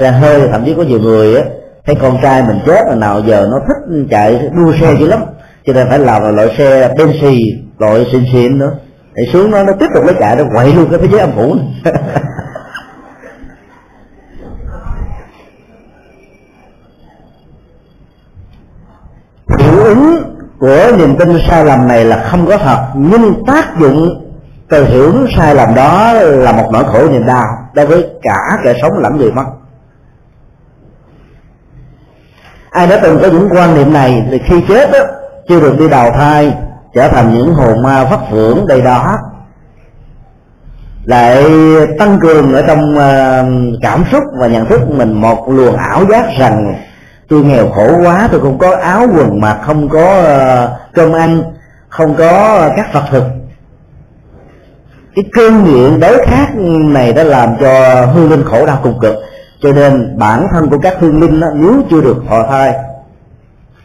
xe 0.00 0.10
hơi, 0.10 0.48
thậm 0.52 0.64
chí 0.64 0.74
có 0.76 0.82
nhiều 0.82 1.00
người 1.00 1.36
á, 1.36 1.42
thấy 1.86 1.94
con 2.00 2.18
trai 2.22 2.42
mình 2.42 2.58
chết 2.66 2.80
là 2.88 2.94
nào 2.94 3.20
giờ 3.20 3.48
nó 3.50 3.58
thích 3.58 4.06
chạy 4.10 4.48
đua 4.56 4.72
xe 4.80 4.94
dữ 5.00 5.06
lắm, 5.06 5.24
cho 5.66 5.72
nên 5.72 5.88
phải 5.88 5.98
làm 5.98 6.36
loại 6.36 6.54
xe 6.58 6.88
Benzi 6.88 7.38
loại 7.78 8.06
xịn 8.12 8.24
xịn 8.32 8.58
nữa. 8.58 8.72
Để 9.14 9.22
xuống 9.32 9.50
nó 9.50 9.62
nó 9.62 9.72
tiếp 9.80 9.86
tục 9.94 10.04
lấy 10.04 10.14
chạy, 10.20 10.36
nó 10.36 10.44
quậy 10.54 10.74
luôn 10.74 10.86
cái 10.90 10.98
thế 11.02 11.08
giới 11.12 11.20
âm 11.20 11.30
phủ. 11.36 11.56
ứng 19.94 20.22
của 20.58 20.96
niềm 20.98 21.16
tin 21.18 21.38
sai 21.48 21.64
lầm 21.64 21.88
này 21.88 22.04
là 22.04 22.28
không 22.30 22.46
có 22.46 22.58
thật. 22.58 22.78
Nhưng 22.94 23.44
tác 23.46 23.78
dụng 23.78 24.08
từ 24.68 24.84
hưởng 24.84 25.26
sai 25.36 25.54
lầm 25.54 25.74
đó 25.74 26.12
là 26.12 26.52
một 26.52 26.68
nỗi 26.72 26.84
khổ 26.84 27.08
niềm 27.08 27.26
đau 27.26 27.46
đối 27.74 27.86
với 27.86 28.06
cả 28.22 28.58
kẻ 28.64 28.74
sống 28.82 28.98
lẫn 28.98 29.16
người 29.16 29.32
mất. 29.32 29.44
Ai 32.70 32.86
đã 32.86 33.00
từng 33.02 33.18
có 33.22 33.28
những 33.28 33.48
quan 33.52 33.74
niệm 33.74 33.92
này 33.92 34.26
thì 34.30 34.38
khi 34.38 34.60
chết 34.68 34.90
đó, 34.92 34.98
chưa 35.48 35.60
được 35.60 35.78
đi 35.78 35.88
đào 35.88 36.10
thai 36.10 36.54
trở 36.94 37.08
thành 37.08 37.34
những 37.34 37.54
hồn 37.54 37.82
ma 37.82 38.04
phát 38.10 38.20
phưởng 38.30 38.66
đầy 38.66 38.80
đó 38.80 39.18
lại 41.04 41.44
tăng 41.98 42.18
cường 42.20 42.54
ở 42.54 42.62
trong 42.66 42.98
ờ, 42.98 43.44
cảm 43.82 44.04
xúc 44.12 44.22
và 44.38 44.46
nhận 44.46 44.66
thức 44.66 44.80
mình 44.90 45.12
một 45.12 45.48
luồng 45.48 45.76
ảo 45.76 46.04
giác 46.10 46.26
rằng 46.38 46.74
tôi 47.34 47.44
nghèo 47.44 47.68
khổ 47.70 48.02
quá 48.02 48.28
tôi 48.32 48.40
không 48.40 48.58
có 48.58 48.76
áo 48.76 49.06
quần 49.16 49.40
mặc 49.40 49.58
không 49.62 49.88
có 49.88 50.04
ờ, 50.04 50.78
cơm 50.94 51.12
ăn 51.12 51.42
không 51.88 52.14
có 52.14 52.70
các 52.76 52.94
vật 52.94 53.04
thực. 53.10 53.24
Cái 55.14 55.24
cơn 55.32 55.64
nghiện 55.64 56.00
đối 56.00 56.26
khác 56.26 56.48
này 56.92 57.12
đã 57.12 57.24
làm 57.24 57.56
cho 57.60 58.04
hương 58.06 58.30
linh 58.30 58.44
khổ 58.44 58.66
đau 58.66 58.80
cùng 58.82 59.00
cực. 59.00 59.14
Cho 59.62 59.72
nên 59.72 60.18
bản 60.18 60.46
thân 60.52 60.70
của 60.70 60.78
các 60.78 60.94
hương 61.00 61.20
linh 61.20 61.40
đó, 61.40 61.46
nếu 61.54 61.82
chưa 61.90 62.00
được 62.00 62.16
thọ 62.28 62.46
thai 62.50 62.74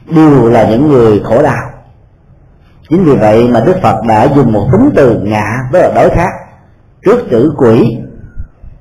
đều 0.10 0.50
là 0.50 0.70
những 0.70 0.89
người 0.89 1.22
khổ 1.24 1.41
đau. 1.41 1.70
Chính 2.89 3.06
vì 3.06 3.16
vậy 3.16 3.47
mà 3.47 3.60
đức 3.60 3.76
phật 3.82 4.06
đã 4.08 4.28
dùng 4.36 4.54
một 4.54 4.68
tính 4.72 4.89
từ 4.95 5.20
ngạ 5.24 5.58
với 5.72 5.82
là 5.82 5.91
đối 5.95 6.10
khác 6.10 6.30
trước 7.06 7.20
chữ 7.32 7.54
quỷ 7.58 7.97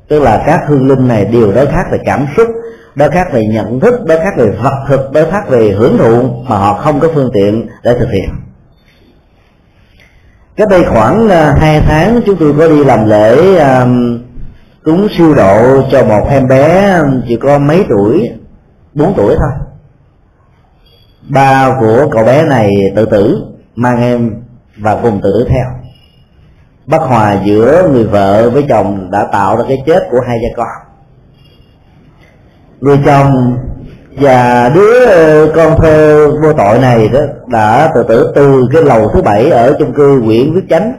tức 0.09 0.23
là 0.23 0.43
các 0.47 0.61
hương 0.67 0.89
linh 0.89 1.09
này 1.09 1.25
đều 1.25 1.53
đối 1.53 1.67
khác 1.67 1.85
về 1.93 1.99
cảm 2.05 2.27
xúc 2.37 2.49
đối 2.99 3.11
khác 3.11 3.29
về 3.33 3.47
nhận 3.47 3.81
thức 3.81 3.95
đối 4.07 4.19
khác 4.19 4.35
về 4.37 4.51
vật 4.63 4.85
thực 4.89 5.13
đối 5.13 5.31
khác 5.31 5.49
về 5.49 5.71
hưởng 5.71 5.99
thụ 5.99 6.23
mà 6.49 6.57
họ 6.57 6.75
không 6.75 7.01
có 7.01 7.09
phương 7.15 7.31
tiện 7.35 7.67
để 7.83 7.95
thực 7.99 8.09
hiện. 8.11 8.31
Cách 10.57 10.69
đây 10.69 10.85
khoảng 10.85 11.29
à, 11.29 11.57
hai 11.61 11.81
tháng 11.81 12.21
chúng 12.27 12.37
tôi 12.37 12.55
có 12.59 12.69
đi 12.69 12.85
làm 12.85 13.09
lễ 13.09 13.57
um, 13.57 14.19
cúng 14.85 15.09
siêu 15.19 15.35
độ 15.35 15.83
cho 15.93 16.05
một 16.05 16.27
em 16.31 16.49
bé 16.49 16.99
chỉ 17.29 17.37
có 17.37 17.59
mấy 17.59 17.85
tuổi 17.89 18.31
bốn 18.95 19.15
tuổi 19.17 19.37
thôi. 19.39 19.51
Ba 21.29 21.77
của 21.81 22.09
cậu 22.13 22.25
bé 22.25 22.43
này 22.43 22.71
tự 22.97 23.05
tử 23.05 23.43
mang 23.75 24.03
em 24.03 24.43
và 24.77 24.99
cùng 25.03 25.21
tự 25.23 25.33
tử 25.33 25.47
theo. 25.49 25.67
Bất 26.87 27.03
hòa 27.03 27.37
giữa 27.45 27.89
người 27.93 28.05
vợ 28.05 28.51
với 28.51 28.65
chồng 28.69 29.11
đã 29.11 29.29
tạo 29.33 29.57
ra 29.57 29.65
cái 29.69 29.83
chết 29.87 30.09
của 30.11 30.21
hai 30.27 30.39
cha 30.43 30.57
con 30.57 30.88
người 32.81 32.99
chồng 33.07 33.59
và 34.21 34.71
đứa 34.75 35.05
ờ, 35.07 35.53
con 35.57 35.81
thơ 35.81 36.29
vô 36.43 36.53
tội 36.53 36.79
này 36.79 37.09
đó 37.09 37.21
đã 37.47 37.93
tự 37.95 38.03
tử 38.09 38.33
từ 38.35 38.69
cái 38.73 38.83
lầu 38.83 39.09
thứ 39.15 39.23
bảy 39.23 39.51
ở 39.51 39.77
chung 39.79 39.93
cư 39.93 40.21
Nguyễn 40.21 40.55
viết 40.55 40.65
chánh. 40.71 40.93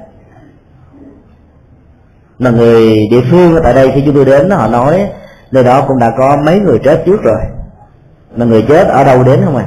Mà 2.39 2.49
người 2.49 3.07
địa 3.11 3.21
phương 3.31 3.59
tại 3.63 3.73
đây 3.73 3.91
khi 3.95 4.03
chúng 4.05 4.15
tôi 4.15 4.25
đến 4.25 4.49
họ 4.49 4.67
nói 4.67 5.09
nơi 5.51 5.63
đó 5.63 5.85
cũng 5.87 5.99
đã 5.99 6.13
có 6.17 6.37
mấy 6.45 6.59
người 6.59 6.79
chết 6.79 7.03
trước 7.05 7.23
rồi. 7.23 7.39
Mà 8.35 8.45
người 8.45 8.65
chết 8.67 8.87
ở 8.87 9.03
đâu 9.03 9.23
đến 9.23 9.41
không 9.45 9.57
à? 9.57 9.65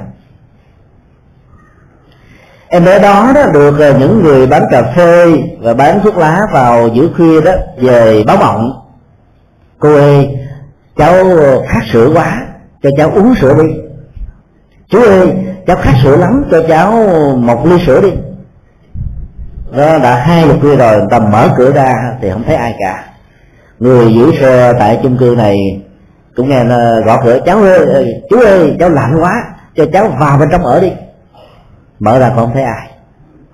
Em 2.68 2.84
bé 2.84 2.98
đó 2.98 3.32
đó 3.34 3.42
được 3.52 3.78
ờ, 3.78 3.98
những 3.98 4.22
người 4.22 4.46
bán 4.46 4.62
cà 4.70 4.82
phê 4.96 5.26
và 5.60 5.74
bán 5.74 6.00
thuốc 6.00 6.16
lá 6.16 6.40
vào 6.52 6.88
giữa 6.88 7.08
khuya 7.16 7.40
đó 7.40 7.52
về 7.76 8.24
báo 8.26 8.36
mộng. 8.36 8.72
Cô 9.78 9.94
ơi 9.94 10.41
cháu 10.96 11.24
khát 11.68 11.80
sữa 11.92 12.10
quá, 12.14 12.46
cho 12.82 12.90
cháu 12.96 13.10
uống 13.10 13.34
sữa 13.34 13.54
đi. 13.62 13.74
Chú 14.88 15.02
ơi, 15.02 15.32
cháu 15.66 15.76
khát 15.76 15.94
sữa 16.02 16.16
lắm, 16.16 16.44
cho 16.50 16.62
cháu 16.68 16.92
một 17.36 17.66
ly 17.66 17.76
sữa 17.86 18.00
đi. 18.00 18.10
Đó 19.76 19.98
đã 19.98 20.14
hai 20.16 20.46
lượt 20.46 20.56
khuya 20.60 20.76
rồi 20.76 21.00
tầm 21.10 21.30
mở 21.30 21.48
cửa 21.56 21.72
ra 21.72 21.94
thì 22.22 22.30
không 22.30 22.42
thấy 22.46 22.54
ai 22.54 22.74
cả. 22.80 23.04
Người 23.78 24.14
giữ 24.14 24.32
xe 24.40 24.72
tại 24.78 25.00
chung 25.02 25.18
cư 25.18 25.34
này 25.38 25.56
cũng 26.36 26.48
nghe 26.48 26.64
gõ 27.04 27.22
cửa, 27.24 27.38
cháu 27.46 27.58
ơi 27.58 27.86
ờ, 27.86 28.04
chú 28.30 28.40
ơi, 28.40 28.76
cháu 28.80 28.88
lạnh 28.88 29.16
quá, 29.20 29.44
cho 29.76 29.84
cháu 29.92 30.08
vào 30.20 30.38
bên 30.38 30.48
trong 30.52 30.64
ở 30.64 30.80
đi. 30.80 30.92
Mở 31.98 32.18
ra 32.18 32.32
không 32.34 32.50
thấy 32.54 32.62
ai. 32.62 32.88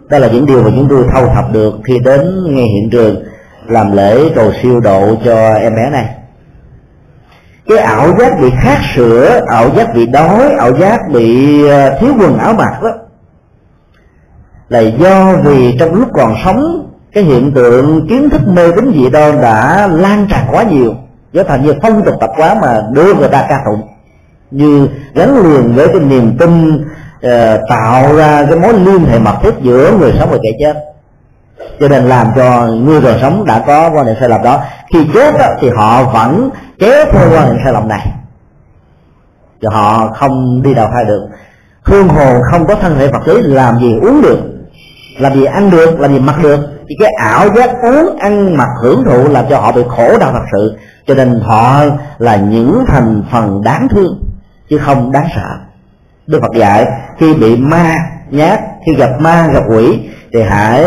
Đó 0.09 0.18
là 0.18 0.28
những 0.28 0.47
điều 0.47 0.62
mà 0.62 0.70
chúng 0.74 0.89
tôi 0.91 1.05
thâu 1.12 1.26
thập 1.34 1.53
được 1.53 1.74
khi 1.84 1.99
đến 1.99 2.55
ngay 2.55 2.66
hiện 2.66 2.91
trường, 2.91 3.22
làm 3.66 3.93
lễ 3.93 4.18
cầu 4.34 4.53
siêu 4.62 4.80
độ 4.80 5.14
cho 5.24 5.55
em 5.55 5.76
bé 5.76 5.91
này 5.91 6.07
cái 7.68 7.78
ảo 7.78 8.08
giác 8.18 8.40
bị 8.40 8.50
khát 8.62 8.78
sữa 8.96 9.40
ảo 9.46 9.70
giác 9.76 9.94
bị 9.94 10.06
đói 10.06 10.50
ảo 10.58 10.76
giác 10.76 11.00
bị 11.12 11.62
ờ, 11.68 11.98
thiếu 12.00 12.12
quần 12.20 12.38
áo 12.38 12.52
mặc 12.52 12.82
đó 12.82 12.90
là 14.68 14.80
do 14.80 15.32
vì 15.44 15.76
trong 15.80 15.94
lúc 15.94 16.08
còn 16.14 16.34
sống 16.44 16.90
cái 17.12 17.24
hiện 17.24 17.52
tượng 17.52 18.08
kiến 18.08 18.30
thức 18.30 18.40
mê 18.48 18.72
tín 18.76 18.92
dị 18.94 19.10
đoan 19.10 19.40
đã 19.40 19.88
lan 19.92 20.26
tràn 20.30 20.44
quá 20.50 20.62
nhiều 20.62 20.94
trở 21.32 21.42
thành 21.42 21.64
như 21.64 21.74
phong 21.82 22.02
tục 22.04 22.14
tập 22.20 22.30
quán 22.36 22.60
mà 22.60 22.82
đưa 22.92 23.14
người 23.14 23.28
ta 23.28 23.46
ca 23.48 23.62
tụng. 23.66 23.88
Như 24.50 24.88
gắn 25.14 25.42
liền 25.42 25.74
với 25.74 25.88
cái 25.88 26.00
niềm 26.00 26.36
tin 26.38 26.74
uh, 26.74 27.60
tạo 27.68 28.16
ra 28.16 28.46
cái 28.50 28.58
mối 28.58 28.72
liên 28.72 29.04
hệ 29.04 29.18
mật 29.18 29.34
thiết 29.42 29.54
giữa 29.62 29.92
người 29.98 30.12
sống 30.18 30.28
và 30.30 30.38
kẻ 30.42 30.50
chết. 30.60 30.84
Cho 31.80 31.88
nên 31.88 32.04
làm 32.04 32.26
cho 32.36 32.66
người 32.66 33.00
còn 33.00 33.18
sống 33.20 33.44
đã 33.44 33.64
có 33.66 33.90
quan 33.94 34.06
niệm 34.06 34.14
sai 34.20 34.28
lầm 34.28 34.42
đó. 34.42 34.60
Khi 34.92 34.98
chết 35.14 35.34
đó, 35.38 35.46
thì 35.60 35.70
họ 35.76 36.04
vẫn 36.04 36.50
kéo 36.79 37.05
theo 37.12 37.31
quan 37.33 37.49
niệm 37.49 37.59
sai 37.64 37.72
lầm 37.72 37.89
này. 37.89 38.12
Cho 39.62 39.70
họ 39.70 40.12
không 40.12 40.62
đi 40.62 40.74
đầu 40.74 40.89
thai 40.93 41.05
được 41.05 41.29
hương 41.83 42.09
hồn 42.09 42.43
không 42.51 42.66
có 42.66 42.74
thân 42.74 42.95
thể 42.99 43.09
vật 43.09 43.29
lý 43.29 43.43
làm 43.43 43.79
gì 43.79 43.99
uống 44.03 44.22
được, 44.22 44.39
làm 45.18 45.35
gì 45.35 45.45
ăn 45.45 45.70
được, 45.70 46.01
làm 46.01 46.12
gì 46.12 46.18
mặc 46.18 46.37
được. 46.43 46.61
Thì 46.89 46.95
cái 47.01 47.12
ảo 47.20 47.49
giác 47.57 47.70
uống 47.83 48.16
ăn 48.18 48.57
mặc 48.57 48.68
hưởng 48.83 49.05
thụ 49.05 49.29
làm 49.29 49.45
cho 49.51 49.59
họ 49.61 49.72
bị 49.72 49.83
khổ 49.89 50.18
đau 50.18 50.33
thật 50.33 50.45
sự. 50.53 50.79
Cho 51.07 51.14
nên 51.14 51.41
họ 51.41 51.81
là 52.18 52.37
những 52.37 52.85
thành 52.89 53.22
phần 53.33 53.62
đáng 53.64 53.89
thương, 53.89 54.22
chứ 54.70 54.79
không 54.79 55.12
đáng 55.12 55.26
sợ. 55.37 55.57
Đức 56.26 56.41
phật 56.41 56.59
dạy, 56.59 56.87
khi 57.18 57.35
bị 57.35 57.57
ma 57.57 57.95
nhát, 58.31 58.61
khi 58.87 58.95
gặp 58.95 59.11
ma, 59.20 59.49
gặp 59.53 59.62
quỷ, 59.68 60.01
thì 60.33 60.43
hãy 60.43 60.85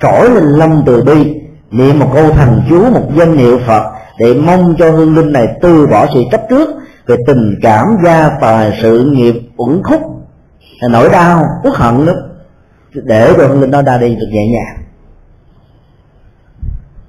trỗi 0.00 0.30
lên 0.30 0.44
lâm 0.44 0.82
từ 0.86 1.04
bi, 1.04 1.34
niệm 1.70 1.98
một 1.98 2.10
câu 2.14 2.30
thần 2.30 2.62
chú, 2.68 2.90
một 2.90 3.10
danh 3.14 3.36
hiệu 3.36 3.60
phật 3.66 3.82
để 4.18 4.34
mong 4.34 4.74
cho 4.78 4.90
hương 4.90 5.16
linh 5.16 5.32
này 5.32 5.48
từ 5.62 5.86
bỏ 5.86 6.06
sự 6.14 6.20
chấp 6.30 6.40
trước 6.50 6.68
về 7.06 7.16
tình 7.26 7.54
cảm 7.62 7.84
gia 8.04 8.28
tài 8.28 8.78
sự 8.82 9.04
nghiệp 9.04 9.34
uẩn 9.56 9.82
khúc, 9.82 10.00
nỗi 10.90 11.08
đau, 11.08 11.44
uất 11.64 11.74
hận 11.74 12.06
đó 12.06 12.12
để 12.94 13.32
cho 13.36 13.46
hương 13.46 13.60
linh 13.60 13.70
đó 13.70 13.82
ra 13.82 13.98
đi 13.98 14.14
được 14.14 14.28
nhẹ 14.30 14.46
nhàng. 14.48 14.84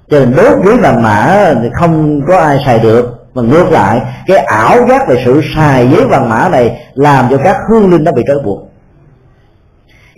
Cho 0.10 0.20
nên 0.20 0.36
đốt 0.36 0.66
giấy 0.66 0.78
vàng 0.78 1.04
mã 1.04 1.54
thì 1.62 1.70
không 1.74 2.22
có 2.28 2.38
ai 2.38 2.58
xài 2.66 2.80
được, 2.80 3.16
mà 3.34 3.42
ngược 3.42 3.72
lại, 3.72 4.02
cái 4.28 4.38
ảo 4.38 4.88
giác 4.88 5.08
về 5.08 5.22
sự 5.26 5.42
xài 5.56 5.90
giấy 5.90 6.06
vàng 6.06 6.30
mã 6.30 6.50
này 6.50 6.88
làm 6.94 7.28
cho 7.30 7.38
các 7.44 7.56
hương 7.70 7.92
linh 7.92 8.04
nó 8.04 8.12
bị 8.12 8.24
trói 8.28 8.40
buộc. 8.46 8.70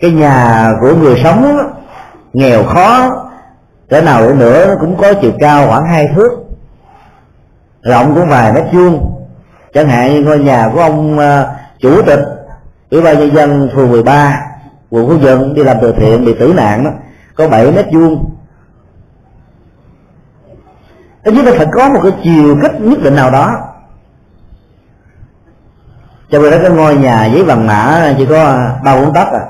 Cái 0.00 0.10
nhà 0.10 0.68
của 0.80 0.94
người 0.94 1.20
sống 1.24 1.58
nghèo 2.32 2.64
khó 2.64 3.10
thế 3.90 4.02
nào 4.02 4.34
nữa 4.34 4.66
nó 4.66 4.74
cũng 4.80 4.96
có 4.96 5.14
chiều 5.14 5.32
cao 5.38 5.66
khoảng 5.66 5.84
hai 5.84 6.08
thước 6.14 6.41
rộng 7.82 8.14
cũng 8.14 8.28
vài 8.28 8.52
mét 8.52 8.64
vuông. 8.72 9.18
Chẳng 9.74 9.88
hạn 9.88 10.12
như 10.12 10.22
ngôi 10.22 10.38
nhà 10.38 10.70
của 10.74 10.80
ông 10.80 11.18
ờ, 11.18 11.54
chủ 11.80 12.02
tịch, 12.02 12.20
ủy 12.90 13.02
ban 13.02 13.18
nhân 13.18 13.34
dân 13.34 13.70
phường 13.74 13.90
13 13.90 14.42
quận 14.90 15.08
phú 15.08 15.18
nhuận 15.18 15.54
đi 15.54 15.62
làm 15.62 15.76
từ 15.80 15.92
thiện 15.92 16.24
bị 16.24 16.34
tử 16.40 16.52
nạn 16.56 16.84
đó, 16.84 16.90
có 17.36 17.48
7 17.48 17.72
mét 17.72 17.86
vuông. 17.92 18.24
Chúng 21.24 21.44
ta 21.44 21.52
phải 21.56 21.66
có 21.72 21.88
một 21.88 22.00
cái 22.02 22.12
chiều 22.24 22.56
kích 22.62 22.80
nhất 22.80 22.98
định 23.02 23.14
nào 23.14 23.30
đó. 23.30 23.50
Cho 26.30 26.38
nên 26.38 26.50
đó, 26.50 26.58
cái 26.62 26.70
ngôi 26.70 26.96
nhà 26.96 27.26
giấy 27.26 27.44
bằng 27.44 27.66
mã 27.66 28.14
chỉ 28.18 28.26
có 28.26 28.44
ờ, 28.44 28.78
ba 28.84 28.96
bốn 28.96 29.14
tấc 29.14 29.28
à. 29.32 29.40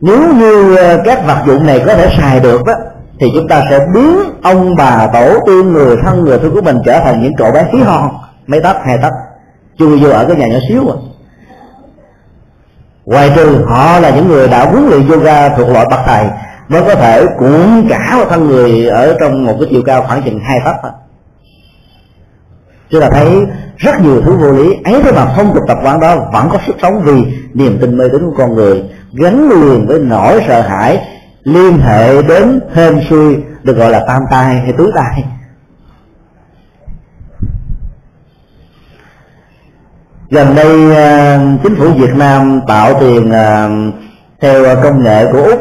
Nếu 0.00 0.34
như 0.34 0.76
ờ, 0.76 1.02
các 1.04 1.26
vật 1.26 1.42
dụng 1.46 1.66
này 1.66 1.82
có 1.86 1.94
thể 1.94 2.16
xài 2.18 2.40
được 2.40 2.64
đó 2.66 2.74
thì 3.20 3.26
chúng 3.34 3.48
ta 3.48 3.62
sẽ 3.70 3.86
biến 3.94 4.18
ông 4.42 4.76
bà 4.76 5.06
tổ 5.12 5.40
tiên 5.46 5.72
người 5.72 5.96
thân 6.02 6.24
người 6.24 6.38
thân 6.38 6.54
của 6.54 6.62
mình 6.62 6.76
trở 6.84 7.00
thành 7.04 7.22
những 7.22 7.32
cậu 7.36 7.52
bé 7.52 7.66
khí 7.72 7.78
hon 7.78 8.10
mấy 8.46 8.60
tấc, 8.60 8.76
hai 8.84 8.98
tấc. 8.98 9.12
Chui 9.78 9.98
vô 9.98 10.10
ở 10.10 10.24
cái 10.24 10.36
nhà 10.36 10.46
nhỏ 10.46 10.58
xíu 10.68 10.86
rồi. 10.86 10.96
Ngoài 13.04 13.32
trừ 13.36 13.64
họ 13.68 14.00
là 14.00 14.10
những 14.10 14.28
người 14.28 14.48
đã 14.48 14.64
huấn 14.64 14.86
luyện 14.88 15.08
yoga 15.08 15.48
thuộc 15.48 15.68
loại 15.68 15.86
bậc 15.90 16.00
thầy, 16.06 16.26
mới 16.68 16.82
có 16.82 16.94
thể 16.94 17.26
cuộn 17.38 17.88
cả 17.88 18.26
thân 18.30 18.46
người 18.46 18.86
ở 18.86 19.16
trong 19.20 19.44
một 19.44 19.56
cái 19.60 19.68
chiều 19.70 19.82
cao 19.86 20.02
khoảng 20.02 20.22
chừng 20.22 20.40
hai 20.40 20.60
tấc 20.64 20.74
thôi. 20.82 20.90
Chúng 22.90 23.00
ta 23.00 23.10
thấy 23.10 23.46
rất 23.76 24.00
nhiều 24.00 24.22
thứ 24.22 24.36
vô 24.36 24.50
lý, 24.50 24.74
ấy 24.84 25.02
thế 25.02 25.12
mà 25.12 25.32
phong 25.36 25.54
tục 25.54 25.62
tập 25.68 25.78
quán 25.84 26.00
đó 26.00 26.16
vẫn 26.32 26.48
có 26.52 26.58
sức 26.66 26.76
sống 26.82 27.02
vì 27.04 27.24
niềm 27.54 27.78
tin 27.80 27.96
mê 27.96 28.04
tín 28.12 28.30
của 28.30 28.34
con 28.38 28.54
người 28.54 28.84
gắn 29.12 29.48
liền 29.48 29.86
với 29.86 29.98
nỗi 29.98 30.44
sợ 30.48 30.60
hãi 30.60 31.00
liên 31.46 31.78
hệ 31.78 32.22
đến 32.22 32.60
hên 32.74 33.00
xui, 33.10 33.36
được 33.62 33.76
gọi 33.76 33.90
là 33.90 34.04
tam 34.08 34.22
tai 34.30 34.60
hay 34.60 34.72
tứ 34.78 34.92
tai. 34.94 35.24
Gần 40.30 40.54
đây 40.54 40.96
à, 40.96 41.40
chính 41.62 41.76
phủ 41.76 41.92
Việt 41.92 42.14
Nam 42.14 42.60
tạo 42.68 43.00
tiền 43.00 43.30
à, 43.30 43.68
theo 44.40 44.76
công 44.82 45.02
nghệ 45.02 45.32
của 45.32 45.42
úc. 45.42 45.60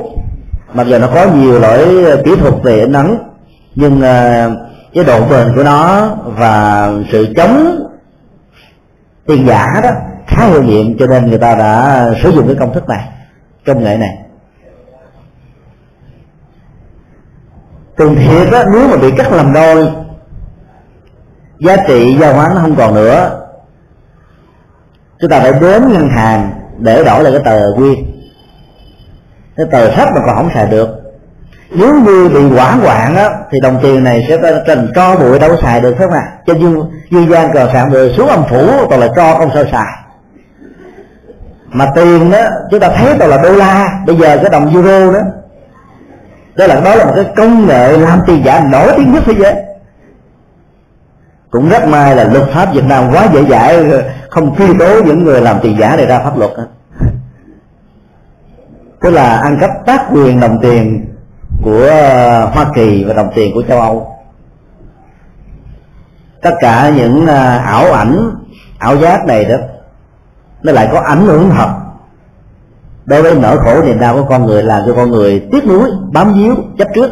Mặc 0.73 0.87
dù 0.87 0.99
nó 0.99 1.07
có 1.13 1.25
nhiều 1.25 1.59
loại 1.59 1.85
kỹ 2.25 2.35
thuật 2.35 2.53
về 2.63 2.79
in 2.79 2.93
ấn, 2.93 3.17
nhưng 3.75 4.01
à, 4.01 4.49
cái 4.93 5.03
độ 5.03 5.27
bền 5.29 5.55
của 5.55 5.63
nó 5.63 6.09
và 6.25 6.89
sự 7.11 7.33
chống 7.37 7.79
tiền 9.27 9.47
giả 9.47 9.65
đó 9.83 9.89
khá 10.27 10.45
hiệu 10.45 10.63
nghiệm 10.63 10.97
cho 10.97 11.07
nên 11.07 11.29
người 11.29 11.39
ta 11.39 11.55
đã 11.55 12.05
sử 12.23 12.31
dụng 12.31 12.47
cái 12.47 12.55
công 12.59 12.73
thức 12.73 12.89
này, 12.89 13.09
công 13.65 13.83
nghệ 13.83 13.97
này. 13.97 14.24
Tiền 17.97 18.15
thiệt 18.15 18.53
á, 18.53 18.63
nếu 18.73 18.87
mà 18.87 18.97
bị 18.97 19.11
cắt 19.17 19.31
làm 19.31 19.53
đôi, 19.53 19.87
giá 21.59 21.75
trị 21.87 22.17
giao 22.19 22.33
hoán 22.33 22.55
nó 22.55 22.61
không 22.61 22.75
còn 22.75 22.95
nữa. 22.95 23.41
Chúng 25.19 25.29
ta 25.29 25.39
phải 25.39 25.53
đến 25.53 25.93
ngân 25.93 26.09
hàng 26.09 26.51
để 26.77 27.03
đổi 27.03 27.23
lại 27.23 27.33
cái 27.33 27.41
tờ 27.45 27.65
quyên 27.77 27.95
cái 29.57 29.65
tờ 29.71 29.95
sách 29.95 30.09
mà 30.15 30.21
còn 30.25 30.35
không 30.35 30.49
xài 30.53 30.65
được. 30.65 30.89
Nếu 31.71 31.95
như 31.95 32.29
bị 32.29 32.55
quả 32.55 32.71
hoạn 32.71 33.15
á, 33.15 33.29
thì 33.51 33.59
đồng 33.59 33.79
tiền 33.81 34.03
này 34.03 34.25
sẽ 34.29 34.61
trần 34.67 34.91
cho 34.95 35.15
bụi, 35.15 35.39
đâu 35.39 35.49
có 35.49 35.61
xài 35.61 35.81
được, 35.81 35.95
phải 35.97 36.07
không 36.07 36.15
ạ? 36.15 36.23
Cho 36.45 36.53
dư 36.53 36.83
dư 37.11 37.31
gian 37.31 37.53
cờ 37.53 37.69
sạn 37.73 37.91
rồi 37.91 38.13
xuống 38.17 38.27
âm 38.27 38.43
phủ, 38.49 38.87
toàn 38.89 39.01
là 39.01 39.07
cho 39.15 39.35
không 39.37 39.49
sao 39.53 39.63
xài. 39.71 39.93
Mà 41.67 41.85
tiền 41.95 42.31
đó 42.31 42.39
chúng 42.71 42.79
ta 42.79 42.89
thấy 42.89 43.15
toàn 43.19 43.31
là 43.31 43.37
đô 43.37 43.51
la. 43.51 43.99
Bây 44.07 44.15
giờ 44.15 44.37
cái 44.37 44.49
đồng 44.51 44.73
euro 44.73 45.11
đó 45.11 45.19
đó 46.57 46.67
là 46.67 46.79
đó 46.79 46.95
là 46.95 47.05
một 47.05 47.11
cái 47.15 47.25
công 47.35 47.67
nghệ 47.67 47.97
làm 47.97 48.21
tiền 48.27 48.45
giả 48.45 48.63
nổi 48.71 48.93
tiếng 48.97 49.13
nhất 49.13 49.23
thế 49.25 49.33
giới. 49.39 49.55
Cũng 51.51 51.69
rất 51.69 51.87
may 51.87 52.15
là 52.15 52.23
luật 52.23 52.49
pháp 52.53 52.73
Việt 52.73 52.85
Nam 52.85 53.09
quá 53.13 53.27
dễ 53.33 53.45
dãi, 53.49 53.83
không 54.29 54.55
truy 54.57 54.67
tố 54.79 55.03
những 55.03 55.23
người 55.23 55.41
làm 55.41 55.59
tiền 55.61 55.77
giả 55.79 55.95
này 55.95 56.05
ra 56.05 56.19
pháp 56.19 56.37
luật 56.37 56.51
tức 59.05 59.11
là 59.11 59.37
ăn 59.37 59.57
cắp 59.61 59.69
tác 59.85 60.05
quyền 60.11 60.39
đồng 60.39 60.59
tiền 60.61 61.05
của 61.63 61.89
Hoa 62.51 62.65
Kỳ 62.75 63.03
và 63.03 63.13
đồng 63.13 63.29
tiền 63.35 63.53
của 63.53 63.63
châu 63.67 63.81
Âu. 63.81 64.15
Tất 66.41 66.53
cả 66.59 66.91
những 66.95 67.27
à, 67.27 67.57
ảo 67.57 67.91
ảnh, 67.91 68.31
ảo 68.79 68.97
giác 68.97 69.25
này 69.25 69.45
đó, 69.45 69.55
nó 70.63 70.71
lại 70.71 70.89
có 70.91 70.99
ảnh 70.99 71.25
hưởng 71.25 71.49
thật 71.49 71.69
đối 73.05 73.21
với 73.21 73.35
nỗi 73.35 73.57
khổ 73.57 73.83
niềm 73.83 73.99
đau 73.99 74.15
của 74.15 74.25
con 74.29 74.45
người 74.45 74.63
làm 74.63 74.81
cho 74.87 74.93
con 74.93 75.11
người 75.11 75.47
tiếc 75.51 75.67
nuối, 75.67 75.89
bám 76.11 76.33
víu, 76.33 76.55
chấp 76.77 76.87
trước. 76.95 77.09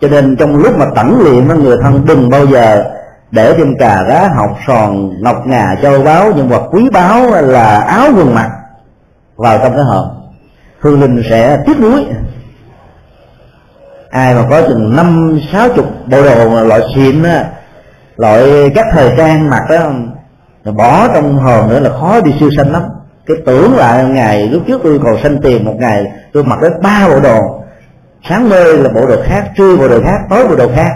Cho 0.00 0.08
nên 0.08 0.36
trong 0.36 0.56
lúc 0.56 0.78
mà 0.78 0.86
tẩn 0.94 1.20
luyện 1.20 1.48
người 1.48 1.76
thân, 1.82 2.04
đừng 2.06 2.30
bao 2.30 2.46
giờ 2.46 2.84
để 3.30 3.54
thêm 3.58 3.78
cà 3.78 4.04
rá, 4.08 4.28
học 4.34 4.58
sòn, 4.66 5.10
ngọc 5.22 5.46
ngà, 5.46 5.76
châu 5.82 6.02
báu, 6.02 6.32
những 6.32 6.48
vật 6.48 6.62
quý 6.72 6.88
báu 6.92 7.30
là 7.30 7.78
áo 7.78 8.08
quần 8.16 8.34
mặt 8.34 8.50
vào 9.36 9.58
trong 9.58 9.72
cái 9.72 9.84
hộp. 9.84 10.04
Hương 10.80 11.00
linh 11.00 11.22
sẽ 11.30 11.62
tiếc 11.66 11.80
nuối. 11.80 12.06
Ai 14.10 14.34
mà 14.34 14.44
có 14.50 14.62
chừng 14.62 14.96
năm, 14.96 15.40
sáu 15.52 15.68
chục 15.68 15.86
bộ 16.06 16.22
đồ 16.22 16.64
loại 16.64 16.80
xịn 16.94 17.22
á, 17.22 17.44
loại 18.16 18.70
các 18.74 18.86
thời 18.92 19.14
trang 19.16 19.50
mặc 19.50 19.62
đó 19.70 19.90
bỏ 20.72 21.08
trong 21.14 21.38
hòm 21.38 21.68
nữa 21.68 21.80
là 21.80 21.90
khó 22.00 22.20
đi 22.20 22.34
siêu 22.40 22.48
sanh 22.56 22.72
lắm 22.72 22.82
cái 23.28 23.36
tưởng 23.46 23.76
là 23.76 24.02
ngày 24.02 24.48
lúc 24.48 24.62
trước 24.66 24.80
tôi 24.84 25.00
còn 25.04 25.16
sanh 25.22 25.38
tiền 25.42 25.64
một 25.64 25.74
ngày, 25.78 26.06
tôi 26.32 26.44
mặc 26.44 26.58
đến 26.62 26.72
ba 26.82 27.08
bộ 27.08 27.20
đồ. 27.20 27.62
Sáng 28.28 28.48
mê 28.48 28.64
là 28.64 28.88
bộ 28.88 29.06
đồ 29.06 29.16
khác, 29.24 29.50
trưa 29.56 29.76
bộ 29.76 29.88
đồ 29.88 30.00
khác, 30.04 30.18
tối 30.30 30.48
bộ 30.48 30.56
đồ 30.56 30.68
khác. 30.74 30.90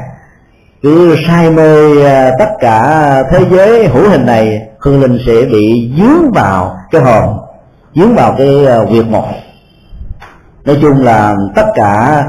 Cứ 0.82 1.16
say 1.28 1.50
mê 1.50 2.02
à, 2.04 2.30
tất 2.38 2.48
cả 2.60 3.22
thế 3.30 3.44
giới 3.50 3.88
hữu 3.88 4.08
hình 4.10 4.26
này, 4.26 4.68
hương 4.78 5.00
linh 5.00 5.18
sẽ 5.26 5.32
bị 5.52 5.92
dướng 5.98 6.32
vào 6.32 6.76
cái 6.90 7.02
hồn 7.02 7.38
dướng 7.94 8.14
vào 8.14 8.34
cái 8.38 8.66
à, 8.66 8.84
việc 8.90 9.06
một. 9.06 9.26
Nói 10.64 10.78
chung 10.82 11.04
là 11.04 11.36
tất 11.56 11.66
cả 11.74 12.24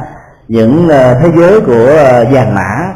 những 0.48 0.90
à, 0.90 1.20
thế 1.22 1.30
giới 1.38 1.62
của 1.62 1.96
vàng 2.32 2.56
mã 2.56 2.94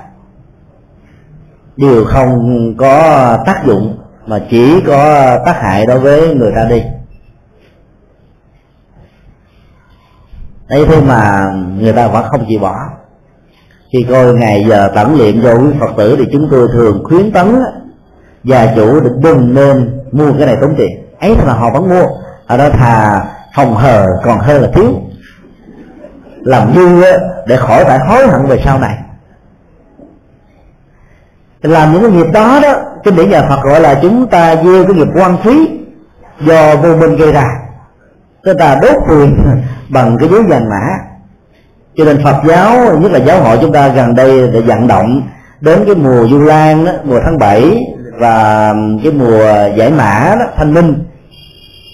đều 1.78 2.06
không 2.06 2.74
có 2.78 3.38
tác 3.46 3.66
dụng, 3.66 3.98
mà 4.26 4.40
chỉ 4.50 4.82
có 4.88 5.38
tác 5.46 5.62
hại 5.62 5.86
đối 5.86 6.00
với 6.00 6.36
người 6.36 6.52
ta 6.56 6.64
đi. 6.64 6.82
Ấy 10.70 10.86
thế 10.86 11.02
mà 11.02 11.52
người 11.80 11.94
ta 11.94 12.08
vẫn 12.08 12.26
không 12.30 12.46
chịu 12.48 12.60
bỏ. 12.60 12.76
Khi 13.94 14.06
coi 14.10 14.34
ngày 14.34 14.66
giờ 14.68 14.92
tẩn 14.96 15.18
luyện 15.18 15.42
cho 15.44 15.54
quý 15.54 15.68
phật 15.80 15.92
tử 15.98 16.16
thì 16.20 16.26
chúng 16.32 16.48
tôi 16.52 16.68
thường 16.74 17.04
khuyến 17.04 17.32
tấn 17.32 17.62
gia 18.44 18.76
chủ 18.76 19.00
định 19.00 19.22
đừng 19.22 19.54
nên 19.54 20.00
mua 20.12 20.34
cái 20.38 20.46
này 20.46 20.58
tốn 20.62 20.76
tiền. 20.78 20.90
Ấy 21.20 21.36
mà 21.46 21.54
họ 21.54 21.70
vẫn 21.70 21.90
mua. 21.90 22.04
Ở 22.48 22.58
đó 22.58 22.70
thà 22.70 23.26
phòng 23.56 23.76
hờ 23.76 24.08
còn 24.24 24.40
hơn 24.40 24.62
là 24.62 24.70
thiếu. 24.74 24.94
Làm 26.42 26.74
dư 26.76 27.02
để 27.48 27.58
khỏi 27.58 27.84
phải 27.84 28.00
hối 28.00 28.28
hận 28.28 28.46
về 28.46 28.62
sau 28.66 28.80
này. 28.80 28.98
Làm 31.62 31.94
những 31.94 32.02
cái 32.02 32.12
nghiệp 32.12 32.32
đó 32.34 32.60
đó, 32.64 32.74
kinh 33.04 33.16
điển 33.16 33.30
nhà 33.30 33.42
Phật 33.50 33.64
gọi 33.64 33.82
là 33.82 34.00
chúng 34.02 34.28
ta 34.28 34.56
gieo 34.56 34.84
cái 34.84 34.96
nghiệp 34.96 35.08
quan 35.16 35.38
phí 35.38 35.70
do 36.42 36.76
vô 36.76 36.96
minh 36.96 37.16
gây 37.16 37.32
ra 37.32 37.67
chúng 38.48 38.58
ta 38.58 38.76
đốt 38.82 38.96
quyền 39.10 39.38
bằng 39.90 40.18
cái 40.20 40.30
giấy 40.30 40.44
vàng 40.44 40.70
mã. 40.70 40.86
Cho 41.98 42.06
nên 42.06 42.24
Phật 42.24 42.36
giáo 42.48 42.98
nhất 43.00 43.12
là 43.12 43.20
giáo 43.20 43.42
hội 43.42 43.58
chúng 43.62 43.74
ta 43.74 43.88
gần 43.88 44.16
đây 44.16 44.48
để 44.54 44.62
vận 44.62 44.88
động 44.88 45.22
đến 45.62 45.84
cái 45.86 45.96
mùa 45.96 46.28
du 46.28 46.40
lan 46.40 46.86
đó, 46.86 46.92
mùa 47.04 47.20
tháng 47.26 47.38
7 47.40 47.78
và 48.20 48.74
cái 49.04 49.14
mùa 49.14 49.46
giải 49.76 49.92
mã 49.92 50.36
đó, 50.40 50.46
thanh 50.58 50.74
minh. 50.74 51.04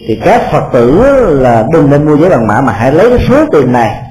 Thì 0.08 0.22
các 0.26 0.42
phật 0.52 0.64
tử 0.74 1.04
là 1.42 1.66
đừng 1.74 1.90
nên 1.90 2.06
mua 2.06 2.18
giấy 2.18 2.30
bằng 2.30 2.48
mã 2.48 2.62
mà 2.62 2.74
hãy 2.74 2.92
lấy 2.92 3.10
cái 3.10 3.28
số 3.30 3.46
tiền 3.52 3.72
này 3.72 4.04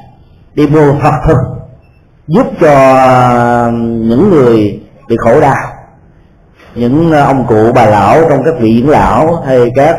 đi 0.55 0.67
mua 0.67 0.93
phật 1.03 1.15
thực 1.27 1.39
giúp 2.27 2.47
cho 2.61 2.75
những 3.81 4.31
người 4.31 4.81
bị 5.09 5.17
khổ 5.19 5.41
đau 5.41 5.73
những 6.75 7.13
ông 7.13 7.47
cụ 7.47 7.73
bà 7.75 7.87
lão 7.87 8.29
trong 8.29 8.43
các 8.45 8.55
vị 8.61 8.81
dưỡng 8.83 8.91
lão 8.91 9.43
hay 9.47 9.71
các 9.77 9.97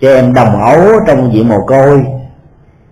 trẻ 0.00 0.14
em 0.14 0.34
đồng 0.34 0.64
ấu 0.64 1.00
trong 1.06 1.34
diện 1.34 1.48
mồ 1.48 1.66
côi. 1.66 2.04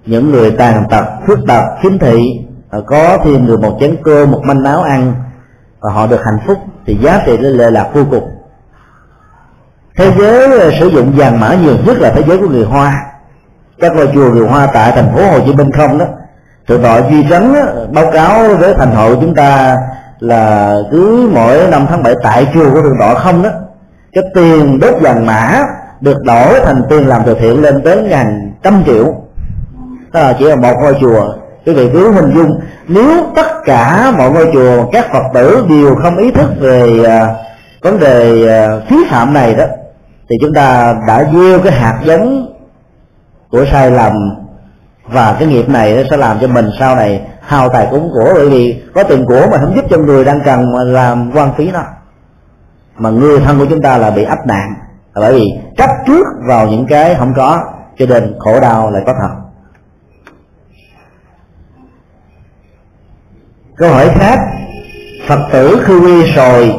Những 0.06 0.30
người 0.30 0.50
tàn 0.50 0.84
tật, 0.90 1.04
khuyết 1.26 1.38
tật, 1.48 1.62
khiếm 1.82 1.98
thị 1.98 2.40
có 2.86 3.18
thêm 3.24 3.46
được 3.46 3.60
một 3.60 3.76
chén 3.80 3.96
cơm, 4.04 4.30
một 4.30 4.40
manh 4.44 4.64
áo 4.64 4.82
ăn, 4.82 5.14
và 5.80 5.92
họ 5.92 6.06
được 6.06 6.20
hạnh 6.24 6.38
phúc, 6.46 6.58
thì 6.86 6.98
giá 7.00 7.22
trị 7.26 7.36
lên 7.36 7.52
lệ 7.52 7.70
lạc 7.70 7.88
vô 7.94 8.02
cùng. 8.10 8.28
Thế 9.96 10.12
giới 10.18 10.60
ờ, 10.60 10.70
sử 10.80 10.88
dụng 10.88 11.12
vàng 11.16 11.40
mã 11.40 11.54
nhiều 11.54 11.76
nhất 11.86 11.98
là 11.98 12.10
thế 12.10 12.22
giới 12.26 12.38
của 12.38 12.48
người 12.48 12.64
hoa. 12.64 13.06
Các 13.78 13.92
ngôi 13.96 14.08
chùa 14.14 14.30
người 14.30 14.48
hoa 14.48 14.66
tại 14.66 14.92
thành 14.92 15.12
phố 15.14 15.26
hồ 15.26 15.38
chí 15.46 15.52
minh 15.54 15.72
không 15.72 15.98
đó. 15.98 16.06
Thượng 16.68 16.82
tọa 16.82 17.00
duy 17.10 17.26
trấn 17.30 17.54
ờ, 17.54 17.86
báo 17.92 18.10
cáo 18.12 18.56
với 18.56 18.74
thành 18.74 18.94
hội 18.94 19.16
chúng 19.20 19.34
ta 19.34 19.78
là 20.20 20.76
cứ 20.90 21.30
mỗi 21.34 21.70
năm 21.70 21.86
tháng 21.88 22.02
7 22.02 22.14
tại 22.22 22.46
chùa 22.54 22.70
của 22.72 22.82
thượng 22.82 22.98
tọa 22.98 23.14
không 23.14 23.42
đó. 23.42 23.50
Cái 24.12 24.24
tiền 24.34 24.80
đốt 24.80 24.94
vàng 25.00 25.26
mã 25.26 25.62
được 26.02 26.22
đổi 26.22 26.60
thành 26.64 26.82
tiền 26.88 27.08
làm 27.08 27.22
từ 27.26 27.34
thiện 27.34 27.62
lên 27.62 27.82
tới 27.84 28.02
ngàn 28.02 28.52
trăm 28.62 28.82
triệu. 28.86 29.14
Đó 30.12 30.20
là 30.20 30.36
chỉ 30.38 30.44
là 30.44 30.56
một 30.56 30.74
ngôi 30.80 30.96
chùa. 31.00 31.34
Quý 31.66 31.74
vị 31.74 31.90
cứ 31.92 32.12
hình 32.12 32.34
dung 32.34 32.60
nếu 32.88 33.26
tất 33.36 33.46
cả 33.64 34.12
mọi 34.18 34.30
ngôi 34.30 34.50
chùa 34.52 34.90
các 34.92 35.06
phật 35.12 35.22
tử 35.34 35.66
đều 35.68 35.94
không 35.94 36.16
ý 36.16 36.30
thức 36.30 36.50
về 36.60 37.00
uh, 37.00 37.36
vấn 37.82 37.98
đề 37.98 38.44
uh, 38.44 38.88
phí 38.88 38.96
phạm 39.10 39.34
này 39.34 39.54
đó 39.54 39.64
thì 40.28 40.36
chúng 40.40 40.54
ta 40.54 40.96
đã 41.08 41.24
gieo 41.34 41.58
cái 41.58 41.72
hạt 41.72 42.00
giống 42.04 42.54
của 43.50 43.64
sai 43.72 43.90
lầm 43.90 44.12
và 45.06 45.36
cái 45.38 45.48
nghiệp 45.48 45.68
này 45.68 45.96
nó 45.96 46.02
sẽ 46.10 46.16
làm 46.16 46.38
cho 46.40 46.46
mình 46.46 46.66
sau 46.78 46.96
này 46.96 47.26
hao 47.40 47.68
tài 47.68 47.88
cúng 47.90 48.10
của 48.14 48.32
bởi 48.34 48.50
vì 48.50 48.82
có 48.94 49.02
tiền 49.02 49.24
của 49.26 49.46
mà 49.50 49.58
không 49.58 49.76
giúp 49.76 49.84
cho 49.90 49.98
người 49.98 50.24
đang 50.24 50.40
cần 50.44 50.72
mà 50.72 50.84
làm 50.84 51.30
quan 51.34 51.54
phí 51.56 51.70
nó. 51.70 51.82
Mà 52.96 53.10
người 53.10 53.40
thân 53.40 53.58
của 53.58 53.66
chúng 53.70 53.82
ta 53.82 53.98
là 53.98 54.10
bị 54.10 54.24
áp 54.24 54.46
nạn 54.46 54.74
bởi 55.14 55.32
vì 55.32 55.58
chấp 55.76 55.90
trước 56.06 56.26
vào 56.48 56.68
những 56.68 56.86
cái 56.86 57.14
không 57.14 57.32
có, 57.36 57.60
cho 57.98 58.06
nên 58.06 58.36
khổ 58.38 58.60
đau 58.60 58.90
lại 58.90 59.02
có 59.06 59.14
thật. 59.20 59.30
Câu 63.76 63.90
hỏi 63.90 64.10
khác, 64.14 64.38
phật 65.28 65.40
tử 65.52 65.82
khư 65.84 66.00
quy 66.00 66.32
sồi 66.36 66.74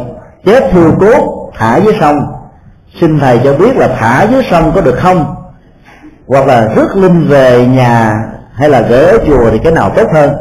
chết 0.45 0.63
thiêu 0.71 0.91
cốt 0.99 1.51
thả 1.53 1.77
dưới 1.77 1.93
sông. 1.99 2.19
Xin 3.01 3.19
thầy 3.19 3.41
cho 3.43 3.53
biết 3.53 3.77
là 3.77 3.87
thả 3.99 4.23
dưới 4.23 4.43
sông 4.51 4.71
có 4.75 4.81
được 4.81 4.95
không? 4.99 5.35
Hoặc 6.27 6.47
là 6.47 6.73
rước 6.75 6.95
linh 6.95 7.27
về 7.27 7.67
nhà 7.67 8.25
hay 8.53 8.69
là 8.69 8.81
gửi 8.81 9.05
ở 9.05 9.17
chùa 9.27 9.51
thì 9.51 9.59
cái 9.63 9.71
nào 9.71 9.89
tốt 9.95 10.07
hơn? 10.13 10.31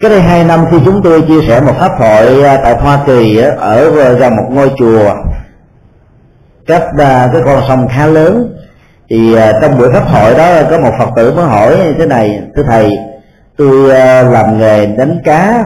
Cái 0.00 0.10
đây 0.10 0.20
hai 0.20 0.44
năm 0.44 0.64
khi 0.70 0.76
chúng 0.84 1.02
tôi 1.02 1.22
chia 1.22 1.40
sẻ 1.48 1.60
một 1.60 1.72
pháp 1.78 1.92
thoại 1.98 2.42
à, 2.42 2.60
tại 2.62 2.74
hoa 2.74 2.98
kỳ 3.06 3.38
à, 3.38 3.50
ở 3.58 3.90
gần 4.14 4.36
một 4.36 4.48
ngôi 4.50 4.70
chùa. 4.78 5.14
Cách 6.66 6.84
à, 6.98 7.30
cái 7.32 7.42
con 7.44 7.62
sông 7.68 7.88
khá 7.88 8.06
lớn. 8.06 8.56
Thì 9.10 9.36
trong 9.62 9.78
buổi 9.78 9.92
pháp 9.92 10.08
hội 10.08 10.34
đó 10.34 10.62
có 10.70 10.78
một 10.78 10.90
phật 10.98 11.08
tử 11.16 11.32
mới 11.32 11.44
hỏi 11.44 11.76
như 11.76 11.94
thế 11.98 12.06
này 12.06 12.40
thưa 12.56 12.62
thầy 12.62 12.98
tôi 13.56 13.88
làm 14.24 14.58
nghề 14.58 14.86
đánh 14.86 15.18
cá. 15.24 15.64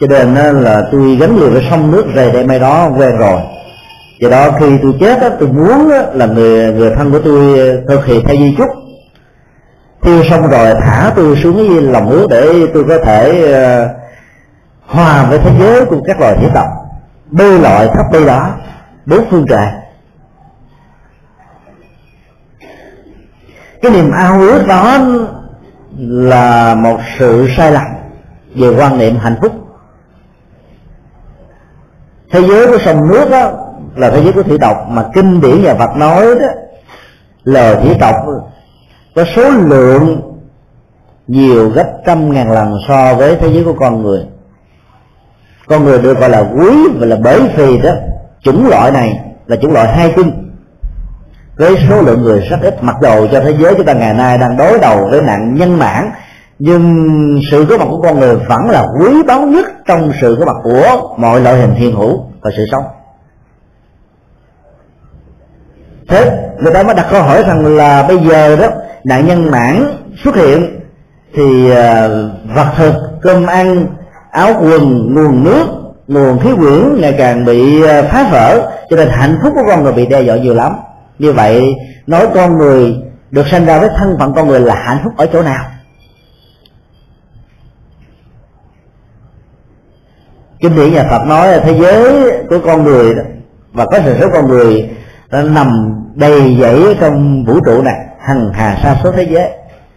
Cho 0.00 0.06
nên 0.06 0.62
là 0.62 0.82
tôi 0.92 1.16
gắn 1.16 1.36
liền 1.36 1.52
với 1.52 1.66
sông 1.70 1.90
nước 1.90 2.04
về 2.14 2.30
đây 2.32 2.44
mai 2.44 2.58
đó 2.58 2.90
quen 2.98 3.16
rồi. 3.16 3.40
Do 4.20 4.28
đó 4.28 4.50
khi 4.60 4.66
tôi 4.82 4.94
chết 5.00 5.20
đó, 5.20 5.28
tôi 5.40 5.48
muốn 5.48 5.90
là 6.12 6.26
người 6.26 6.72
người 6.72 6.90
thân 6.96 7.12
của 7.12 7.18
tôi 7.24 7.58
thực 7.88 8.06
hiện 8.06 8.24
theo 8.26 8.36
di 8.36 8.54
chúc 8.58 8.68
tiêu 10.02 10.24
xong 10.30 10.48
rồi 10.48 10.74
thả 10.80 11.12
tôi 11.16 11.36
xuống 11.36 11.56
cái 11.56 11.82
lòng 11.82 12.10
nước 12.10 12.26
để 12.30 12.66
tôi 12.74 12.84
có 12.88 12.98
thể 13.04 13.44
uh, 13.84 13.90
hòa 14.86 15.26
với 15.28 15.38
thế 15.38 15.50
giới 15.58 15.84
của 15.84 16.02
các 16.06 16.20
loài 16.20 16.36
thủy 16.36 16.48
tộc 16.54 16.66
bơi 17.30 17.58
lội 17.58 17.88
khắp 17.88 18.12
đây 18.12 18.26
đó 18.26 18.54
bốn 19.06 19.30
phương 19.30 19.46
trời. 19.48 19.66
Cái 23.82 23.92
niềm 23.92 24.10
ao 24.10 24.40
ước 24.40 24.66
đó 24.66 24.98
là 25.98 26.74
một 26.74 26.98
sự 27.18 27.48
sai 27.56 27.72
lầm 27.72 27.86
về 28.54 28.76
quan 28.78 28.98
niệm 28.98 29.16
hạnh 29.16 29.36
phúc. 29.42 29.52
Thế 32.30 32.42
giới 32.42 32.66
của 32.66 32.78
sông 32.84 33.08
nước 33.08 33.30
đó 33.30 33.52
là 33.96 34.10
thế 34.10 34.22
giới 34.22 34.32
của 34.32 34.42
thủy 34.42 34.58
tộc 34.60 34.76
mà 34.88 35.04
kinh 35.14 35.40
điển 35.40 35.62
nhà 35.62 35.74
Phật 35.74 35.96
nói 35.96 36.26
đó 36.26 36.48
lời 37.44 37.76
thủy 37.82 37.96
tộc 38.00 38.16
có 39.14 39.24
số 39.36 39.50
lượng 39.50 40.20
nhiều 41.26 41.68
gấp 41.68 41.86
trăm 42.06 42.32
ngàn 42.32 42.52
lần 42.52 42.74
so 42.88 43.14
với 43.14 43.36
thế 43.36 43.48
giới 43.52 43.64
của 43.64 43.74
con 43.80 44.02
người. 44.02 44.20
Con 45.66 45.84
người 45.84 45.98
được 45.98 46.20
gọi 46.20 46.30
là 46.30 46.40
quý 46.40 46.88
và 46.98 47.06
là 47.06 47.16
bởi 47.24 47.40
vì 47.56 47.78
đó, 47.78 47.90
chủng 48.42 48.68
loại 48.68 48.90
này 48.90 49.20
là 49.46 49.56
chủng 49.56 49.72
loại 49.72 49.96
hai 49.96 50.12
chung 50.16 50.50
với 51.56 51.76
số 51.88 52.02
lượng 52.02 52.22
người 52.22 52.40
rất 52.40 52.56
ít, 52.62 52.82
mặc 52.82 52.96
dầu 53.02 53.26
cho 53.32 53.40
thế 53.40 53.54
giới 53.58 53.74
chúng 53.74 53.86
ta 53.86 53.92
ngày 53.92 54.14
nay 54.14 54.38
đang 54.38 54.56
đối 54.56 54.78
đầu 54.78 55.08
với 55.10 55.22
nạn 55.22 55.54
nhân 55.54 55.78
mãn, 55.78 56.10
nhưng 56.58 57.40
sự 57.50 57.66
có 57.68 57.78
mặt 57.78 57.86
của 57.90 58.02
con 58.02 58.20
người 58.20 58.36
vẫn 58.36 58.70
là 58.70 58.86
quý 59.00 59.22
báu 59.22 59.40
nhất 59.40 59.66
trong 59.86 60.12
sự 60.20 60.36
có 60.40 60.46
mặt 60.46 60.56
của 60.62 61.14
mọi 61.18 61.40
loại 61.40 61.56
hình 61.56 61.74
thiên 61.78 61.96
hữu 61.96 62.24
và 62.40 62.50
sự 62.56 62.64
sống. 62.72 62.84
Thế, 66.10 66.30
người 66.58 66.72
ta 66.72 66.82
mới 66.82 66.94
đặt 66.94 67.06
câu 67.10 67.22
hỏi 67.22 67.42
rằng 67.46 67.76
là 67.76 68.02
bây 68.02 68.18
giờ 68.18 68.56
đó, 68.56 68.66
nạn 69.04 69.26
nhân 69.26 69.50
mãn 69.50 69.84
xuất 70.24 70.36
hiện 70.36 70.80
thì 71.34 71.70
ờ, 71.70 72.30
vật 72.54 72.66
thực, 72.76 72.94
cơm 73.22 73.46
ăn, 73.46 73.86
áo 74.30 74.54
quần, 74.60 75.14
nguồn 75.14 75.44
nước, 75.44 75.66
nguồn 76.08 76.38
khí 76.38 76.50
quyển 76.56 77.00
ngày 77.00 77.14
càng 77.18 77.44
bị 77.44 77.82
ờ, 77.82 78.02
phá 78.02 78.28
vỡ, 78.32 78.70
cho 78.90 78.96
nên 78.96 79.08
hạnh 79.08 79.38
phúc 79.42 79.52
của 79.56 79.64
con 79.66 79.82
người 79.82 79.92
bị 79.92 80.06
đe 80.06 80.20
dọa 80.20 80.36
nhiều 80.36 80.54
lắm. 80.54 80.72
Như 81.18 81.32
vậy, 81.32 81.62
nói 82.06 82.26
con 82.34 82.58
người 82.58 82.94
được 83.30 83.46
sinh 83.50 83.66
ra 83.66 83.78
với 83.78 83.88
thân 83.98 84.16
phận 84.18 84.34
con 84.34 84.48
người 84.48 84.60
là 84.60 84.74
hạnh 84.74 84.98
phúc 85.04 85.12
ở 85.16 85.26
chỗ 85.32 85.42
nào? 85.42 85.64
Kinh 90.60 90.76
điển 90.76 90.92
nhà 90.92 91.04
Phật 91.10 91.26
nói 91.26 91.48
là 91.48 91.58
thế 91.58 91.78
giới 91.78 92.32
của 92.50 92.58
con 92.64 92.84
người 92.84 93.14
và 93.72 93.86
có 93.86 93.98
sự 94.04 94.16
sống 94.20 94.30
con 94.32 94.48
người 94.48 94.90
nó 95.30 95.42
nằm 95.42 95.94
đầy 96.14 96.56
dẫy 96.60 96.96
trong 97.00 97.44
vũ 97.44 97.60
trụ 97.66 97.82
này, 97.82 97.96
hằng 98.20 98.50
hà 98.52 98.78
sa 98.82 98.96
số 99.04 99.12
thế 99.12 99.22
giới. 99.22 99.48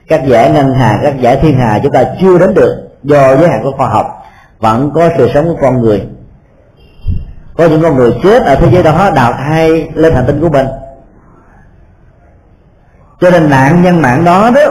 Các 0.07 0.21
giải 0.27 0.51
ngân 0.51 0.73
hà, 0.73 0.99
các 1.03 1.19
giải 1.19 1.39
thiên 1.41 1.57
hà 1.57 1.79
chúng 1.83 1.91
ta 1.91 2.03
chưa 2.21 2.37
đến 2.37 2.53
được 2.53 2.89
do 3.03 3.35
giới 3.35 3.49
hạn 3.49 3.63
của 3.63 3.71
khoa 3.71 3.87
học. 3.89 4.05
Vẫn 4.59 4.91
có 4.95 5.09
sự 5.17 5.29
sống 5.33 5.45
của 5.45 5.57
con 5.61 5.81
người. 5.81 6.07
Có 7.57 7.65
những 7.65 7.81
con 7.81 7.95
người 7.95 8.15
chết 8.23 8.43
ở 8.43 8.55
thế 8.55 8.67
giới 8.71 8.83
đó, 8.83 9.11
đào 9.15 9.33
thai 9.33 9.89
lên 9.93 10.13
hành 10.13 10.23
tinh 10.27 10.41
của 10.41 10.49
mình. 10.49 10.65
Cho 13.21 13.29
nên 13.29 13.49
nạn 13.49 13.83
nhân 13.83 14.01
mạng 14.01 14.25
đó 14.25 14.51
đó 14.55 14.61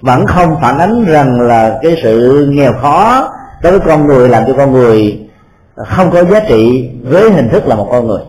vẫn 0.00 0.26
không 0.26 0.56
phản 0.60 0.78
ánh 0.78 1.04
rằng 1.04 1.40
là 1.40 1.78
cái 1.82 2.00
sự 2.02 2.46
nghèo 2.50 2.72
khó 2.72 3.28
đối 3.62 3.78
với 3.78 3.88
con 3.88 4.06
người 4.06 4.28
làm 4.28 4.46
cho 4.46 4.52
con 4.56 4.72
người 4.72 5.28
không 5.76 6.10
có 6.10 6.24
giá 6.24 6.40
trị 6.48 6.90
với 7.02 7.30
hình 7.30 7.48
thức 7.48 7.66
là 7.66 7.76
một 7.76 7.88
con 7.90 8.06
người 8.06 8.20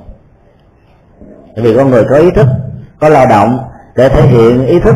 vì 1.62 1.76
con 1.76 1.90
người 1.90 2.04
có 2.10 2.16
ý 2.18 2.32
thức, 2.32 2.48
có 3.00 3.10
lao 3.10 3.26
động 3.26 3.60
để 3.96 4.10
thể 4.10 4.22
hiện 4.22 4.66
ý 4.66 4.80
thức. 4.80 4.96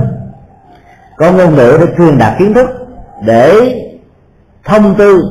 Có 1.17 1.31
ngôn 1.31 1.55
ngữ 1.55 1.77
để 1.79 1.85
truyền 1.97 2.17
đạt 2.17 2.33
kiến 2.39 2.53
thức, 2.53 2.69
để 3.25 3.75
thông 4.65 4.95
tư 4.95 5.21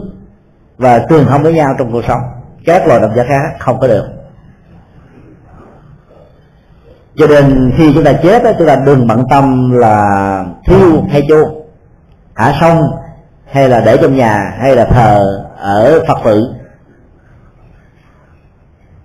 và 0.78 1.06
truyền 1.08 1.26
thông 1.26 1.42
với 1.42 1.52
nhau 1.54 1.74
trong 1.78 1.92
cuộc 1.92 2.04
sống. 2.08 2.20
Các 2.66 2.86
loài 2.86 3.00
động 3.00 3.14
vật 3.14 3.26
khác 3.28 3.56
không 3.58 3.80
có 3.80 3.86
được. 3.88 4.08
Cho 7.16 7.26
nên 7.26 7.72
khi 7.76 7.92
chúng 7.94 8.04
ta 8.04 8.12
chết 8.12 8.42
chúng 8.58 8.66
ta 8.66 8.76
đừng 8.76 9.06
bận 9.06 9.24
tâm 9.30 9.72
là 9.72 10.44
thiêu 10.66 11.04
hay 11.10 11.22
chôn 11.28 11.44
thả 12.36 12.52
sông, 12.60 12.82
hay 13.50 13.68
là 13.68 13.80
để 13.80 13.96
trong 14.02 14.16
nhà, 14.16 14.54
hay 14.60 14.76
là 14.76 14.84
thờ 14.84 15.44
ở 15.58 16.00
phật 16.08 16.18
tử 16.24 16.54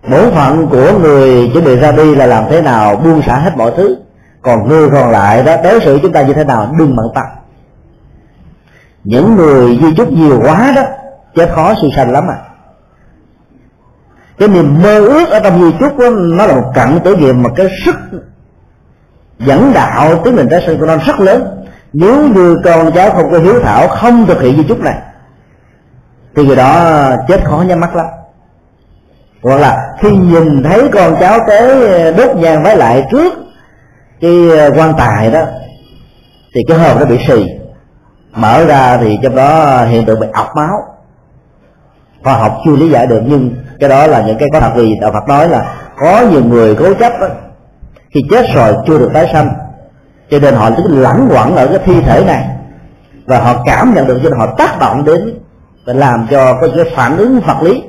bổn 0.10 0.32
phận 0.32 0.68
của 0.68 1.00
người 1.00 1.50
chuẩn 1.54 1.66
bị 1.66 1.76
ra 1.76 1.92
đi 1.92 2.16
là 2.16 2.26
làm 2.26 2.44
thế 2.50 2.62
nào 2.62 2.96
buông 2.96 3.22
xả 3.22 3.38
hết 3.38 3.58
mọi 3.58 3.72
thứ. 3.78 3.98
Còn 4.42 4.68
người 4.68 4.90
còn 4.90 5.12
lại 5.12 5.44
đó 5.44 5.56
đối 5.64 5.82
xử 5.82 6.00
chúng 6.02 6.12
ta 6.12 6.22
như 6.22 6.34
thế 6.34 6.44
nào 6.44 6.76
đừng 6.80 6.96
bận 6.96 7.06
tâm. 7.16 7.26
Những 9.04 9.36
người 9.36 9.80
di 9.82 9.96
chúc 9.96 10.12
nhiều 10.12 10.42
quá 10.44 10.74
đó 10.76 10.82
chết 11.36 11.50
khó 11.56 11.74
suy 11.82 11.88
sanh 11.96 12.12
lắm 12.12 12.24
à. 12.30 12.38
Cái 14.40 14.48
niềm 14.48 14.82
mơ 14.84 15.00
ước 15.00 15.30
ở 15.30 15.40
trong 15.40 15.62
di 15.62 15.78
chúc 15.80 15.98
đó, 15.98 16.10
nó 16.10 16.46
là 16.46 16.56
một 16.56 16.72
cặn 16.74 17.00
tử 17.04 17.16
nghiệm 17.16 17.44
mà 17.44 17.50
cái 17.56 17.68
sức 17.86 17.96
dẫn 19.40 19.72
đạo 19.74 20.22
tiến 20.24 20.36
mình 20.36 20.48
tái 20.50 20.64
sinh 20.66 20.80
của 20.80 20.86
nó 20.86 20.98
rất 20.98 21.20
lớn. 21.20 21.64
Nếu 21.94 22.28
như 22.28 22.58
con 22.64 22.92
cháu 22.92 23.10
không 23.12 23.32
có 23.32 23.40
hiếu 23.40 23.60
thảo 23.64 23.88
không 23.88 24.26
thực 24.26 24.42
hiện 24.42 24.58
di 24.58 24.64
chúc 24.68 24.80
này 24.80 24.98
thì 26.36 26.46
người 26.46 26.56
đó 26.56 27.02
chết 27.28 27.46
khó 27.46 27.64
nhắm 27.68 27.80
mắt 27.80 27.96
lắm 27.96 28.06
hoặc 29.44 29.58
là 29.58 29.96
khi 30.00 30.10
nhìn 30.10 30.64
thấy 30.64 30.90
con 30.94 31.16
cháu 31.20 31.40
tới 31.48 31.92
ờ, 31.94 32.12
đốt 32.12 32.36
nhang 32.36 32.64
với 32.64 32.78
lại 32.78 33.06
trước 33.12 33.34
cái 34.22 34.50
ờ, 34.58 34.72
quan 34.78 34.94
tài 34.98 35.32
đó 35.32 35.42
thì 36.54 36.62
cái 36.68 36.78
hồn 36.78 37.00
nó 37.00 37.06
bị 37.06 37.18
xì. 37.28 37.46
Mở 38.36 38.66
ra 38.66 38.98
thì 38.98 39.20
trong 39.24 39.36
đó 39.36 39.82
hiện 39.86 40.06
tượng 40.06 40.20
bị 40.20 40.28
ọc 40.34 40.56
máu. 40.56 40.72
Khoa 42.24 42.34
học 42.34 42.58
chưa 42.66 42.76
lý 42.76 42.90
giải 42.90 43.08
được 43.08 43.22
nhưng 43.26 43.56
cái 43.80 43.90
đó 43.90 44.08
là 44.08 44.24
những 44.28 44.38
cái 44.38 44.50
có 44.54 44.60
thật 44.60 44.72
vì 44.76 44.96
đạo 45.02 45.12
Phật 45.12 45.28
nói 45.28 45.50
là 45.50 45.76
có 46.00 46.26
nhiều 46.32 46.44
người 46.44 46.76
cố 46.76 46.94
chấp 46.94 47.14
đó, 47.22 47.28
khi 48.10 48.22
chết 48.32 48.46
rồi 48.56 48.74
chưa 48.88 48.98
được 48.98 49.12
tái 49.14 49.30
sanh. 49.34 49.50
Cho 50.32 50.40
nên 50.40 50.54
họ 50.54 50.70
cứ 50.78 50.84
lẳng 50.88 51.28
quẩn 51.32 51.56
ở 51.56 51.68
cái 51.68 51.80
thi 51.86 52.02
thể 52.02 52.24
này. 52.26 52.48
Và 53.26 53.40
họ 53.40 53.64
cảm 53.66 53.94
nhận 53.96 54.08
được 54.08 54.20
cho 54.24 54.30
nên 54.30 54.40
họ 54.40 54.48
tác 54.58 54.80
động 54.80 55.06
đến 55.06 55.40
và 55.86 55.94
làm 55.94 56.28
cho 56.32 56.58
có 56.62 56.68
cái 56.76 56.86
phản 56.96 57.18
ứng 57.18 57.40
vật 57.40 57.58
lý 57.62 57.84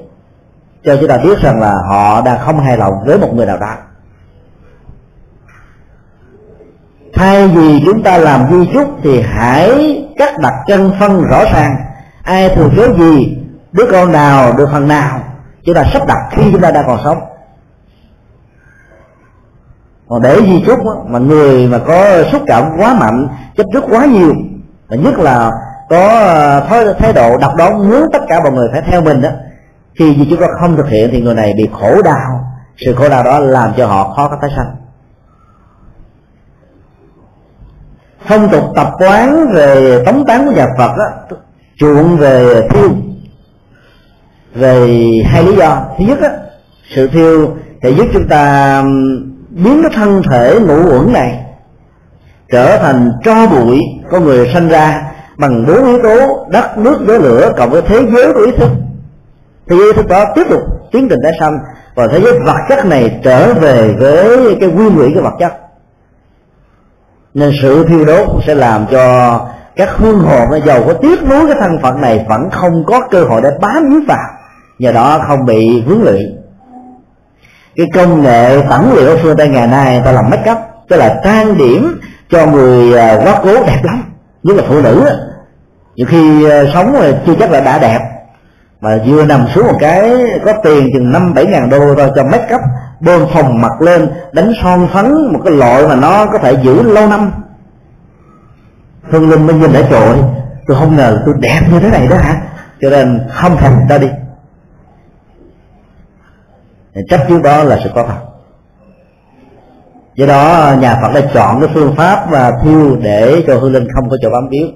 cho 0.85 0.97
chúng 1.01 1.09
ta 1.09 1.19
biết 1.19 1.39
rằng 1.43 1.61
là 1.61 1.75
họ 1.89 2.21
đang 2.21 2.39
không 2.39 2.61
hài 2.61 2.77
lòng 2.77 2.95
với 3.07 3.19
một 3.19 3.35
người 3.35 3.47
nào 3.47 3.59
đó. 3.59 3.75
Thay 7.15 7.49
vì 7.49 7.83
chúng 7.87 8.03
ta 8.03 8.19
làm 8.19 8.47
di 8.51 8.71
chúc 8.73 8.89
thì 9.03 9.23
hãy 9.23 10.05
cắt 10.17 10.39
đặt 10.39 10.55
chân 10.67 10.93
phân 11.01 11.23
rõ 11.23 11.45
ràng. 11.53 11.77
Ai 12.23 12.49
thừa 12.55 12.69
kế 12.77 12.93
gì 12.99 13.39
đứa 13.73 13.85
con 13.91 14.13
nào 14.13 14.53
được 14.53 14.69
phần 14.73 14.89
nào. 14.89 15.21
Chúng 15.65 15.75
ta 15.75 15.85
sắp 15.93 16.07
đặt 16.07 16.19
khi 16.31 16.43
chúng 16.53 16.61
ta 16.61 16.71
đang 16.71 16.85
còn 16.87 16.99
sống. 17.05 17.19
Còn 20.09 20.23
để 20.23 20.41
di 20.41 20.65
chúc 20.67 20.79
mà 21.07 21.19
người 21.19 21.67
mà 21.67 21.79
có 21.87 22.23
xúc 22.33 22.43
cảm 22.47 22.65
quá 22.79 22.95
mạnh 22.95 23.29
chấp 23.57 23.65
trước 23.73 23.85
quá 23.91 24.07
nhiều 24.07 24.33
và 24.89 24.97
nhất 24.97 25.19
là 25.19 25.51
có 25.91 26.09
ờ, 26.09 26.61
thái, 26.69 26.85
thái 26.99 27.13
độ 27.13 27.39
độc 27.39 27.53
đoán 27.57 27.91
muốn 27.91 28.07
tất 28.13 28.23
cả 28.29 28.41
mọi 28.41 28.53
người 28.53 28.69
phải 28.73 28.83
theo 28.91 29.01
mình 29.01 29.21
đó 29.21 29.29
khi 29.99 30.15
di 30.19 30.27
chúng 30.31 30.41
ta 30.41 30.47
không 30.61 30.77
thực 30.77 30.89
hiện 30.89 31.09
thì 31.13 31.21
người 31.21 31.35
này 31.35 31.55
bị 31.57 31.69
khổ 31.73 32.03
đau. 32.03 32.45
Sự 32.77 32.95
khổ 32.95 33.09
đau 33.09 33.23
đó 33.25 33.39
làm 33.39 33.73
cho 33.77 33.87
họ 33.87 34.15
khó 34.15 34.29
có 34.29 34.37
tái 34.41 34.51
sanh. 34.57 34.77
Phong 38.27 38.49
tục 38.49 38.65
tập 38.77 38.89
quán 38.99 39.47
về 39.55 40.03
tống 40.07 40.25
tán 40.27 40.47
của 40.47 40.53
nhà 40.53 40.67
Phật 40.79 40.91
đó, 40.99 41.37
chuộng 41.79 42.17
về 42.17 42.69
thiêu. 42.71 42.91
Về 44.55 45.01
hai 45.27 45.45
lý 45.45 45.57
do. 45.57 45.83
Thứ 45.99 46.05
nhất 46.05 46.19
á, 46.21 46.31
sự 46.95 47.09
thiêu 47.09 47.57
sẽ 47.83 47.91
giúp 47.91 48.07
chúng 48.13 48.29
ta 48.29 48.83
biến 49.51 49.83
cái 49.83 49.91
thân 49.95 50.23
thể 50.31 50.61
ngũ 50.61 50.75
uẩn 50.75 51.13
này 51.13 51.45
trở 52.53 52.79
thành 52.79 53.13
tro 53.25 53.47
bụi 53.47 53.81
con 54.11 54.25
người 54.25 54.51
sanh 54.55 54.69
ra 54.69 55.03
bằng 55.39 55.67
bốn 55.67 55.87
yếu 55.87 56.03
tố 56.03 56.47
đất 56.51 56.79
nước 56.79 56.99
gió 57.09 57.19
lửa 57.19 57.53
cộng 57.57 57.71
với 57.71 57.83
thế 57.83 58.03
giới 58.13 58.33
của 58.33 58.41
ý 58.41 58.51
thức 58.53 58.71
thế 59.71 59.77
giới 59.77 59.87
ý 59.87 59.93
thức 59.93 60.07
đó 60.07 60.25
tiếp 60.35 60.47
tục. 60.51 60.61
Tiến 60.93 61.09
trình 61.09 61.19
tái 61.23 61.33
sanh 61.41 61.59
và 61.95 62.07
thế 62.07 62.21
giới 62.21 62.39
vật 62.39 62.57
chất 62.69 62.87
này 62.87 63.21
trở 63.25 63.55
về 63.55 63.95
với 63.99 64.57
cái 64.61 64.69
nguyên 64.69 64.97
lũy 64.97 65.11
cái 65.15 65.23
vật 65.23 65.35
chất. 65.39 65.53
Nên 67.35 67.53
sự 67.63 67.85
thiêu 67.85 68.05
đốt 68.05 68.29
sẽ 68.47 68.55
làm 68.55 68.87
cho 68.91 69.41
các 69.77 69.89
hương 69.97 70.19
hồn 70.19 70.49
nó 70.51 70.59
giàu 70.67 70.83
có 70.87 70.93
tiếc 70.93 71.23
nuối 71.23 71.47
cái 71.47 71.57
thân 71.61 71.79
phận 71.83 72.01
này 72.01 72.27
vẫn 72.29 72.51
không 72.51 72.85
có 72.87 73.01
cơ 73.11 73.25
hội 73.25 73.41
để 73.43 73.51
bám 73.61 73.91
víu 73.91 74.01
vào, 74.09 74.29
nhờ 74.79 74.93
đó 74.93 75.21
không 75.27 75.47
bị 75.47 75.83
vướng 75.87 76.03
lụy. 76.03 76.21
Cái 77.77 77.87
công 77.95 78.23
nghệ 78.23 78.63
tẩm 78.71 78.91
liệu 78.97 79.17
phương 79.23 79.37
tây 79.37 79.49
ngày 79.49 79.67
nay 79.67 80.03
ta 80.05 80.13
làm 80.13 80.31
make 80.31 80.53
up, 80.53 80.59
tức 80.89 80.97
là 80.97 81.21
trang 81.25 81.59
điểm 81.59 82.01
cho 82.31 82.47
người 82.47 82.99
à, 82.99 83.21
quá 83.25 83.41
cố 83.45 83.55
đẹp 83.67 83.81
lắm, 83.83 84.03
nhất 84.43 84.57
là 84.57 84.63
phụ 84.69 84.81
nữ 84.81 85.11
nhiều 85.95 86.07
khi 86.11 86.51
à, 86.51 86.65
sống 86.75 86.95
chưa 87.27 87.35
chắc 87.41 87.51
là 87.51 87.61
đã 87.61 87.79
đẹp 87.79 87.99
mà 88.81 88.99
vừa 89.07 89.25
nằm 89.25 89.47
xuống 89.55 89.67
một 89.67 89.77
cái, 89.81 90.11
có 90.45 90.53
tiền 90.63 90.89
chừng 90.93 91.13
năm, 91.13 91.35
bảy 91.35 91.47
ngàn 91.47 91.71
đô 91.71 91.95
thôi, 91.95 92.11
cho 92.17 92.25
make 92.25 92.55
up, 92.55 92.61
bơm 93.01 93.27
phòng 93.35 93.63
mặt 93.63 93.81
lên, 93.81 94.11
đánh 94.33 94.53
son 94.63 94.89
phấn, 94.93 95.33
một 95.33 95.41
cái 95.45 95.55
loại 95.55 95.89
mà 95.89 95.95
nó 95.97 96.27
có 96.27 96.39
thể 96.39 96.57
giữ 96.63 96.83
lâu 96.83 97.09
năm. 97.09 97.31
Hương 99.03 99.31
linh 99.31 99.47
mới 99.47 99.57
nhìn 99.57 99.73
đã 99.73 99.83
trội 99.91 100.17
tôi 100.67 100.77
không 100.77 100.97
ngờ 100.97 101.23
tôi 101.27 101.35
đẹp 101.39 101.61
như 101.73 101.81
thế 101.81 101.91
này 101.91 102.07
đó 102.07 102.17
hả? 102.17 102.43
Cho 102.81 102.91
nên 102.91 103.21
không 103.31 103.57
thèm 103.57 103.73
ta 103.89 103.99
đi. 103.99 104.09
Chấp 107.09 107.21
trước 107.29 107.43
đó 107.43 107.65
là 107.65 107.79
sự 107.85 107.91
có 107.95 108.05
thật 108.07 108.29
do 110.15 110.27
đó, 110.27 110.75
nhà 110.81 110.99
phật 111.03 111.13
đã 111.15 111.21
chọn 111.35 111.61
cái 111.61 111.71
phương 111.75 111.95
pháp 111.97 112.31
và 112.31 112.53
thiêu 112.65 112.97
để 113.03 113.45
cho 113.47 113.59
hương 113.59 113.73
linh 113.73 113.89
không 113.95 114.11
có 114.11 114.17
chỗ 114.23 114.31
bám 114.31 114.49
biếu 114.51 114.67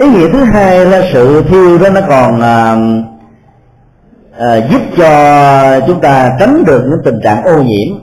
ý 0.00 0.08
nghĩa 0.08 0.28
thứ 0.32 0.44
hai 0.44 0.86
là 0.86 1.02
sự 1.12 1.42
thiêu 1.48 1.78
đó 1.78 1.88
nó 1.90 2.00
còn 2.08 2.40
à, 2.40 2.76
à, 4.38 4.56
giúp 4.56 4.80
cho 4.96 5.80
chúng 5.86 6.00
ta 6.00 6.36
tránh 6.40 6.64
được 6.66 6.82
những 6.86 7.00
tình 7.04 7.20
trạng 7.24 7.42
ô 7.44 7.62
nhiễm 7.62 7.96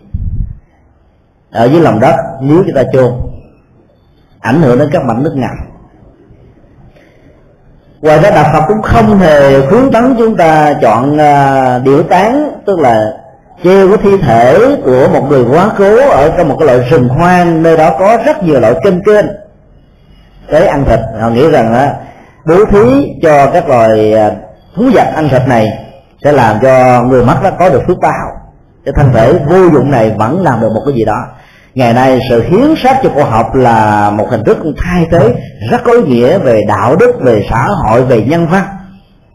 ở 1.52 1.66
dưới 1.66 1.82
lòng 1.82 2.00
đất 2.00 2.16
nếu 2.42 2.64
chúng 2.66 2.76
ta 2.76 2.84
chôn 2.94 3.14
ảnh 4.40 4.62
hưởng 4.62 4.80
đến 4.80 4.90
các 4.94 5.06
mảnh 5.06 5.24
nước 5.24 5.34
ngầm. 5.36 5.56
Ngoài 8.02 8.20
ra 8.20 8.30
đạo 8.30 8.50
phật 8.54 8.66
cũng 8.68 8.82
không 8.82 9.18
hề 9.18 9.62
khuyến 9.68 9.92
tấn 9.92 10.16
chúng 10.18 10.38
ta 10.38 10.74
chọn 10.82 11.18
à, 11.18 11.80
điệu 11.80 12.04
tán 12.04 12.62
tức 12.66 12.80
là 12.80 13.12
treo 13.64 13.88
cái 13.88 13.98
thi 14.04 14.18
thể 14.18 14.78
của 14.86 15.08
một 15.14 15.28
người 15.30 15.46
quá 15.52 15.72
cố 15.78 16.10
ở 16.10 16.34
trong 16.38 16.50
một 16.50 16.56
cái 16.60 16.68
loại 16.68 16.90
rừng 16.90 17.08
hoang 17.08 17.64
nơi 17.64 17.78
đó 17.78 17.96
có 18.00 18.18
rất 18.26 18.44
nhiều 18.44 18.60
loại 18.60 18.74
kênh 18.84 19.04
kênh 19.04 19.26
tới 20.52 20.68
ăn 20.68 20.86
thịt. 20.86 21.00
Họ 21.22 21.30
nghĩ 21.30 21.50
rằng 21.50 21.74
á, 21.74 21.94
bố 22.46 22.66
thí 22.66 23.14
cho 23.24 23.52
các 23.54 23.70
loài 23.70 24.14
à, 24.14 24.32
thú 24.76 24.84
vật 24.94 25.08
ăn 25.16 25.30
thịt 25.30 25.42
này 25.48 25.68
sẽ 26.24 26.32
làm 26.32 26.60
cho 26.62 27.04
người 27.04 27.26
mất 27.26 27.36
đó 27.44 27.50
có 27.60 27.70
được 27.70 27.82
phước 27.88 27.98
báo. 28.00 28.28
Cái 28.86 28.94
thân 28.98 29.14
thể 29.14 29.34
vô 29.34 29.70
dụng 29.70 29.92
này 29.92 30.16
vẫn 30.18 30.42
làm 30.42 30.62
được 30.62 30.70
một 30.74 30.82
cái 30.86 30.96
gì 30.96 31.06
đó. 31.06 31.26
Ngày 31.76 31.94
nay 31.94 32.20
sự 32.30 32.44
hiến 32.44 32.76
sát 32.84 33.00
cho 33.04 33.10
khoa 33.10 33.24
học 33.24 33.56
là 33.56 34.10
một 34.10 34.30
hình 34.30 34.44
thức 34.44 34.58
thay 34.78 35.08
thế 35.12 35.36
rất 35.72 35.82
có 35.84 35.92
ý 35.92 36.02
nghĩa 36.02 36.38
về 36.38 36.62
đạo 36.68 36.96
đức, 36.96 37.12
về 37.22 37.46
xã 37.50 37.68
hội, 37.68 38.06
về 38.06 38.22
nhân 38.22 38.48
văn. 38.48 38.64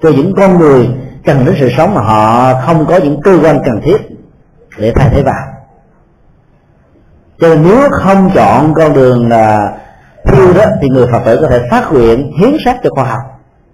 Cho 0.02 0.08
những 0.08 0.34
con 0.36 0.58
người 0.58 0.88
cần 1.24 1.44
đến 1.46 1.54
sự 1.60 1.70
sống 1.76 1.94
mà 1.94 2.00
họ 2.00 2.54
không 2.66 2.86
có 2.86 2.96
những 2.96 3.20
cơ 3.22 3.38
quan 3.42 3.58
cần 3.64 3.80
thiết 3.84 3.96
để 4.78 4.92
thay 4.94 5.08
thế 5.12 5.22
vào. 5.22 5.44
Cho 7.40 7.48
nên 7.48 7.62
nếu 7.62 7.90
không 7.90 8.30
chọn 8.34 8.74
con 8.74 8.94
đường 8.94 9.28
là 9.28 9.72
thiêu 10.24 10.52
đó 10.52 10.64
thì 10.82 10.88
người 10.88 11.06
phật 11.12 11.22
tử 11.24 11.38
có 11.42 11.48
thể 11.48 11.60
phát 11.70 11.92
nguyện 11.92 12.32
hiến 12.40 12.56
sát 12.64 12.76
cho 12.82 12.90
khoa 12.90 13.04
học. 13.04 13.20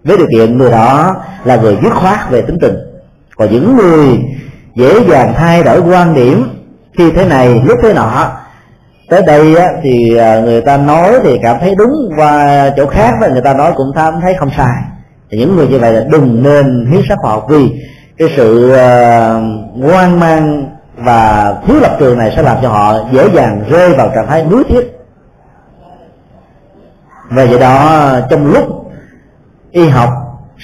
Với 0.05 0.17
điều 0.17 0.27
kiện 0.35 0.59
người 0.59 0.71
đó 0.71 1.17
là 1.45 1.57
người 1.57 1.79
dứt 1.83 1.95
khoát 1.95 2.31
về 2.31 2.43
tính 2.43 2.59
tình. 2.61 2.75
Còn 3.37 3.49
những 3.53 3.77
người 3.77 4.19
dễ 4.75 5.05
dàng 5.09 5.35
thay 5.37 5.63
đổi 5.63 5.81
quan 5.81 6.15
điểm 6.15 6.49
khi 6.99 7.11
thế 7.11 7.25
này 7.29 7.63
lúc 7.65 7.79
thế 7.83 7.93
nọ 7.95 8.31
tới 9.09 9.23
đây 9.27 9.55
thì 9.83 10.17
à, 10.17 10.41
người 10.41 10.61
ta 10.61 10.77
nói 10.77 11.13
thì 11.23 11.39
cảm 11.43 11.57
thấy 11.61 11.75
đúng 11.79 11.93
và 12.17 12.71
chỗ 12.77 12.87
khác 12.87 13.15
và 13.21 13.29
người 13.29 13.43
ta 13.43 13.55
nói 13.55 13.73
cũng 13.77 13.93
tham 13.95 14.15
thấy 14.23 14.35
không 14.35 14.51
sai. 14.57 14.83
Thì 15.31 15.39
những 15.39 15.57
người 15.57 15.69
như 15.69 15.79
vậy 15.79 15.93
là 15.93 16.05
đừng 16.11 16.43
nên 16.43 16.87
hiến 16.91 17.01
sát 17.09 17.19
họ 17.23 17.47
vì 17.49 17.71
cái 18.19 18.29
sự 18.37 18.73
uh, 19.83 20.19
mang 20.21 20.67
và 20.97 21.55
thiếu 21.67 21.77
lập 21.81 21.97
trường 22.01 22.19
này 22.19 22.33
sẽ 22.37 22.43
làm 22.43 22.57
cho 22.63 22.69
họ 22.69 22.95
dễ 23.13 23.29
dàng 23.35 23.65
rơi 23.71 23.95
vào 23.95 24.11
trạng 24.15 24.27
thái 24.27 24.45
nuối 24.51 24.65
tiếc 24.65 24.98
và 27.31 27.43
do 27.43 27.59
đó, 27.59 28.11
trong 28.31 28.47
lúc 28.47 28.65
y 29.71 29.89
học 29.89 30.11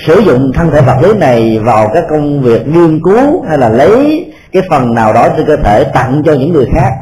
sử 0.07 0.19
dụng 0.19 0.53
thân 0.55 0.71
thể 0.71 0.81
vật 0.81 0.97
lý 1.03 1.15
này 1.15 1.59
vào 1.59 1.91
các 1.95 2.05
công 2.11 2.43
việc 2.43 2.67
nghiên 2.67 3.01
cứu 3.05 3.45
hay 3.49 3.59
là 3.59 3.69
lấy 3.69 4.27
cái 4.53 4.63
phần 4.71 4.95
nào 4.95 5.13
đó 5.13 5.29
trên 5.37 5.47
cơ 5.47 5.57
thể 5.57 5.85
tặng 5.85 6.23
cho 6.27 6.33
những 6.33 6.53
người 6.53 6.67
khác, 6.75 6.93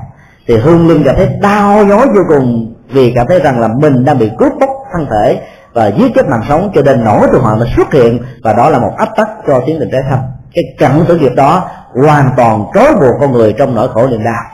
thì 0.47 0.57
hương 0.57 0.89
linh 0.89 1.03
cảm 1.05 1.17
thấy 1.17 1.29
đau 1.41 1.85
nhói 1.85 2.07
vô 2.15 2.21
cùng 2.29 2.75
vì 2.89 3.13
cảm 3.15 3.27
thấy 3.27 3.41
rằng 3.41 3.61
là 3.61 3.69
mình 3.69 4.05
đang 4.05 4.19
bị 4.19 4.31
cướp 4.39 4.53
bóc 4.61 4.71
thân 4.93 5.07
thể 5.11 5.41
và 5.73 5.87
giết 5.87 6.13
chết 6.15 6.29
mạng 6.29 6.43
sống, 6.49 6.71
cho 6.75 6.83
nên 6.83 7.05
nỗi 7.05 7.29
tu 7.33 7.41
hoàng 7.41 7.59
nó 7.59 7.67
xuất 7.77 7.93
hiện 7.93 8.19
và 8.43 8.53
đó 8.53 8.71
là 8.71 8.79
một 8.79 8.93
áp 8.97 9.09
tắc 9.17 9.29
cho 9.47 9.61
tiến 9.67 9.77
trình 9.81 9.89
trái 9.93 10.01
thăm 10.11 10.19
cái 10.55 10.65
cận 10.79 11.05
tử 11.09 11.19
nghiệp 11.19 11.33
đó 11.37 11.71
hoàn 11.95 12.31
toàn 12.37 12.65
trói 12.75 12.95
buộc 12.95 13.21
con 13.21 13.33
người 13.33 13.53
trong 13.53 13.75
nỗi 13.75 13.89
khổ 13.89 14.07
niềm 14.07 14.25
đau. 14.25 14.45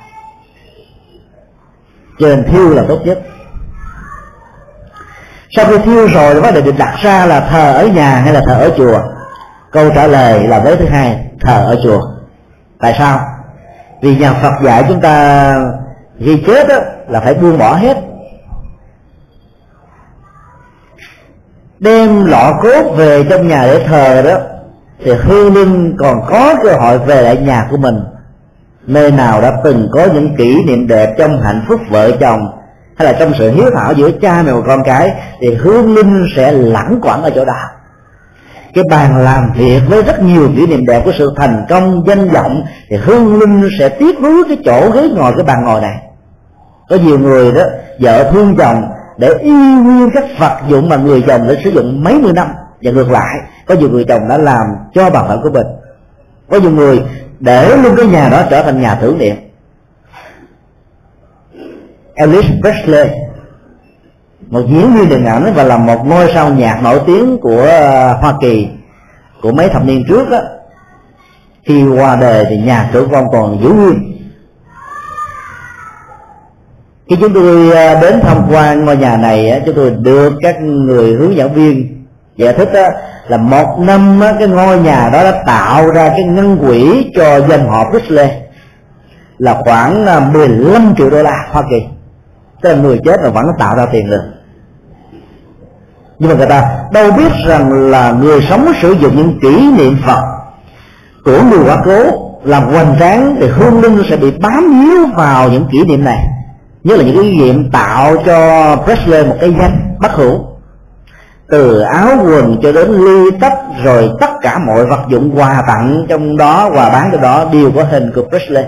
Cho 2.18 2.28
nên 2.28 2.44
thiêu 2.44 2.70
là 2.70 2.84
tốt 2.88 2.98
nhất 3.04 3.18
sau 5.50 5.66
khi 5.66 5.78
thiêu 5.78 6.08
rồi 6.14 6.40
vấn 6.40 6.54
đề 6.54 6.60
được 6.60 6.74
đặt 6.78 6.94
ra 7.02 7.26
là 7.26 7.40
thờ 7.40 7.72
ở 7.72 7.86
nhà 7.86 8.10
hay 8.10 8.32
là 8.32 8.40
thờ 8.46 8.54
ở 8.54 8.70
chùa? 8.76 9.00
Câu 9.72 9.90
trả 9.94 10.06
lời 10.06 10.48
là 10.48 10.58
vế 10.58 10.76
thứ 10.76 10.86
hai 10.86 11.26
thờ 11.40 11.64
ở 11.66 11.76
chùa. 11.82 12.00
Tại 12.80 12.94
sao? 12.98 13.20
Vì 14.02 14.16
nhà 14.16 14.32
phật 14.32 14.52
dạy 14.62 14.84
chúng 14.88 15.00
ta 15.00 15.54
khi 16.18 16.42
chết 16.46 16.68
đó, 16.68 16.76
là 17.08 17.20
phải 17.20 17.34
buông 17.34 17.58
bỏ 17.58 17.74
hết. 17.74 17.96
Đem 21.78 22.24
lọ 22.24 22.52
cốt 22.62 22.82
về 22.96 23.24
trong 23.30 23.48
nhà 23.48 23.62
để 23.62 23.84
thờ 23.86 24.22
đó 24.22 24.38
thì 25.04 25.12
hương 25.12 25.54
linh 25.54 25.96
còn 25.98 26.20
có 26.28 26.54
cơ 26.62 26.72
hội 26.72 26.98
về 26.98 27.22
lại 27.22 27.36
nhà 27.36 27.66
của 27.70 27.76
mình. 27.76 28.00
Nơi 28.86 29.10
nào 29.10 29.40
đã 29.40 29.52
từng 29.64 29.88
có 29.92 30.06
những 30.14 30.36
kỷ 30.36 30.64
niệm 30.64 30.86
đẹp 30.86 31.14
trong 31.18 31.42
hạnh 31.42 31.64
phúc 31.68 31.80
vợ 31.90 32.10
chồng 32.20 32.57
hay 32.98 33.12
là 33.12 33.18
trong 33.20 33.32
sự 33.38 33.50
hiếu 33.50 33.70
thảo 33.74 33.92
giữa 33.92 34.10
cha 34.22 34.42
mẹ 34.42 34.52
và 34.52 34.60
con 34.66 34.82
cái, 34.84 35.10
thì 35.40 35.54
hương 35.54 35.94
linh 35.94 36.26
sẽ 36.36 36.52
lãng 36.52 36.98
quẩn 37.02 37.22
ở 37.22 37.30
chỗ 37.30 37.44
đó. 37.44 37.54
Cái 38.74 38.84
bàn 38.90 39.18
làm 39.18 39.52
việc 39.56 39.80
với 39.88 40.02
rất 40.02 40.22
nhiều 40.22 40.48
kỷ 40.56 40.66
niệm 40.66 40.86
đẹp 40.86 41.02
của 41.04 41.12
sự 41.18 41.32
thành 41.36 41.66
công, 41.68 42.04
danh 42.06 42.28
vọng, 42.28 42.62
thì 42.90 42.96
hương 42.96 43.38
linh 43.40 43.68
sẽ 43.78 43.88
tiếc 43.88 44.20
nuối 44.20 44.44
cái 44.48 44.58
chỗ 44.64 44.90
ghế 44.90 45.08
ngồi 45.16 45.32
cái 45.36 45.44
bàn 45.44 45.64
ngồi 45.64 45.80
này. 45.80 45.96
Có 46.88 46.96
nhiều 46.96 47.18
người 47.18 47.52
đó, 47.52 47.62
vợ 48.00 48.30
thương 48.32 48.56
chồng 48.56 48.82
để 49.18 49.34
y 49.40 49.50
nguyên 49.50 50.10
các 50.14 50.24
vật 50.38 50.58
dụng 50.68 50.88
mà 50.88 50.96
người 50.96 51.24
chồng 51.26 51.48
đã 51.48 51.54
sử 51.64 51.70
dụng 51.70 52.04
mấy 52.04 52.14
mươi 52.20 52.32
năm. 52.32 52.46
Và 52.82 52.90
ngược 52.90 53.10
lại, 53.10 53.34
có 53.66 53.74
nhiều 53.74 53.90
người 53.90 54.04
chồng 54.04 54.28
đã 54.28 54.38
làm 54.38 54.66
cho 54.94 55.10
bà 55.10 55.22
vợ 55.22 55.40
của 55.42 55.50
mình. 55.50 55.66
Có 56.50 56.58
nhiều 56.58 56.70
người 56.70 57.02
để 57.40 57.76
luôn 57.76 57.96
cái 57.96 58.06
nhà 58.06 58.28
đó 58.28 58.42
trở 58.50 58.62
thành 58.62 58.80
nhà 58.80 58.94
tưởng 58.94 59.18
niệm 59.18 59.36
Elvis 62.18 62.46
Presley. 62.60 63.10
Một 64.50 64.62
diễn 64.68 64.92
viên 64.94 65.08
điện 65.08 65.24
ảnh 65.24 65.52
và 65.54 65.62
là 65.64 65.76
một 65.76 66.06
ngôi 66.06 66.30
sao 66.34 66.50
nhạc 66.50 66.80
nổi 66.82 67.00
tiếng 67.06 67.38
của 67.38 67.62
ờ, 67.62 68.12
Hoa 68.12 68.34
Kỳ, 68.40 68.68
của 69.42 69.52
mấy 69.52 69.68
thập 69.68 69.84
niên 69.84 70.04
trước 70.08 70.28
đó 70.30 70.38
khi 71.64 71.84
qua 71.84 72.16
đời 72.16 72.44
thì 72.48 72.56
nhà 72.56 72.90
tử 72.92 73.04
vong 73.04 73.24
còn 73.32 73.60
giữ 73.62 73.68
nguyên. 73.68 74.14
Khi 77.10 77.16
chúng 77.20 77.34
tôi 77.34 77.70
ờ, 77.70 78.00
đến 78.00 78.20
tham 78.22 78.46
quan 78.50 78.84
ngôi 78.84 78.96
nhà 78.96 79.16
này 79.16 79.62
chúng 79.66 79.74
tôi 79.74 79.90
được 79.90 80.32
các 80.40 80.60
người 80.60 81.12
hướng 81.12 81.36
dẫn 81.36 81.54
viên 81.54 82.04
giải 82.36 82.54
thích 82.54 82.70
là 83.28 83.36
một 83.36 83.78
năm 83.78 84.20
cái 84.38 84.48
ngôi 84.48 84.78
nhà 84.78 85.10
đó 85.12 85.24
đã 85.24 85.42
tạo 85.46 85.90
ra 85.90 86.08
cái 86.08 86.22
ngân 86.22 86.58
quỹ 86.58 87.10
cho 87.16 87.40
dân 87.40 87.68
họ 87.68 87.84
Presley 87.90 88.30
là 89.38 89.60
khoảng 89.64 90.06
ờ, 90.06 90.20
15 90.32 90.94
triệu 90.98 91.10
đô 91.10 91.22
la 91.22 91.46
Hoa 91.50 91.62
Kỳ 91.70 91.97
tức 92.62 92.70
là 92.70 92.76
người 92.76 93.00
chết 93.04 93.20
mà 93.22 93.28
vẫn 93.28 93.46
tạo 93.58 93.76
ra 93.76 93.86
tiền 93.92 94.10
được. 94.10 94.22
Nhưng 96.18 96.30
mà 96.30 96.36
người 96.36 96.46
ta 96.46 96.78
đâu 96.92 97.10
biết 97.10 97.32
rằng 97.46 97.90
là 97.90 98.12
người 98.12 98.40
sống 98.50 98.72
sử 98.82 98.92
dụng 98.92 99.16
những 99.16 99.38
kỷ 99.42 99.70
niệm 99.78 99.96
phật 100.06 100.22
của 101.24 101.42
người 101.42 101.64
quá 101.64 101.76
cố 101.84 102.28
làm 102.44 102.62
hoành 102.64 102.96
tráng 103.00 103.36
thì 103.40 103.48
hương 103.48 103.80
linh 103.80 104.02
sẽ 104.10 104.16
bị 104.16 104.30
bám 104.30 104.80
víu 104.80 105.06
vào 105.16 105.48
những 105.48 105.68
kỷ 105.72 105.84
niệm 105.84 106.04
này. 106.04 106.26
Nhất 106.84 106.98
là 106.98 107.04
những 107.04 107.16
cái 107.16 107.24
kỷ 107.24 107.38
niệm 107.38 107.70
tạo 107.70 108.16
cho 108.26 108.76
Presley 108.84 109.26
một 109.26 109.36
cái 109.40 109.54
danh 109.58 109.96
bất 110.00 110.12
hữu. 110.12 110.44
Từ 111.48 111.80
áo 111.80 112.08
quần 112.24 112.56
cho 112.62 112.72
đến 112.72 112.90
ly 112.90 113.30
tách 113.40 113.58
rồi 113.84 114.10
tất 114.20 114.30
cả 114.42 114.58
mọi 114.58 114.86
vật 114.86 115.00
dụng 115.08 115.38
quà 115.38 115.62
tặng 115.66 116.06
trong 116.08 116.36
đó, 116.36 116.70
quà 116.74 116.90
bán 116.90 117.08
trong 117.12 117.20
đó 117.20 117.44
đều 117.52 117.70
có 117.76 117.82
hình 117.82 118.12
của 118.14 118.22
Presley. 118.28 118.64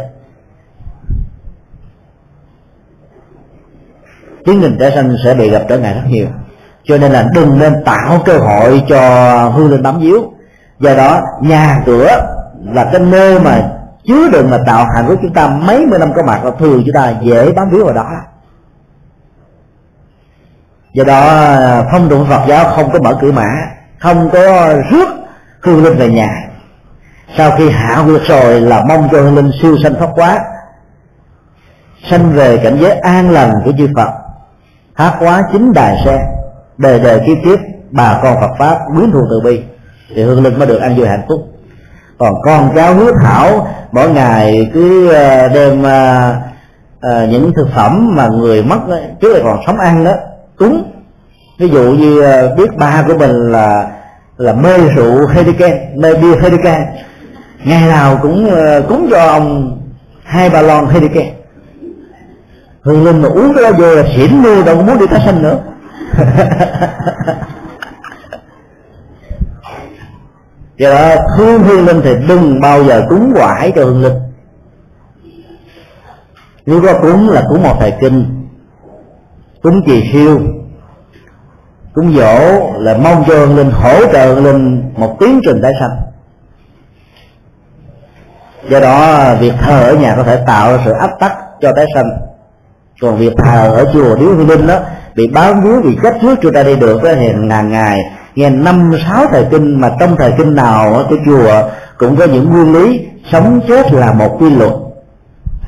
Tiến 4.51 4.61
trình 4.63 4.79
tái 4.81 4.93
sanh 4.95 5.17
sẽ 5.25 5.35
bị 5.35 5.51
gặp 5.51 5.63
trở 5.69 5.79
ngại 5.79 5.95
rất 5.95 6.03
nhiều. 6.09 6.27
Cho 6.85 6.99
nên 6.99 7.13
là 7.13 7.27
đừng 7.35 7.59
nên 7.59 7.85
tạo 7.85 8.23
cơ 8.25 8.39
hội 8.39 8.83
cho 8.89 8.99
hương 9.49 9.71
linh 9.71 9.83
bám 9.83 10.01
víu. 10.01 10.33
Do 10.79 10.95
đó, 10.95 11.21
nhà 11.41 11.83
cửa 11.87 12.09
là 12.65 12.89
cái 12.93 13.01
nơi 13.01 13.41
mà 13.41 13.71
chứa 14.09 14.29
đựng 14.33 14.51
mà 14.51 14.59
tạo 14.67 14.87
hạnh 14.95 15.05
của 15.07 15.17
chúng 15.23 15.33
ta 15.33 15.49
mấy 15.49 15.87
mươi 15.87 15.99
năm 15.99 16.13
có 16.17 16.23
mặt 16.23 16.45
là 16.45 16.51
thường 16.59 16.83
chúng 16.87 16.95
ta 16.95 17.15
dễ 17.23 17.53
bám 17.53 17.71
víu 17.71 17.85
vào 17.85 17.95
đó. 17.95 18.11
Do 20.93 21.05
đó 21.05 21.23
phong 21.93 22.09
tục 22.09 22.27
phật 22.29 22.43
giáo, 22.49 22.65
không 22.77 22.91
có 22.93 22.99
mở 22.99 23.19
cửa 23.21 23.33
mã, 23.33 23.49
không 23.99 24.31
có 24.31 24.75
rước 24.91 25.09
hương 25.61 25.85
linh 25.85 25.99
về 25.99 26.09
nhà. 26.09 26.29
Sau 27.37 27.51
khi 27.59 27.71
hạ 27.71 28.03
quyệt 28.07 28.23
rồi 28.23 28.61
là 28.61 28.85
mong 28.89 29.09
cho 29.13 29.21
hương 29.21 29.37
linh 29.37 29.51
siêu 29.63 29.77
sanh 29.83 29.95
thoát 29.95 30.11
quá, 30.15 30.39
sanh 32.11 32.33
về 32.33 32.57
cảnh 32.57 32.79
giới 32.81 32.91
an 32.91 33.31
lành 33.31 33.53
của 33.65 33.73
chư 33.79 33.89
phật 33.97 34.20
hát 35.01 35.15
hóa 35.19 35.43
chính 35.53 35.73
đài 35.73 35.97
sen. 36.05 36.19
Đời 36.79 37.01
đời 37.01 37.21
kiếp 37.27 37.37
kiếp 37.45 37.59
bà 37.91 38.21
con 38.23 38.37
phật 38.41 38.51
pháp 38.59 38.79
quyến 38.97 39.11
thuộc 39.13 39.25
từ 39.31 39.41
bi. 39.41 39.63
Thì 40.15 40.23
hương 40.23 40.43
linh 40.45 40.59
mới 40.59 40.67
được 40.67 40.79
ăn 40.79 40.97
vui 40.97 41.07
hạnh 41.07 41.23
phúc. 41.29 41.41
Còn 42.19 42.35
con 42.45 42.73
cháu 42.77 42.95
hứa 42.95 43.13
thảo 43.23 43.69
mỗi 43.93 44.11
ngày 44.11 44.71
cứ 44.75 45.13
ờ, 45.13 45.49
đem 45.49 45.87
à, 45.87 46.35
à, 47.01 47.27
những 47.31 47.53
thực 47.57 47.69
phẩm 47.75 48.17
mà 48.17 48.29
người 48.29 48.63
mất 48.63 48.79
trước 49.21 49.33
đây 49.33 49.43
còn 49.45 49.61
sống 49.67 49.79
ăn 49.79 50.05
đó 50.05 50.13
cúng. 50.59 50.93
Ví 51.59 51.69
dụ 51.69 51.83
như 51.83 52.23
biết 52.57 52.77
ba 52.77 53.05
của 53.07 53.19
mình 53.19 53.53
là 53.53 53.89
là 54.37 54.53
mê 54.53 54.79
rượu 54.79 55.27
Heineken 55.27 55.73
mê 55.97 56.15
bia 56.15 56.37
Heineken. 56.41 56.81
Ngày 57.65 57.89
nào 57.89 58.19
cũng 58.23 58.51
cúng 58.89 59.09
cho 59.11 59.27
ông 59.27 59.79
hai 60.25 60.51
ba 60.51 60.63
lon 60.63 60.87
Heineken 60.87 61.40
hương 62.83 63.05
linh 63.05 63.23
mà 63.23 63.29
uống 63.29 63.55
cái 63.55 63.65
đó 63.65 63.71
vô 63.79 63.95
là 63.95 64.05
xỉn 64.17 64.43
luôn 64.43 64.65
đâu 64.65 64.83
muốn 64.83 64.99
đi 64.99 65.07
tái 65.07 65.21
sanh 65.25 65.43
nữa. 65.43 65.59
Do 70.79 70.91
đó 70.91 71.17
thương 71.37 71.63
hương 71.63 71.87
linh 71.87 72.01
thì 72.05 72.15
đừng 72.29 72.61
bao 72.61 72.85
giờ 72.85 73.03
cúng 73.09 73.33
quải 73.35 73.73
cho 73.77 73.85
hương 73.85 74.03
linh. 74.03 74.17
Nếu 76.67 76.83
có 76.83 76.99
cúng 77.03 77.29
là 77.29 77.43
cúng 77.49 77.63
một 77.63 77.77
thời 77.81 77.95
kinh 78.01 78.47
cúng 79.63 79.83
trì 79.87 80.11
siêu 80.13 80.41
cúng 81.95 82.15
dỗ 82.17 82.71
là 82.79 82.97
mong 82.97 83.25
cho 83.29 83.35
hương 83.35 83.57
linh 83.57 83.71
hỗ 83.71 84.07
trợ 84.13 84.35
hương 84.35 84.45
linh 84.45 84.93
một 84.97 85.17
tiến 85.21 85.41
trình 85.45 85.63
tái 85.63 85.73
sanh. 85.81 86.01
Do 88.69 88.81
đó 88.81 89.25
việc 89.41 89.53
thờ 89.61 89.83
ở 89.83 89.95
nhà 89.95 90.15
có 90.17 90.23
thể 90.23 90.45
tạo 90.47 90.77
ra 90.77 90.83
sự 90.85 90.93
áp 90.93 91.11
tắc 91.21 91.33
cho 91.61 91.73
tái 91.77 91.87
sanh 91.95 92.30
còn 93.01 93.17
việc 93.17 93.33
thờ 93.37 93.73
ở 93.77 93.91
chùa 93.93 94.17
điếu 94.17 94.35
hương 94.35 94.49
linh 94.49 94.67
đó, 94.67 94.79
bị 95.15 95.29
báo 95.29 95.55
víu 95.55 95.83
bị 95.83 95.99
cách 96.03 96.17
trước 96.23 96.39
chúng 96.43 96.53
ta 96.53 96.63
đi 96.63 96.77
được 96.77 97.03
đó, 97.03 97.11
thì 97.15 97.33
ngàn 97.33 97.71
ngày, 97.71 98.01
nghe 98.35 98.51
năm, 98.51 98.93
sáu 99.09 99.27
thời 99.31 99.45
kinh 99.51 99.81
mà 99.81 99.91
trong 100.01 100.17
thời 100.17 100.33
kinh 100.39 100.55
nào 100.55 101.05
của 101.09 101.17
chùa, 101.27 101.63
cũng 101.99 102.17
có 102.17 102.25
những 102.25 102.51
nguyên 102.51 102.73
lý 102.73 103.07
sống 103.33 103.61
chết 103.69 103.93
là 103.93 104.13
một 104.13 104.37
quy 104.41 104.51
luật. 104.51 104.73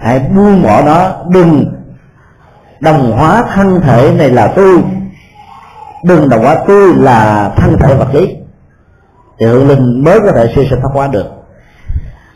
Hãy 0.01 0.19
buông 0.19 0.63
bỏ 0.63 0.83
đó 0.83 1.13
đừng 1.31 1.73
đồng 2.81 3.13
hóa 3.13 3.45
thân 3.55 3.81
thể 3.81 4.13
này 4.19 4.31
là 4.31 4.47
tôi. 4.47 4.83
Đừng 6.05 6.29
đồng 6.29 6.43
hóa 6.43 6.57
tôi 6.67 6.95
là 6.95 7.51
thân 7.57 7.79
thể 7.79 7.95
vật 7.95 8.15
lý. 8.15 8.37
Thì 9.41 9.47
hương 9.47 9.69
linh 9.69 10.05
mới 10.05 10.21
có 10.21 10.33
thể 10.33 10.53
siêu 10.55 10.65
sinh 10.71 10.81
thoát 10.81 10.91
hóa 10.95 11.07
được 11.07 11.27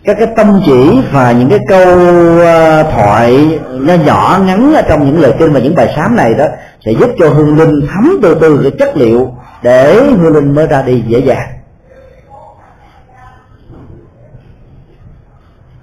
các 0.06 0.16
cái 0.18 0.28
tâm 0.36 0.60
chỉ 0.66 1.00
và 1.12 1.32
những 1.32 1.48
cái 1.48 1.58
câu 1.68 1.98
ờ, 2.38 2.82
thoại 2.82 3.58
nho 3.72 3.94
nhỏ 3.94 4.38
ngắn 4.46 4.74
ở 4.74 4.82
trong 4.82 5.06
những 5.06 5.20
lời 5.20 5.32
kinh 5.38 5.52
và 5.52 5.60
những 5.60 5.74
bài 5.74 5.92
sám 5.96 6.16
này 6.16 6.34
đó 6.34 6.44
sẽ 6.84 6.92
giúp 6.92 7.10
cho 7.18 7.28
hương 7.28 7.56
linh 7.56 7.80
thấm 7.92 8.18
từ 8.22 8.34
từ 8.40 8.60
cái 8.62 8.72
chất 8.78 8.96
liệu 8.96 9.34
để 9.62 9.94
hương 9.94 10.34
linh 10.34 10.54
mới 10.54 10.66
ra 10.66 10.82
đi 10.82 11.02
dễ 11.06 11.18
dàng. 11.18 11.48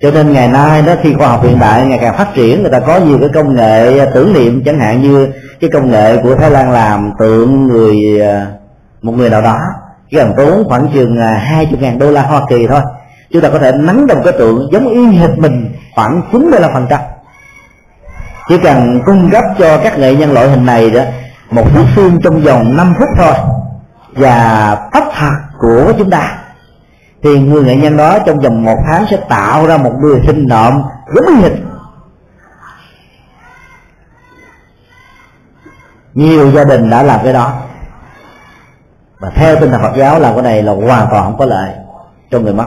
Cho 0.01 0.11
nên 0.11 0.33
ngày 0.33 0.47
nay 0.47 0.81
đó, 0.81 0.93
khi 1.01 1.13
khoa 1.13 1.27
học 1.27 1.43
hiện 1.43 1.59
đại 1.59 1.85
ngày 1.85 1.99
càng 2.01 2.17
phát 2.17 2.27
triển, 2.33 2.61
người 2.61 2.71
ta 2.71 2.79
có 2.79 2.99
nhiều 2.99 3.17
cái 3.19 3.29
công 3.33 3.55
nghệ 3.55 4.05
tưởng 4.13 4.33
niệm, 4.33 4.63
chẳng 4.65 4.79
hạn 4.79 5.01
như 5.01 5.27
cái 5.59 5.69
công 5.69 5.91
nghệ 5.91 6.17
của 6.23 6.35
thái 6.35 6.49
lan 6.49 6.71
làm 6.71 7.11
tượng 7.19 7.67
người 7.67 8.19
ờ, 8.19 8.45
một 9.01 9.11
người 9.11 9.29
nào 9.29 9.41
đó. 9.41 9.57
Chỉ 10.11 10.17
cần 10.17 10.33
tốn 10.37 10.63
khoảng 10.65 10.87
chừng 10.93 11.17
ờ, 11.17 11.27
hai 11.27 11.65
chục 11.71 11.81
ngàn 11.81 11.99
đô 11.99 12.11
la 12.11 12.21
hoa 12.21 12.41
kỳ 12.49 12.67
thôi 12.67 12.81
chúng 13.31 13.41
ta 13.41 13.49
có 13.49 13.59
thể 13.59 13.71
nắng 13.71 14.07
đồng 14.07 14.23
cái 14.23 14.33
tượng 14.33 14.69
giống 14.71 14.87
y 14.87 15.05
hệt 15.05 15.37
mình 15.37 15.75
khoảng 15.95 16.21
95 16.31 16.71
phần 16.73 16.87
trăm. 16.89 16.99
Chỉ 18.49 18.57
cần 18.63 19.01
cung 19.05 19.29
cấp 19.31 19.43
cho 19.59 19.77
các 19.83 19.99
nghệ 19.99 20.15
nhân 20.15 20.31
loại 20.31 20.49
hình 20.49 20.65
này 20.65 20.89
đó 20.89 21.01
một 21.51 21.73
thước 21.73 21.85
phim 21.95 22.19
trong 22.23 22.41
vòng 22.41 22.77
5 22.77 22.93
phút 22.99 23.07
thôi 23.17 23.33
và 24.11 24.75
tóc 24.93 25.03
thật 25.15 25.31
của 25.59 25.93
chúng 25.97 26.09
ta, 26.09 26.37
thì 27.23 27.39
người 27.39 27.63
nghệ 27.63 27.75
nhân 27.75 27.97
đó 27.97 28.19
trong 28.25 28.39
vòng 28.39 28.63
một 28.63 28.77
tháng 28.87 29.05
sẽ 29.09 29.17
tạo 29.29 29.67
ra 29.67 29.77
một 29.77 29.93
người 30.01 30.21
sinh 30.27 30.47
nộm 30.47 30.83
giống 31.15 31.25
y 31.27 31.41
hệt. 31.41 31.51
Nhiều 36.13 36.51
gia 36.51 36.63
đình 36.63 36.89
đã 36.89 37.03
làm 37.03 37.19
cái 37.23 37.33
đó. 37.33 37.53
Và 39.19 39.29
theo 39.35 39.55
tinh 39.59 39.71
thần 39.71 39.81
Phật 39.81 39.93
giáo 39.97 40.19
làm 40.19 40.33
cái 40.33 40.43
này 40.43 40.63
là 40.63 40.73
hoàn 40.73 41.07
toàn 41.11 41.23
không 41.23 41.37
có 41.37 41.45
lợi 41.45 41.73
cho 42.31 42.39
người 42.39 42.53
mất 42.53 42.65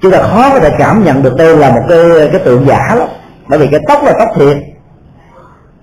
chúng 0.00 0.12
ta 0.12 0.18
khó 0.18 0.50
có 0.52 0.60
thể 0.60 0.70
cảm 0.78 1.04
nhận 1.04 1.22
được 1.22 1.36
đây 1.36 1.56
là 1.56 1.70
một 1.70 1.82
cái 1.88 2.28
cái 2.32 2.40
tượng 2.44 2.66
giả 2.66 2.94
lắm 2.94 3.08
bởi 3.48 3.58
vì 3.58 3.66
cái 3.66 3.80
tóc 3.88 4.04
là 4.04 4.12
tóc 4.18 4.28
thiệt. 4.34 4.56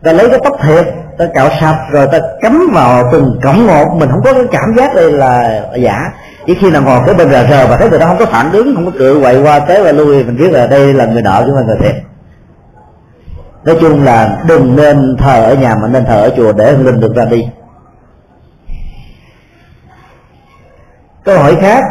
Ta 0.03 0.11
lấy 0.11 0.29
cái 0.29 0.39
tóc 0.43 0.53
thiệt, 0.63 0.85
ta 1.17 1.25
cạo 1.33 1.49
sạch, 1.59 1.77
rồi 1.91 2.07
ta 2.11 2.19
cắm 2.41 2.69
vào 2.73 3.09
từng 3.11 3.39
cổng 3.43 3.67
một 3.67 3.85
mình 3.95 4.09
không 4.11 4.21
có 4.23 4.33
cái 4.33 4.43
cảm 4.51 4.75
giác 4.77 4.95
đây 4.95 5.11
là 5.11 5.61
giả. 5.79 6.11
Chỉ 6.45 6.55
khi 6.55 6.71
nào 6.71 6.81
ngồi 6.81 6.99
cái 7.05 7.15
bên 7.15 7.31
rờ 7.31 7.47
rờ 7.49 7.67
và 7.67 7.77
thấy 7.77 7.89
người 7.89 7.99
đó 7.99 8.05
không 8.05 8.17
có 8.17 8.25
phản 8.25 8.51
ứng, 8.51 8.75
không 8.75 8.85
có 8.85 8.91
cự 8.99 9.19
quậy 9.21 9.41
qua 9.41 9.59
tới 9.59 9.83
và 9.83 9.91
lui, 9.91 10.23
mình 10.23 10.37
biết 10.37 10.51
là 10.51 10.67
đây 10.67 10.93
là 10.93 11.05
người 11.05 11.21
nợ 11.21 11.43
chứ 11.45 11.53
không 11.55 11.65
phải 11.67 11.77
người 11.77 11.91
thiệt. 11.91 12.01
Nói 13.63 13.77
chung 13.81 14.03
là 14.03 14.43
đừng 14.47 14.75
nên 14.75 15.17
thờ 15.19 15.43
ở 15.43 15.53
nhà 15.53 15.75
mà 15.75 15.87
nên 15.87 16.05
thờ 16.05 16.21
ở 16.21 16.33
chùa 16.37 16.53
để 16.53 16.71
linh 16.71 16.99
được 16.99 17.15
ra 17.15 17.25
đi. 17.25 17.47
Câu 21.23 21.37
hỏi 21.37 21.55
khác 21.61 21.83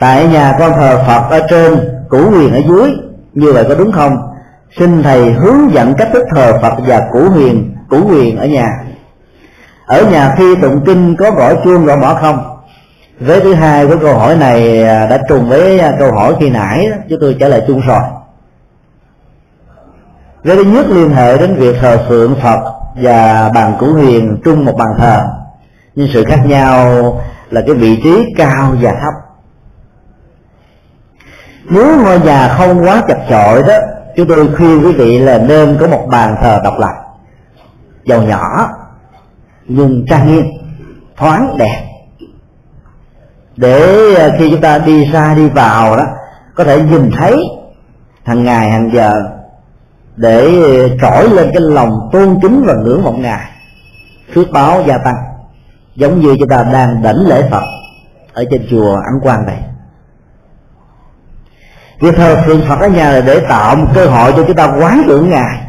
tại 0.00 0.26
nhà 0.26 0.56
con 0.58 0.72
thờ 0.72 1.04
phật 1.06 1.30
ở 1.30 1.46
trên, 1.50 1.78
củ 2.08 2.30
huyền 2.30 2.52
ở 2.52 2.60
dưới. 2.68 2.92
Như 3.32 3.52
vậy 3.52 3.64
có 3.68 3.74
đúng 3.74 3.92
không? 3.92 4.16
Xin 4.78 5.02
thầy 5.02 5.32
hướng 5.32 5.72
dẫn 5.72 5.94
cách 5.94 6.08
thức 6.12 6.24
thờ 6.34 6.58
phật 6.62 6.72
và 6.86 7.00
củ 7.12 7.28
huyền 7.30 7.76
củ 7.90 7.96
huyền 7.96 8.36
ở 8.36 8.46
nhà. 8.46 8.70
Ở 9.86 10.02
nhà 10.10 10.34
khi 10.38 10.56
tụng 10.56 10.82
kinh 10.86 11.16
có 11.16 11.30
gõ 11.30 11.54
chuông 11.64 11.84
gõ 11.84 11.96
mỏ 11.96 12.18
không? 12.20 12.56
Vế 13.20 13.40
thứ 13.40 13.54
hai 13.54 13.86
của 13.86 13.96
câu 14.00 14.14
hỏi 14.14 14.36
này 14.36 14.82
à, 14.82 15.06
đã 15.06 15.18
trùng 15.28 15.48
với 15.48 15.78
à, 15.78 15.92
câu 15.98 16.12
hỏi 16.12 16.34
khi 16.40 16.50
nãy 16.50 16.88
chúng 17.08 17.18
tôi 17.20 17.36
trả 17.40 17.48
lời 17.48 17.62
chung 17.66 17.80
rồi. 17.86 18.00
Vế 20.44 20.56
thứ 20.56 20.64
nhất 20.64 20.86
liên 20.88 21.10
hệ 21.10 21.38
đến 21.38 21.54
việc 21.54 21.76
thờ 21.80 21.98
phượng 22.08 22.36
phật 22.42 22.60
và 23.02 23.50
bàn 23.54 23.76
cửu 23.80 23.92
huyền 23.92 24.38
chung 24.44 24.64
một 24.64 24.74
bàn 24.78 24.88
thờ, 24.98 25.28
nhưng 25.94 26.08
sự 26.14 26.24
khác 26.24 26.40
nhau 26.46 27.20
là 27.50 27.60
cái 27.66 27.74
vị 27.74 28.00
trí 28.04 28.24
cao 28.36 28.72
và 28.80 28.90
thấp 28.90 29.27
nếu 31.70 32.02
ngôi 32.02 32.20
nhà 32.20 32.48
không 32.58 32.84
quá 32.84 33.02
chật 33.08 33.18
chội 33.28 33.62
đó 33.62 33.74
chúng 34.16 34.28
tôi 34.28 34.48
khuyên 34.56 34.82
quý 34.84 34.92
vị 34.92 35.18
là 35.18 35.38
nên 35.38 35.76
có 35.80 35.86
một 35.86 36.06
bàn 36.10 36.36
thờ 36.40 36.60
độc 36.64 36.74
lập. 36.78 36.92
Giàu 38.04 38.22
nhỏ, 38.22 38.68
nhưng 39.66 40.06
trang 40.08 40.26
nghiêm, 40.26 40.44
thoáng 41.16 41.56
đẹp. 41.58 41.84
Để 43.56 44.14
à, 44.14 44.28
khi 44.38 44.50
chúng 44.50 44.60
ta 44.60 44.78
đi 44.78 45.04
ra 45.04 45.34
đi 45.34 45.48
vào 45.48 45.96
đó, 45.96 46.04
có 46.54 46.64
thể 46.64 46.82
nhìn 46.82 47.10
thấy 47.16 47.36
hàng 48.24 48.44
ngày, 48.44 48.70
hàng 48.70 48.90
giờ, 48.92 49.12
để 50.16 50.40
à, 50.46 50.96
trỗi 51.00 51.30
lên 51.30 51.50
cái 51.52 51.60
lòng 51.60 52.08
tôn 52.12 52.38
kính 52.42 52.64
và 52.66 52.74
ngưỡng 52.74 53.02
vọng 53.02 53.22
ngài, 53.22 53.50
phước 54.34 54.50
báo 54.50 54.82
gia 54.86 54.98
tăng, 54.98 55.16
giống 55.94 56.20
như 56.20 56.36
chúng 56.38 56.48
ta 56.48 56.62
đang 56.72 57.02
đảnh 57.02 57.26
lễ 57.26 57.48
phật 57.50 57.62
ở 58.32 58.44
trên 58.50 58.66
chùa 58.70 58.94
ấn 58.94 59.20
quang 59.22 59.46
này 59.46 59.62
việc 62.00 62.16
thờ 62.16 62.42
phượng 62.46 62.62
phật 62.68 62.80
ở 62.80 62.88
nhà 62.88 63.12
là 63.12 63.20
để 63.20 63.40
tạo 63.48 63.76
một 63.76 63.86
cơ 63.94 64.06
hội 64.06 64.32
cho 64.36 64.44
chúng 64.46 64.56
ta 64.56 64.72
quán 64.80 65.02
tưởng 65.08 65.30
ngài. 65.30 65.60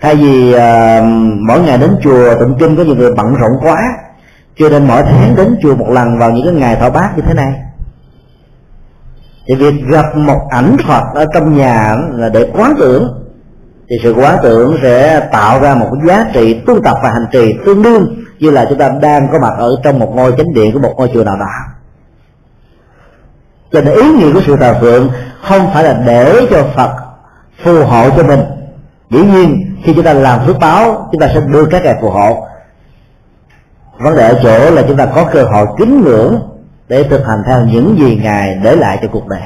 Thay 0.00 0.16
vì 0.16 0.54
uh, 0.54 0.60
mỗi 1.48 1.60
ngày 1.60 1.78
đến 1.78 1.96
chùa 2.02 2.34
tụng 2.34 2.56
kinh 2.60 2.76
có 2.76 2.82
nhiều 2.82 2.96
người 2.96 3.14
bận 3.14 3.34
rộn 3.34 3.50
quá 3.62 3.78
cho 4.58 4.68
nên 4.68 4.86
mỗi 4.88 5.02
tháng 5.02 5.36
đến 5.36 5.58
chùa 5.62 5.74
một 5.74 5.88
lần 5.88 6.18
vào 6.18 6.30
những 6.30 6.44
cái 6.44 6.54
ngày 6.54 6.76
thọ 6.76 6.90
bát 6.90 7.16
như 7.16 7.22
thế 7.26 7.34
này. 7.34 7.52
Thì 9.48 9.54
việc 9.54 9.74
gặp 9.88 10.16
một 10.16 10.40
ảnh 10.50 10.76
phật 10.86 11.02
ở 11.14 11.26
trong 11.34 11.56
nhà 11.56 11.96
là 12.12 12.28
để 12.28 12.50
quán 12.54 12.74
tưởng 12.78 13.24
thì 13.90 13.96
sự 14.02 14.14
quán 14.14 14.36
tưởng 14.42 14.78
sẽ 14.82 15.28
tạo 15.32 15.60
ra 15.60 15.74
một 15.74 15.90
giá 16.06 16.26
trị 16.34 16.60
tu 16.66 16.80
tập 16.80 16.96
và 17.02 17.10
hành 17.10 17.26
trì 17.32 17.54
tương 17.66 17.82
đương 17.82 18.16
như 18.38 18.50
là 18.50 18.66
chúng 18.68 18.78
ta 18.78 18.88
đang 18.88 19.28
có 19.32 19.38
mặt 19.38 19.54
ở 19.58 19.76
trong 19.82 19.98
một 19.98 20.12
ngôi 20.14 20.32
chánh 20.38 20.54
điện 20.54 20.72
của 20.72 20.78
một 20.78 20.94
ngôi 20.96 21.10
chùa 21.14 21.24
nào 21.24 21.36
đó 21.36 21.46
cho 23.72 23.80
nên 23.80 23.94
ý 23.94 24.12
nghĩa 24.12 24.32
của 24.32 24.40
sự 24.46 24.56
thờ 24.56 24.74
phượng 24.80 25.10
không 25.42 25.70
phải 25.74 25.84
là 25.84 25.92
để 26.06 26.46
cho 26.50 26.64
phật 26.76 26.90
phù 27.64 27.84
hộ 27.84 28.10
cho 28.16 28.22
mình. 28.22 28.40
Dĩ 29.10 29.22
nhiên 29.22 29.76
khi 29.84 29.94
chúng 29.94 30.04
ta 30.04 30.12
làm 30.12 30.46
phước 30.46 30.58
báo 30.58 31.08
chúng 31.12 31.20
ta 31.20 31.28
sẽ 31.34 31.40
đưa 31.40 31.64
các 31.64 31.84
ngài 31.84 31.94
phù 32.00 32.10
hộ. 32.10 32.46
Vấn 33.98 34.16
đề 34.16 34.28
ở 34.28 34.40
chỗ 34.42 34.70
là 34.70 34.82
chúng 34.88 34.96
ta 34.96 35.06
có 35.06 35.24
cơ 35.32 35.44
hội 35.44 35.66
kính 35.78 36.02
ngưỡng 36.04 36.40
để 36.88 37.02
thực 37.02 37.26
hành 37.26 37.42
theo 37.46 37.60
những 37.60 37.96
gì 37.98 38.20
ngài 38.22 38.58
để 38.62 38.76
lại 38.76 38.98
cho 39.02 39.08
cuộc 39.12 39.26
đời. 39.26 39.40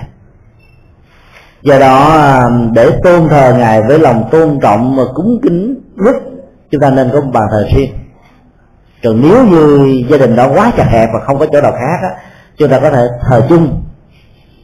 Do 1.62 1.78
đó 1.78 2.50
để 2.72 2.90
tôn 3.02 3.28
thờ 3.28 3.54
ngài 3.58 3.82
với 3.82 3.98
lòng 3.98 4.28
tôn 4.30 4.58
trọng 4.62 4.96
và 4.96 5.02
cúng 5.14 5.38
kính 5.42 5.80
nhất 5.96 6.16
chúng 6.70 6.80
ta 6.80 6.90
nên 6.90 7.10
có 7.12 7.20
một 7.20 7.30
bàn 7.32 7.44
thờ 7.50 7.66
riêng. 7.74 7.92
Còn 9.04 9.20
nếu 9.22 9.44
như 9.44 9.94
gia 10.08 10.16
đình 10.16 10.36
đó 10.36 10.48
quá 10.54 10.72
chặt 10.76 10.84
hẹp 10.84 11.08
và 11.14 11.20
không 11.20 11.38
có 11.38 11.46
chỗ 11.52 11.60
nào 11.60 11.72
khác 11.72 11.98
á, 12.02 12.08
chúng 12.58 12.68
ta 12.68 12.80
có 12.80 12.90
thể 12.90 13.06
thờ 13.28 13.46
chung 13.48 13.82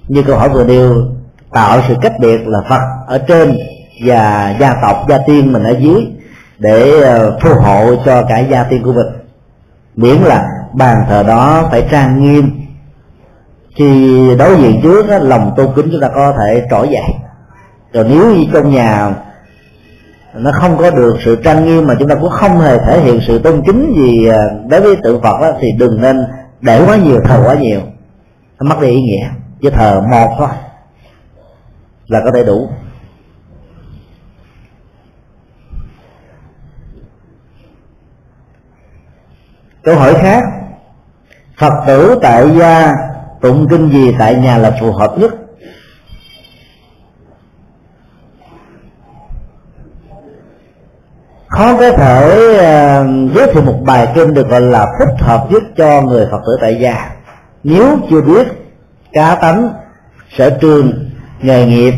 như 0.09 0.23
câu 0.23 0.37
hỏi 0.37 0.49
vừa 0.49 0.65
nêu 0.65 0.95
tạo 1.53 1.81
sự 1.89 1.95
cách 2.03 2.13
biệt 2.21 2.41
là 2.47 2.59
phật 2.69 2.81
ở 3.07 3.19
trên 3.19 3.59
và 4.05 4.55
gia 4.61 4.75
tộc 4.83 4.97
gia 5.09 5.19
tiên 5.27 5.53
mình 5.53 5.63
ở 5.63 5.75
dưới 5.79 6.07
để 6.59 7.01
ờ, 7.01 7.39
phù 7.41 7.55
hộ 7.55 7.95
cho 8.05 8.23
cả 8.23 8.39
gia 8.39 8.63
tiên 8.63 8.83
của 8.83 8.93
mình. 8.93 9.07
Miễn 9.97 10.17
là 10.17 10.49
bàn 10.73 11.05
thờ 11.09 11.23
đó 11.23 11.69
phải 11.71 11.87
trang 11.91 12.23
nghiêm. 12.23 12.51
Khi 13.77 14.21
đối 14.39 14.57
diện 14.57 14.81
trước 14.83 15.09
đó, 15.09 15.19
lòng 15.19 15.53
tôn 15.57 15.67
kính 15.77 15.89
chúng 15.93 16.01
ta 16.01 16.09
có 16.15 16.33
thể 16.39 16.67
trỗi 16.71 16.89
dậy. 16.89 17.15
Rồi 17.93 18.07
nếu 18.09 18.37
như 18.37 18.45
trong 18.53 18.75
nhà 18.75 19.15
nó 20.35 20.53
không 20.53 20.79
có 20.79 20.91
được 20.91 21.17
sự 21.25 21.37
trang 21.45 21.65
nghiêm 21.65 21.87
mà 21.87 21.95
chúng 21.99 22.09
ta 22.09 22.15
cũng 22.15 22.31
không 22.31 22.61
hề 22.61 22.79
thể 22.79 23.01
hiện 23.01 23.21
sự 23.27 23.39
tôn 23.39 23.63
kính 23.67 23.95
gì 23.97 24.27
ờ, 24.27 24.39
đối 24.71 24.81
với 24.81 24.97
tượng 25.03 25.23
phật 25.23 25.41
đó, 25.41 25.53
thì 25.61 25.73
đừng 25.79 26.01
nên 26.01 26.25
để 26.61 26.85
quá 26.87 26.97
nhiều 26.97 27.21
thờ 27.25 27.43
quá 27.47 27.55
nhiều. 27.55 27.81
Nó 28.61 28.69
mất 28.69 28.81
đi 28.81 28.89
ý 28.89 29.03
nghĩa 29.03 29.29
với 29.63 29.73
thờ 29.73 30.01
một 30.11 30.35
thôi 30.39 30.49
là 32.07 32.21
có 32.25 32.31
thể 32.35 32.45
đủ. 32.45 32.69
Câu 39.83 39.97
hỏi 39.97 40.15
khác 40.15 40.45
phật 41.59 41.85
tử 41.87 42.19
tại 42.23 42.51
gia 42.59 42.93
tụng 43.41 43.67
kinh 43.71 43.91
gì 43.91 44.15
tại 44.19 44.35
nhà 44.35 44.59
là 44.59 44.77
phù 44.81 44.93
hợp 44.93 45.15
nhất? 45.19 45.31
Khó 51.49 51.77
có 51.79 51.91
thể 51.91 52.49
uh, 52.55 53.35
giới 53.35 53.53
thiệu 53.53 53.63
một 53.63 53.79
bài 53.85 54.09
kinh 54.15 54.35
được 54.35 54.49
gọi 54.49 54.61
là 54.61 54.87
thích 54.99 55.15
hợp 55.19 55.47
nhất 55.51 55.63
cho 55.77 56.03
người 56.03 56.27
phật 56.31 56.41
tử 56.47 56.59
tại 56.61 56.79
gia. 56.81 57.11
Nếu 57.65 57.99
chưa 58.11 58.21
biết 58.21 58.47
cá 59.19 59.35
tánh, 59.35 59.71
sở 60.39 60.51
trường, 60.51 60.93
nghề 61.41 61.67
nghiệp 61.67 61.95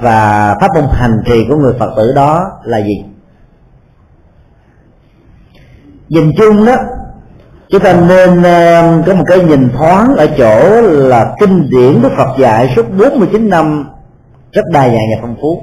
và 0.00 0.54
pháp 0.60 0.68
môn 0.74 0.84
hành 0.92 1.22
trì 1.26 1.46
của 1.48 1.56
người 1.56 1.72
phật 1.78 1.94
tử 1.96 2.12
đó 2.16 2.50
là 2.64 2.78
gì? 2.78 3.04
Nhìn 6.08 6.32
chung 6.38 6.66
đó, 6.66 6.76
chúng 7.70 7.82
ta 7.82 7.92
nên 8.08 8.42
ờ, 8.42 9.02
có 9.06 9.14
một 9.14 9.24
cái 9.26 9.38
nhìn 9.38 9.68
thoáng 9.78 10.16
ở 10.16 10.26
chỗ 10.38 10.80
là 10.82 11.34
kinh 11.40 11.70
điển 11.70 12.02
Đức 12.02 12.12
Phật 12.16 12.38
dạy 12.38 12.72
suốt 12.76 12.86
49 12.98 13.50
năm 13.50 13.88
rất 14.52 14.62
đa 14.72 14.88
dạng 14.88 14.94
và 15.14 15.18
phong 15.20 15.36
phú. 15.40 15.62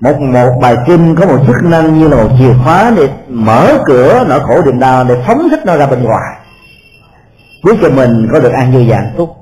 Một 0.00 0.20
một 0.20 0.58
bài 0.62 0.76
kinh 0.86 1.16
có 1.16 1.26
một 1.26 1.38
chức 1.46 1.64
năng 1.64 1.98
như 1.98 2.08
là 2.08 2.16
một 2.16 2.30
chìa 2.38 2.54
khóa 2.64 2.92
để 2.96 3.08
mở 3.28 3.78
cửa 3.86 4.24
nỗi 4.28 4.40
khổ 4.40 4.62
niềm 4.64 4.78
đau, 4.78 5.04
để 5.04 5.14
phóng 5.26 5.48
thích 5.50 5.60
nó 5.66 5.76
ra 5.76 5.86
bên 5.86 6.02
ngoài, 6.02 6.36
giúp 7.64 7.76
cho 7.82 7.90
mình 7.90 8.28
có 8.32 8.40
được 8.40 8.52
an 8.52 8.72
vui 8.72 8.86
và 8.88 8.96
hạnh 8.96 9.14
phúc 9.16 9.41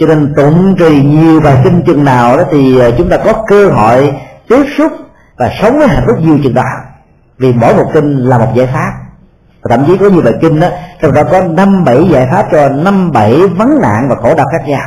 cho 0.00 0.06
nên 0.06 0.34
tụng 0.36 0.76
trì 0.78 1.02
nhiều 1.02 1.40
bài 1.40 1.56
kinh 1.64 1.82
chừng 1.86 2.04
nào 2.04 2.36
đó 2.36 2.42
thì 2.50 2.80
à, 2.80 2.88
chúng 2.98 3.08
ta 3.08 3.16
có 3.16 3.32
cơ 3.46 3.68
hội 3.68 4.14
tiếp 4.48 4.64
xúc 4.78 4.92
và 5.36 5.50
sống 5.62 5.78
với 5.78 5.88
hạnh 5.88 6.04
phúc 6.06 6.16
nhiều 6.20 6.38
chừng 6.44 6.54
đó. 6.54 6.64
Vì 7.38 7.52
mỗi 7.52 7.74
một 7.74 7.90
kinh 7.92 8.16
là 8.16 8.38
một 8.38 8.48
giải 8.54 8.66
pháp. 8.66 8.92
Và 9.62 9.76
thậm 9.76 9.86
chí 9.86 9.96
có 9.96 10.08
nhiều 10.08 10.22
bài 10.22 10.34
kinh 10.40 10.60
đó, 10.60 10.68
trong 11.00 11.12
đó 11.12 11.22
có 11.24 11.42
năm, 11.42 11.84
bảy 11.84 12.08
giải 12.10 12.28
pháp 12.30 12.46
cho 12.52 12.68
năm, 12.68 13.12
bảy 13.12 13.46
vấn 13.46 13.80
nạn 13.80 14.08
và 14.08 14.14
khổ 14.14 14.34
đau 14.34 14.46
khác 14.52 14.68
nhau. 14.68 14.82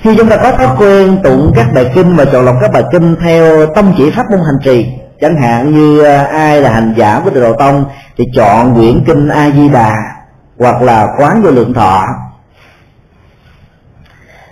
Khi 0.00 0.16
chúng 0.16 0.28
ta 0.28 0.36
có 0.36 0.52
thói 0.52 0.76
quen 0.78 1.18
tụng 1.22 1.52
các 1.56 1.66
bài 1.74 1.90
kinh 1.94 2.16
và 2.16 2.24
chọn 2.24 2.44
lọc 2.44 2.56
các 2.60 2.72
bài 2.72 2.84
kinh 2.92 3.16
theo 3.20 3.66
tâm 3.66 3.92
chỉ 3.96 4.10
pháp 4.10 4.30
môn 4.30 4.40
hành 4.46 4.58
trì, 4.64 4.86
chẳng 5.20 5.36
hạn 5.36 5.74
như 5.74 6.02
à, 6.04 6.24
ai 6.24 6.60
là 6.60 6.70
hành 6.70 6.94
giả 6.96 7.20
của 7.24 7.30
tự 7.30 7.40
đầu 7.40 7.54
tông 7.58 7.84
thì 8.16 8.24
chọn 8.36 8.74
quyển 8.74 9.04
kinh 9.06 9.28
a 9.28 9.50
di 9.50 9.68
đà 9.68 10.19
hoặc 10.60 10.82
là 10.82 11.14
quán 11.18 11.42
vô 11.42 11.50
lượng 11.50 11.74
thọ. 11.74 12.04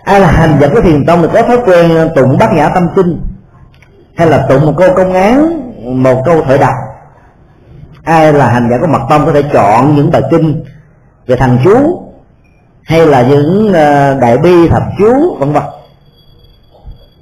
Ai 0.04 0.20
là 0.20 0.30
hành 0.30 0.58
giả 0.60 0.68
cái 0.74 0.82
thiền 0.82 1.06
tông 1.06 1.22
thì 1.22 1.28
có 1.32 1.42
thói 1.42 1.58
quen 1.66 1.96
ờ, 1.96 2.08
tụng 2.16 2.38
bát 2.38 2.52
nhã 2.52 2.68
tâm 2.68 2.88
kinh, 2.96 3.20
hay 4.16 4.26
là 4.26 4.46
tụng 4.48 4.66
một 4.66 4.74
câu 4.76 4.94
công 4.96 5.12
án, 5.12 5.60
một 6.02 6.22
câu 6.24 6.42
thở 6.46 6.56
đọc. 6.56 6.74
Ai 8.04 8.32
là 8.32 8.48
hành 8.48 8.68
giả 8.70 8.78
của 8.80 8.86
mật 8.86 9.00
tông 9.10 9.26
có 9.26 9.32
thể 9.32 9.42
chọn 9.52 9.96
những 9.96 10.10
bài 10.10 10.22
kinh 10.30 10.64
về 11.26 11.36
thằng 11.36 11.58
chú, 11.64 12.02
hay 12.82 13.06
là 13.06 13.22
những 13.22 13.72
ờ, 13.72 14.14
đại 14.14 14.38
bi, 14.38 14.68
thập 14.68 14.82
chú, 14.98 15.36
vân 15.38 15.52
vân. 15.52 15.62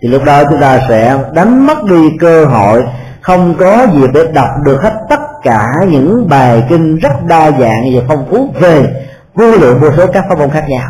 Thì 0.03 0.09
lúc 0.09 0.25
đó 0.25 0.45
chúng 0.45 0.61
ta 0.61 0.81
sẽ 0.89 1.19
đánh 1.35 1.67
mất 1.67 1.85
đi 1.85 2.17
cơ 2.21 2.45
hội 2.45 2.85
không 3.27 3.55
có 3.59 3.87
gì 3.93 4.03
để 4.15 4.33
đọc 4.33 4.49
được 4.65 4.83
hết 4.83 4.93
tất 5.09 5.21
cả 5.43 5.67
những 5.89 6.29
bài 6.29 6.65
kinh 6.69 6.97
rất 6.97 7.13
đa 7.29 7.51
dạng 7.51 7.85
và 7.95 8.03
phong 8.09 8.27
phú 8.31 8.55
về 8.61 9.05
vô 9.35 9.51
lượng 9.51 9.79
vô 9.81 9.89
số 9.97 10.07
các 10.13 10.25
pháp 10.29 10.39
môn 10.39 10.51
khác 10.51 10.65
nhau. 10.69 10.89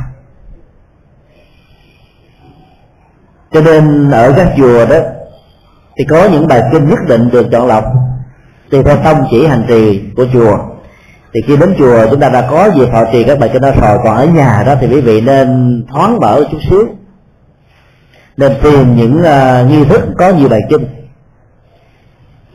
Cho 3.53 3.61
nên 3.61 4.11
ở 4.11 4.33
các 4.37 4.49
chùa 4.57 4.87
đó 4.87 4.97
thì 5.99 6.05
có 6.05 6.29
những 6.33 6.49
bài 6.49 6.63
kinh 6.73 6.89
nhất 6.89 6.99
định 7.09 7.31
được 7.31 7.47
chọn 7.53 7.67
lọc. 7.67 7.85
Tùy 8.71 8.83
theo 8.83 8.97
tông 8.97 9.27
chỉ 9.31 9.47
hành 9.47 9.65
trì 9.69 10.03
của 10.17 10.27
chùa. 10.33 10.59
Thì 11.35 11.41
khi 11.47 11.57
đến 11.57 11.75
chùa 11.79 12.07
chúng 12.11 12.21
ta 12.21 12.29
đã 12.29 12.47
có 12.51 12.71
việc 12.77 12.89
thọ 12.93 13.05
trì 13.13 13.25
các 13.25 13.39
bài 13.39 13.51
kinh 13.53 13.63
đó 13.63 13.71
rồi. 13.81 13.99
Còn 14.05 14.17
ở 14.17 14.27
nhà 14.27 14.63
đó 14.67 14.75
thì 14.81 14.87
quý 14.87 15.01
vị 15.01 15.21
nên 15.21 15.83
thoáng 15.93 16.19
mở 16.21 16.45
chút 16.51 16.59
xíu. 16.71 16.85
Nên 18.37 18.53
tìm 18.63 18.97
những 18.97 19.19
uh, 19.19 19.71
nghi 19.71 19.85
thức 19.85 20.03
có 20.19 20.29
nhiều 20.29 20.49
bài 20.49 20.61
kinh 20.71 20.96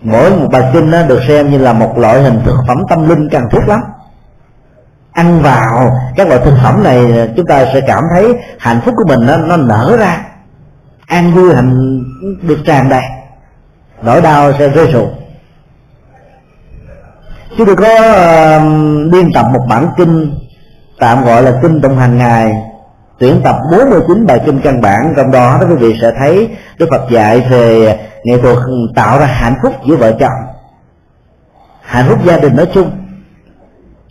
mỗi 0.01 0.31
một 0.31 0.47
bài 0.51 0.63
kinh 0.73 0.91
được 1.07 1.19
xem 1.27 1.51
như 1.51 1.57
là 1.57 1.73
một 1.73 1.97
loại 1.97 2.21
hình 2.21 2.39
thực 2.45 2.55
phẩm 2.67 2.77
tâm 2.89 3.09
linh 3.09 3.29
cần 3.29 3.43
thiết 3.51 3.67
lắm. 3.67 3.79
Ăn 5.11 5.41
vào 5.41 5.99
các 6.15 6.27
loại 6.27 6.41
thực 6.45 6.57
phẩm 6.63 6.83
này 6.83 7.29
chúng 7.37 7.45
ta 7.45 7.65
sẽ 7.73 7.81
cảm 7.87 8.03
thấy 8.13 8.33
hạnh 8.59 8.81
phúc 8.85 8.93
của 8.97 9.05
mình 9.07 9.19
nó, 9.25 9.37
nó 9.37 9.57
nở 9.57 9.97
ra. 9.99 10.25
An 11.07 11.31
vui 11.33 11.55
hạnh 11.55 12.03
được 12.41 12.57
tràn 12.65 12.89
đầy. 12.89 13.03
Nỗi 14.01 14.21
đau 14.21 14.51
sẽ 14.59 14.69
rơi 14.69 14.91
rụng 14.91 15.21
chúng 17.57 17.67
tôi 17.67 17.75
có 17.75 17.95
uh, 18.57 19.11
biên 19.11 19.33
tập 19.33 19.45
một 19.53 19.65
bản 19.69 19.87
kinh 19.97 20.37
tạm 20.99 21.25
gọi 21.25 21.43
là 21.43 21.59
kinh 21.61 21.81
tụng 21.81 21.97
hàng 21.97 22.17
ngày 22.17 22.51
tuyển 23.19 23.41
tập 23.43 23.55
49 23.71 24.25
bài 24.25 24.39
kinh 24.45 24.61
căn 24.63 24.81
bản. 24.81 25.13
Trong 25.17 25.31
đó 25.31 25.57
đó 25.61 25.67
quý 25.69 25.75
vị 25.75 25.95
sẽ 26.01 26.11
thấy 26.19 26.49
Đức 26.77 26.87
Phật 26.91 27.09
dạy 27.09 27.47
về 27.49 27.99
nghệ 28.23 28.37
thuật 28.37 28.57
tạo 28.95 29.19
ra 29.19 29.25
hạnh 29.25 29.55
phúc 29.63 29.73
giữa 29.85 29.95
vợ 29.95 30.11
chồng, 30.19 30.53
hạnh 31.81 32.05
phúc 32.09 32.19
gia 32.25 32.37
đình 32.37 32.55
nói 32.55 32.67
chung. 32.73 32.91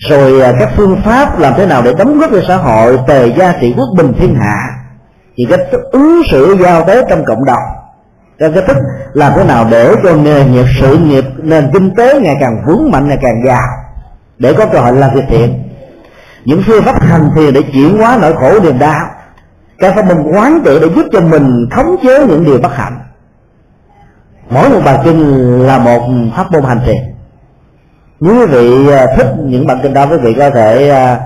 Rồi 0.08 0.40
à, 0.40 0.52
các 0.60 0.70
phương 0.76 1.00
pháp 1.04 1.38
làm 1.38 1.54
thế 1.56 1.66
nào 1.66 1.82
để 1.82 1.94
đóng 1.98 2.18
góp 2.18 2.30
cho 2.30 2.40
xã 2.48 2.56
hội 2.56 2.98
tề 3.06 3.26
gia 3.26 3.52
trị 3.60 3.74
quốc 3.76 3.88
bình 3.96 4.12
thiên 4.18 4.34
hạ 4.34 4.56
thì 5.36 5.46
cách 5.50 5.60
ứng 5.92 6.22
xử 6.30 6.56
giao 6.60 6.84
tế 6.84 7.04
trong 7.10 7.24
cộng 7.24 7.44
đồng, 7.44 7.62
cái 8.38 8.52
cách 8.54 8.64
thức 8.66 8.76
làm 9.12 9.32
thế 9.36 9.44
nào 9.44 9.66
để 9.70 9.94
cho 10.04 10.14
nghề 10.14 10.44
nghiệp, 10.44 10.64
sự 10.80 10.98
nghiệp, 10.98 11.24
nền 11.36 11.70
kinh 11.72 11.94
tế 11.96 12.20
ngày 12.20 12.36
càng 12.40 12.62
vững 12.66 12.90
mạnh, 12.90 13.08
ngày 13.08 13.18
càng 13.22 13.42
giàu, 13.46 13.68
để 14.38 14.52
có 14.52 14.66
cơ 14.66 14.78
hội 14.78 14.92
làm 14.92 15.10
việc 15.14 15.24
thiện. 15.28 15.62
Những 16.44 16.62
phương 16.66 16.84
pháp 16.84 17.02
hành 17.02 17.30
thiền 17.36 17.54
để 17.54 17.62
chuyển 17.72 17.98
hóa 17.98 18.18
nỗi 18.22 18.34
khổ 18.36 18.60
niềm 18.60 18.78
đau, 18.78 19.00
các 19.78 19.94
pháp 19.94 20.04
môn 20.06 20.32
quán 20.32 20.60
tự 20.64 20.78
để 20.78 20.88
giúp 20.94 21.06
cho 21.12 21.20
mình 21.20 21.68
khống 21.70 21.96
chế 22.02 22.26
những 22.26 22.44
điều 22.44 22.58
bất 22.58 22.76
hạnh 22.76 22.98
mỗi 24.50 24.68
một 24.68 24.80
bài 24.84 24.98
kinh 25.04 25.20
là 25.66 25.78
một 25.78 26.00
pháp 26.36 26.52
môn 26.52 26.62
hành 26.62 26.80
thiền 26.86 27.10
nếu 28.20 28.34
quý 28.34 28.46
vị 28.46 28.92
à, 28.92 29.06
thích 29.16 29.26
những 29.44 29.66
bản 29.66 29.78
kinh 29.82 29.94
đó, 29.94 30.06
quý 30.06 30.16
vị 30.22 30.34
có 30.38 30.50
thể 30.50 30.88
à, 30.90 31.20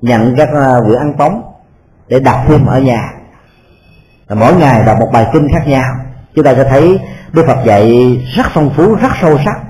nhận 0.00 0.34
các 0.36 0.48
à, 0.54 0.76
quyển 0.86 0.98
ăn 0.98 1.14
tống 1.18 1.42
để 2.08 2.20
đọc 2.20 2.36
thêm 2.48 2.66
ở 2.66 2.80
nhà. 2.80 3.12
Mỗi 4.28 4.54
ngày 4.54 4.84
đọc 4.86 4.98
một 5.00 5.08
bài 5.12 5.26
kinh 5.32 5.48
khác 5.52 5.62
nhau. 5.66 5.84
Chúng 6.34 6.44
ta 6.44 6.54
sẽ 6.54 6.64
thấy 6.70 7.00
đức 7.32 7.44
phật 7.46 7.58
dạy 7.64 8.16
rất 8.36 8.46
phong 8.54 8.70
phú, 8.76 8.94
rất 8.94 9.08
sâu 9.20 9.38
sắc. 9.44 9.60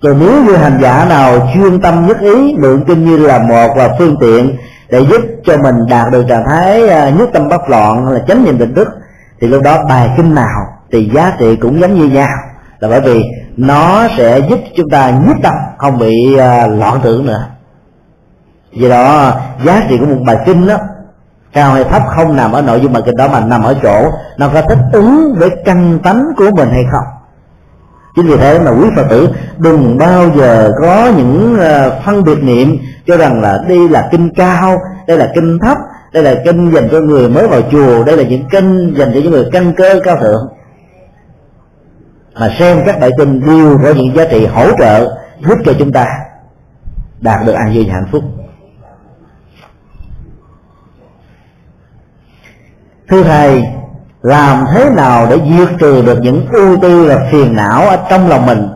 Rồi 0.00 0.16
nếu 0.20 0.44
như 0.44 0.56
hành 0.56 0.78
giả 0.82 1.04
nào 1.08 1.50
chuyên 1.54 1.80
tâm 1.80 2.06
nhất 2.06 2.20
ý, 2.20 2.54
lượng 2.56 2.84
kinh 2.86 3.04
như 3.04 3.16
là 3.16 3.38
một 3.38 3.68
và 3.76 3.88
phương 3.98 4.16
tiện 4.20 4.56
để 4.90 5.00
giúp 5.00 5.20
cho 5.44 5.56
mình 5.56 5.74
đạt 5.88 6.12
được 6.12 6.24
trạng 6.28 6.44
thái 6.48 6.88
à, 6.88 7.10
nhất 7.10 7.28
tâm 7.32 7.48
bất 7.48 7.70
loạn 7.70 8.08
là 8.08 8.20
chánh 8.28 8.44
niệm 8.44 8.58
định 8.58 8.74
đức 8.74 8.88
thì 9.40 9.48
lúc 9.48 9.62
đó 9.62 9.84
bài 9.88 10.10
kinh 10.16 10.34
nào 10.34 10.66
thì 10.92 11.10
giá 11.14 11.32
trị 11.38 11.56
cũng 11.56 11.80
giống 11.80 11.94
như 11.94 12.04
nhau. 12.04 12.28
Là 12.80 12.88
bởi 12.88 13.00
vì 13.00 13.22
nó 13.56 14.08
sẽ 14.16 14.38
giúp 14.38 14.60
chúng 14.76 14.90
ta 14.90 15.10
nhất 15.10 15.36
tâm, 15.42 15.54
không 15.78 15.98
bị 15.98 16.36
à, 16.38 16.66
loạn 16.66 17.00
tưởng 17.02 17.26
nữa. 17.26 17.46
Vì 18.72 18.88
đó, 18.88 19.32
giá 19.64 19.82
trị 19.88 19.98
của 19.98 20.06
một 20.06 20.22
bài 20.26 20.36
kinh 20.46 20.66
đó, 20.66 20.76
cao 21.52 21.72
hay 21.72 21.84
thấp 21.84 22.02
không 22.06 22.36
nằm 22.36 22.52
ở 22.52 22.62
nội 22.62 22.80
dung 22.80 22.92
bài 22.92 23.02
kinh 23.06 23.16
đó, 23.16 23.28
mà 23.28 23.40
nằm 23.40 23.62
ở 23.62 23.74
chỗ 23.82 24.10
nó 24.38 24.48
có 24.54 24.62
thích 24.62 24.78
ứng 24.92 25.34
với 25.38 25.50
căn 25.64 25.98
tánh 26.02 26.24
của 26.36 26.50
mình 26.56 26.68
hay 26.70 26.84
không. 26.92 27.04
Chính 28.16 28.26
vì 28.26 28.36
thế 28.36 28.58
mà 28.58 28.70
quý 28.70 28.86
phật 28.96 29.06
tử 29.10 29.28
đừng 29.58 29.98
bao 29.98 30.30
giờ 30.36 30.72
có 30.82 31.10
những 31.16 31.60
à, 31.60 31.90
phân 32.04 32.24
biệt 32.24 32.42
niệm 32.42 32.78
cho 33.08 33.16
rằng 33.16 33.40
là 33.40 33.58
đây 33.68 33.88
là 33.88 34.08
kinh 34.10 34.30
cao, 34.34 34.78
đây 35.06 35.18
là 35.18 35.32
kinh 35.34 35.58
thấp, 35.58 35.78
đây 36.12 36.22
là 36.22 36.34
kinh 36.44 36.72
dành 36.74 36.88
cho 36.92 37.00
người 37.00 37.28
mới 37.28 37.48
vào 37.48 37.60
chùa, 37.70 38.04
đây 38.04 38.16
là 38.16 38.22
những 38.22 38.48
kinh 38.50 38.94
dành 38.96 39.10
cho 39.14 39.20
những 39.20 39.30
người 39.30 39.48
căn 39.52 39.72
cơ 39.76 40.00
cao 40.04 40.16
thượng. 40.16 40.48
Mà 42.34 42.54
xem 42.58 42.82
các 42.86 43.00
bài 43.00 43.10
kinh 43.18 43.40
đều 43.46 43.78
có 43.82 43.92
những 43.96 44.16
giá 44.16 44.24
trị 44.30 44.46
hỗ 44.46 44.66
trợ 44.78 45.18
giúp 45.48 45.58
cho 45.64 45.72
chúng 45.78 45.92
ta 45.92 46.06
đạt 47.20 47.46
được 47.46 47.52
an 47.52 47.72
vui 47.74 47.84
hạnh 47.84 48.06
phúc. 48.12 48.22
Thưa 53.08 53.22
thầy, 53.22 53.64
làm 54.22 54.64
thế 54.74 54.90
nào 54.90 55.26
để 55.30 55.38
diệt 55.58 55.68
trừ 55.80 56.02
được 56.06 56.18
những 56.22 56.46
ưu 56.52 56.76
tư 56.82 57.06
là 57.06 57.28
phiền 57.32 57.56
não 57.56 57.88
ở 57.88 57.98
trong 58.10 58.28
lòng 58.28 58.46
mình? 58.46 58.68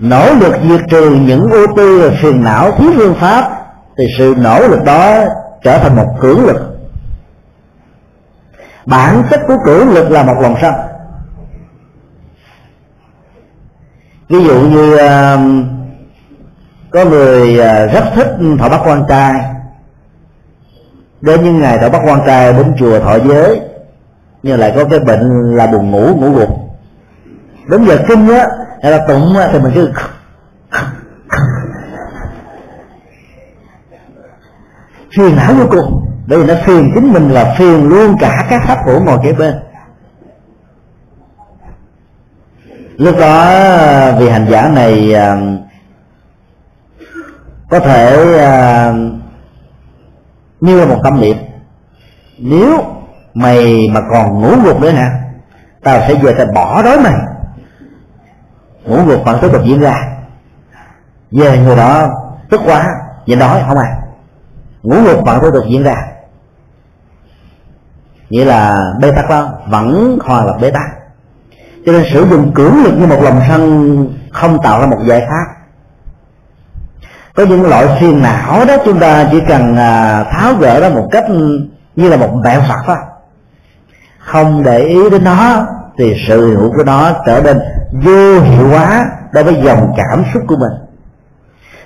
Nỗ 0.00 0.34
lực 0.34 0.54
diệt 0.68 0.80
trừ 0.90 1.10
những 1.10 1.50
ưu 1.50 1.66
tư 1.76 2.10
phiền 2.22 2.44
não 2.44 2.70
thiếu 2.78 2.92
phương 2.96 3.14
pháp, 3.14 3.50
thì 3.98 4.04
sự 4.18 4.34
nỗ 4.38 4.68
lực 4.68 4.84
đó 4.84 5.24
trở 5.62 5.78
thành 5.78 5.96
một 5.96 6.16
cưỡng 6.20 6.44
lực. 6.44 6.78
Bản 8.86 9.22
chất 9.30 9.40
của 9.46 9.56
cưỡng 9.64 9.88
lực 9.88 10.10
là 10.10 10.22
một 10.22 10.34
lòng 10.40 10.54
sân. 10.60 10.74
Ví 14.28 14.44
dụ 14.44 14.60
như 14.60 14.96
um, 14.96 15.68
có 16.90 17.04
người 17.04 17.60
à, 17.60 17.86
rất 17.86 18.04
thích 18.14 18.28
thọ 18.58 18.68
bắt 18.68 18.80
quan 18.84 19.04
trai, 19.08 19.44
đến 21.20 21.44
những 21.44 21.60
ngày 21.60 21.78
thọ 21.78 21.88
bắt 21.88 22.02
quan 22.04 22.20
trai 22.26 22.52
đến 22.52 22.74
chùa 22.78 23.00
thọ 23.00 23.18
giới, 23.18 23.60
nhưng 24.42 24.58
lại 24.58 24.72
có 24.76 24.84
cái 24.84 25.00
bệnh 25.00 25.56
là 25.56 25.66
buồn 25.66 25.90
ngủ 25.90 26.14
ngủ 26.16 26.30
gục. 26.30 26.48
Đến 27.68 27.84
giờ 27.84 27.98
kinh 28.08 28.28
á 28.28 28.46
người 28.82 28.92
là 28.92 29.04
tụng 29.08 29.36
ờ, 29.36 29.50
thì 29.52 29.58
mình 29.58 29.72
cứ 29.74 29.92
phiền 35.16 35.36
não 35.36 35.54
vô 35.54 35.66
cùng. 35.70 36.06
Bởi 36.26 36.38
vì 36.38 36.46
nó 36.46 36.54
phiền 36.66 36.90
chính 36.94 37.12
mình 37.12 37.30
là 37.30 37.54
phiền 37.58 37.88
luôn 37.88 38.16
cả 38.20 38.46
các 38.50 38.62
pháp 38.66 38.78
hữu 38.86 39.00
ngồi 39.00 39.18
kế 39.22 39.32
bên. 39.32 39.54
Lúc 42.96 43.16
đó 43.20 43.44
vì 44.18 44.28
hành 44.28 44.46
giả 44.50 44.68
này 44.68 45.12
ờ, 45.12 45.36
có 47.70 47.80
thể 47.80 48.38
ờ, 48.38 48.94
như 50.60 50.80
là 50.80 50.86
một 50.86 51.00
tâm 51.04 51.20
niệm. 51.20 51.36
Nếu 52.38 52.84
mày 53.34 53.88
mà 53.92 54.00
còn 54.10 54.40
ngủ 54.40 54.54
gục 54.64 54.80
nữa 54.80 54.90
hả, 54.90 55.20
tao 55.82 56.00
sẽ 56.08 56.14
về 56.14 56.34
tao 56.38 56.46
bỏ 56.54 56.82
đói 56.82 57.00
mày 57.00 57.12
ngủ 58.90 59.04
gục 59.06 59.24
vẫn 59.24 59.38
tiếp 59.42 59.48
tục 59.52 59.62
diễn 59.64 59.80
ra. 59.80 59.94
Về 61.30 61.58
người 61.58 61.76
đó 61.76 62.08
tức 62.50 62.60
quá, 62.64 62.86
vậy 63.26 63.36
đói, 63.36 63.62
không 63.68 63.78
à. 63.78 63.96
Ngủ 64.82 64.96
gục 65.04 65.24
vẫn 65.24 65.38
tiếp 65.42 65.50
tục 65.52 65.64
diễn 65.68 65.82
ra. 65.82 65.96
Nghĩa 68.30 68.44
là 68.44 68.84
bê 69.00 69.12
tắc 69.16 69.30
đó 69.30 69.48
vẫn 69.66 70.18
hòa 70.24 70.44
là 70.44 70.52
bê 70.60 70.70
tắc. 70.70 70.90
Cho 71.86 71.92
nên 71.92 72.04
sử 72.12 72.26
dụng 72.30 72.52
cưỡng 72.54 72.84
lực 72.84 72.92
như 72.98 73.06
một 73.06 73.22
lòng 73.22 73.40
sân 73.48 74.08
không 74.32 74.62
tạo 74.62 74.80
ra 74.80 74.86
một 74.86 74.98
giải 75.06 75.26
pháp. 75.28 75.44
Có 77.34 77.44
những 77.44 77.62
loại 77.62 77.86
phiền 78.00 78.22
não 78.22 78.64
đó 78.64 78.76
chúng 78.84 79.00
ta 79.00 79.28
chỉ 79.30 79.40
cần 79.48 79.76
à, 79.76 80.24
tháo 80.24 80.54
gỡ 80.54 80.78
nó 80.82 81.00
một 81.00 81.08
cách 81.12 81.24
như 81.96 82.08
là 82.08 82.16
một 82.16 82.34
mẹo 82.44 82.60
phật 82.68 82.78
thôi. 82.86 82.96
không 84.18 84.62
để 84.62 84.78
ý 84.78 85.10
đến 85.10 85.24
nó 85.24 85.66
thì 86.00 86.14
sự 86.28 86.56
hữu 86.56 86.72
của 86.76 86.84
nó 86.84 87.10
trở 87.26 87.42
nên 87.42 87.60
vô 87.92 88.40
hiệu 88.40 88.68
hóa 88.68 89.06
đối 89.32 89.44
với 89.44 89.56
dòng 89.62 89.92
cảm 89.96 90.24
xúc 90.34 90.42
của 90.48 90.56
mình. 90.56 90.72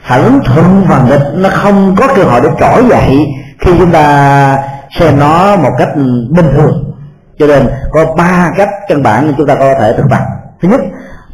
Phản 0.03 0.23
ứng 0.23 0.41
thuận 0.45 0.85
và 0.89 1.05
nghịch 1.09 1.27
nó 1.35 1.49
không 1.53 1.97
có 1.99 2.09
cơ 2.17 2.23
hội 2.23 2.41
để 2.41 2.49
trỗi 2.61 2.85
dậy 2.91 3.19
khi 3.61 3.73
chúng 3.79 3.93
ta 3.93 4.59
xem 5.01 5.19
nó 5.19 5.57
một 5.57 5.71
cách 5.79 5.89
bình 6.31 6.47
thường. 6.57 6.95
Cho 7.39 7.47
nên 7.47 7.69
có 7.93 8.15
ba 8.15 8.51
cách 8.57 8.69
căn 8.89 9.03
bản 9.03 9.35
chúng 9.37 9.47
ta 9.47 9.55
có 9.55 9.75
thể 9.81 9.95
thực 9.97 10.07
tập. 10.11 10.21
Thứ 10.63 10.69
nhất, 10.69 10.81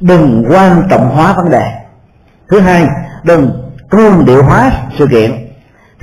đừng 0.00 0.44
quan 0.50 0.82
trọng 0.90 1.10
hóa 1.10 1.32
vấn 1.32 1.50
đề. 1.50 1.72
Thứ 2.50 2.60
hai, 2.60 2.86
đừng 3.24 3.70
cương 3.90 4.24
điệu 4.26 4.42
hóa 4.42 4.72
sự 4.98 5.06
kiện. 5.06 5.30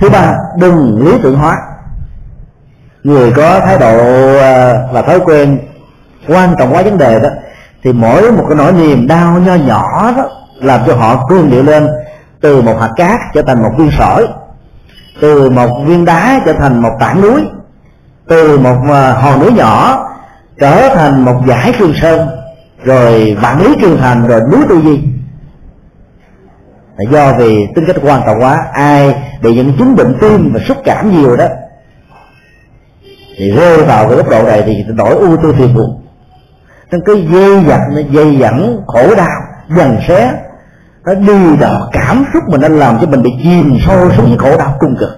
Thứ 0.00 0.10
ba, 0.10 0.34
đừng 0.58 1.06
lý 1.06 1.12
tưởng 1.22 1.38
hóa. 1.38 1.56
Người 3.04 3.32
có 3.32 3.60
thái 3.60 3.78
độ 3.78 3.96
và 4.92 5.02
thói 5.02 5.20
quen 5.20 5.58
quan 6.28 6.54
trọng 6.58 6.74
quá 6.74 6.82
vấn 6.82 6.98
đề 6.98 7.20
đó, 7.20 7.28
thì 7.82 7.92
mỗi 7.92 8.32
một 8.32 8.44
cái 8.48 8.56
nỗi 8.56 8.72
niềm 8.72 9.06
đau, 9.06 9.38
nho 9.38 9.54
nhỏ 9.54 10.12
đó 10.16 10.24
làm 10.60 10.80
cho 10.86 10.94
họ 10.94 11.26
cương 11.28 11.50
điệu 11.50 11.62
lên, 11.62 11.88
từ 12.40 12.62
một 12.62 12.76
hạt 12.80 12.90
cát 12.96 13.20
trở 13.34 13.42
thành 13.42 13.62
một 13.62 13.70
viên 13.78 13.90
sỏi, 13.98 14.26
từ 15.20 15.50
một 15.50 15.84
viên 15.86 16.04
đá 16.04 16.40
trở 16.46 16.52
thành 16.52 16.82
một 16.82 16.96
tảng 17.00 17.20
núi, 17.20 17.42
từ 18.28 18.58
một 18.58 18.76
à, 18.90 19.12
hòn 19.12 19.40
núi 19.40 19.52
nhỏ 19.52 20.04
trở 20.60 20.94
thành 20.94 21.24
một 21.24 21.40
giải 21.46 21.74
trường 21.78 21.94
sơn, 21.94 22.28
rồi 22.84 23.36
vạn 23.40 23.60
lý 23.60 23.74
trường 23.80 23.98
thành, 24.00 24.26
rồi 24.26 24.40
núi 24.52 24.60
tư 24.68 24.80
di 24.84 25.02
là 26.96 27.10
do 27.10 27.38
vì 27.38 27.66
tính 27.74 27.84
cách 27.86 27.96
quan 28.02 28.22
trọng 28.26 28.42
quá, 28.42 28.66
ai 28.72 29.22
bị 29.42 29.54
những 29.54 29.72
chứng 29.78 29.96
bệnh 29.96 30.14
tim 30.20 30.52
và 30.54 30.60
xúc 30.60 30.76
cảm 30.84 31.16
nhiều 31.16 31.36
đó, 31.36 31.46
thì 33.36 33.50
rơi 33.50 33.82
vào 33.82 34.08
cái 34.08 34.16
góc 34.16 34.28
độ 34.28 34.42
này 34.42 34.62
thì 34.66 34.84
đổi 34.96 35.14
ưu 35.14 35.36
tư 35.36 35.54
phiền 35.58 35.74
buồn 35.74 36.07
nên 36.90 37.00
cái 37.06 37.26
dây 37.32 37.64
dặt 37.68 37.80
dây 38.10 38.36
dẫn 38.38 38.82
khổ 38.86 39.14
đau 39.14 39.40
dần 39.76 39.98
xé. 40.08 40.32
Nó 41.04 41.14
đi 41.14 41.56
đọt 41.60 41.88
cảm 41.92 42.24
xúc 42.32 42.42
mình 42.48 42.60
nó 42.60 42.68
làm 42.68 42.98
cho 43.00 43.06
mình 43.06 43.22
bị 43.22 43.30
chìm 43.42 43.78
sâu 43.86 44.10
xuống 44.10 44.38
khổ 44.38 44.58
đau 44.58 44.76
cung 44.78 44.96
cực. 45.00 45.10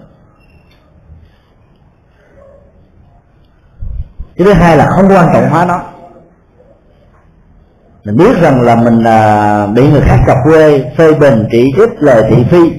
Cái 4.37 4.45
thứ 4.45 4.53
hai 4.53 4.77
là 4.77 4.87
không 4.87 5.09
quan 5.09 5.29
trọng 5.35 5.51
hóa 5.51 5.65
nó. 5.65 5.81
Mình 8.05 8.17
biết 8.17 8.41
rằng 8.41 8.63
là 8.63 8.77
mình 8.77 9.05
à, 9.05 9.67
bị 9.67 9.91
người 9.91 10.01
khác 10.01 10.19
cặp 10.27 10.37
quê 10.45 10.91
phê 10.97 11.15
bình 11.15 11.47
trị 11.53 11.73
trích 11.77 11.91
lời 11.99 12.25
thị 12.31 12.45
phi. 12.51 12.73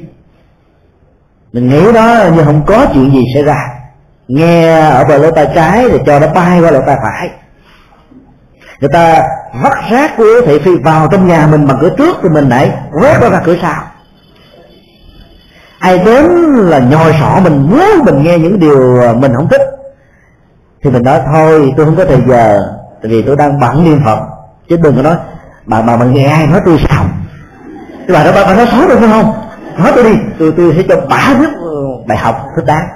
Mình 1.53 1.69
nghĩ 1.69 1.91
đó 1.93 2.25
như 2.35 2.43
không 2.43 2.65
có 2.65 2.85
chuyện 2.93 3.11
gì 3.11 3.23
xảy 3.33 3.43
ra. 3.43 3.67
Nghe 4.27 4.79
ở 4.89 5.05
bờ 5.05 5.17
lỗ 5.17 5.31
tai 5.31 5.47
trái 5.55 5.89
thì 5.89 5.97
cho 6.05 6.19
nó 6.19 6.27
bay 6.33 6.61
qua 6.61 6.71
lỗ 6.71 6.79
tai 6.85 6.97
phải 7.03 7.29
người 8.81 8.89
ta 8.93 9.23
vắt 9.63 9.73
rác 9.91 10.17
của 10.17 10.41
thị 10.45 10.59
phi 10.59 10.71
vào 10.75 11.07
trong 11.11 11.27
nhà 11.27 11.47
mình 11.51 11.67
bằng 11.67 11.77
cửa 11.81 11.89
trước 11.97 12.17
thì 12.23 12.29
mình 12.29 12.49
lại 12.49 12.71
quét 12.91 13.17
nó 13.21 13.29
ra 13.29 13.41
cửa 13.45 13.55
sau. 13.61 13.83
Ai 15.79 15.97
đến 15.97 16.25
là 16.55 16.79
nhồi 16.79 17.15
sọ 17.19 17.39
mình 17.43 17.67
muốn 17.71 18.05
mình 18.05 18.23
nghe 18.23 18.37
những 18.37 18.59
điều 18.59 19.03
mình 19.13 19.33
không 19.35 19.47
thích. 19.49 19.61
Thì 20.83 20.89
mình 20.89 21.03
nói 21.03 21.19
thôi 21.33 21.73
tôi 21.77 21.85
không 21.85 21.95
có 21.95 22.05
thời 22.05 22.21
giờ 22.27 22.73
tại 23.01 23.11
vì 23.11 23.21
tôi 23.21 23.35
đang 23.35 23.59
bận 23.59 23.83
niệm 23.83 24.01
phật. 24.05 24.19
Chứ 24.69 24.77
đừng 24.77 24.95
có 24.95 25.01
nói 25.01 25.15
bà 25.65 25.81
bà 25.81 25.97
mà 25.97 26.05
nghe 26.05 26.27
ai 26.27 26.47
nói 26.47 26.61
tôi 26.65 26.79
sao? 26.89 27.05
Cái 28.07 28.17
bà 28.17 28.23
đó 28.23 28.31
bà, 28.35 28.45
bà 28.45 28.55
nói 28.55 28.67
xấu 28.71 28.87
được 28.87 28.99
phải 28.99 29.09
không? 29.09 29.33
Nói 29.77 29.91
tôi 29.95 30.03
đi 30.03 30.19
tôi 30.39 30.53
tôi 30.57 30.73
sẽ 30.77 30.83
cho 30.89 30.95
bả 31.09 31.33
biết 31.39 31.49
ờ, 31.63 31.71
bài 32.07 32.17
học 32.17 32.35
thích 32.55 32.65
đáng. 32.65 32.87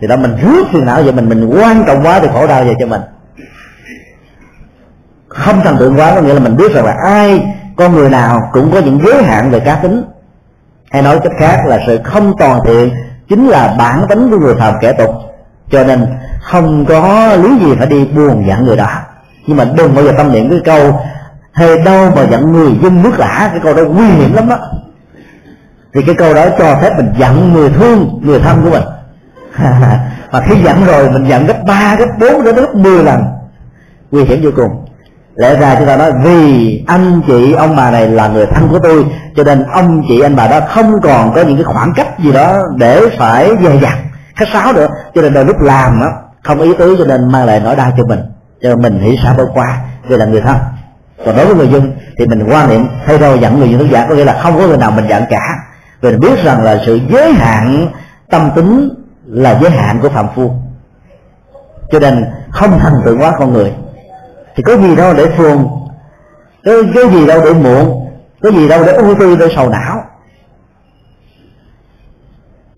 Thì 0.00 0.06
đó 0.06 0.16
mình 0.16 0.36
rước 0.42 0.64
phiền 0.72 0.84
não 0.84 1.02
vậy 1.02 1.12
mình 1.12 1.28
mình 1.28 1.50
quan 1.54 1.84
trọng 1.86 2.06
quá 2.06 2.20
thì 2.20 2.28
khổ 2.32 2.46
đau 2.46 2.64
về 2.64 2.74
cho 2.80 2.86
mình 2.86 3.00
không 5.40 5.60
thần 5.64 5.76
tượng 5.78 5.96
quá 5.96 6.14
có 6.14 6.20
nghĩa 6.20 6.34
là 6.34 6.40
mình 6.40 6.56
biết 6.56 6.72
rằng 6.74 6.84
là 6.84 6.94
ai, 7.04 7.54
con 7.76 7.94
người 7.94 8.10
nào 8.10 8.40
cũng 8.52 8.72
có 8.72 8.78
những 8.78 9.00
giới 9.04 9.22
hạn 9.22 9.50
về 9.50 9.60
cá 9.60 9.74
tính. 9.74 10.02
Hay 10.90 11.02
nói 11.02 11.20
cách 11.22 11.32
khác 11.38 11.66
là 11.66 11.78
sự 11.86 12.00
không 12.04 12.34
toàn 12.38 12.60
thiện 12.64 12.90
chính 13.28 13.48
là 13.48 13.74
bản 13.78 14.06
tính 14.08 14.30
của 14.30 14.38
người 14.38 14.54
phàm 14.54 14.74
kẻ 14.80 14.92
tục. 14.92 15.10
Cho 15.70 15.84
nên 15.84 16.06
không 16.42 16.84
có 16.84 17.28
lý 17.36 17.58
gì 17.58 17.74
phải 17.78 17.86
đi 17.86 18.04
buồn 18.04 18.44
giận 18.48 18.64
người 18.64 18.76
đó. 18.76 18.90
Nhưng 19.46 19.56
mà 19.56 19.64
đừng 19.76 19.94
bao 19.94 20.04
giờ 20.04 20.12
tâm 20.16 20.32
niệm 20.32 20.50
cái 20.50 20.60
câu, 20.64 21.00
hề 21.52 21.82
đâu 21.84 22.10
mà 22.16 22.22
giận 22.30 22.52
người 22.52 22.70
dân 22.82 23.02
nước 23.02 23.18
lã. 23.18 23.48
Cái 23.52 23.60
câu 23.62 23.74
đó 23.74 23.82
nguy 23.82 24.06
hiểm 24.06 24.34
lắm 24.34 24.48
đó. 24.48 24.58
Thì 25.94 26.02
cái 26.02 26.14
câu 26.14 26.34
đó 26.34 26.46
cho 26.58 26.78
phép 26.82 26.90
mình 26.96 27.12
giận 27.18 27.52
người 27.52 27.70
thương, 27.70 28.20
người 28.22 28.40
thân 28.40 28.62
của 28.64 28.70
mình. 28.70 28.84
Mà 30.32 30.40
khi 30.40 30.54
giận 30.64 30.84
rồi 30.84 31.10
mình 31.10 31.28
giận 31.28 31.46
gấp 31.46 31.64
ba, 31.66 31.96
gấp 31.98 32.06
bốn 32.20 32.44
đến 32.44 32.54
gấp 32.54 32.74
mười 32.74 33.04
lần. 33.04 33.24
Nguy 34.10 34.24
hiểm 34.24 34.40
vô 34.42 34.50
cùng 34.56 34.89
lẽ 35.40 35.56
ra 35.56 35.74
chúng 35.78 35.86
ta 35.86 35.96
nói, 35.96 36.12
vì 36.24 36.84
anh 36.86 37.20
chị 37.26 37.52
ông 37.52 37.76
bà 37.76 37.90
này 37.90 38.08
là 38.08 38.28
người 38.28 38.46
thân 38.46 38.68
của 38.68 38.78
tôi, 38.78 39.06
cho 39.36 39.44
nên 39.44 39.62
ông 39.72 40.02
chị 40.08 40.20
anh 40.20 40.36
bà 40.36 40.48
đó 40.48 40.60
không 40.68 41.00
còn 41.02 41.32
có 41.34 41.42
những 41.42 41.56
cái 41.56 41.64
khoảng 41.64 41.92
cách 41.96 42.18
gì 42.18 42.32
đó 42.32 42.62
để 42.76 43.02
phải 43.18 43.50
dè 43.62 43.78
dặt, 43.82 43.98
khách 44.36 44.48
sáo 44.52 44.72
nữa. 44.72 44.86
Cho 45.14 45.22
nên 45.22 45.32
đôi 45.32 45.44
lúc 45.44 45.60
làm 45.60 46.00
á, 46.00 46.08
không 46.42 46.60
ý 46.60 46.74
tứ, 46.78 46.96
cho 46.98 47.04
nên 47.04 47.32
mang 47.32 47.46
lại 47.46 47.60
nỗi 47.64 47.76
đau 47.76 47.92
cho 47.96 48.04
mình. 48.04 48.20
Cho 48.62 48.76
mình 48.76 49.00
nghĩ 49.00 49.18
xả 49.24 49.34
bỏ 49.34 49.44
qua, 49.54 49.78
vì 50.08 50.16
là 50.16 50.26
người 50.26 50.40
thân. 50.40 50.56
Còn 51.26 51.36
đối 51.36 51.46
với 51.46 51.54
người 51.54 51.68
dân 51.68 51.92
thì 52.18 52.26
mình 52.26 52.46
quan 52.50 52.68
niệm, 52.68 52.86
thay 53.06 53.18
đâu 53.18 53.36
giận 53.36 53.58
người 53.58 53.70
dân 53.70 53.78
tức 53.78 53.86
giả, 53.90 54.06
có 54.08 54.14
nghĩa 54.14 54.24
là 54.24 54.38
không 54.42 54.58
có 54.58 54.66
người 54.66 54.76
nào 54.76 54.90
mình 54.90 55.08
giận 55.08 55.22
cả. 55.30 55.42
Vì 56.00 56.10
mình 56.10 56.20
biết 56.20 56.44
rằng 56.44 56.64
là 56.64 56.78
sự 56.86 57.00
giới 57.10 57.32
hạn 57.32 57.88
tâm 58.30 58.50
tính 58.54 58.88
là 59.26 59.58
giới 59.62 59.70
hạn 59.70 59.98
của 60.02 60.08
phạm 60.08 60.26
phu. 60.34 60.52
Cho 61.92 61.98
nên 61.98 62.26
không 62.50 62.78
thành 62.78 62.94
tựu 63.04 63.18
quá 63.18 63.32
con 63.38 63.52
người 63.52 63.72
thì 64.56 64.62
có 64.62 64.76
gì 64.76 64.96
đâu 64.96 65.14
để 65.14 65.26
phiền 65.38 65.68
có 66.64 66.72
cái 66.94 67.10
gì 67.10 67.26
đâu 67.26 67.40
để 67.44 67.52
muộn. 67.52 68.06
Có 68.42 68.50
gì 68.50 68.68
đâu 68.68 68.84
để 68.86 68.92
ưu 68.92 69.14
tư 69.20 69.36
để 69.36 69.46
sầu 69.56 69.68
não. 69.68 70.04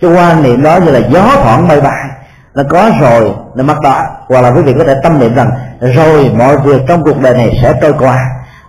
Cái 0.00 0.10
quan 0.10 0.42
niệm 0.42 0.62
đó 0.62 0.76
như 0.76 0.90
là 0.90 1.00
gió 1.10 1.28
thoảng 1.42 1.68
bay 1.68 1.80
bay. 1.80 2.08
Nó 2.54 2.62
có 2.70 2.90
rồi, 3.00 3.34
nó 3.54 3.64
mất 3.64 3.80
đó. 3.82 4.02
Hoặc 4.28 4.40
là 4.40 4.50
quý 4.50 4.62
vị 4.62 4.74
có 4.78 4.84
thể 4.84 4.94
tâm 5.02 5.18
niệm 5.18 5.34
rằng, 5.34 5.50
rồi, 5.80 6.30
mọi 6.38 6.58
việc 6.58 6.82
trong 6.88 7.02
cuộc 7.04 7.20
đời 7.20 7.34
này 7.34 7.58
sẽ 7.62 7.74
trôi 7.82 7.94
qua. 7.98 8.18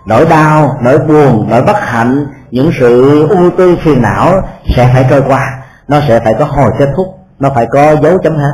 Nỗi 0.06 0.26
đau, 0.26 0.78
nỗi 0.82 0.98
buồn, 0.98 1.46
nỗi 1.50 1.62
bất 1.62 1.76
hạnh, 1.80 2.26
những 2.50 2.70
sự 2.80 3.26
ưu 3.28 3.50
tư 3.50 3.76
phiền 3.82 4.02
não 4.02 4.48
sẽ 4.76 4.90
phải 4.94 5.06
trôi 5.10 5.22
qua. 5.26 5.58
Nó 5.88 6.00
sẽ 6.08 6.20
phải 6.20 6.34
có 6.38 6.44
hồi 6.44 6.70
kết 6.78 6.88
thúc. 6.96 7.06
Nó 7.38 7.50
phải 7.54 7.66
có 7.70 7.96
dấu 8.02 8.18
chấm 8.18 8.36
hết 8.36 8.52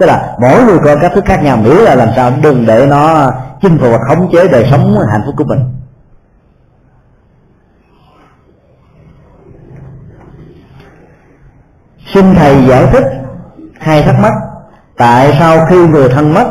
tức 0.00 0.06
là 0.06 0.36
mỗi 0.40 0.64
người 0.64 0.78
có 0.84 0.96
cách 1.02 1.12
thức 1.14 1.24
khác 1.24 1.42
nhau. 1.42 1.56
Miễn 1.56 1.76
là 1.76 1.94
làm 1.94 2.08
sao 2.16 2.32
đừng 2.42 2.66
để 2.66 2.86
nó 2.86 3.32
chinh 3.62 3.78
phục 3.78 3.92
và 3.92 3.98
khống 4.08 4.30
chế 4.32 4.48
đời 4.48 4.66
sống 4.70 4.98
hạnh 5.10 5.22
phúc 5.26 5.34
của 5.38 5.44
mình. 5.44 5.60
Xin 12.14 12.34
thầy 12.34 12.64
giải 12.68 12.86
thích 12.92 13.04
hai 13.80 14.02
thắc 14.02 14.14
mắc. 14.22 14.32
Tại 14.96 15.36
sao 15.38 15.66
khi 15.66 15.76
người 15.76 16.08
thân 16.08 16.34
mất, 16.34 16.46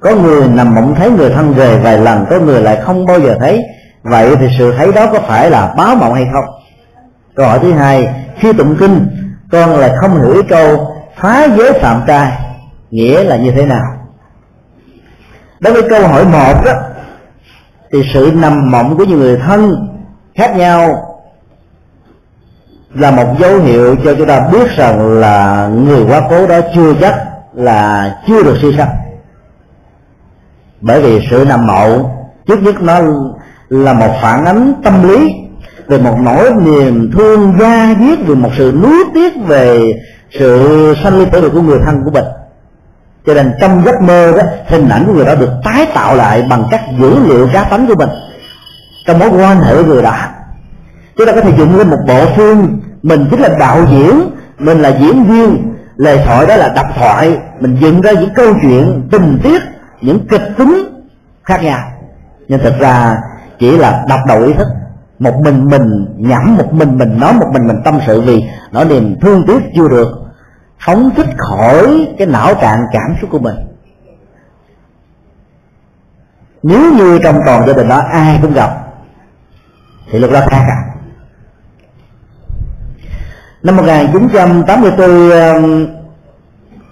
có 0.00 0.14
người 0.14 0.48
nằm 0.48 0.74
mộng 0.74 0.94
thấy 0.94 1.10
người 1.10 1.30
thân 1.30 1.52
về 1.52 1.78
vài 1.78 1.98
lần, 1.98 2.26
có 2.30 2.38
người 2.38 2.62
lại 2.62 2.80
không 2.82 3.06
bao 3.06 3.20
giờ 3.20 3.36
thấy? 3.40 3.62
Vậy 4.02 4.36
thì 4.36 4.46
sự 4.58 4.74
thấy 4.78 4.92
đó 4.92 5.06
có 5.12 5.20
phải 5.20 5.50
là 5.50 5.74
báo 5.76 5.96
mộng 5.96 6.14
hay 6.14 6.26
không? 6.32 6.44
Câu 7.34 7.46
hỏi 7.46 7.58
thứ 7.62 7.72
hai, 7.72 8.08
khi 8.36 8.52
tụng 8.52 8.76
kinh, 8.80 9.06
con 9.52 9.70
lại 9.70 9.90
không 10.00 10.22
hiểu 10.22 10.42
câu, 10.48 10.94
phá 11.16 11.48
giới 11.56 11.72
phạm 11.72 12.02
trai 12.06 12.47
nghĩa 12.90 13.24
là 13.24 13.36
như 13.36 13.50
thế 13.50 13.66
nào? 13.66 13.84
Đối 15.60 15.72
với 15.72 15.82
câu 15.90 16.08
hỏi 16.08 16.24
một 16.24 16.64
đó 16.64 16.72
thì 17.92 17.98
sự 18.14 18.32
nằm 18.34 18.70
mộng 18.70 18.96
của 18.96 19.04
nhiều 19.04 19.18
người 19.18 19.36
thân 19.36 19.88
khác 20.34 20.56
nhau 20.56 21.04
là 22.94 23.10
một 23.10 23.34
dấu 23.38 23.58
hiệu 23.58 23.96
cho 24.04 24.14
chúng 24.14 24.26
ta 24.26 24.48
biết 24.52 24.68
rằng 24.76 25.20
là 25.20 25.68
người 25.68 26.04
quá 26.08 26.22
cố 26.30 26.46
đó 26.46 26.60
chưa 26.74 26.94
chắc 27.00 27.14
là 27.54 28.16
chưa 28.26 28.42
được 28.42 28.56
siêu 28.62 28.72
sanh. 28.78 28.90
Bởi 30.80 31.02
vì 31.02 31.26
sự 31.30 31.44
nằm 31.48 31.66
mộng 31.66 32.10
trước 32.46 32.62
nhất 32.62 32.82
nó 32.82 33.00
là 33.68 33.92
một 33.92 34.10
phản 34.22 34.44
ánh 34.44 34.72
tâm 34.84 35.08
lý 35.08 35.34
về 35.86 35.98
một 35.98 36.16
nỗi 36.20 36.50
niềm 36.64 37.10
thương 37.12 37.54
da 37.60 37.94
diết 38.00 38.18
về 38.26 38.34
một 38.34 38.50
sự 38.58 38.78
nuối 38.82 39.04
tiếc 39.14 39.32
về 39.46 39.92
sự 40.38 40.94
sanh 41.02 41.18
ly 41.18 41.24
tử 41.32 41.40
biệt 41.40 41.48
của 41.52 41.62
người 41.62 41.78
thân 41.84 42.02
của 42.04 42.10
mình 42.10 42.24
cho 43.28 43.34
nên 43.34 43.54
trong 43.60 43.82
giấc 43.84 44.02
mơ 44.02 44.32
đó, 44.36 44.42
hình 44.66 44.88
ảnh 44.88 45.04
của 45.06 45.12
người 45.12 45.24
đó 45.24 45.34
được 45.34 45.50
tái 45.64 45.86
tạo 45.94 46.16
lại 46.16 46.46
bằng 46.50 46.64
các 46.70 46.80
dữ 46.98 47.14
liệu 47.28 47.48
cá 47.52 47.64
tánh 47.64 47.86
của 47.86 47.94
mình. 47.94 48.08
Trong 49.06 49.18
mối 49.18 49.28
quan 49.28 49.60
hệ 49.60 49.74
với 49.74 49.84
người 49.84 50.02
đó. 50.02 50.16
Chúng 51.16 51.26
ta 51.26 51.32
có 51.32 51.40
thể 51.40 51.52
dựng 51.58 51.78
lên 51.78 51.90
một 51.90 51.98
bộ 52.06 52.26
phim, 52.36 52.80
mình 53.02 53.26
chính 53.30 53.40
là 53.40 53.48
đạo 53.58 53.78
diễn, 53.90 54.30
mình 54.58 54.82
là 54.82 54.88
diễn 54.88 55.24
viên, 55.24 55.74
lời 55.96 56.20
thoại 56.26 56.46
đó 56.46 56.56
là 56.56 56.68
đọc 56.68 56.86
thoại, 56.98 57.38
mình 57.60 57.76
dựng 57.80 58.00
ra 58.00 58.12
những 58.12 58.34
câu 58.34 58.54
chuyện 58.62 59.08
tình 59.10 59.38
tiết, 59.42 59.62
những 60.00 60.26
kịch 60.28 60.48
tính 60.58 60.84
khác 61.44 61.62
nhau. 61.62 61.80
Nhưng 62.48 62.60
thực 62.60 62.78
ra 62.78 63.16
chỉ 63.58 63.78
là 63.78 64.04
đọc 64.08 64.20
đầu 64.28 64.42
ý 64.42 64.52
thức. 64.52 64.66
Một 65.18 65.34
mình 65.44 65.64
mình 65.64 66.06
nhẩm, 66.16 66.56
một 66.56 66.72
mình 66.72 66.98
mình 66.98 67.20
nói, 67.20 67.32
một 67.32 67.46
mình 67.52 67.66
mình 67.66 67.76
tâm 67.84 67.98
sự 68.06 68.20
vì 68.20 68.44
nỗi 68.72 68.84
niềm 68.84 69.20
thương 69.20 69.44
tiếc 69.46 69.62
chưa 69.76 69.88
được 69.88 70.08
phóng 70.80 71.10
thích 71.16 71.26
khỏi 71.38 72.08
cái 72.18 72.26
não 72.26 72.54
trạng 72.54 72.86
cảm 72.92 73.16
xúc 73.20 73.30
của 73.32 73.38
mình. 73.38 73.56
Nếu 76.62 76.92
như 76.94 77.18
trong 77.22 77.40
toàn 77.46 77.66
gia 77.66 77.72
đình 77.72 77.88
đó 77.88 78.02
ai 78.12 78.38
cũng 78.42 78.54
gặp, 78.54 78.70
thì 80.10 80.18
lúc 80.18 80.30
đó 80.30 80.40
khác 80.50 80.64
à 80.68 80.88
năm 83.62 83.76
1984 83.76 85.30
um, 85.30 85.86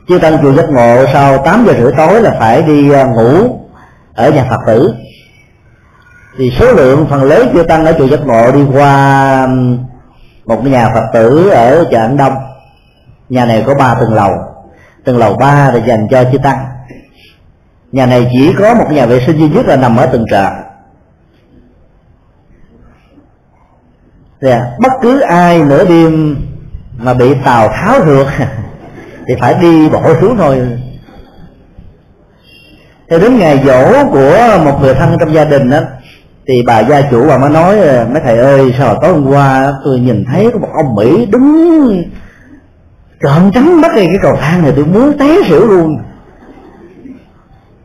chư 0.08 0.18
tăng 0.18 0.38
chùa 0.42 0.52
giác 0.52 0.70
ngộ 0.70 1.04
sau 1.12 1.38
8 1.38 1.64
giờ 1.66 1.74
rưỡi 1.78 1.92
tối 1.96 2.22
là 2.22 2.36
phải 2.38 2.62
đi 2.62 2.90
uh, 2.90 3.08
ngủ 3.08 3.60
ở 4.14 4.30
nhà 4.30 4.46
phật 4.50 4.60
tử. 4.66 4.94
Thì 6.38 6.50
số 6.60 6.72
lượng 6.72 7.06
phần 7.10 7.22
lớn 7.22 7.48
chư 7.54 7.62
tăng 7.62 7.86
ở 7.86 7.92
chùa 7.98 8.06
giác 8.06 8.20
ngộ 8.26 8.52
đi 8.52 8.64
qua 8.72 9.42
um, 9.42 9.78
một 10.44 10.64
nhà 10.64 10.90
phật 10.94 11.06
tử 11.14 11.48
ở 11.48 11.84
chợ 11.90 11.98
An 11.98 12.16
Đông 12.16 12.32
nhà 13.28 13.46
này 13.46 13.64
có 13.66 13.74
ba 13.74 13.94
tầng 13.94 14.14
lầu. 14.14 14.30
Tầng 15.04 15.18
lầu 15.18 15.36
ba 15.36 15.70
là 15.70 15.86
dành 15.86 16.08
cho 16.10 16.24
chư 16.32 16.38
tăng. 16.38 16.66
Nhà 17.92 18.06
này 18.06 18.30
chỉ 18.32 18.52
có 18.58 18.74
một 18.74 18.86
nhà 18.90 19.06
vệ 19.06 19.20
sinh 19.26 19.38
duy 19.38 19.48
nhất 19.48 19.66
là 19.66 19.76
nằm 19.76 19.96
ở 19.96 20.06
tầng 20.06 20.24
trệt. 20.30 20.52
Thì 24.42 24.50
bất 24.78 24.92
cứ 25.02 25.20
ai 25.20 25.62
nửa 25.62 25.84
đêm 25.84 26.36
mà 26.98 27.14
bị 27.14 27.34
tàu 27.44 27.68
tháo 27.68 28.06
rượt 28.06 28.26
thì 29.26 29.34
phải 29.40 29.54
đi 29.60 29.88
bộ 29.88 30.14
xuống 30.20 30.36
thôi. 30.36 30.78
Theo 33.10 33.18
đến 33.18 33.38
ngày 33.38 33.62
dỗ 33.66 34.04
của 34.12 34.64
một 34.64 34.78
người 34.80 34.94
thân 34.94 35.16
trong 35.20 35.34
gia 35.34 35.44
đình 35.44 35.70
đó 35.70 35.80
thì 36.48 36.62
bà 36.66 36.80
gia 36.80 37.02
chủ 37.10 37.26
bà 37.28 37.38
mới 37.38 37.50
nói, 37.50 37.76
mấy 38.12 38.22
thầy 38.24 38.38
ơi, 38.38 38.74
sao 38.78 38.98
tối 39.02 39.12
hôm 39.12 39.26
qua 39.26 39.72
tôi 39.84 39.98
nhìn 39.98 40.24
thấy 40.32 40.50
có 40.52 40.58
một 40.58 40.68
ông 40.74 40.94
mỹ 40.94 41.26
đứng 41.26 42.02
trộm 43.20 43.50
trắng 43.54 43.80
mắt 43.80 43.90
cái 43.94 44.18
cầu 44.22 44.36
thang 44.40 44.62
này, 44.62 44.72
tôi 44.76 44.84
muốn 44.84 45.18
té 45.18 45.36
xỉu 45.48 45.66
luôn. 45.66 46.02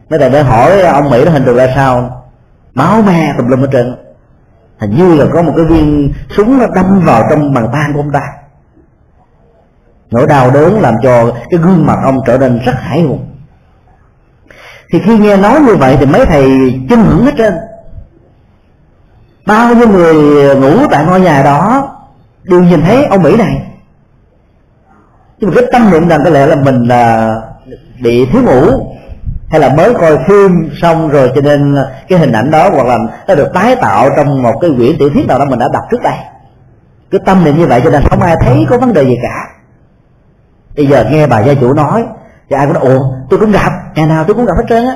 Mấy 0.10 0.20
thầy 0.20 0.30
mới 0.30 0.44
hỏi 0.44 0.82
ông 0.82 1.10
mỹ 1.10 1.26
nó 1.26 1.32
hình 1.32 1.46
tượng 1.46 1.56
ra 1.56 1.68
sao? 1.76 2.24
Máu 2.74 3.02
me 3.02 3.34
tùm 3.38 3.48
lum 3.48 3.62
ở 3.62 3.68
trên 3.72 3.96
hình 4.82 4.98
như 4.98 5.16
là 5.16 5.26
có 5.34 5.42
một 5.42 5.54
cái 5.56 5.66
viên 5.66 6.14
súng 6.30 6.58
nó 6.58 6.66
đâm 6.76 7.02
vào 7.06 7.24
trong 7.30 7.54
bàn 7.54 7.68
tay 7.74 7.84
của 7.94 8.00
ông 8.00 8.12
ta. 8.12 8.22
Nỗi 10.12 10.28
đau 10.28 10.52
đớn 10.52 10.82
làm 10.82 10.94
cho 11.04 11.32
cái 11.50 11.60
gương 11.60 11.86
mặt 11.86 11.98
ông 12.04 12.20
trở 12.26 12.38
nên 12.38 12.60
rất 12.66 12.76
hải 12.76 13.02
hùng. 13.02 13.28
Thì 14.92 15.00
khi 15.00 15.18
nghe 15.18 15.38
nói 15.38 15.60
như 15.62 15.76
vậy 15.76 15.98
thì 16.00 16.06
mấy 16.06 16.26
thầy 16.26 16.44
chinh 16.90 17.04
hưởng 17.04 17.26
hết 17.26 17.34
trơn. 17.38 17.54
Bao 19.48 19.76
nhiêu 19.76 19.88
người 19.88 20.16
ngủ 20.56 20.88
tại 20.92 21.06
ngôi 21.06 21.22
nhà 21.22 21.44
đó 21.44 21.90
đều 22.44 22.64
nhìn 22.64 22.82
thấy 22.82 23.06
ông 23.06 23.24
mỹ 23.24 23.38
này 23.38 23.71
nhưng 25.42 25.50
mà 25.50 25.56
cái 25.56 25.70
tâm 25.72 25.92
niệm 25.92 26.08
rằng 26.08 26.22
có 26.24 26.30
lẽ 26.30 26.46
là 26.46 26.56
mình 26.56 26.88
là 26.88 27.36
bị 28.02 28.26
thiếu 28.26 28.42
ngủ, 28.42 28.88
hay 29.50 29.60
là 29.60 29.76
mới 29.76 29.94
coi 29.94 30.18
phim 30.28 30.70
xong 30.82 31.10
rồi 31.10 31.32
cho 31.36 31.42
nên 31.42 31.76
cái 32.08 32.20
hình 32.20 32.32
ảnh 32.32 32.52
đó 32.52 32.70
hoặc 32.70 32.88
là 32.88 32.98
nó 33.28 33.36
được 33.36 33.54
tái 33.54 33.76
tạo 33.76 34.10
trong 34.18 34.42
một 34.42 34.54
cái 34.62 34.72
quyển 34.78 34.98
tiểu 35.00 35.10
thuyết 35.10 35.28
nào 35.28 35.40
đó 35.40 35.46
mình 35.46 35.60
đã 35.60 35.68
đọc 35.74 35.84
trước 35.92 36.02
đây. 36.04 36.16
Cái 37.12 37.22
tâm 37.26 37.44
niệm 37.44 37.58
như 37.58 37.68
vậy 37.68 37.82
cho 37.84 37.90
nên 37.90 38.04
không 38.10 38.22
ai 38.22 38.36
thấy 38.42 38.66
có 38.70 38.78
vấn 38.78 38.94
đề 38.94 39.04
gì 39.04 39.18
cả. 39.24 39.48
Bây 40.78 40.88
giờ 40.88 41.06
nghe 41.12 41.28
bà 41.28 41.40
gia 41.40 41.54
chủ 41.54 41.74
nói, 41.74 42.04
thì 42.50 42.56
ai 42.56 42.66
cũng 42.66 42.74
nói 42.74 42.84
ồ 42.84 43.14
tôi 43.30 43.40
cũng 43.40 43.52
gặp, 43.52 43.72
ngày 43.96 44.06
nào 44.06 44.24
tôi 44.24 44.36
cũng 44.36 44.46
gặp 44.46 44.54
hết 44.58 44.64
trơn 44.70 44.86
á. 44.86 44.96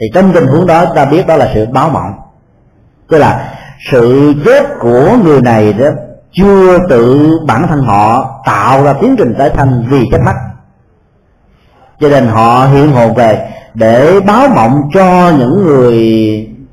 Thì 0.00 0.06
trong 0.14 0.32
tình 0.32 0.46
huống 0.46 0.66
đó, 0.66 0.84
ta 0.94 1.04
biết 1.04 1.26
đó 1.26 1.36
là 1.36 1.50
sự 1.54 1.66
báo 1.66 1.90
mộng. 1.90 2.12
Tức 3.10 3.18
là 3.18 3.52
sự 3.90 4.34
chết 4.44 4.66
của 4.80 5.16
người 5.24 5.40
này 5.40 5.72
đó 5.72 5.86
chưa 6.36 6.78
tự 6.88 7.30
bản 7.46 7.66
thân 7.68 7.80
họ 7.80 8.30
tạo 8.46 8.84
ra 8.84 8.92
tiến 8.92 9.14
trình 9.18 9.34
tái 9.38 9.50
sanh 9.56 9.84
vì 9.88 10.04
chết 10.12 10.18
mắt. 10.24 10.36
Cho 12.00 12.08
nên 12.08 12.26
họ 12.26 12.66
hiện 12.66 12.92
hồn 12.92 13.14
về 13.14 13.48
để 13.74 14.20
báo 14.26 14.48
mộng 14.48 14.82
cho 14.94 15.32
những 15.38 15.64
người 15.64 15.98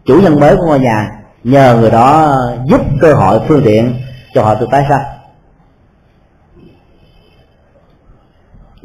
chủ 0.06 0.20
nhân 0.22 0.40
mới 0.40 0.56
của 0.56 0.66
ngôi 0.66 0.80
nhà, 0.80 1.12
nhờ 1.44 1.78
người 1.80 1.92
đó 1.92 2.36
giúp 2.66 2.82
cơ 3.02 3.14
hội 3.14 3.40
phương 3.48 3.62
tiện 3.66 3.94
cho 4.34 4.44
họ 4.44 4.56
được 4.56 4.68
tái 4.72 4.86
sanh. 4.90 5.02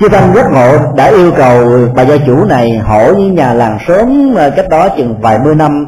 Chư 0.01 0.09
tăng 0.09 0.35
giác 0.35 0.47
ngộ 0.53 0.95
đã 0.97 1.07
yêu 1.07 1.33
cầu 1.37 1.89
bà 1.95 2.03
gia 2.03 2.17
chủ 2.27 2.45
này 2.45 2.79
hỏi 2.79 3.15
những 3.19 3.35
nhà 3.35 3.55
làng 3.55 3.79
sớm 3.87 4.35
cách 4.57 4.69
đó 4.71 4.89
chừng 4.89 5.21
vài 5.21 5.39
mươi 5.39 5.55
năm, 5.55 5.87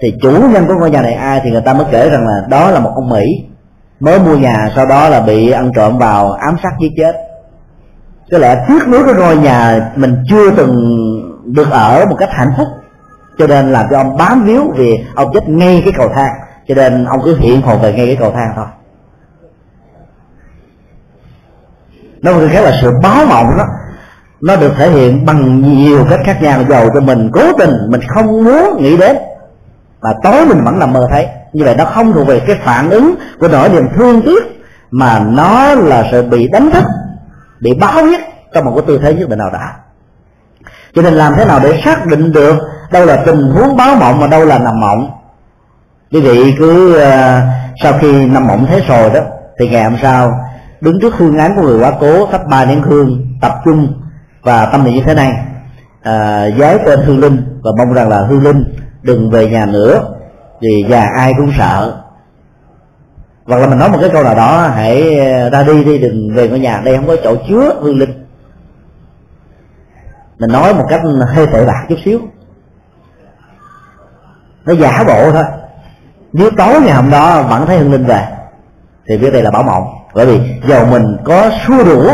thì 0.00 0.14
chủ 0.22 0.30
nhân 0.30 0.66
của 0.66 0.74
ngôi 0.74 0.90
nhà 0.90 1.02
này 1.02 1.14
ai 1.14 1.40
thì 1.44 1.50
người 1.50 1.60
ta 1.60 1.74
mới 1.74 1.86
kể 1.90 2.10
rằng 2.10 2.26
là 2.26 2.46
đó 2.48 2.70
là 2.70 2.80
một 2.80 2.92
ông 2.94 3.08
mỹ 3.08 3.24
mới 4.00 4.18
mua 4.18 4.36
nhà, 4.36 4.72
sau 4.76 4.86
đó 4.86 5.08
là 5.08 5.20
bị 5.20 5.50
ăn 5.50 5.70
trộm 5.76 5.98
vào, 5.98 6.32
ám 6.32 6.56
sát 6.62 6.70
giết 6.80 6.90
chết. 6.96 7.16
Có 8.30 8.38
lẽ 8.38 8.64
tiếc 8.68 8.88
nuối 8.88 9.04
cái 9.04 9.14
ngôi 9.14 9.36
nhà 9.36 9.90
mình 9.96 10.16
chưa 10.30 10.50
từng 10.56 10.74
được 11.44 11.70
ở 11.70 12.06
một 12.10 12.16
cách 12.18 12.28
hạnh 12.32 12.52
phúc. 12.56 12.66
Cho 13.38 13.46
nên 13.46 13.72
làm 13.72 13.86
cho 13.90 13.96
ông 13.96 14.16
bám 14.16 14.44
víu 14.44 14.72
vì 14.76 15.04
ông 15.14 15.30
chết 15.34 15.48
ngay 15.48 15.82
cái 15.84 15.92
cầu 15.96 16.08
thang. 16.14 16.32
Cho 16.68 16.74
nên 16.74 17.04
ông 17.04 17.20
cứ 17.24 17.36
hiện 17.38 17.62
hồn 17.62 17.80
về 17.82 17.92
ngay 17.92 18.06
cái 18.06 18.16
cầu 18.20 18.32
thang 18.32 18.52
thôi. 18.56 18.66
Nó 22.22 22.32
một 22.32 22.40
khác 22.50 22.60
là 22.60 22.78
sự 22.82 22.92
báo 23.02 23.26
mộng 23.26 23.54
đó, 23.58 23.64
nó 24.42 24.56
được 24.56 24.72
thể 24.76 24.90
hiện 24.90 25.26
bằng 25.26 25.62
nhiều 25.62 26.06
cách 26.10 26.20
khác 26.24 26.42
nhau. 26.42 26.60
Giàu 26.68 26.88
cho 26.94 27.00
mình 27.00 27.30
cố 27.32 27.52
tình, 27.58 27.72
mình 27.88 28.00
không 28.08 28.26
muốn 28.26 28.82
nghĩ 28.82 28.96
đến, 28.96 29.16
mà 30.02 30.10
tối 30.22 30.46
mình 30.46 30.64
vẫn 30.64 30.78
nằm 30.78 30.92
mơ 30.92 31.06
thấy 31.10 31.28
như 31.52 31.64
vậy 31.64 31.74
nó 31.78 31.84
không 31.84 32.12
thuộc 32.12 32.26
về 32.26 32.40
cái 32.46 32.56
phản 32.64 32.90
ứng 32.90 33.14
của 33.40 33.48
nỗi 33.48 33.68
niềm 33.68 33.88
thương 33.96 34.22
tiếc 34.22 34.42
mà 34.90 35.18
nó 35.18 35.74
là 35.74 36.08
sự 36.10 36.22
bị 36.22 36.48
đánh 36.52 36.70
thức 36.70 36.84
bị 37.60 37.74
báo 37.74 38.06
nhất 38.06 38.20
trong 38.54 38.64
một 38.64 38.72
cái 38.74 38.84
tư 38.86 38.98
thế 39.02 39.14
nhất 39.14 39.28
định 39.28 39.38
nào 39.38 39.50
đã. 39.52 39.74
Cho 40.94 41.02
nên 41.02 41.14
làm 41.14 41.34
thế 41.36 41.44
nào 41.44 41.60
để 41.62 41.80
xác 41.84 42.06
định 42.06 42.32
được 42.32 42.56
đâu 42.92 43.06
là 43.06 43.16
tình 43.26 43.50
huống 43.50 43.76
báo 43.76 43.96
mộng 43.96 44.20
và 44.20 44.26
đâu 44.26 44.44
là 44.44 44.58
nằm 44.58 44.80
mộng? 44.80 45.10
Quý 46.12 46.20
vị 46.20 46.54
cứ 46.58 46.96
uh, 46.96 47.42
sau 47.82 47.92
khi 48.00 48.26
nằm 48.26 48.46
mộng 48.46 48.66
thế 48.66 48.82
rồi 48.88 49.10
đó 49.14 49.20
thì 49.58 49.68
ngày 49.68 49.84
hôm 49.84 49.96
sau 50.02 50.40
đứng 50.80 51.00
trước 51.00 51.14
hương 51.16 51.38
án 51.38 51.56
của 51.56 51.62
người 51.62 51.78
quá 51.80 51.92
cố 52.00 52.26
thắp 52.26 52.40
ba 52.50 52.64
nén 52.64 52.82
hương 52.82 53.26
tập 53.40 53.52
trung 53.64 54.00
và 54.42 54.66
tâm 54.66 54.84
niệm 54.84 54.94
như 54.94 55.02
thế 55.06 55.14
này. 55.14 55.32
À, 56.02 56.46
giái 56.58 56.78
tên 56.86 57.00
hương 57.02 57.20
linh 57.20 57.60
và 57.62 57.70
mong 57.78 57.94
rằng 57.94 58.08
là 58.08 58.26
hương 58.28 58.42
linh 58.42 58.64
đừng 59.02 59.30
về 59.30 59.50
nhà 59.50 59.66
nữa 59.66 60.00
vì 60.60 60.84
già 60.88 61.02
ai 61.16 61.32
cũng 61.36 61.52
sợ. 61.58 62.02
Hoặc 63.46 63.56
là 63.56 63.66
mình 63.66 63.78
nói 63.78 63.88
một 63.88 63.98
cái 64.00 64.10
câu 64.12 64.22
nào 64.22 64.34
đó, 64.34 64.68
hãy 64.74 65.18
ờ, 65.18 65.50
ra 65.50 65.62
đi 65.62 65.84
đi, 65.84 65.98
đừng 65.98 66.34
về 66.34 66.48
ngôi 66.48 66.58
nhà. 66.58 66.80
Đây 66.84 66.96
không 66.96 67.06
có 67.06 67.16
chỗ 67.24 67.36
chứa 67.48 67.74
hương 67.80 67.98
linh. 67.98 68.26
Mình 70.38 70.52
nói 70.52 70.74
một 70.74 70.84
cách 70.88 71.00
hơi 71.34 71.46
tệ 71.46 71.66
bạc 71.66 71.86
chút 71.88 71.96
xíu. 72.04 72.20
Nó 74.64 74.74
giả 74.74 75.04
bộ 75.06 75.30
thôi. 75.32 75.44
Nếu 76.32 76.50
tối 76.56 76.80
ngày 76.80 76.94
hôm 76.94 77.10
đó 77.10 77.42
vẫn 77.42 77.66
thấy 77.66 77.78
hương 77.78 77.92
linh 77.92 78.04
về, 78.04 78.26
thì 79.08 79.18
biết 79.18 79.32
đây 79.32 79.42
là 79.42 79.50
bảo 79.50 79.62
mộng 79.62 79.84
bởi 80.14 80.26
vì 80.26 80.40
dầu 80.68 80.86
mình 80.86 81.16
có 81.24 81.50
xua 81.66 81.84
đuổi 81.84 82.08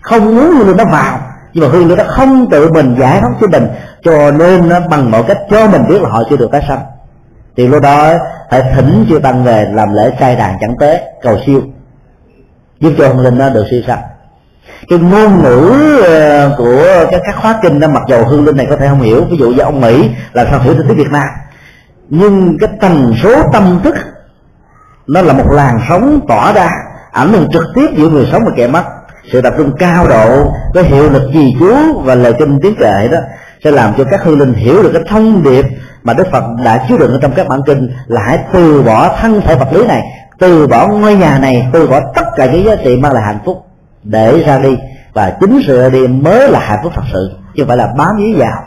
không 0.00 0.24
muốn 0.24 0.50
hương 0.56 0.68
linh 0.68 0.76
nó 0.76 0.84
vào, 0.84 1.18
nhưng 1.52 1.64
mà 1.64 1.70
hương 1.70 1.88
linh 1.88 1.98
nó 1.98 2.04
không 2.08 2.50
tự 2.50 2.72
mình 2.72 2.96
giải 2.98 3.20
thoát 3.20 3.32
cho 3.40 3.46
mình, 3.46 3.68
cho 4.02 4.30
nên 4.30 4.68
nó 4.68 4.80
bằng 4.90 5.10
mọi 5.10 5.22
cách 5.22 5.38
cho 5.50 5.66
mình 5.66 5.82
biết 5.88 6.02
là 6.02 6.08
họ 6.08 6.22
chưa 6.30 6.36
được 6.36 6.48
tái 6.52 6.64
sanh 6.68 6.80
thì 7.56 7.66
lúc 7.66 7.82
đó 7.82 8.14
phải 8.50 8.62
thỉnh 8.74 9.06
chưa 9.08 9.18
tăng 9.18 9.44
về 9.44 9.66
làm 9.72 9.94
lễ 9.94 10.10
cai 10.18 10.36
đàn 10.36 10.56
chẳng 10.60 10.76
tế, 10.80 11.02
cầu 11.22 11.38
siêu. 11.46 11.62
Giúp 12.80 12.92
cho 12.98 13.08
hương 13.08 13.20
linh 13.20 13.38
nó 13.38 13.48
được 13.48 13.66
siêu 13.70 13.82
sanh 13.86 14.02
cái 14.88 14.98
ngôn 14.98 15.42
ngữ 15.42 15.72
ờ, 16.02 16.54
của 16.58 17.06
các 17.10 17.20
các 17.24 17.36
khóa 17.36 17.58
kinh 17.62 17.80
đó, 17.80 17.88
mặc 17.88 18.02
dầu 18.08 18.24
hương 18.24 18.44
linh 18.44 18.56
này 18.56 18.66
có 18.70 18.76
thể 18.76 18.88
không 18.88 19.02
hiểu, 19.02 19.24
ví 19.30 19.36
dụ 19.36 19.50
như 19.50 19.58
ông 19.58 19.80
mỹ 19.80 20.10
là 20.32 20.46
sao 20.50 20.60
hiểu 20.60 20.74
được 20.74 20.84
tiếng 20.88 20.96
việt 20.96 21.10
nam. 21.10 21.28
Nhưng 22.08 22.56
cái 22.60 22.70
tần 22.80 23.14
số 23.22 23.42
tâm 23.52 23.80
thức, 23.84 23.94
nó 25.06 25.22
là 25.22 25.32
một 25.32 25.50
làn 25.50 25.78
sóng 25.88 26.20
tỏa 26.28 26.52
ra, 26.52 26.70
ảnh 27.12 27.32
hưởng 27.32 27.48
trực 27.52 27.64
tiếp 27.74 27.86
giữa 27.96 28.08
người 28.08 28.28
sống 28.32 28.42
và 28.44 28.50
kẻ 28.56 28.66
mất. 28.66 28.82
Sự 29.32 29.40
tập 29.40 29.54
trung 29.58 29.72
cao 29.78 30.08
độ, 30.08 30.52
cái 30.74 30.84
hiệu 30.84 31.10
lực 31.10 31.30
trì 31.32 31.54
chú 31.60 32.00
và 32.02 32.14
lời 32.14 32.32
kinh 32.38 32.58
tiếng 32.62 32.76
kệ 32.76 33.08
đó 33.08 33.18
sẽ 33.64 33.70
làm 33.70 33.94
cho 33.98 34.04
các 34.10 34.22
hương 34.22 34.38
linh 34.38 34.54
hiểu 34.54 34.82
được 34.82 34.90
cái 34.94 35.02
thông 35.08 35.42
điệp 35.42 35.64
mà 36.06 36.12
đức 36.12 36.26
phật 36.32 36.44
đã 36.64 36.86
chứa 36.88 36.96
đựng 36.96 37.12
ở 37.12 37.18
trong 37.22 37.32
các 37.32 37.48
bản 37.48 37.60
kinh 37.66 37.90
là 38.06 38.20
hãy 38.26 38.38
từ 38.52 38.82
bỏ 38.82 39.16
thân 39.20 39.40
thể 39.40 39.54
vật 39.54 39.72
lý 39.72 39.86
này 39.86 40.02
từ 40.38 40.66
bỏ 40.66 40.88
ngôi 40.88 41.14
nhà 41.14 41.38
này 41.38 41.68
từ 41.72 41.86
bỏ 41.86 42.00
tất 42.14 42.24
cả 42.36 42.46
những 42.46 42.64
giá 42.64 42.76
trị 42.84 42.96
mang 42.96 43.12
lại 43.12 43.22
hạnh 43.26 43.38
phúc 43.44 43.66
để 44.02 44.42
ra 44.46 44.58
đi. 44.58 44.76
Và 45.12 45.36
chính 45.40 45.60
sự 45.66 45.82
ra 45.82 45.88
đi 45.88 46.06
mới 46.06 46.50
là 46.50 46.58
hạnh 46.58 46.78
phúc 46.82 46.92
thật 46.94 47.02
sự 47.12 47.30
chứ 47.56 47.62
không 47.62 47.68
phải 47.68 47.76
là 47.76 47.88
bám 47.98 48.16
víu 48.16 48.38
vào. 48.38 48.62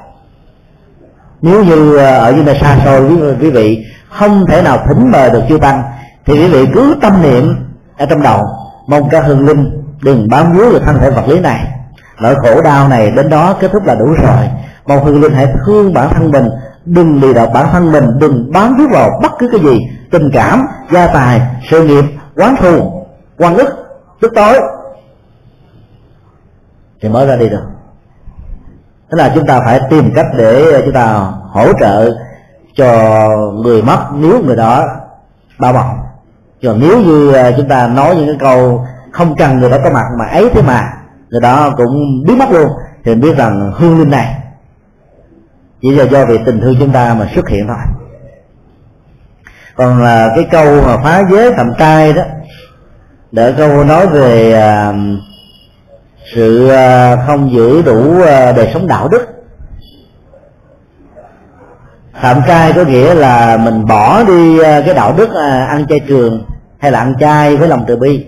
Nếu 1.41 1.63
như 1.63 1.97
ờ, 1.97 2.19
ở 2.19 2.31
những 2.31 2.45
nơi 2.45 2.57
xa 2.61 2.77
xôi 2.85 3.09
quý, 3.09 3.15
quý 3.41 3.49
vị 3.49 3.85
không 4.09 4.45
thể 4.45 4.61
nào 4.61 4.77
thỉnh 4.87 5.11
mời 5.11 5.29
được 5.29 5.41
chư 5.49 5.57
tăng 5.57 5.83
thì 6.25 6.33
quý 6.33 6.47
vị 6.47 6.67
cứ 6.73 6.95
tâm 7.01 7.21
niệm 7.21 7.55
ở 7.97 8.05
trong 8.05 8.23
đầu 8.23 8.45
mong 8.87 9.09
các 9.09 9.25
hương 9.25 9.45
linh 9.47 9.71
đừng 10.03 10.27
bám 10.29 10.51
víu 10.51 10.69
vào 10.71 10.79
thân 10.79 10.99
thể 10.99 11.09
vật 11.09 11.27
lý 11.27 11.39
này. 11.39 11.67
Nỗi 12.21 12.35
khổ 12.35 12.61
đau 12.61 12.87
này 12.87 13.11
đến 13.11 13.29
đó 13.29 13.55
kết 13.59 13.71
thúc 13.71 13.85
là 13.85 13.95
đủ 13.95 14.05
rồi. 14.05 14.49
Mong 14.85 15.05
hương 15.05 15.21
linh 15.21 15.33
hãy 15.33 15.47
thương 15.65 15.93
bản 15.93 16.09
thân 16.13 16.31
mình 16.31 16.45
đừng 16.89 17.21
bị 17.21 17.33
độc 17.33 17.49
bản 17.53 17.67
thân 17.71 17.91
mình, 17.91 18.05
đừng 18.19 18.51
bám 18.51 18.75
víu 18.77 18.87
vào 18.91 19.19
bất 19.21 19.31
cứ 19.39 19.49
cái 19.51 19.61
gì. 19.61 19.79
Tình 20.11 20.29
cảm, 20.33 20.67
gia 20.91 21.07
tài, 21.07 21.41
sự 21.69 21.83
nghiệp, 21.83 22.03
quán 22.35 22.55
thù, 22.61 23.03
quan 23.37 23.57
ức, 23.57 23.69
tức 24.21 24.31
tối. 24.35 24.59
Thì 27.01 27.09
mới 27.09 27.27
ra 27.27 27.35
đi 27.35 27.49
được. 27.49 27.63
Thế 29.11 29.15
là 29.17 29.31
chúng 29.35 29.45
ta 29.45 29.59
phải 29.59 29.81
tìm 29.89 30.11
cách 30.15 30.25
để 30.37 30.81
chúng 30.85 30.93
ta 30.93 31.31
hỗ 31.49 31.73
trợ 31.79 32.11
cho 32.75 33.27
người 33.63 33.81
mất 33.81 34.05
nếu 34.13 34.41
người 34.45 34.55
đó 34.55 34.85
bao 35.59 35.73
bọc. 35.73 35.85
Còn 36.63 36.79
nếu 36.79 37.01
như 37.01 37.33
à, 37.33 37.51
chúng 37.57 37.67
ta 37.67 37.87
nói 37.87 38.15
những 38.15 38.27
cái 38.27 38.35
câu 38.39 38.85
không 39.11 39.35
cần 39.35 39.59
người 39.59 39.69
đó 39.69 39.77
có 39.83 39.89
mặt 39.89 40.05
mà 40.19 40.25
ấy 40.25 40.49
thế 40.53 40.61
mà, 40.61 40.93
người 41.29 41.41
đó 41.41 41.69
cũng 41.77 42.23
biết 42.27 42.35
mất 42.39 42.51
luôn, 42.51 42.67
thì 43.05 43.15
biết 43.15 43.37
rằng 43.37 43.71
hương 43.75 43.99
linh 43.99 44.11
này 44.11 44.38
chỉ 45.81 45.91
là 45.91 46.03
do 46.03 46.25
vì 46.25 46.37
tình 46.45 46.61
thương 46.61 46.75
chúng 46.79 46.91
ta 46.91 47.13
mà 47.13 47.29
xuất 47.35 47.49
hiện 47.49 47.67
thôi. 47.67 47.77
Còn 49.75 50.03
là 50.03 50.31
cái 50.35 50.47
câu 50.51 50.81
mà 50.81 50.97
phá 51.03 51.23
giới 51.31 51.53
phạm 51.53 51.73
trai 51.79 52.13
đó 52.13 52.23
để 53.31 53.53
câu 53.57 53.83
nói 53.83 54.07
về 54.07 54.53
à, 54.53 54.93
sự 56.35 56.69
à, 56.69 57.17
không 57.27 57.51
giữ 57.51 57.81
đủ 57.81 58.21
à, 58.21 58.51
đời 58.51 58.71
sống 58.73 58.87
đạo 58.87 59.07
đức. 59.07 59.27
Phạm 62.21 62.41
trai 62.47 62.73
có 62.73 62.83
nghĩa 62.83 63.13
là 63.13 63.57
mình 63.57 63.85
bỏ 63.85 64.23
đi 64.23 64.59
cái 64.59 64.93
đạo 64.93 65.13
đức 65.17 65.29
ăn 65.69 65.85
chay 65.89 65.99
trường 65.99 66.45
hay 66.79 66.91
là 66.91 66.99
ăn 66.99 67.13
chay 67.19 67.57
với 67.57 67.67
lòng 67.67 67.85
từ 67.87 67.95
bi. 67.95 68.25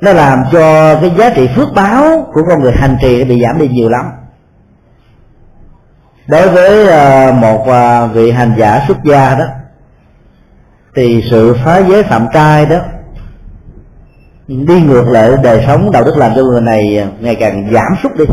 Nó 0.00 0.12
làm 0.12 0.42
cho 0.52 0.94
cái 1.00 1.12
giá 1.18 1.30
trị 1.30 1.48
phước 1.56 1.68
báo 1.74 2.30
của 2.32 2.42
con 2.48 2.60
người 2.62 2.72
hành 2.72 2.96
trì 3.02 3.24
bị 3.24 3.42
giảm 3.42 3.58
đi 3.58 3.68
nhiều 3.68 3.88
lắm 3.88 4.10
đối 6.30 6.48
với 6.48 6.88
à, 6.88 7.32
một 7.32 7.66
à, 7.68 8.06
vị 8.06 8.30
hành 8.30 8.54
giả 8.58 8.84
xuất 8.88 8.96
gia 9.04 9.34
đó, 9.34 9.44
thì 10.94 11.24
sự 11.30 11.56
phá 11.64 11.78
giới 11.78 12.02
phạm 12.02 12.26
trai 12.32 12.66
đó, 12.66 12.78
đi 14.46 14.82
ngược 14.82 15.08
lại 15.08 15.30
đời 15.42 15.64
sống 15.66 15.90
đạo 15.90 16.04
đức 16.04 16.16
làm 16.16 16.32
cho 16.36 16.42
người 16.42 16.60
này 16.60 16.98
à, 16.98 17.06
ngày 17.20 17.36
càng 17.40 17.70
giảm 17.72 17.92
sút 18.02 18.16
đi. 18.16 18.24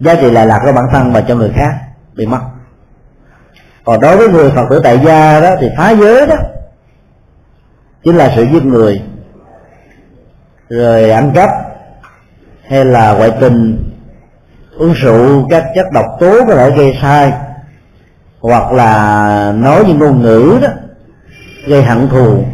Giá 0.00 0.14
trị 0.14 0.30
lại 0.30 0.46
lạc 0.46 0.60
của 0.64 0.72
bản 0.72 0.84
thân 0.92 1.12
và 1.12 1.20
cho 1.20 1.36
người 1.36 1.52
khác 1.54 1.74
bị 2.14 2.26
mất. 2.26 2.40
Còn 3.84 4.00
đối 4.00 4.16
với 4.16 4.28
người 4.28 4.50
phật 4.50 4.66
tử 4.70 4.80
tại 4.84 5.00
gia 5.04 5.40
đó, 5.40 5.56
thì 5.60 5.68
phá 5.78 5.90
giới 5.90 6.26
đó, 6.26 6.36
chính 8.04 8.16
là 8.16 8.32
sự 8.36 8.46
giết 8.52 8.64
người, 8.64 9.02
rồi 10.68 11.10
ăn 11.10 11.32
cắp, 11.34 11.50
hay 12.68 12.84
là 12.84 13.14
ngoại 13.14 13.32
tình 13.40 13.89
uống 14.80 14.92
rượu 14.92 15.46
các 15.50 15.64
chất 15.74 15.86
độc 15.92 16.04
tố 16.20 16.44
có 16.46 16.54
thể 16.54 16.70
gây 16.70 16.98
sai 17.02 17.32
hoặc 18.40 18.72
là 18.72 19.52
nói 19.56 19.84
những 19.86 19.98
ngôn 19.98 20.22
ngữ 20.22 20.58
đó 20.62 20.68
gây 21.66 21.82
hận 21.82 22.08
thù 22.08 22.44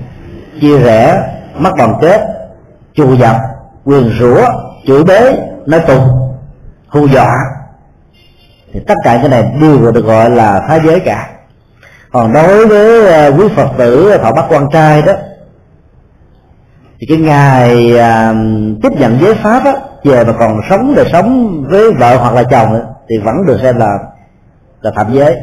chia 0.60 0.78
rẽ 0.78 1.22
mất 1.58 1.70
đoàn 1.78 1.94
kết 2.00 2.20
chù 2.94 3.14
dập 3.14 3.36
quyền 3.84 4.10
rủa 4.18 4.46
chửi 4.86 5.04
bế 5.04 5.36
nói 5.66 5.80
tùng 5.86 6.08
hù 6.88 7.06
dọa. 7.06 7.36
Thì 8.72 8.80
tất 8.86 8.94
cả 9.04 9.18
cái 9.22 9.28
này 9.28 9.52
đều 9.60 9.92
được 9.92 10.04
gọi 10.04 10.30
là 10.30 10.64
phá 10.68 10.78
giới 10.84 11.00
cả. 11.00 11.30
Còn 12.12 12.32
đối 12.32 12.66
với 12.66 13.12
à, 13.12 13.26
quý 13.28 13.44
phật 13.56 13.68
tử 13.78 14.18
thọ 14.22 14.32
bắt 14.32 14.44
quan 14.48 14.66
trai 14.72 15.02
đó 15.02 15.12
thì 16.98 17.06
cái 17.08 17.18
ngày 17.18 17.98
à, 17.98 18.34
tiếp 18.82 18.92
nhận 18.98 19.18
giới 19.20 19.34
pháp 19.34 19.64
á 19.64 19.72
về 20.04 20.24
mà 20.24 20.32
còn 20.38 20.60
sống 20.70 20.94
đời 20.96 21.06
sống 21.12 21.64
với 21.68 21.92
vợ 21.92 22.16
hoặc 22.16 22.34
là 22.34 22.42
chồng 22.42 22.72
ấy, 22.72 22.82
thì 23.08 23.18
vẫn 23.24 23.46
được 23.46 23.58
xem 23.62 23.76
là 23.76 23.98
là 24.82 24.92
phạm 24.96 25.12
giới. 25.12 25.36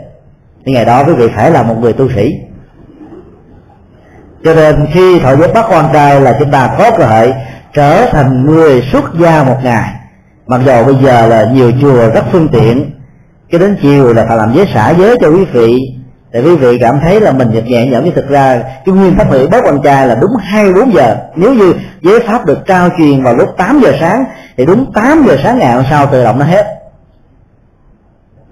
Thì 0.65 0.73
ngày 0.73 0.85
đó 0.85 1.03
quý 1.03 1.13
vị 1.13 1.27
phải 1.35 1.51
là 1.51 1.63
một 1.63 1.75
người 1.81 1.93
tu 1.93 2.09
sĩ. 2.15 2.33
Cho 4.43 4.53
nên 4.53 4.87
khi 4.93 5.19
thọ 5.19 5.35
giới 5.35 5.53
bắt 5.53 5.65
quan 5.69 5.85
trai 5.93 6.21
là 6.21 6.35
chúng 6.39 6.51
ta 6.51 6.75
có 6.77 6.91
cơ 6.97 7.05
hội 7.05 7.33
trở 7.73 8.05
thành 8.11 8.45
người 8.45 8.81
xuất 8.91 9.03
gia 9.19 9.43
một 9.43 9.57
ngày 9.63 9.93
mặc 10.47 10.61
dù 10.65 10.83
bây 10.85 10.95
giờ 11.03 11.27
là 11.27 11.49
nhiều 11.53 11.71
chùa 11.81 12.09
rất 12.13 12.23
phương 12.31 12.47
tiện 12.47 12.91
cái 13.51 13.59
đến 13.59 13.77
chiều 13.81 14.13
là 14.13 14.25
phải 14.27 14.37
làm 14.37 14.53
giới 14.55 14.67
xả 14.73 14.89
giới 14.89 15.17
cho 15.21 15.29
quý 15.29 15.45
vị. 15.53 15.77
Để 16.31 16.41
quý 16.41 16.55
vị 16.55 16.77
cảm 16.81 16.99
thấy 16.99 17.21
là 17.21 17.31
mình 17.31 17.51
nhẹ 17.51 17.61
nhẹ 17.61 17.87
nhõm 17.87 18.01
nhưng 18.05 18.15
thực 18.15 18.29
ra 18.29 18.63
cái 18.85 18.95
nguyên 18.95 19.15
pháp 19.17 19.31
người 19.31 19.47
bớt 19.47 19.63
con 19.63 19.81
trai 19.83 20.07
là 20.07 20.15
đúng 20.15 20.31
hai 20.39 20.73
bốn 20.73 20.93
giờ. 20.93 21.15
Nếu 21.35 21.53
như 21.53 21.73
giới 22.01 22.19
pháp 22.19 22.45
được 22.45 22.59
trao 22.67 22.89
truyền 22.97 23.23
vào 23.23 23.35
lúc 23.35 23.49
8 23.57 23.79
giờ 23.83 23.91
sáng 23.99 24.25
thì 24.57 24.65
đúng 24.65 24.93
8 24.93 25.23
giờ 25.27 25.37
sáng 25.43 25.59
ngày 25.59 25.73
hôm 25.73 25.83
sau 25.89 26.07
tự 26.07 26.23
động 26.23 26.39
nó 26.39 26.45
hết. 26.45 26.65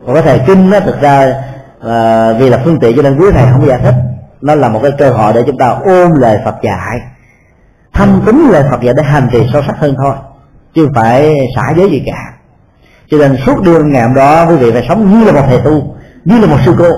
Còn 0.06 0.14
cái 0.14 0.23
thời 0.23 0.40
kinh 0.48 0.69
nó 0.69 0.80
thực 0.80 1.02
ra 1.02 1.44
à, 1.88 2.34
vì 2.34 2.49
là 2.49 2.61
phương 2.64 2.80
tiện 2.80 2.95
cho 2.95 3.02
nên 3.02 3.18
quý 3.18 3.28
thầy 3.34 3.45
không 3.52 3.68
giải 3.68 3.80
thích. 3.84 3.95
Nó 4.41 4.56
là 4.56 4.69
một 4.69 4.80
cái 4.84 4.91
cơ 4.98 5.10
hội 5.10 5.34
để 5.34 5.44
chúng 5.45 5.57
ta 5.57 5.68
ôm 5.68 6.11
lời 6.15 6.40
Phật 6.45 6.56
dạy 6.61 7.02
thâm 7.94 8.22
tính 8.26 8.49
lời 8.52 8.64
Phật 8.72 8.82
dạy 8.82 8.94
để 8.98 9.03
hành 9.03 9.30
trì 9.32 9.49
sâu 9.53 9.61
sắc 9.68 9.78
hơn 9.78 9.95
thôi 9.98 10.15
chứ 10.76 10.86
không 10.86 10.94
phải 10.94 11.36
xả 11.56 11.73
giới 11.78 11.90
gì 11.91 12.03
cả. 12.06 12.34
Cho 13.10 13.18
nên 13.18 13.38
suốt 13.45 13.64
đêm 13.64 13.91
ngày 13.91 14.03
hôm 14.03 14.14
đó 14.14 14.45
quý 14.49 14.56
vị 14.56 14.72
phải 14.72 14.86
sống 14.90 15.19
như 15.19 15.26
là 15.26 15.32
một 15.32 15.48
thầy 15.48 15.60
tu 15.61 15.95
như 16.26 16.40
là 16.40 16.48
một 16.48 16.57
sư 16.65 16.76
cô. 16.78 16.90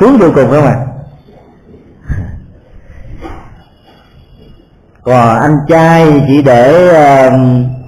Xuống 0.00 0.18
vô 0.18 0.28
cùng 0.34 0.50
không 0.50 0.64
ạ? 0.64 0.76
Còn 5.02 5.40
anh 5.40 5.58
trai 5.68 6.24
chỉ 6.26 6.42
để 6.42 6.88
uh, 6.88 7.32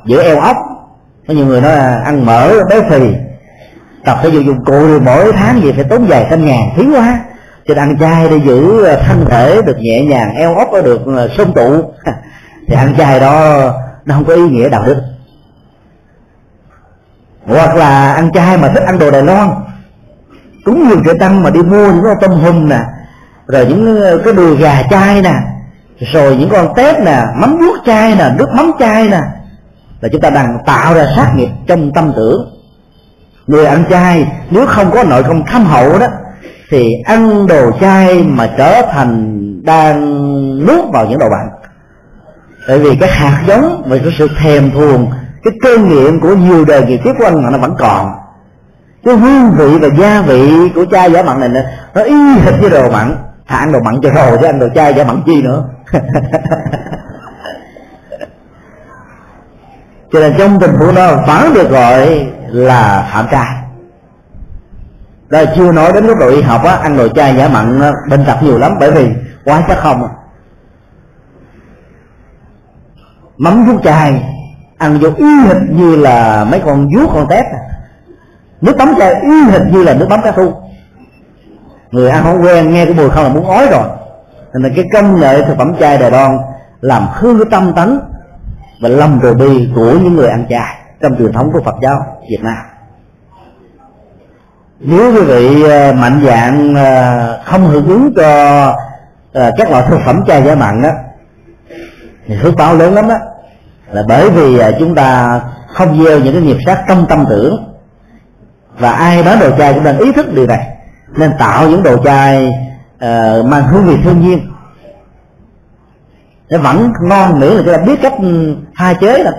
giữ 0.07 0.21
eo 0.21 0.39
ốc. 0.41 0.57
Có 1.29 1.35
nhiều 1.35 1.47
người 1.47 1.61
nói 1.61 1.77
là 1.77 2.03
ăn 2.05 2.27
mỡ, 2.27 2.65
béo 2.71 2.83
phì. 2.91 3.15
Tập 4.05 4.19
thể 4.23 4.29
dục 4.29 4.43
dụng 4.47 4.65
cụ 4.65 4.89
thì 4.89 5.01
mỗi 5.05 5.33
tháng 5.33 5.63
gì 5.63 5.73
phải 5.73 5.85
tốn 5.85 6.05
vài 6.09 6.27
trăm 6.31 6.45
ngàn, 6.45 6.71
phí 6.77 6.87
quá. 6.95 7.19
Cho 7.69 7.75
ăn 7.77 7.99
chay 7.99 8.29
để 8.29 8.37
giữ 8.45 8.85
ờ, 8.85 8.97
thân 9.07 9.27
thể 9.31 9.63
được 9.63 9.77
nhẹ 9.79 10.05
nhàng, 10.05 10.35
eo 10.35 10.55
ốc 10.55 10.69
được 10.85 11.01
ờ, 11.07 11.29
sông 11.37 11.53
tụ. 11.53 11.83
Thì 12.69 12.75
ăn 12.75 12.95
chay 12.99 13.21
đó, 13.21 13.57
nó 14.05 14.15
không 14.15 14.25
có 14.25 14.35
ý 14.35 14.43
nghĩa 14.43 14.69
đạo 14.69 14.83
đức. 14.87 15.03
Hoặc 17.47 17.77
là 17.77 18.13
ăn 18.13 18.33
chay 18.33 18.59
mà 18.59 18.69
thích 18.69 18.83
ăn 18.83 18.99
đồ 18.99 19.11
đài 19.11 19.23
loan. 19.23 19.51
Cũng 20.65 20.89
nhiều 20.89 20.97
chợ 21.05 21.15
tăng 21.21 21.43
mà 21.43 21.51
đi 21.51 21.63
mua 21.63 21.93
những 21.93 22.05
con 22.05 22.17
tôm 22.21 22.31
hùm 22.31 22.69
nè, 22.69 22.81
rồi 23.47 23.67
những 23.67 24.01
ờ, 24.03 24.19
cái 24.25 24.33
đùi 24.33 24.57
gà 24.57 24.83
chay 24.91 25.23
nè, 25.23 25.35
rồi 26.13 26.37
những 26.37 26.49
con 26.49 26.75
tép 26.77 27.01
nè, 27.01 27.23
mắm 27.37 27.59
vuốt 27.59 27.77
chay 27.87 28.15
nè, 28.15 28.31
nước 28.37 28.49
mắm 28.57 28.73
chay 28.79 29.09
nè 29.09 29.21
là 30.05 30.09
chúng 30.13 30.21
ta 30.21 30.31
đang 30.31 30.59
tạo 30.67 30.95
ra 30.95 31.07
sát 31.17 31.33
nghiệp 31.37 31.49
trong 31.67 31.93
tâm 31.95 32.13
tưởng. 32.17 32.51
Người 33.47 33.67
ăn 33.67 33.85
chay 33.91 34.27
nếu 34.51 34.67
không 34.67 34.91
có 34.91 35.05
nội 35.05 35.23
công 35.23 35.45
thâm 35.47 35.65
hậu 35.65 35.99
đó, 35.99 36.07
thì 36.71 36.89
ăn 37.05 37.47
đồ 37.47 37.71
chay 37.81 38.23
mà 38.23 38.51
trở 38.59 38.83
thành 38.93 39.41
đang 39.65 40.01
nuốt 40.67 40.93
vào 40.93 41.07
những 41.07 41.19
đồ 41.19 41.29
bạn 41.31 41.49
tại 42.69 42.79
vì 42.79 42.97
cái 42.97 43.11
hạt 43.11 43.43
giống 43.47 43.83
và 43.87 43.97
cái 44.05 44.13
sự 44.19 44.29
thèm 44.39 44.71
thuồng, 44.71 45.11
cái 45.45 45.55
cơ 45.63 45.79
nghiệm 45.79 46.21
của 46.21 46.35
nhiều 46.35 46.65
đời 46.65 46.87
nghiệp 46.87 47.01
kiếp 47.05 47.17
của 47.19 47.25
anh 47.25 47.43
mà 47.43 47.51
nó 47.51 47.59
vẫn 47.59 47.75
còn. 47.79 48.13
Cái 49.05 49.17
hương 49.17 49.51
vị 49.57 49.79
và 49.79 49.89
gia 49.99 50.23
vị 50.23 50.71
của 50.75 50.85
chai 50.91 51.13
giả 51.13 51.23
mặn 51.23 51.41
này 51.41 51.65
nó 51.95 52.03
y 52.03 52.15
hệt 52.15 52.55
với 52.61 52.71
đồ 52.71 52.91
mặn. 52.91 53.17
Thà 53.49 53.57
ăn 53.57 53.73
đồ 53.73 53.81
mặn 53.81 53.95
cho 54.03 54.11
rồi 54.11 54.39
chứ 54.41 54.47
ăn 54.47 54.59
đồ 54.59 54.67
chai 54.75 54.95
giả 54.95 55.05
mặn 55.05 55.23
chi 55.27 55.43
nữa. 55.43 55.65
cho 60.15 60.20
nên 60.20 60.35
trong 60.39 60.61
tình 60.61 60.74
huống 60.74 60.95
đó 60.95 61.16
vẫn 61.27 61.55
được 61.55 61.70
gọi 61.70 62.27
là 62.47 63.11
phạm 63.12 63.27
trai. 63.31 63.57
Đó 65.28 65.41
là 65.41 65.53
chưa 65.57 65.73
nói 65.73 65.93
đến 65.93 66.07
lúc 66.07 66.19
độ 66.19 66.28
y 66.28 66.43
học 66.43 66.65
á, 66.65 66.77
ăn 66.77 66.97
đồ 66.97 67.09
chai 67.09 67.36
giả 67.36 67.49
mặn 67.49 67.81
bệnh 68.11 68.24
tật 68.24 68.43
nhiều 68.43 68.59
lắm, 68.59 68.77
bởi 68.81 68.91
vì 68.91 69.09
quá 69.45 69.62
chắc 69.69 69.78
không 69.78 70.03
à. 70.03 70.11
mắm 73.36 73.66
vuốt 73.66 73.82
chai, 73.85 74.23
ăn 74.78 74.99
vô 74.99 75.09
y 75.16 75.27
hệt 75.27 75.57
như 75.70 75.97
là 75.97 76.45
mấy 76.45 76.62
con 76.65 76.89
vuốt 76.97 77.11
con 77.15 77.27
tép 77.28 77.45
à. 77.45 77.61
Nước 78.61 78.77
mắm 78.78 78.95
chai 78.99 79.15
y 79.15 79.45
hệt 79.51 79.62
như 79.73 79.82
là 79.82 79.95
nước 79.95 80.07
mắm 80.11 80.20
cá 80.24 80.31
thu. 80.31 80.53
Người 81.91 82.11
ăn 82.11 82.24
không 82.24 82.43
quen, 82.43 82.74
nghe 82.74 82.85
cái 82.85 82.95
mùi 82.95 83.11
không 83.11 83.24
là 83.24 83.28
muốn 83.28 83.47
ói 83.47 83.66
rồi. 83.70 83.89
Nên 84.53 84.62
là 84.62 84.69
cái 84.77 84.85
công 84.93 85.20
nghệ 85.20 85.43
thực 85.43 85.59
phẩm 85.59 85.73
chai 85.81 85.99
đài 85.99 86.11
loan 86.11 86.39
làm 86.81 87.07
hư 87.12 87.45
tâm 87.51 87.73
tánh 87.77 88.01
và 88.85 88.90
lòng 88.90 89.20
từ 89.23 89.35
bi 89.35 89.69
của 89.74 89.93
những 90.02 90.16
người 90.16 90.28
ăn 90.28 90.47
chay 90.51 90.77
trong 91.01 91.16
truyền 91.19 91.32
thống 91.32 91.52
của 91.52 91.61
Phật 91.65 91.74
giáo 91.82 92.06
Việt 92.31 92.43
Nam. 92.43 92.56
Nếu 94.81 95.15
quý 95.15 95.20
vị 95.20 95.62
ờ, 95.62 95.93
mạnh 95.93 96.20
dạng 96.24 96.74
ờ, 96.74 97.43
không 97.44 97.66
hưởng 97.66 97.89
ứng 97.89 98.15
cho 98.16 98.27
ờ, 99.32 99.51
các 99.59 99.70
loại 99.70 99.85
thực 99.89 99.98
phẩm 100.06 100.24
chay 100.27 100.43
giả 100.43 100.55
mặn 100.55 100.82
đó 100.82 100.89
thì 102.27 102.35
phước 102.43 102.56
báo 102.56 102.74
lớn 102.74 102.94
lắm 102.94 103.09
đó 103.09 103.15
là 103.90 104.02
bởi 104.09 104.31
vì 104.31 104.62
chúng 104.78 104.94
ta 104.94 105.40
không 105.69 106.05
gieo 106.05 106.20
những 106.20 106.32
cái 106.32 106.43
nghiệp 106.43 106.59
sát 106.66 106.85
trong 106.89 107.06
tâm 107.09 107.24
tưởng 107.31 107.74
và 108.78 108.90
ai 108.90 109.23
bán 109.23 109.39
đồ 109.40 109.51
chai 109.59 109.74
cũng 109.74 109.85
nên 109.85 109.98
ý 109.98 110.12
thức 110.12 110.35
điều 110.35 110.47
này 110.47 110.66
nên 111.16 111.32
tạo 111.39 111.69
những 111.69 111.82
đồ 111.82 112.05
chai 112.05 112.48
uh, 112.97 113.47
mang 113.47 113.65
hương 113.65 113.85
vị 113.85 113.97
thiên 114.05 114.20
nhiên 114.20 114.54
nó 116.51 116.59
vẫn 116.59 116.93
ngon 117.03 117.41
nữa 117.41 117.55
là 117.55 117.62
chúng 117.62 117.73
ta 117.73 117.79
biết 117.79 118.03
cách 118.03 118.12
ừ, 118.23 118.57
pha 118.79 118.93
chế 118.93 119.23
rồi 119.23 119.33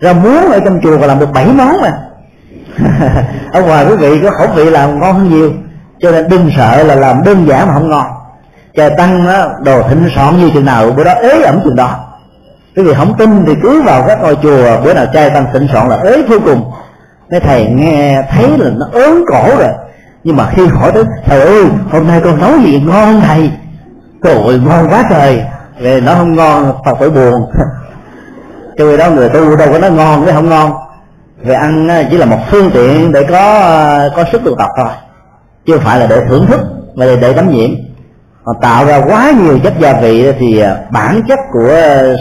ra 0.00 0.12
muống 0.12 0.52
ở 0.52 0.60
trong 0.64 0.80
chùa 0.82 0.98
còn 0.98 1.08
làm 1.08 1.18
được 1.18 1.32
bảy 1.32 1.46
món 1.46 1.76
mà. 1.82 1.92
Ở 3.52 3.62
ngoài 3.62 3.86
quý 3.88 3.96
vị 3.96 4.20
có 4.22 4.30
khẩu 4.30 4.46
vị 4.46 4.70
làm 4.70 5.00
ngon 5.00 5.14
hơn 5.14 5.30
nhiều 5.30 5.52
cho 6.00 6.10
nên 6.10 6.28
đừng 6.28 6.50
sợ 6.56 6.82
là 6.82 6.94
làm 6.94 7.24
đơn 7.24 7.48
giản 7.48 7.66
mà 7.66 7.74
không 7.74 7.90
ngon. 7.90 8.06
Trời 8.76 8.90
tăng 8.90 9.26
đó, 9.26 9.48
đồ 9.64 9.82
thịnh 9.82 10.08
soạn 10.14 10.38
như 10.38 10.50
chừng 10.54 10.64
nào 10.64 10.90
bữa 10.90 11.04
đó 11.04 11.12
ế 11.12 11.42
ẩm 11.42 11.60
chừng 11.64 11.76
đó. 11.76 11.96
Quý 12.76 12.82
vị 12.82 12.94
không 12.96 13.14
tin 13.18 13.44
thì 13.46 13.52
cứ 13.62 13.82
vào 13.82 14.04
các 14.06 14.18
ngôi 14.22 14.36
chùa 14.42 14.80
bữa 14.84 14.94
nào 14.94 15.06
trai 15.14 15.30
tăng 15.30 15.46
thịnh 15.52 15.68
soạn 15.72 15.88
là 15.88 15.98
ế 16.04 16.22
vô 16.22 16.36
cùng. 16.44 16.72
Mấy 17.30 17.40
thầy 17.40 17.66
nghe 17.66 18.22
thấy 18.30 18.58
là 18.58 18.70
nó 18.76 18.86
ớn 18.92 19.24
cổ 19.28 19.48
rồi. 19.58 19.72
Nhưng 20.24 20.36
mà 20.36 20.50
khi 20.50 20.66
hỏi 20.66 20.92
tới 20.92 21.04
thầy 21.24 21.40
ơi 21.40 21.64
hôm 21.90 22.06
nay 22.06 22.20
con 22.24 22.40
nấu 22.40 22.58
gì 22.58 22.80
ngon 22.86 23.20
thầy? 23.20 23.50
Trời 24.24 24.34
ơi 24.34 24.60
ngon 24.64 24.88
quá 24.88 25.04
trời 25.10 25.42
về 25.80 26.00
nó 26.00 26.14
không 26.14 26.36
ngon 26.36 26.72
phật 26.84 26.94
phải 26.98 27.10
buồn. 27.10 27.50
Cho 28.78 28.86
vì 28.86 28.96
đó 28.96 29.10
người 29.10 29.28
tu 29.28 29.56
đâu 29.56 29.68
có 29.72 29.78
nói 29.78 29.90
ngon 29.90 30.24
với 30.24 30.34
không 30.34 30.48
ngon. 30.48 30.72
Về 31.44 31.54
ăn 31.54 31.88
chỉ 32.10 32.16
là 32.16 32.26
một 32.26 32.38
phương 32.50 32.70
tiện 32.74 33.12
để 33.12 33.26
có 33.30 33.60
ờ, 33.60 34.12
có 34.16 34.24
sức 34.32 34.42
tu 34.44 34.54
tập 34.58 34.68
thôi. 34.76 34.88
Chứ 35.66 35.76
không 35.76 35.84
phải 35.84 36.00
là 36.00 36.06
để 36.06 36.20
thưởng 36.28 36.46
thức 36.46 36.60
mà 36.94 37.06
để, 37.06 37.16
để 37.16 37.32
đắm 37.32 37.50
nhiễm 37.50 37.70
còn 38.44 38.56
tạo 38.60 38.86
ra 38.86 39.02
quá 39.06 39.32
nhiều 39.42 39.58
chất 39.58 39.72
gia 39.78 40.00
vị 40.00 40.32
thì 40.38 40.58
ờ, 40.58 40.76
bản 40.90 41.22
chất 41.28 41.38
của 41.52 41.76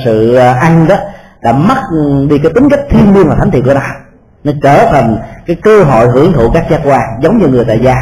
sự 0.06 0.36
ờ, 0.36 0.54
ăn 0.54 0.88
đó 0.88 0.96
đã 1.42 1.52
mất 1.52 1.82
đi 2.30 2.38
cái 2.38 2.52
tính 2.56 2.70
cách 2.70 2.80
thiên 2.90 3.16
liêng 3.16 3.28
và 3.30 3.36
thánh 3.36 3.52
thiện 3.52 3.64
của 3.64 3.74
nó 3.74 3.82
nó 4.44 4.52
trở 4.64 4.86
thành 4.92 5.18
cái 5.48 5.56
cơ 5.62 5.84
hội 5.84 6.08
hưởng 6.08 6.34
thụ 6.34 6.50
các 6.54 6.66
giác 6.70 6.82
quan 6.84 7.02
giống 7.22 7.38
như 7.38 7.48
người 7.48 7.66
tại 7.68 7.80
gia. 7.80 7.96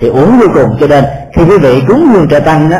Thì 0.00 0.08
uống 0.08 0.38
vô 0.38 0.46
cùng 0.54 0.76
cho 0.80 0.86
nên 0.86 1.04
khi 1.32 1.42
quý 1.44 1.58
vị 1.58 1.82
cúng 1.88 2.10
dường 2.14 2.28
trời 2.28 2.40
tăng 2.40 2.70
đó 2.70 2.76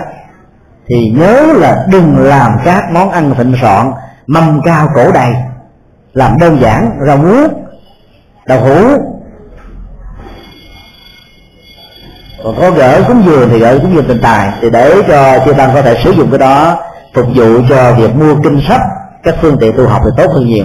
thì 0.89 1.13
nhớ 1.17 1.43
là 1.57 1.87
đừng 1.91 2.17
làm 2.19 2.53
các 2.65 2.85
món 2.93 3.11
ăn 3.11 3.35
thịnh 3.35 3.55
soạn, 3.61 3.93
mâm 4.27 4.61
cao 4.65 4.89
cổ 4.95 5.13
đầy, 5.13 5.35
làm 6.13 6.39
đơn 6.41 6.59
giản, 6.61 6.91
rau 7.07 7.17
muống, 7.17 7.49
đậu 8.47 8.61
hũ. 8.61 8.89
Còn 12.45 12.55
có 12.61 12.71
gỡ 12.71 13.03
cúng 13.09 13.23
dường 13.27 13.49
thì 13.51 13.59
gỡ 13.59 13.79
cúng 13.83 13.95
dường 13.95 14.09
tình 14.09 14.21
tài. 14.23 14.53
Thì 14.61 14.71
để 14.71 15.03
cho 15.09 15.39
chư 15.45 15.53
tăng 15.53 15.71
có 15.75 15.83
thể 15.83 15.97
sử 16.05 16.11
dụng 16.11 16.31
cái 16.31 16.39
đó, 16.39 16.79
phục 17.15 17.27
vụ 17.35 17.61
cho 17.69 17.93
việc 17.93 18.17
mua 18.17 18.35
kinh 18.45 18.61
sách, 18.69 18.81
các 19.23 19.35
phương 19.41 19.57
tiện 19.61 19.77
tu 19.77 19.87
học 19.87 20.03
thì 20.05 20.11
tốt 20.17 20.31
hơn 20.35 20.47
nhiều. 20.47 20.65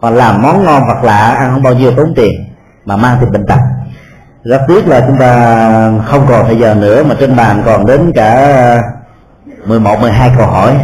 Còn 0.00 0.14
làm 0.14 0.42
món 0.42 0.64
ngon 0.64 0.82
vật 0.88 1.04
lạ, 1.04 1.34
ăn 1.38 1.50
không 1.52 1.62
bao 1.62 1.74
nhiêu 1.74 1.92
tốn 1.96 2.12
tiền, 2.16 2.32
mà 2.84 2.96
mang 2.96 3.16
thì 3.20 3.26
bệnh 3.32 3.46
tật. 3.46 3.58
Rất 4.44 4.60
tiếc 4.68 4.88
là 4.88 5.04
chúng 5.06 5.18
ta 5.18 5.92
không 6.06 6.26
còn 6.28 6.46
thời 6.46 6.56
giờ 6.56 6.74
nữa 6.74 7.04
mà 7.04 7.14
trên 7.20 7.36
bàn 7.36 7.62
còn 7.66 7.86
đến 7.86 8.12
cả 8.14 8.82
11, 9.68 10.00
12 10.00 10.30
câu 10.38 10.46
hỏi. 10.46 10.76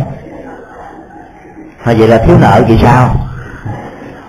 Thôi 1.85 1.95
vậy 1.99 2.09
là 2.09 2.19
thiếu 2.27 2.39
nợ 2.41 2.63
chị 2.69 2.79
sao? 2.83 3.17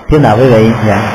Thiếu 0.10 0.20
nợ 0.20 0.38
quý 0.40 0.50
vị? 0.50 0.72
Dạ. 0.88 1.12